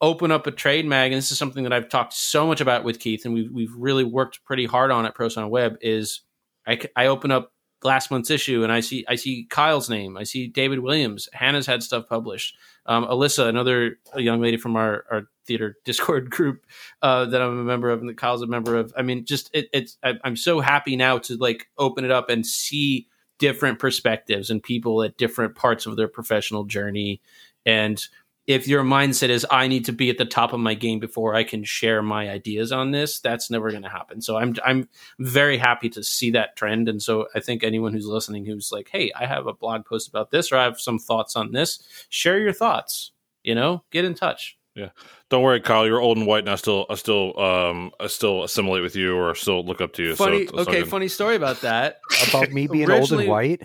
open 0.00 0.30
up 0.30 0.46
a 0.46 0.50
trade 0.50 0.86
mag, 0.86 1.12
and 1.12 1.18
this 1.18 1.30
is 1.30 1.38
something 1.38 1.64
that 1.64 1.72
I've 1.72 1.88
talked 1.88 2.12
so 2.12 2.46
much 2.46 2.60
about 2.60 2.84
with 2.84 2.98
Keith, 3.00 3.24
and 3.24 3.34
we've 3.34 3.50
we've 3.50 3.74
really 3.74 4.04
worked 4.04 4.44
pretty 4.44 4.66
hard 4.66 4.90
on 4.90 5.06
at 5.06 5.14
ProSoundWeb. 5.14 5.76
Is 5.80 6.22
I, 6.66 6.80
I 6.96 7.06
open 7.06 7.30
up 7.30 7.52
last 7.82 8.10
month's 8.10 8.30
issue 8.30 8.62
and 8.62 8.70
I 8.70 8.80
see 8.80 9.04
I 9.08 9.14
see 9.14 9.46
Kyle's 9.48 9.88
name, 9.88 10.16
I 10.16 10.24
see 10.24 10.46
David 10.46 10.80
Williams, 10.80 11.28
Hannah's 11.32 11.66
had 11.66 11.82
stuff 11.82 12.08
published, 12.08 12.56
um, 12.86 13.06
Alyssa, 13.06 13.48
another 13.48 13.98
young 14.16 14.40
lady 14.40 14.56
from 14.56 14.76
our, 14.76 15.04
our 15.10 15.22
theater 15.46 15.76
Discord 15.84 16.30
group 16.30 16.66
uh, 17.02 17.26
that 17.26 17.40
I'm 17.40 17.58
a 17.58 17.64
member 17.64 17.90
of, 17.90 18.00
and 18.00 18.08
that 18.08 18.16
Kyle's 18.16 18.42
a 18.42 18.46
member 18.46 18.76
of. 18.76 18.92
I 18.96 19.02
mean, 19.02 19.24
just 19.24 19.50
it, 19.54 19.68
it's 19.72 19.98
I, 20.02 20.14
I'm 20.24 20.36
so 20.36 20.60
happy 20.60 20.96
now 20.96 21.18
to 21.18 21.36
like 21.36 21.68
open 21.78 22.04
it 22.04 22.10
up 22.10 22.30
and 22.30 22.46
see 22.46 23.08
different 23.38 23.78
perspectives 23.78 24.50
and 24.50 24.62
people 24.62 25.02
at 25.02 25.16
different 25.16 25.54
parts 25.54 25.86
of 25.86 25.96
their 25.96 26.08
professional 26.08 26.64
journey 26.64 27.22
and 27.64 28.06
if 28.50 28.66
your 28.66 28.82
mindset 28.82 29.28
is 29.28 29.46
I 29.48 29.68
need 29.68 29.84
to 29.84 29.92
be 29.92 30.10
at 30.10 30.18
the 30.18 30.24
top 30.24 30.52
of 30.52 30.58
my 30.58 30.74
game 30.74 30.98
before 30.98 31.36
I 31.36 31.44
can 31.44 31.62
share 31.62 32.02
my 32.02 32.28
ideas 32.28 32.72
on 32.72 32.90
this, 32.90 33.20
that's 33.20 33.48
never 33.48 33.70
going 33.70 33.84
to 33.84 33.88
happen. 33.88 34.20
So 34.20 34.36
I'm 34.36 34.56
I'm 34.64 34.88
very 35.20 35.56
happy 35.56 35.88
to 35.90 36.02
see 36.02 36.32
that 36.32 36.56
trend, 36.56 36.88
and 36.88 37.00
so 37.00 37.28
I 37.34 37.40
think 37.40 37.62
anyone 37.62 37.92
who's 37.92 38.06
listening 38.06 38.44
who's 38.44 38.72
like, 38.72 38.88
hey, 38.90 39.12
I 39.18 39.26
have 39.26 39.46
a 39.46 39.52
blog 39.52 39.84
post 39.84 40.08
about 40.08 40.32
this, 40.32 40.50
or 40.50 40.56
I 40.56 40.64
have 40.64 40.80
some 40.80 40.98
thoughts 40.98 41.36
on 41.36 41.52
this, 41.52 41.80
share 42.08 42.40
your 42.40 42.52
thoughts. 42.52 43.12
You 43.44 43.54
know, 43.54 43.84
get 43.90 44.04
in 44.04 44.14
touch. 44.14 44.58
Yeah, 44.74 44.90
don't 45.30 45.42
worry, 45.42 45.60
Kyle. 45.60 45.86
You're 45.86 46.00
old 46.00 46.18
and 46.18 46.26
white, 46.26 46.40
and 46.40 46.50
I 46.50 46.56
still, 46.56 46.86
I 46.90 46.94
still, 46.96 47.38
um, 47.40 47.90
I 48.00 48.08
still 48.08 48.44
assimilate 48.44 48.82
with 48.82 48.96
you, 48.96 49.16
or 49.16 49.34
still 49.34 49.64
look 49.64 49.80
up 49.80 49.92
to 49.94 50.02
you. 50.02 50.14
Funny, 50.16 50.46
so 50.46 50.58
okay, 50.58 50.82
funny 50.82 51.08
story 51.08 51.36
about 51.36 51.60
that. 51.62 52.00
about 52.28 52.50
me 52.50 52.66
being 52.66 52.90
old 52.90 53.12
and 53.12 53.28
white. 53.28 53.62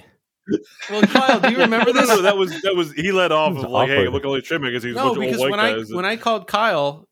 Well, 0.89 1.02
Kyle, 1.04 1.39
do 1.39 1.52
you 1.52 1.58
remember 1.60 1.91
this? 1.91 2.08
no, 2.08 2.16
no, 2.16 2.22
that 2.22 2.38
was 2.38 2.62
that 2.62 2.76
was 2.76 2.93
he 2.93 3.12
led 3.12 3.32
off 3.32 3.58
of 3.58 3.70
like, 3.70 3.89
hey, 3.89 4.08
look 4.08 4.24
at 4.24 4.28
all 4.28 4.34
these 4.34 4.43
trim 4.43 4.62
because 4.62 4.84
he's 4.84 4.96
no, 4.96 5.16
because 5.16 5.39
when 5.39 5.60
I 5.60 5.74
guys. 5.74 5.91
when 5.91 6.06
I 6.06 6.16
called 6.16 6.48
Kyle 6.48 7.08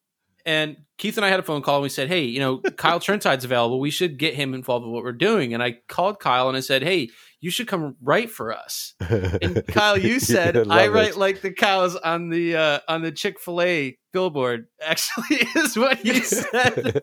and 0.46 0.78
Keith 0.98 1.18
and 1.18 1.26
I 1.26 1.30
had 1.30 1.40
a 1.40 1.44
phone 1.44 1.62
call 1.62 1.78
and 1.78 1.84
we 1.84 1.90
said, 1.90 2.08
hey, 2.08 2.24
you 2.24 2.40
know, 2.40 2.60
Kyle 2.60 3.00
Chirnside's 3.00 3.46
available. 3.46 3.80
We 3.80 3.90
should 3.90 4.18
get 4.18 4.36
him 4.36 4.54
involved 4.54 4.86
with 4.86 4.94
what 4.94 5.04
we're 5.04 5.12
doing. 5.12 5.54
And 5.54 5.64
I 5.64 5.80
called 5.88 6.20
Kyle 6.20 6.48
and 6.48 6.56
I 6.56 6.60
said, 6.60 6.84
hey, 6.84 7.10
you 7.40 7.50
should 7.50 7.68
come 7.68 7.96
write 8.02 8.30
for 8.30 8.54
us. 8.54 8.94
And 9.00 9.66
Kyle, 9.68 9.98
you 9.98 10.20
said 10.20 10.56
I 10.70 10.88
write 10.88 11.10
it. 11.10 11.18
like 11.18 11.42
the 11.42 11.52
cows 11.52 11.96
on 11.96 12.30
the 12.30 12.56
uh, 12.56 12.80
on 12.88 13.02
the 13.02 13.12
Chick 13.12 13.40
Fil 13.40 13.62
A 13.62 13.98
billboard. 14.14 14.68
Actually, 14.82 15.48
is 15.56 15.76
what 15.76 16.06
you 16.06 16.22
said. 16.24 17.02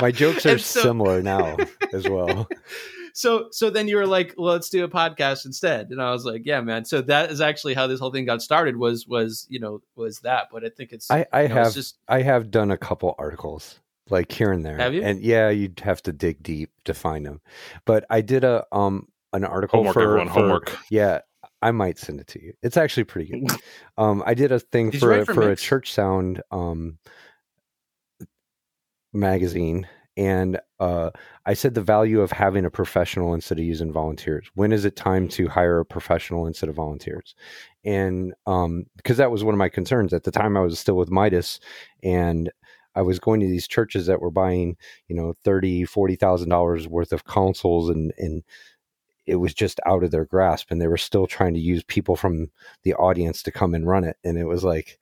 My 0.00 0.10
jokes 0.10 0.44
are 0.44 0.58
so, 0.58 0.80
similar 0.80 1.22
now 1.22 1.56
as 1.92 2.08
well 2.08 2.48
so 3.16 3.46
so 3.52 3.70
then 3.70 3.86
you 3.86 3.96
were 3.96 4.08
like, 4.08 4.34
well, 4.36 4.52
let's 4.52 4.68
do 4.68 4.82
a 4.82 4.88
podcast 4.88 5.46
instead, 5.46 5.90
and 5.90 6.02
I 6.02 6.10
was 6.10 6.24
like, 6.24 6.42
yeah, 6.44 6.60
man. 6.60 6.84
So 6.84 7.00
that 7.02 7.30
is 7.30 7.40
actually 7.40 7.74
how 7.74 7.86
this 7.86 8.00
whole 8.00 8.10
thing 8.10 8.24
got 8.24 8.42
started. 8.42 8.76
Was 8.76 9.06
was 9.06 9.46
you 9.48 9.60
know 9.60 9.80
was 9.94 10.18
that? 10.20 10.48
But 10.52 10.64
I 10.64 10.68
think 10.68 10.92
it's 10.92 11.08
I, 11.12 11.24
I 11.32 11.42
you 11.42 11.48
know, 11.48 11.54
have 11.54 11.74
just 11.74 11.96
I 12.08 12.22
have 12.22 12.50
done 12.50 12.72
a 12.72 12.76
couple 12.76 13.14
articles 13.16 13.78
like 14.10 14.32
here 14.32 14.50
and 14.50 14.66
there. 14.66 14.78
Have 14.78 14.94
you? 14.94 15.02
And 15.02 15.20
yeah, 15.22 15.48
you'd 15.48 15.78
have 15.80 16.02
to 16.02 16.12
dig 16.12 16.42
deep 16.42 16.70
to 16.86 16.92
find 16.92 17.24
them. 17.24 17.40
But 17.84 18.04
I 18.10 18.20
did 18.20 18.42
a 18.42 18.66
um 18.72 19.06
an 19.32 19.44
article 19.44 19.78
homework, 19.78 19.94
for, 19.94 20.02
everyone, 20.02 20.26
for 20.26 20.32
homework. 20.32 20.76
Yeah, 20.90 21.20
I 21.62 21.70
might 21.70 21.98
send 21.98 22.18
it 22.18 22.26
to 22.28 22.42
you. 22.42 22.54
It's 22.64 22.76
actually 22.76 23.04
pretty 23.04 23.30
good. 23.30 23.56
um, 23.96 24.24
I 24.26 24.34
did 24.34 24.50
a 24.50 24.58
thing 24.58 24.90
Did 24.90 25.00
for 25.00 25.24
for, 25.24 25.34
for 25.34 25.50
a 25.52 25.56
church 25.56 25.92
sound 25.92 26.42
um 26.50 26.98
magazine 29.12 29.86
and 30.16 30.60
uh, 30.78 31.10
I 31.46 31.54
said 31.54 31.74
the 31.74 31.80
value 31.82 32.20
of 32.20 32.30
having 32.30 32.64
a 32.64 32.70
professional 32.70 33.34
instead 33.34 33.58
of 33.58 33.64
using 33.64 33.92
volunteers. 33.92 34.48
When 34.54 34.72
is 34.72 34.84
it 34.84 34.96
time 34.96 35.28
to 35.28 35.48
hire 35.48 35.80
a 35.80 35.84
professional 35.84 36.46
instead 36.46 36.68
of 36.68 36.76
volunteers? 36.76 37.34
And 37.84 38.34
um, 38.46 38.86
because 38.96 39.16
that 39.16 39.30
was 39.30 39.42
one 39.44 39.54
of 39.54 39.58
my 39.58 39.68
concerns 39.68 40.12
at 40.12 40.24
the 40.24 40.30
time, 40.30 40.56
I 40.56 40.60
was 40.60 40.78
still 40.78 40.96
with 40.96 41.10
Midas, 41.10 41.60
and 42.02 42.50
I 42.94 43.02
was 43.02 43.18
going 43.18 43.40
to 43.40 43.46
these 43.46 43.66
churches 43.66 44.06
that 44.06 44.20
were 44.20 44.30
buying, 44.30 44.76
you 45.08 45.16
know, 45.16 45.34
thirty, 45.44 45.84
forty 45.84 46.16
thousand 46.16 46.48
dollars 46.48 46.86
worth 46.86 47.12
of 47.12 47.24
consoles, 47.24 47.90
and 47.90 48.12
and 48.18 48.44
it 49.26 49.36
was 49.36 49.54
just 49.54 49.80
out 49.86 50.04
of 50.04 50.10
their 50.10 50.26
grasp, 50.26 50.70
and 50.70 50.80
they 50.80 50.86
were 50.86 50.96
still 50.96 51.26
trying 51.26 51.54
to 51.54 51.60
use 51.60 51.82
people 51.84 52.14
from 52.14 52.50
the 52.82 52.94
audience 52.94 53.42
to 53.42 53.52
come 53.52 53.74
and 53.74 53.86
run 53.88 54.04
it, 54.04 54.16
and 54.24 54.38
it 54.38 54.44
was 54.44 54.64
like 54.64 54.98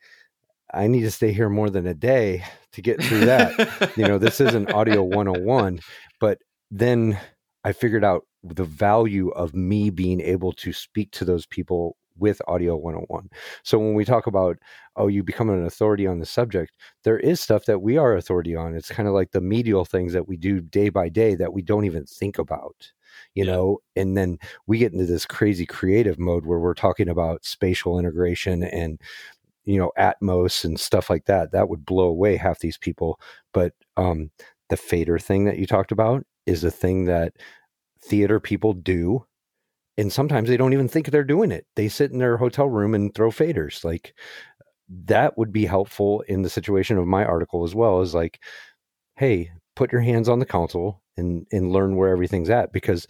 I 0.72 0.86
need 0.86 1.02
to 1.02 1.10
stay 1.10 1.32
here 1.32 1.48
more 1.48 1.70
than 1.70 1.86
a 1.86 1.94
day 1.94 2.44
to 2.72 2.82
get 2.82 3.02
through 3.02 3.26
that. 3.26 3.92
you 3.96 4.06
know, 4.06 4.18
this 4.18 4.40
isn't 4.40 4.72
audio 4.72 5.02
101, 5.02 5.80
but 6.18 6.38
then 6.70 7.18
I 7.64 7.72
figured 7.72 8.04
out 8.04 8.26
the 8.42 8.64
value 8.64 9.28
of 9.30 9.54
me 9.54 9.90
being 9.90 10.20
able 10.20 10.52
to 10.52 10.72
speak 10.72 11.10
to 11.12 11.24
those 11.24 11.46
people 11.46 11.96
with 12.18 12.42
audio 12.46 12.76
101. 12.76 13.28
So 13.62 13.78
when 13.78 13.94
we 13.94 14.04
talk 14.04 14.26
about 14.26 14.58
oh 14.96 15.06
you 15.06 15.22
become 15.22 15.48
an 15.48 15.64
authority 15.64 16.06
on 16.06 16.18
the 16.18 16.26
subject, 16.26 16.76
there 17.04 17.18
is 17.18 17.40
stuff 17.40 17.64
that 17.66 17.80
we 17.80 17.96
are 17.96 18.16
authority 18.16 18.54
on. 18.54 18.74
It's 18.74 18.90
kind 18.90 19.08
of 19.08 19.14
like 19.14 19.32
the 19.32 19.40
medial 19.40 19.84
things 19.84 20.12
that 20.12 20.28
we 20.28 20.36
do 20.36 20.60
day 20.60 20.88
by 20.88 21.08
day 21.08 21.34
that 21.36 21.52
we 21.52 21.62
don't 21.62 21.84
even 21.84 22.04
think 22.04 22.38
about. 22.38 22.92
You 23.34 23.44
yeah. 23.44 23.52
know, 23.52 23.78
and 23.96 24.16
then 24.16 24.38
we 24.66 24.78
get 24.78 24.92
into 24.92 25.06
this 25.06 25.26
crazy 25.26 25.66
creative 25.66 26.18
mode 26.18 26.46
where 26.46 26.58
we're 26.58 26.74
talking 26.74 27.08
about 27.08 27.44
spatial 27.44 27.98
integration 27.98 28.62
and 28.62 29.00
you 29.64 29.78
know 29.78 29.92
atmos 29.98 30.64
and 30.64 30.78
stuff 30.80 31.10
like 31.10 31.24
that 31.26 31.52
that 31.52 31.68
would 31.68 31.84
blow 31.86 32.06
away 32.08 32.36
half 32.36 32.58
these 32.60 32.78
people. 32.78 33.20
But 33.52 33.72
um 33.96 34.30
the 34.70 34.76
fader 34.76 35.18
thing 35.18 35.44
that 35.46 35.58
you 35.58 35.66
talked 35.66 35.92
about 35.92 36.24
is 36.46 36.64
a 36.64 36.70
thing 36.70 37.04
that 37.06 37.34
theater 38.04 38.40
people 38.40 38.72
do 38.74 39.24
and 39.98 40.12
sometimes 40.12 40.48
they 40.48 40.56
don't 40.56 40.72
even 40.74 40.88
think 40.88 41.08
they're 41.10 41.24
doing 41.24 41.52
it. 41.52 41.66
They 41.76 41.88
sit 41.88 42.12
in 42.12 42.18
their 42.18 42.36
hotel 42.38 42.68
room 42.68 42.94
and 42.94 43.14
throw 43.14 43.30
faders. 43.30 43.84
Like 43.84 44.14
that 45.06 45.38
would 45.38 45.52
be 45.52 45.66
helpful 45.66 46.22
in 46.28 46.42
the 46.42 46.50
situation 46.50 46.98
of 46.98 47.06
my 47.06 47.24
article 47.24 47.64
as 47.64 47.74
well 47.74 48.00
Is 48.02 48.14
like 48.14 48.40
hey 49.16 49.50
put 49.76 49.92
your 49.92 50.00
hands 50.02 50.28
on 50.28 50.38
the 50.38 50.46
console 50.46 51.02
and 51.16 51.46
and 51.52 51.72
learn 51.72 51.96
where 51.96 52.10
everything's 52.10 52.50
at 52.50 52.72
because 52.72 53.06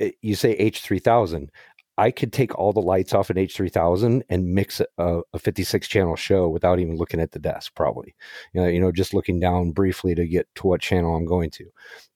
it, 0.00 0.06
eh, 0.06 0.12
you 0.22 0.34
say 0.36 0.56
h3000 0.58 1.48
I 1.96 2.10
could 2.10 2.32
take 2.32 2.56
all 2.58 2.72
the 2.72 2.80
lights 2.80 3.14
off 3.14 3.30
an 3.30 3.36
H3000 3.36 4.22
and 4.28 4.54
mix 4.54 4.80
a, 4.98 5.20
a 5.32 5.38
56 5.38 5.86
channel 5.86 6.16
show 6.16 6.48
without 6.48 6.80
even 6.80 6.96
looking 6.96 7.20
at 7.20 7.32
the 7.32 7.38
desk, 7.38 7.74
probably. 7.74 8.14
You 8.52 8.62
know, 8.62 8.68
you 8.68 8.80
know, 8.80 8.90
just 8.90 9.14
looking 9.14 9.38
down 9.38 9.70
briefly 9.70 10.14
to 10.14 10.26
get 10.26 10.48
to 10.56 10.66
what 10.66 10.80
channel 10.80 11.14
I'm 11.14 11.26
going 11.26 11.50
to. 11.50 11.66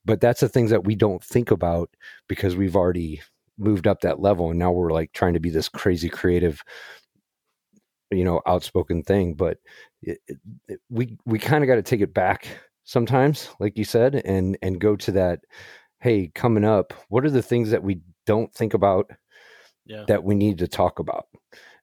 But 0.04 0.20
that's 0.20 0.40
the 0.40 0.48
things 0.48 0.70
that 0.70 0.84
we 0.84 0.96
don't 0.96 1.22
think 1.22 1.50
about 1.50 1.90
because 2.28 2.56
we've 2.56 2.76
already 2.76 3.20
moved 3.58 3.86
up 3.86 4.00
that 4.00 4.20
level 4.20 4.50
and 4.50 4.58
now 4.58 4.70
we're 4.70 4.92
like 4.92 5.12
trying 5.12 5.34
to 5.34 5.40
be 5.40 5.50
this 5.50 5.68
crazy 5.68 6.08
creative 6.08 6.62
you 8.10 8.24
know 8.24 8.40
outspoken 8.46 9.02
thing 9.02 9.34
but 9.34 9.58
it, 10.00 10.18
it, 10.68 10.80
we 10.88 11.18
we 11.26 11.38
kind 11.38 11.62
of 11.62 11.68
got 11.68 11.74
to 11.74 11.82
take 11.82 12.00
it 12.00 12.14
back 12.14 12.46
sometimes 12.84 13.50
like 13.58 13.76
you 13.76 13.84
said 13.84 14.14
and 14.24 14.56
and 14.62 14.80
go 14.80 14.96
to 14.96 15.12
that 15.12 15.40
hey 16.00 16.30
coming 16.34 16.64
up 16.64 16.94
what 17.08 17.24
are 17.24 17.30
the 17.30 17.42
things 17.42 17.70
that 17.70 17.82
we 17.82 18.00
don't 18.26 18.54
think 18.54 18.74
about 18.74 19.10
Yeah. 19.88 20.04
that 20.06 20.22
we 20.22 20.34
need 20.34 20.58
to 20.58 20.68
talk 20.68 20.98
about 21.00 21.26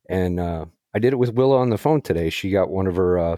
and 0.08 0.40
uh 0.40 0.66
i 0.94 1.00
did 1.00 1.12
it 1.14 1.18
with 1.18 1.34
willa 1.34 1.58
on 1.58 1.70
the 1.70 1.78
phone 1.78 2.02
today 2.02 2.30
she 2.30 2.50
got 2.52 2.70
one 2.70 2.88
of 2.88 2.96
her 2.96 3.18
uh 3.18 3.38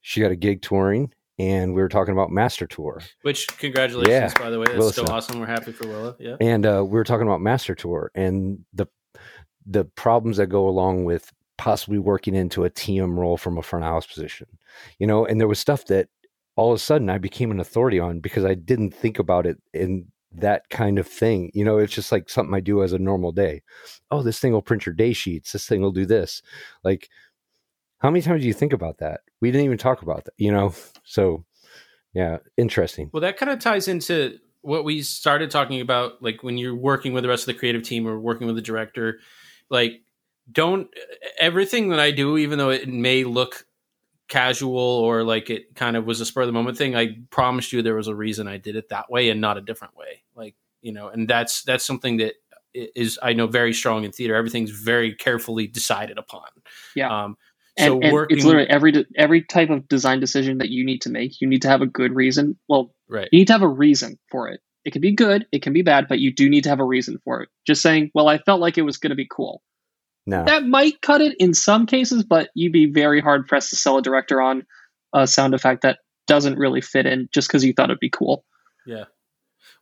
she 0.00 0.20
got 0.20 0.30
a 0.30 0.36
gig 0.36 0.62
touring 0.62 1.12
and 1.38 1.74
we 1.74 1.82
were 1.82 1.88
talking 1.90 2.12
about 2.12 2.30
master 2.30 2.66
tour 2.66 3.02
Which 3.22 3.46
congratulations, 3.58 4.32
Yeah. 4.34 4.42
by 4.42 4.48
the 4.48 4.58
way. 4.58 4.66
That's 4.66 4.78
Wilson. 4.78 5.06
so 5.06 5.12
awesome. 5.12 5.38
We're 5.40 5.46
happy 5.46 5.70
for 5.72 5.86
Willa. 5.86 6.16
Yeah. 6.18 6.36
and 6.40 6.64
uh, 6.64 6.82
we 6.82 6.92
were 6.92 7.04
talking 7.04 7.26
about 7.26 7.42
master 7.42 7.74
tour 7.74 8.10
and 8.14 8.64
the 8.72 8.86
the 9.66 9.84
problems 9.84 10.38
that 10.38 10.46
go 10.46 10.66
along 10.66 11.04
with 11.04 11.30
possibly 11.58 11.98
working 11.98 12.34
into 12.34 12.64
a 12.64 12.70
TM 12.70 13.16
role 13.18 13.36
from 13.36 13.58
a 13.58 13.62
front 13.62 13.84
of 13.84 13.90
house 13.90 14.06
position, 14.06 14.46
you 14.98 15.06
know. 15.06 15.26
And 15.26 15.38
there 15.40 15.48
was 15.48 15.58
stuff 15.58 15.84
that 15.86 16.08
all 16.54 16.72
of 16.72 16.76
a 16.76 16.78
sudden 16.78 17.10
I 17.10 17.18
became 17.18 17.50
an 17.50 17.60
authority 17.60 17.98
on 17.98 18.20
because 18.20 18.44
I 18.44 18.54
didn't 18.54 18.92
think 18.92 19.18
about 19.18 19.44
it 19.46 19.58
in 19.74 20.06
that 20.32 20.68
kind 20.70 20.98
of 20.98 21.06
thing. 21.06 21.50
You 21.54 21.64
know, 21.64 21.78
it's 21.78 21.94
just 21.94 22.12
like 22.12 22.28
something 22.28 22.54
I 22.54 22.60
do 22.60 22.82
as 22.82 22.92
a 22.92 22.98
normal 22.98 23.32
day. 23.32 23.62
Oh, 24.10 24.22
this 24.22 24.38
thing 24.38 24.52
will 24.52 24.62
print 24.62 24.86
your 24.86 24.94
day 24.94 25.12
sheets. 25.12 25.52
This 25.52 25.66
thing 25.66 25.80
will 25.80 25.92
do 25.92 26.06
this. 26.06 26.42
Like, 26.84 27.08
how 27.98 28.10
many 28.10 28.22
times 28.22 28.42
do 28.42 28.46
you 28.46 28.54
think 28.54 28.72
about 28.72 28.98
that? 28.98 29.20
We 29.40 29.50
didn't 29.50 29.64
even 29.64 29.78
talk 29.78 30.02
about 30.02 30.24
that. 30.24 30.34
You 30.36 30.52
know, 30.52 30.74
so 31.04 31.44
yeah, 32.12 32.38
interesting. 32.56 33.10
Well, 33.12 33.22
that 33.22 33.36
kind 33.36 33.50
of 33.50 33.58
ties 33.58 33.88
into 33.88 34.38
what 34.62 34.84
we 34.84 35.02
started 35.02 35.50
talking 35.50 35.80
about, 35.80 36.22
like 36.22 36.42
when 36.42 36.58
you're 36.58 36.74
working 36.74 37.12
with 37.12 37.22
the 37.22 37.28
rest 37.28 37.42
of 37.42 37.54
the 37.54 37.58
creative 37.58 37.82
team 37.82 38.06
or 38.06 38.18
working 38.18 38.46
with 38.46 38.56
the 38.56 38.62
director. 38.62 39.20
Like, 39.70 40.02
don't 40.50 40.88
everything 41.38 41.88
that 41.90 42.00
I 42.00 42.10
do, 42.10 42.36
even 42.36 42.58
though 42.58 42.70
it 42.70 42.88
may 42.88 43.24
look 43.24 43.66
casual 44.28 44.78
or 44.78 45.22
like 45.22 45.50
it 45.50 45.74
kind 45.74 45.96
of 45.96 46.04
was 46.06 46.20
a 46.20 46.26
spur 46.26 46.42
of 46.42 46.46
the 46.46 46.52
moment 46.52 46.76
thing. 46.76 46.96
I 46.96 47.18
promised 47.30 47.72
you 47.72 47.82
there 47.82 47.94
was 47.94 48.08
a 48.08 48.14
reason 48.14 48.48
I 48.48 48.58
did 48.58 48.76
it 48.76 48.88
that 48.88 49.10
way 49.10 49.30
and 49.30 49.40
not 49.40 49.56
a 49.56 49.60
different 49.60 49.96
way. 49.96 50.22
Like, 50.34 50.54
you 50.82 50.92
know, 50.92 51.08
and 51.08 51.28
that's 51.28 51.62
that's 51.62 51.84
something 51.84 52.18
that 52.18 52.34
is 52.74 53.18
i- 53.22 53.32
know 53.32 53.46
very 53.46 53.72
strong 53.72 54.04
in 54.04 54.12
theater. 54.12 54.34
Everything's 54.34 54.70
very 54.70 55.14
carefully 55.14 55.66
decided 55.66 56.18
upon. 56.18 56.46
Yeah. 56.94 57.24
Um, 57.24 57.36
and, 57.76 57.92
so 57.92 58.00
and 58.00 58.12
working 58.12 58.36
it's 58.36 58.46
literally 58.46 58.68
every 58.68 59.06
every 59.16 59.42
type 59.42 59.70
of 59.70 59.86
design 59.88 60.20
decision 60.20 60.58
that 60.58 60.70
you 60.70 60.84
need 60.84 61.02
to 61.02 61.10
make 61.10 61.40
you 61.40 61.48
need 61.48 61.62
to 61.62 61.68
have 61.68 61.82
a 61.82 61.86
good 61.86 62.14
reason 62.14 62.58
well 62.68 62.94
right. 63.08 63.28
you 63.32 63.40
need 63.40 63.46
to 63.46 63.52
have 63.52 63.62
a 63.62 63.68
reason 63.68 64.18
for 64.30 64.48
it 64.48 64.60
it 64.84 64.92
can 64.92 65.02
be 65.02 65.12
good 65.12 65.46
it 65.52 65.62
can 65.62 65.74
be 65.74 65.82
bad 65.82 66.06
but 66.08 66.18
you 66.18 66.32
do 66.32 66.48
need 66.48 66.64
to 66.64 66.70
have 66.70 66.80
a 66.80 66.84
reason 66.84 67.20
for 67.22 67.42
it 67.42 67.50
just 67.66 67.82
saying 67.82 68.10
well 68.14 68.28
i 68.28 68.38
felt 68.38 68.60
like 68.60 68.78
it 68.78 68.82
was 68.82 68.96
going 68.96 69.10
to 69.10 69.16
be 69.16 69.28
cool 69.30 69.62
No, 70.26 70.44
that 70.44 70.64
might 70.64 71.00
cut 71.02 71.20
it 71.20 71.36
in 71.38 71.54
some 71.54 71.86
cases 71.86 72.24
but 72.24 72.50
you'd 72.54 72.72
be 72.72 72.86
very 72.86 73.20
hard 73.20 73.46
pressed 73.46 73.70
to 73.70 73.76
sell 73.76 73.98
a 73.98 74.02
director 74.02 74.40
on 74.40 74.64
a 75.12 75.26
sound 75.26 75.54
effect 75.54 75.82
that 75.82 75.98
doesn't 76.26 76.58
really 76.58 76.80
fit 76.80 77.06
in 77.06 77.28
just 77.32 77.48
because 77.48 77.64
you 77.64 77.72
thought 77.72 77.90
it'd 77.90 78.00
be 78.00 78.10
cool 78.10 78.44
Yeah. 78.86 79.04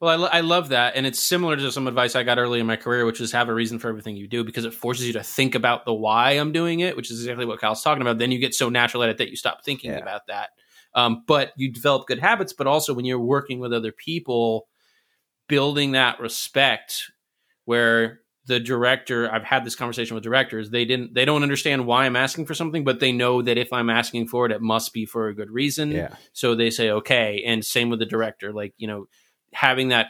Well, 0.01 0.11
I, 0.11 0.17
lo- 0.17 0.29
I 0.33 0.41
love 0.41 0.71
that. 0.71 0.97
And 0.97 1.07
it's 1.07 1.21
similar 1.21 1.57
to 1.57 1.71
some 1.73 1.87
advice 1.87 2.15
I 2.17 2.25
got 2.25 2.37
early 2.39 2.59
in 2.61 2.67
my 2.67 2.77
career, 2.77 3.07
which 3.07 3.21
is 3.21 3.33
have 3.33 3.49
a 3.49 3.55
reason 3.55 3.79
for 3.79 3.89
everything 3.89 4.17
you 4.17 4.27
do 4.27 4.43
because 4.45 4.65
it 4.65 4.75
forces 4.75 5.07
you 5.07 5.13
to 5.15 5.23
think 5.23 5.55
about 5.55 5.85
the 5.87 5.95
why 5.95 6.33
I'm 6.33 6.53
doing 6.53 6.81
it, 6.81 6.97
which 6.97 7.11
is 7.11 7.21
exactly 7.21 7.47
what 7.47 7.61
Kyle's 7.61 7.83
talking 7.83 8.03
about. 8.03 8.19
Then 8.19 8.31
you 8.33 8.39
get 8.39 8.55
so 8.55 8.69
natural 8.69 9.03
at 9.05 9.09
it 9.09 9.19
that 9.19 9.31
you 9.31 9.37
stop 9.37 9.65
thinking 9.65 9.93
Yeah. 9.93 9.99
about 9.99 10.23
that. 10.27 10.51
Um, 10.95 11.23
but 11.27 11.53
you 11.57 11.73
develop 11.73 12.07
good 12.07 12.19
habits, 12.19 12.53
but 12.53 12.67
also 12.67 12.93
when 12.93 13.05
you're 13.05 13.21
working 13.21 13.61
with 13.61 13.73
other 13.73 13.93
people, 13.93 14.69
building 15.49 15.93
that 15.93 16.21
respect 16.21 17.11
where 17.65 18.21
the 18.47 18.61
director 18.61 19.31
i've 19.33 19.43
had 19.45 19.65
this 19.65 19.75
conversation 19.75 20.15
with 20.15 20.23
directors 20.25 20.71
they 20.71 20.85
didn't 20.85 21.15
they 21.15 21.25
don't 21.25 21.43
understand 21.43 21.87
why 21.87 22.05
i'm 22.05 22.17
asking 22.17 22.45
for 22.45 22.55
something 22.55 22.85
but 22.85 23.01
they 23.01 23.11
know 23.13 23.41
that 23.43 23.57
if 23.57 23.73
i'm 23.73 23.89
asking 23.89 24.27
for 24.29 24.45
it 24.47 24.53
it 24.53 24.61
must 24.61 24.93
be 24.93 25.07
for 25.07 25.29
a 25.29 25.35
good 25.35 25.51
reason 25.51 25.91
yeah, 25.91 26.15
so 26.33 26.55
they 26.55 26.69
say 26.71 26.91
okay 26.91 27.43
and 27.47 27.65
same 27.65 27.89
with 27.91 27.99
the 27.99 28.07
director 28.07 28.53
like 28.53 28.75
you 28.77 28.87
know 28.87 29.07
having 29.53 29.89
that 29.89 30.09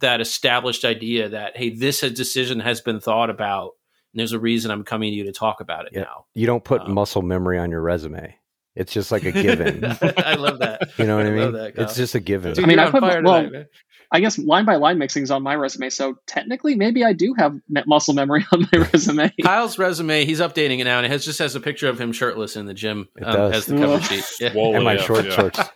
that 0.00 0.20
established 0.20 0.84
idea 0.84 1.28
that 1.30 1.56
hey 1.56 1.70
this 1.70 2.00
decision 2.00 2.60
has 2.60 2.80
been 2.80 3.00
thought 3.00 3.30
about 3.30 3.70
and 4.12 4.20
there's 4.20 4.32
a 4.32 4.38
reason 4.38 4.70
i'm 4.70 4.84
coming 4.84 5.10
to 5.10 5.16
you 5.16 5.24
to 5.24 5.32
talk 5.32 5.60
about 5.60 5.86
it 5.86 5.92
Yeah. 5.94 6.02
now 6.02 6.26
you 6.34 6.46
don't 6.46 6.62
put 6.64 6.82
Um, 6.82 6.92
muscle 6.94 7.22
memory 7.22 7.58
on 7.58 7.70
your 7.70 7.80
resume. 7.80 8.36
It's 8.76 8.92
just 8.92 9.10
like 9.10 9.24
a 9.24 9.32
given. 9.32 9.84
i 10.02 10.36
love 10.36 10.60
that 10.60 10.90
You 10.96 11.04
know 11.04 11.16
what 11.16 11.26
I, 11.26 11.30
I 11.30 11.32
mean? 11.32 11.40
love 11.42 11.52
that, 11.54 11.76
it's 11.76 11.96
just 11.96 12.14
a 12.14 12.20
given. 12.20 12.52
Dude, 12.54 12.64
I 12.64 12.68
mean, 12.68 12.78
I 12.78 12.84
on 12.86 12.92
put- 12.92 13.00
fire 13.00 13.20
well, 13.22 13.38
tonight, 13.42 13.52
man. 13.52 13.66
I 14.12 14.20
guess 14.20 14.38
line 14.38 14.64
by 14.64 14.76
line 14.76 14.98
mixing's 14.98 15.30
on 15.30 15.42
my 15.42 15.54
resume 15.54 15.88
so 15.90 16.16
technically 16.26 16.74
maybe 16.74 17.04
i 17.04 17.12
do 17.12 17.34
have 17.34 17.54
me- 17.68 17.82
muscle 17.86 18.14
memory 18.14 18.44
on 18.52 18.66
my 18.72 18.88
resume 18.92 19.32
kyle's 19.42 19.78
resume 19.78 20.24
he's 20.24 20.40
updating 20.40 20.78
it 20.80 20.84
now 20.84 20.98
and 20.98 21.06
it 21.06 21.10
has 21.10 21.24
just 21.24 21.38
has 21.38 21.54
a 21.54 21.60
picture 21.60 21.88
of 21.88 22.00
him 22.00 22.12
shirtless 22.12 22.56
in 22.56 22.66
the 22.66 22.74
gym 22.74 23.08
It 23.16 23.24
um, 23.24 23.34
does. 23.34 23.54
as 23.54 23.66
the 23.66 23.76
cover 23.76 24.00
sheet 24.02 24.24
yeah. 24.40 24.52
Swole 24.52 24.74
and 24.76 24.84
my 24.84 24.94
AF, 24.94 25.04
short 25.04 25.24
yeah. 25.26 25.30
shorts. 25.30 25.60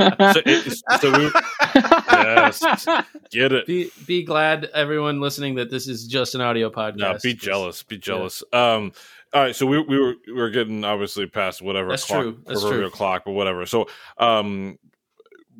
So, 0.00 0.40
it, 0.46 0.78
so 1.00 1.12
we, 1.18 1.30
yes, 1.74 2.86
get 3.30 3.52
it. 3.52 3.66
be 3.66 3.90
be 4.06 4.22
glad 4.22 4.64
everyone 4.74 5.20
listening 5.20 5.56
that 5.56 5.70
this 5.70 5.86
is 5.88 6.06
just 6.06 6.34
an 6.34 6.40
audio 6.40 6.70
podcast 6.70 6.96
No, 6.96 7.18
be 7.22 7.34
jealous. 7.34 7.82
Be 7.82 7.98
jealous. 7.98 8.42
Um. 8.52 8.92
All 9.34 9.42
right. 9.42 9.54
So 9.54 9.66
we 9.66 9.78
we 9.80 9.98
were 10.00 10.14
we 10.26 10.32
were 10.32 10.50
getting 10.50 10.84
obviously 10.84 11.26
past 11.26 11.60
whatever 11.62 11.90
That's 11.90 12.04
clock, 12.04 12.22
true. 12.22 12.38
That's 12.46 12.60
proverbial 12.62 12.90
true. 12.90 12.96
clock, 12.96 13.22
but 13.26 13.32
whatever. 13.32 13.66
So 13.66 13.88
um. 14.18 14.78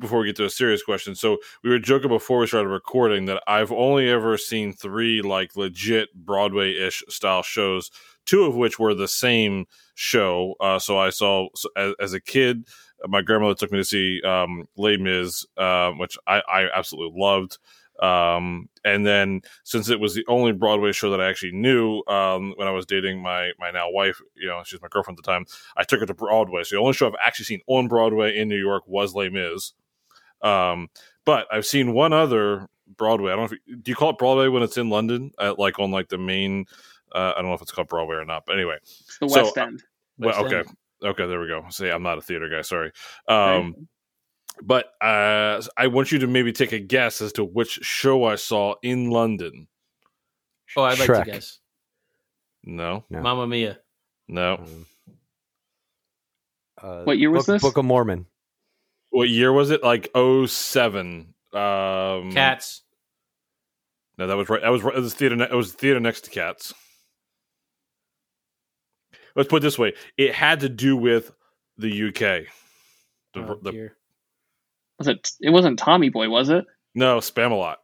Before 0.01 0.19
we 0.19 0.25
get 0.25 0.35
to 0.37 0.45
a 0.45 0.49
serious 0.49 0.81
question, 0.81 1.13
so 1.13 1.37
we 1.63 1.69
were 1.69 1.77
joking 1.77 2.09
before 2.09 2.39
we 2.39 2.47
started 2.47 2.69
recording 2.69 3.25
that 3.25 3.43
I've 3.45 3.71
only 3.71 4.09
ever 4.09 4.35
seen 4.35 4.73
three 4.73 5.21
like 5.21 5.55
legit 5.55 6.09
Broadway 6.15 6.73
ish 6.73 7.03
style 7.07 7.43
shows, 7.43 7.91
two 8.25 8.43
of 8.45 8.55
which 8.55 8.79
were 8.79 8.95
the 8.95 9.07
same 9.07 9.65
show. 9.93 10.55
Uh, 10.59 10.79
so 10.79 10.97
I 10.97 11.11
saw 11.11 11.49
so 11.53 11.69
as, 11.77 11.93
as 11.99 12.13
a 12.13 12.19
kid, 12.19 12.67
my 13.07 13.21
grandmother 13.21 13.53
took 13.53 13.71
me 13.71 13.77
to 13.77 13.83
see 13.83 14.21
um, 14.23 14.67
Les 14.75 14.97
Mis, 14.97 15.45
uh, 15.55 15.91
which 15.91 16.17
I, 16.25 16.41
I 16.51 16.67
absolutely 16.75 17.19
loved. 17.21 17.59
Um, 18.01 18.67
and 18.83 19.05
then 19.05 19.41
since 19.63 19.89
it 19.89 19.99
was 19.99 20.15
the 20.15 20.25
only 20.27 20.51
Broadway 20.51 20.93
show 20.93 21.11
that 21.11 21.21
I 21.21 21.29
actually 21.29 21.51
knew 21.51 22.01
um, 22.07 22.53
when 22.55 22.67
I 22.67 22.71
was 22.71 22.87
dating 22.87 23.21
my 23.21 23.51
my 23.59 23.69
now 23.69 23.91
wife, 23.91 24.19
you 24.35 24.47
know, 24.47 24.63
she's 24.65 24.81
my 24.81 24.87
girlfriend 24.89 25.19
at 25.19 25.23
the 25.23 25.31
time, 25.31 25.45
I 25.77 25.83
took 25.83 25.99
her 25.99 26.07
to 26.07 26.13
Broadway. 26.15 26.63
So 26.63 26.75
the 26.75 26.81
only 26.81 26.93
show 26.93 27.07
I've 27.07 27.13
actually 27.23 27.45
seen 27.45 27.61
on 27.67 27.87
Broadway 27.87 28.35
in 28.35 28.47
New 28.47 28.57
York 28.57 28.83
was 28.87 29.13
Les 29.13 29.29
Mis. 29.29 29.73
Um, 30.41 30.89
but 31.25 31.47
I've 31.51 31.65
seen 31.65 31.93
one 31.93 32.13
other 32.13 32.67
Broadway. 32.97 33.31
I 33.31 33.35
don't 33.35 33.45
know 33.49 33.55
if 33.55 33.59
you, 33.65 33.77
do 33.77 33.91
you 33.91 33.95
call 33.95 34.09
it 34.11 34.17
Broadway 34.17 34.47
when 34.47 34.63
it's 34.63 34.77
in 34.77 34.89
London, 34.89 35.31
uh, 35.37 35.53
like 35.57 35.79
on 35.79 35.91
like 35.91 36.09
the 36.09 36.17
main. 36.17 36.65
Uh, 37.13 37.33
I 37.35 37.41
don't 37.41 37.49
know 37.49 37.53
if 37.53 37.61
it's 37.61 37.71
called 37.71 37.87
Broadway 37.89 38.15
or 38.15 38.25
not, 38.25 38.43
but 38.45 38.53
anyway. 38.55 38.77
It's 38.81 39.17
the 39.19 39.27
So, 39.29 39.43
west 39.43 39.57
end 39.57 39.83
Well, 40.17 40.45
okay, 40.45 40.59
End. 40.59 40.67
okay, 41.03 41.27
there 41.27 41.39
we 41.41 41.47
go. 41.47 41.65
See, 41.69 41.89
I'm 41.89 42.03
not 42.03 42.17
a 42.17 42.21
theater 42.21 42.47
guy. 42.49 42.61
Sorry. 42.61 42.91
Um, 43.27 43.87
but 44.61 44.85
uh, 45.01 45.61
I 45.77 45.87
want 45.87 46.11
you 46.11 46.19
to 46.19 46.27
maybe 46.27 46.51
take 46.53 46.71
a 46.71 46.79
guess 46.79 47.21
as 47.21 47.33
to 47.33 47.43
which 47.43 47.79
show 47.81 48.23
I 48.25 48.35
saw 48.35 48.75
in 48.83 49.09
London. 49.09 49.67
oh 50.77 50.83
i'd 50.83 50.99
like 50.99 51.09
Shrek. 51.09 51.25
to 51.25 51.31
guess 51.31 51.59
No. 52.63 53.03
No, 53.09 53.21
Mamma 53.21 53.47
Mia. 53.47 53.79
no. 54.27 54.55
Um, 54.55 54.85
uh, 56.81 57.03
What 57.03 57.17
year 57.17 57.29
was 57.31 57.45
Book, 57.45 57.53
this? 57.55 57.61
Book 57.61 57.77
of 57.77 57.85
Mormon. 57.85 58.25
What 59.11 59.29
year 59.29 59.53
was 59.53 59.69
it? 59.71 59.83
Like 59.83 60.09
07. 60.15 61.33
Um, 61.53 62.31
Cats. 62.31 62.81
No, 64.17 64.27
that 64.27 64.35
was 64.37 64.49
right. 64.49 64.61
That 64.61 64.69
was 64.69 64.83
right. 64.83 64.95
It 64.95 65.01
was 65.01 65.13
theater. 65.13 65.41
It 65.41 65.53
was 65.53 65.73
theater 65.73 65.99
next 65.99 66.21
to 66.25 66.29
Cats. 66.29 66.73
Let's 69.35 69.49
put 69.49 69.57
it 69.57 69.61
this 69.61 69.79
way: 69.79 69.93
it 70.17 70.33
had 70.33 70.59
to 70.61 70.69
do 70.69 70.95
with 70.95 71.31
the 71.77 72.07
UK. 72.09 72.47
The, 73.33 73.47
Oh, 73.47 73.59
the, 73.61 73.71
dear. 73.71 73.95
was 74.99 75.07
it 75.07 75.31
it 75.39 75.51
wasn't 75.51 75.79
tommy 75.79 76.09
boy 76.09 76.27
was 76.29 76.49
it 76.49 76.65
no, 76.93 77.19
Spamalot. 77.19 77.77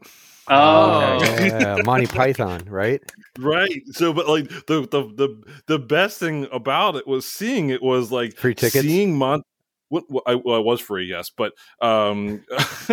oh, 0.50 1.18
okay. 1.22 1.48
yeah, 1.48 1.78
Monty 1.86 2.06
Python, 2.06 2.64
right? 2.68 3.02
Right. 3.40 3.82
So, 3.92 4.12
but 4.12 4.28
like 4.28 4.50
the 4.68 4.82
the 4.82 5.12
the 5.16 5.44
the 5.68 5.80
best 5.80 6.20
thing 6.20 6.48
about 6.52 6.98
it 6.98 7.08
was 7.08 7.26
seeing 7.26 7.70
it 7.70 7.82
was 7.82 8.12
like 8.12 8.36
Free 8.36 8.54
tickets? 8.54 8.86
Seeing 8.86 9.16
Mon. 9.18 9.42
I, 10.26 10.36
well, 10.36 10.60
it 10.60 10.66
was 10.66 10.82
free, 10.82 11.06
yes, 11.06 11.30
but 11.30 11.54
um, 11.82 12.44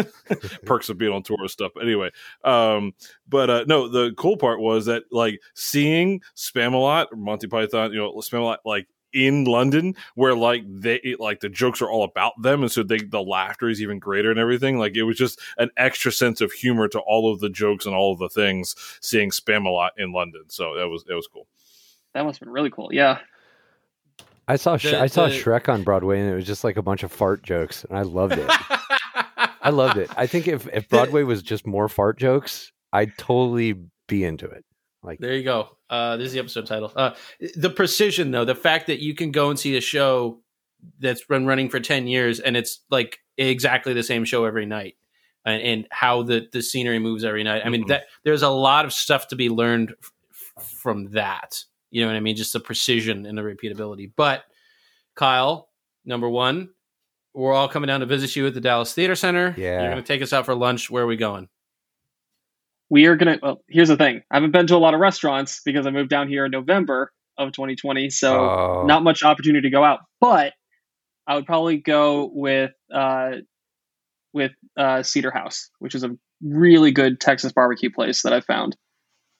perks 0.64 0.88
of 0.88 0.98
being 0.98 1.12
on 1.12 1.22
tour 1.22 1.38
and 1.40 1.50
stuff. 1.50 1.72
But 1.74 1.84
anyway, 1.84 2.10
um, 2.44 2.94
but 3.28 3.50
uh, 3.50 3.64
no, 3.66 3.88
the 3.88 4.12
cool 4.16 4.36
part 4.36 4.60
was 4.60 4.86
that 4.86 5.04
like 5.10 5.40
seeing 5.54 6.22
Spamalot 6.36 7.06
or 7.12 7.16
Monty 7.16 7.48
Python, 7.48 7.92
you 7.92 7.98
know, 7.98 8.12
Spamalot 8.14 8.58
like 8.64 8.86
in 9.12 9.44
London, 9.44 9.94
where 10.14 10.34
like 10.34 10.64
they 10.68 11.16
like 11.18 11.40
the 11.40 11.48
jokes 11.48 11.80
are 11.80 11.90
all 11.90 12.04
about 12.04 12.32
them, 12.42 12.62
and 12.62 12.70
so 12.70 12.82
they 12.82 12.98
the 12.98 13.22
laughter 13.22 13.68
is 13.68 13.80
even 13.80 13.98
greater 13.98 14.30
and 14.30 14.38
everything. 14.38 14.78
Like 14.78 14.96
it 14.96 15.04
was 15.04 15.16
just 15.16 15.40
an 15.58 15.70
extra 15.76 16.12
sense 16.12 16.40
of 16.40 16.52
humor 16.52 16.88
to 16.88 17.00
all 17.00 17.32
of 17.32 17.40
the 17.40 17.50
jokes 17.50 17.86
and 17.86 17.94
all 17.94 18.12
of 18.12 18.18
the 18.18 18.28
things. 18.28 18.74
Seeing 19.00 19.30
Spamalot 19.30 19.90
in 19.96 20.12
London, 20.12 20.44
so 20.48 20.76
that 20.76 20.88
was 20.88 21.04
it 21.08 21.14
was 21.14 21.28
cool. 21.28 21.46
that 22.12 22.24
must 22.24 22.38
have 22.40 22.46
been 22.46 22.52
really 22.52 22.70
cool 22.70 22.90
yeah 22.92 23.18
I 24.46 24.56
saw 24.56 24.76
Sh- 24.76 24.90
The- 24.90 25.00
I 25.00 25.06
saw 25.06 25.28
the- 25.28 25.34
Shrek 25.34 25.68
on 25.68 25.82
Broadway, 25.84 26.20
and 26.20 26.30
it 26.30 26.34
was 26.34 26.46
just 26.46 26.64
like 26.64 26.76
a 26.76 26.82
bunch 26.82 27.02
of 27.02 27.10
fart 27.12 27.42
jokes, 27.42 27.84
and 27.84 27.98
I 27.98 28.02
loved 28.02 28.34
it. 28.38 28.46
I 29.62 29.70
loved 29.70 29.96
it. 29.98 30.10
I 30.16 30.26
think 30.26 30.48
if 30.48 30.66
if 30.72 30.88
Broadway 30.88 31.22
was 31.22 31.42
just 31.42 31.66
more 31.66 31.88
fart 31.88 32.18
jokes, 32.18 32.72
I'd 32.92 33.16
totally 33.18 33.74
be 34.08 34.24
into 34.24 34.46
it. 34.46 34.64
Like 35.02 35.18
There 35.18 35.34
you 35.34 35.42
go. 35.44 35.68
Uh, 35.90 36.16
this 36.16 36.28
is 36.28 36.32
the 36.32 36.38
episode 36.40 36.66
title. 36.66 36.92
Uh, 36.94 37.12
the 37.56 37.70
precision, 37.70 38.30
though, 38.30 38.44
the 38.44 38.54
fact 38.54 38.86
that 38.86 39.00
you 39.00 39.14
can 39.14 39.30
go 39.32 39.50
and 39.50 39.58
see 39.58 39.76
a 39.76 39.80
show 39.80 40.40
that's 40.98 41.24
been 41.24 41.46
running 41.46 41.68
for 41.70 41.78
10 41.80 42.06
years 42.06 42.40
and 42.40 42.56
it's 42.56 42.80
like 42.90 43.18
exactly 43.38 43.92
the 43.94 44.02
same 44.02 44.24
show 44.24 44.44
every 44.44 44.66
night 44.66 44.96
and, 45.46 45.62
and 45.62 45.86
how 45.90 46.22
the, 46.22 46.46
the 46.52 46.62
scenery 46.62 46.98
moves 46.98 47.22
every 47.24 47.42
night. 47.44 47.62
I 47.64 47.68
mean, 47.70 47.84
Mhm. 47.84 47.88
that 47.88 48.04
there's 48.24 48.42
a 48.42 48.48
lot 48.50 48.84
of 48.84 48.92
stuff 48.92 49.28
to 49.28 49.36
be 49.36 49.48
learned 49.50 49.94
f- 50.58 50.64
from 50.80 51.10
that. 51.12 51.62
You 51.94 52.02
know 52.02 52.08
what 52.08 52.16
I 52.16 52.20
mean? 52.20 52.36
Just 52.36 52.52
the 52.52 52.60
precision 52.60 53.26
and 53.26 53.36
the 53.38 53.42
repeatability. 53.42 54.10
But 54.16 54.44
Kyle, 55.14 55.68
number 56.04 56.28
one, 56.28 56.70
we're 57.32 57.52
all 57.52 57.68
coming 57.68 57.88
down 57.88 58.00
to 58.00 58.06
visit 58.06 58.34
you 58.36 58.46
at 58.46 58.54
the 58.54 58.60
Dallas 58.60 58.92
Theater 58.92 59.14
Center. 59.14 59.54
Yeah. 59.56 59.82
You're 59.82 59.90
going 59.92 60.02
to 60.02 60.06
take 60.06 60.22
us 60.22 60.32
out 60.32 60.44
for 60.44 60.54
lunch. 60.54 60.90
Where 60.90 61.04
are 61.04 61.06
we 61.06 61.16
going? 61.16 61.48
we 62.90 63.06
are 63.06 63.16
gonna. 63.16 63.38
Well, 63.42 63.62
here's 63.68 63.88
the 63.88 63.96
thing. 63.96 64.22
I 64.30 64.36
haven't 64.36 64.52
been 64.52 64.66
to 64.68 64.76
a 64.76 64.78
lot 64.78 64.94
of 64.94 65.00
restaurants 65.00 65.60
because 65.64 65.86
I 65.86 65.90
moved 65.90 66.10
down 66.10 66.28
here 66.28 66.44
in 66.44 66.50
November 66.50 67.12
of 67.36 67.52
2020, 67.52 68.10
so 68.10 68.38
oh, 68.38 68.84
not 68.86 69.02
much 69.02 69.22
opportunity 69.22 69.68
to 69.68 69.72
go 69.72 69.82
out. 69.82 70.00
But 70.20 70.52
I 71.26 71.34
would 71.34 71.46
probably 71.46 71.78
go 71.78 72.30
with 72.32 72.72
uh, 72.94 73.32
with 74.32 74.52
uh, 74.76 75.02
Cedar 75.02 75.30
House, 75.30 75.70
which 75.78 75.94
is 75.94 76.04
a 76.04 76.16
really 76.42 76.92
good 76.92 77.20
Texas 77.20 77.52
barbecue 77.52 77.90
place 77.90 78.22
that 78.22 78.32
I 78.32 78.40
found. 78.40 78.76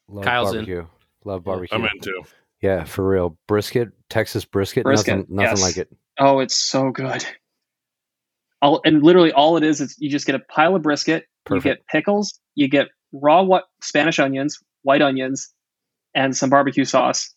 love 0.09 0.25
Kyle's 0.25 0.51
in. 0.51 0.57
barbecue. 0.57 0.87
Love 1.25 1.45
barbecue. 1.45 1.79
I'm 1.79 1.89
into. 1.95 2.23
Yeah, 2.65 2.85
for 2.85 3.07
real. 3.07 3.37
Brisket, 3.47 3.91
Texas 4.09 4.47
brisket, 4.47 4.85
Brisket, 4.85 5.19
nothing 5.19 5.37
nothing 5.37 5.59
yes. 5.59 5.63
like 5.63 5.77
it. 5.77 5.95
Oh, 6.19 6.39
it's 6.39 6.57
so 6.57 6.91
good. 6.91 7.23
All, 8.63 8.81
and 8.87 9.03
literally 9.03 9.33
all 9.33 9.59
it 9.59 9.63
is 9.63 9.83
is 9.83 9.95
you 9.99 10.09
just 10.09 10.25
get 10.25 10.35
a 10.35 10.39
pile 10.39 10.75
of 10.75 10.81
brisket, 10.81 11.27
Perfect. 11.45 11.67
you 11.67 11.73
get 11.75 11.87
pickles, 11.89 12.41
you 12.55 12.67
get 12.69 12.89
raw 13.13 13.43
what 13.43 13.65
Spanish 13.83 14.19
onions, 14.19 14.61
white 14.81 15.03
onions, 15.03 15.53
and 16.15 16.35
some 16.35 16.49
barbecue 16.49 16.87
sauce. 16.87 17.35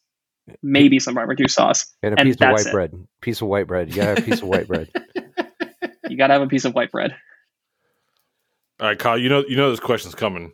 Maybe 0.64 0.98
some 0.98 1.16
barbecue 1.16 1.50
sauce. 1.50 1.94
And 2.02 2.14
a 2.14 2.20
and 2.22 2.28
piece 2.30 2.36
of 2.42 2.50
white 2.50 2.66
it. 2.66 2.72
bread. 2.72 3.08
Piece 3.20 3.42
of 3.42 3.50
white 3.50 3.68
bread. 3.68 3.90
You 3.90 3.96
gotta 3.98 4.08
have 4.08 4.20
a 4.20 4.22
piece 4.22 4.42
of 4.42 4.48
white 4.48 4.68
bread. 4.70 4.90
You 6.10 6.16
gotta 6.16 6.32
have 6.32 6.42
a 6.42 6.48
piece 6.48 6.64
of 6.64 6.74
white 6.74 6.90
bread. 6.90 7.14
All 8.80 8.88
right, 8.88 8.98
Kyle. 8.98 9.18
You 9.18 9.28
know 9.28 9.44
you 9.46 9.58
know 9.58 9.72
this 9.72 9.82
question's 9.82 10.16
coming. 10.16 10.54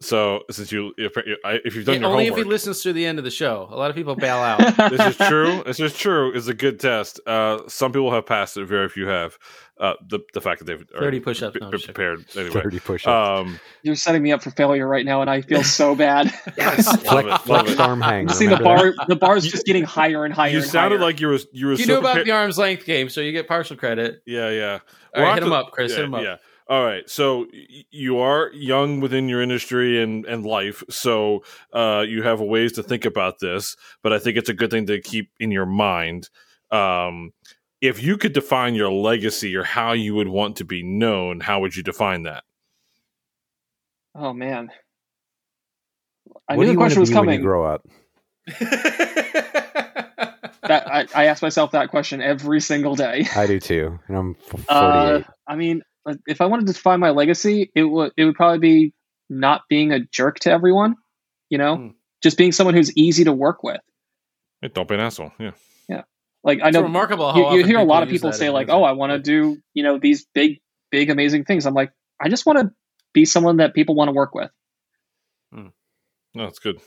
So 0.00 0.42
since 0.50 0.70
you 0.70 0.92
if, 0.96 1.12
if 1.16 1.74
you've 1.74 1.84
done 1.84 1.96
Yeah, 1.96 2.00
your 2.02 2.10
only 2.10 2.24
homework, 2.26 2.40
if 2.40 2.44
he 2.44 2.48
listens 2.50 2.82
to 2.82 2.92
the 2.92 3.04
end 3.04 3.18
of 3.18 3.24
the 3.24 3.30
show. 3.32 3.68
A 3.70 3.76
lot 3.76 3.90
of 3.90 3.96
people 3.96 4.14
bail 4.14 4.36
out. 4.36 4.58
this 4.90 5.00
is 5.00 5.28
true. 5.28 5.62
This 5.64 5.80
is 5.80 5.92
true. 5.92 6.32
It's 6.34 6.46
a 6.46 6.54
good 6.54 6.78
test. 6.78 7.20
Uh, 7.26 7.60
some 7.68 7.92
people 7.92 8.12
have 8.12 8.24
passed 8.26 8.56
it. 8.56 8.64
Very 8.66 8.88
few 8.88 9.06
have. 9.06 9.38
Uh, 9.80 9.94
the 10.08 10.20
the 10.34 10.40
fact 10.40 10.58
that 10.58 10.64
they've 10.64 10.84
30 10.98 11.20
push-ups. 11.20 11.54
be- 11.54 11.60
No, 11.60 11.66
I'm 11.68 11.80
prepared 11.80 12.24
anyway. 12.36 12.60
Thirty 12.62 12.80
push-ups. 12.80 13.40
Um, 13.40 13.60
You're 13.82 13.94
setting 13.94 14.22
me 14.22 14.32
up 14.32 14.42
for 14.42 14.50
failure 14.50 14.88
right 14.88 15.04
now, 15.04 15.20
and 15.20 15.30
I 15.30 15.40
feel 15.42 15.62
so 15.62 15.94
bad. 15.94 16.32
yes, 16.56 16.86
love 16.86 17.02
Flex, 17.02 17.44
it, 17.44 17.48
love 17.48 17.68
it. 17.68 17.80
arm 17.80 18.00
hang. 18.00 18.28
I'm 18.28 18.34
seeing 18.34 18.50
the 18.50 18.56
remember 18.56 18.94
bar. 18.96 19.06
The 19.06 19.14
bar's 19.14 19.46
just 19.46 19.66
getting 19.66 19.84
higher 19.84 20.24
and 20.24 20.34
higher. 20.34 20.50
You 20.50 20.58
and 20.58 20.66
sounded 20.66 20.96
higher. 20.98 21.06
like 21.06 21.20
you 21.20 21.28
were 21.28 21.38
you 21.52 21.66
were 21.66 21.72
you 21.74 21.84
so 21.84 21.92
knew 21.92 21.98
about 22.00 22.14
prepared- 22.14 22.26
the 22.26 22.32
arm's 22.32 22.58
length 22.58 22.86
game, 22.86 23.08
so 23.08 23.20
you 23.20 23.30
get 23.30 23.46
partial 23.46 23.76
credit. 23.76 24.20
Yeah, 24.26 24.50
yeah. 24.50 24.78
All 25.14 25.22
We'll 25.22 25.34
hit 25.34 25.42
him 25.44 25.52
up, 25.52 25.70
Chris. 25.70 25.92
Yeah, 25.92 25.96
hit 25.96 26.04
him 26.06 26.14
up. 26.14 26.22
Yeah. 26.24 26.36
All 26.68 26.84
right. 26.84 27.08
So 27.08 27.46
y- 27.52 27.84
you 27.90 28.18
are 28.18 28.50
young 28.52 29.00
within 29.00 29.28
your 29.28 29.40
industry 29.42 30.02
and, 30.02 30.26
and 30.26 30.44
life, 30.44 30.82
so 30.90 31.42
uh, 31.72 32.04
you 32.06 32.22
have 32.22 32.40
ways 32.40 32.72
to 32.72 32.82
think 32.82 33.04
about 33.06 33.38
this. 33.40 33.74
But 34.02 34.12
I 34.12 34.18
think 34.18 34.36
it's 34.36 34.50
a 34.50 34.54
good 34.54 34.70
thing 34.70 34.86
to 34.86 35.00
keep 35.00 35.30
in 35.40 35.50
your 35.50 35.64
mind. 35.66 36.28
Um, 36.70 37.32
if 37.80 38.02
you 38.02 38.18
could 38.18 38.32
define 38.34 38.74
your 38.74 38.90
legacy 38.92 39.56
or 39.56 39.64
how 39.64 39.92
you 39.92 40.14
would 40.14 40.28
want 40.28 40.56
to 40.56 40.64
be 40.64 40.82
known, 40.82 41.40
how 41.40 41.60
would 41.60 41.74
you 41.76 41.82
define 41.82 42.24
that? 42.24 42.44
Oh 44.14 44.32
man. 44.34 44.70
I 46.48 46.56
what 46.56 46.64
knew 46.64 46.72
the 46.72 46.76
question 46.76 47.00
was 47.00 47.08
be 47.10 47.16
when 47.16 47.28
you 47.30 47.38
coming. 47.38 47.42
grow 47.42 47.64
up? 47.64 47.86
That 50.62 50.86
I, 50.86 51.06
I 51.14 51.24
ask 51.26 51.40
myself 51.40 51.70
that 51.70 51.88
question 51.88 52.20
every 52.20 52.60
single 52.60 52.94
day. 52.94 53.26
I 53.34 53.46
do 53.46 53.58
too, 53.58 53.98
and 54.06 54.16
I'm 54.16 54.36
f- 54.52 54.66
Uh, 54.68 54.80
48. 54.80 55.26
I 55.46 55.56
mean, 55.56 55.76
like, 55.78 55.84
if 56.26 56.40
I 56.40 56.46
wanted 56.46 56.66
to 56.66 56.72
define 56.72 57.00
my 57.00 57.10
legacy, 57.10 57.70
it 57.74 57.84
would 57.84 58.12
it 58.16 58.24
would 58.24 58.34
probably 58.34 58.58
be 58.58 58.94
not 59.30 59.62
being 59.68 59.92
a 59.92 60.00
jerk 60.00 60.38
to 60.40 60.50
everyone. 60.50 60.96
You 61.50 61.58
know, 61.58 61.76
Hmm. 61.76 61.88
just 62.22 62.36
being 62.38 62.52
someone 62.52 62.74
who's 62.74 62.94
easy 62.96 63.24
to 63.24 63.32
work 63.32 63.62
with. 63.62 63.80
Hey, 64.60 64.68
don't 64.68 64.88
be 64.88 64.94
an 64.94 65.00
asshole. 65.00 65.32
Yeah. 65.38 65.52
Yeah. 65.88 66.02
Like 66.44 66.60
I 66.62 66.68
It's 66.68 66.74
know 66.74 66.82
remarkable 66.82 67.32
how 67.32 67.52
you, 67.52 67.58
you 67.60 67.64
hear 67.66 67.78
a 67.78 67.84
lot 67.84 68.02
of 68.02 68.08
people 68.08 68.32
say 68.32 68.50
like, 68.50 68.68
"Oh, 68.68 68.82
I 68.84 68.92
want 68.92 69.12
to 69.12 69.18
do 69.18 69.58
you 69.74 69.82
know 69.82 69.98
these 69.98 70.26
big, 70.34 70.60
big, 70.90 71.10
amazing 71.10 71.44
things." 71.44 71.66
I'm 71.66 71.74
like, 71.74 71.92
I 72.20 72.28
just 72.28 72.46
want 72.46 72.58
to 72.60 72.72
be 73.12 73.24
someone 73.24 73.56
that 73.58 73.74
people 73.74 73.94
want 73.94 74.08
to 74.08 74.12
work 74.12 74.34
with, 74.34 74.50
No, 75.52 75.72
that's 76.34 76.58
good. 76.58 76.80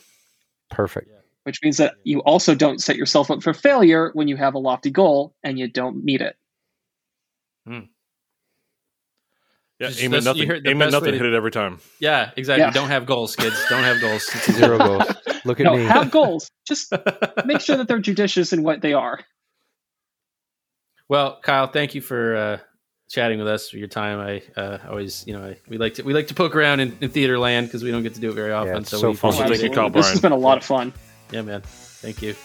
Perfect. 0.69 1.09
which 1.43 1.59
means 1.63 1.77
that 1.77 1.95
you 2.03 2.19
also 2.19 2.53
don't 2.53 2.79
set 2.81 2.95
yourself 2.95 3.31
up 3.31 3.41
for 3.41 3.53
failure 3.53 4.11
when 4.13 4.27
you 4.27 4.37
have 4.37 4.53
a 4.53 4.59
lofty 4.59 4.91
goal 4.91 5.33
and 5.43 5.57
you 5.57 5.67
don't 5.67 6.03
meet 6.05 6.21
it. 6.21 6.37
Yeah, 9.81 9.87
Just- 9.87 10.03
aim 10.03 10.13
at 10.13 10.23
nothing. 10.23 10.47
heard 10.47 10.67
Aim 10.67 10.81
at 10.83 10.91
nothing. 10.91 11.11
to- 11.11 11.17
Hit 11.17 11.25
it 11.25 11.33
every 11.33 11.49
time. 11.51 11.79
Yeah, 11.99 12.29
exactly. 12.37 12.65
Yeah. 12.65 12.71
Don't 12.71 12.89
have 12.89 13.05
goals, 13.07 13.35
kids. 13.35 13.55
Don't 13.69 13.83
have 13.83 13.99
goals. 13.99 14.29
Zero 14.51 14.77
goals. 14.77 15.03
Look 15.43 15.59
at 15.59 15.63
No, 15.63 15.75
me. 15.75 15.83
have 15.85 16.11
goals. 16.11 16.51
Just 16.67 16.93
make 17.45 17.61
sure 17.61 17.77
that 17.77 17.87
they're 17.87 17.97
judicious 17.99 18.53
in 18.53 18.61
what 18.61 18.81
they 18.81 18.93
are. 18.93 19.19
Well, 21.09 21.39
Kyle, 21.41 21.67
thank 21.67 21.95
you 21.95 22.01
for 22.01 22.35
uh, 22.35 22.57
chatting 23.09 23.39
with 23.39 23.47
us 23.47 23.69
for 23.69 23.77
your 23.77 23.87
time. 23.87 24.19
I 24.19 24.43
uh, 24.59 24.77
always, 24.87 25.25
you 25.27 25.33
know, 25.33 25.43
I, 25.45 25.57
we 25.67 25.77
like 25.77 25.95
to 25.95 26.03
we 26.03 26.13
like 26.13 26.27
to 26.27 26.35
poke 26.35 26.55
around 26.55 26.79
in, 26.79 26.95
in 27.01 27.09
theater 27.09 27.37
land 27.39 27.67
because 27.67 27.83
we 27.83 27.91
don't 27.91 28.03
get 28.03 28.13
to 28.13 28.21
do 28.21 28.29
it 28.29 28.33
very 28.35 28.51
often. 28.51 28.77
it's 28.77 28.89
so 28.91 28.97
so 28.99 29.09
we 29.09 29.15
fun. 29.17 29.33
Thank 29.33 29.61
you. 29.61 29.71
Kyle 29.71 29.89
This 29.89 30.03
Brian. 30.03 30.11
has 30.13 30.21
been 30.21 30.31
a 30.31 30.37
lot 30.37 30.57
of 30.59 30.63
fun. 30.63 30.93
Yeah, 31.31 31.41
man. 31.41 31.61
Thank 31.65 32.21
you. 32.21 32.35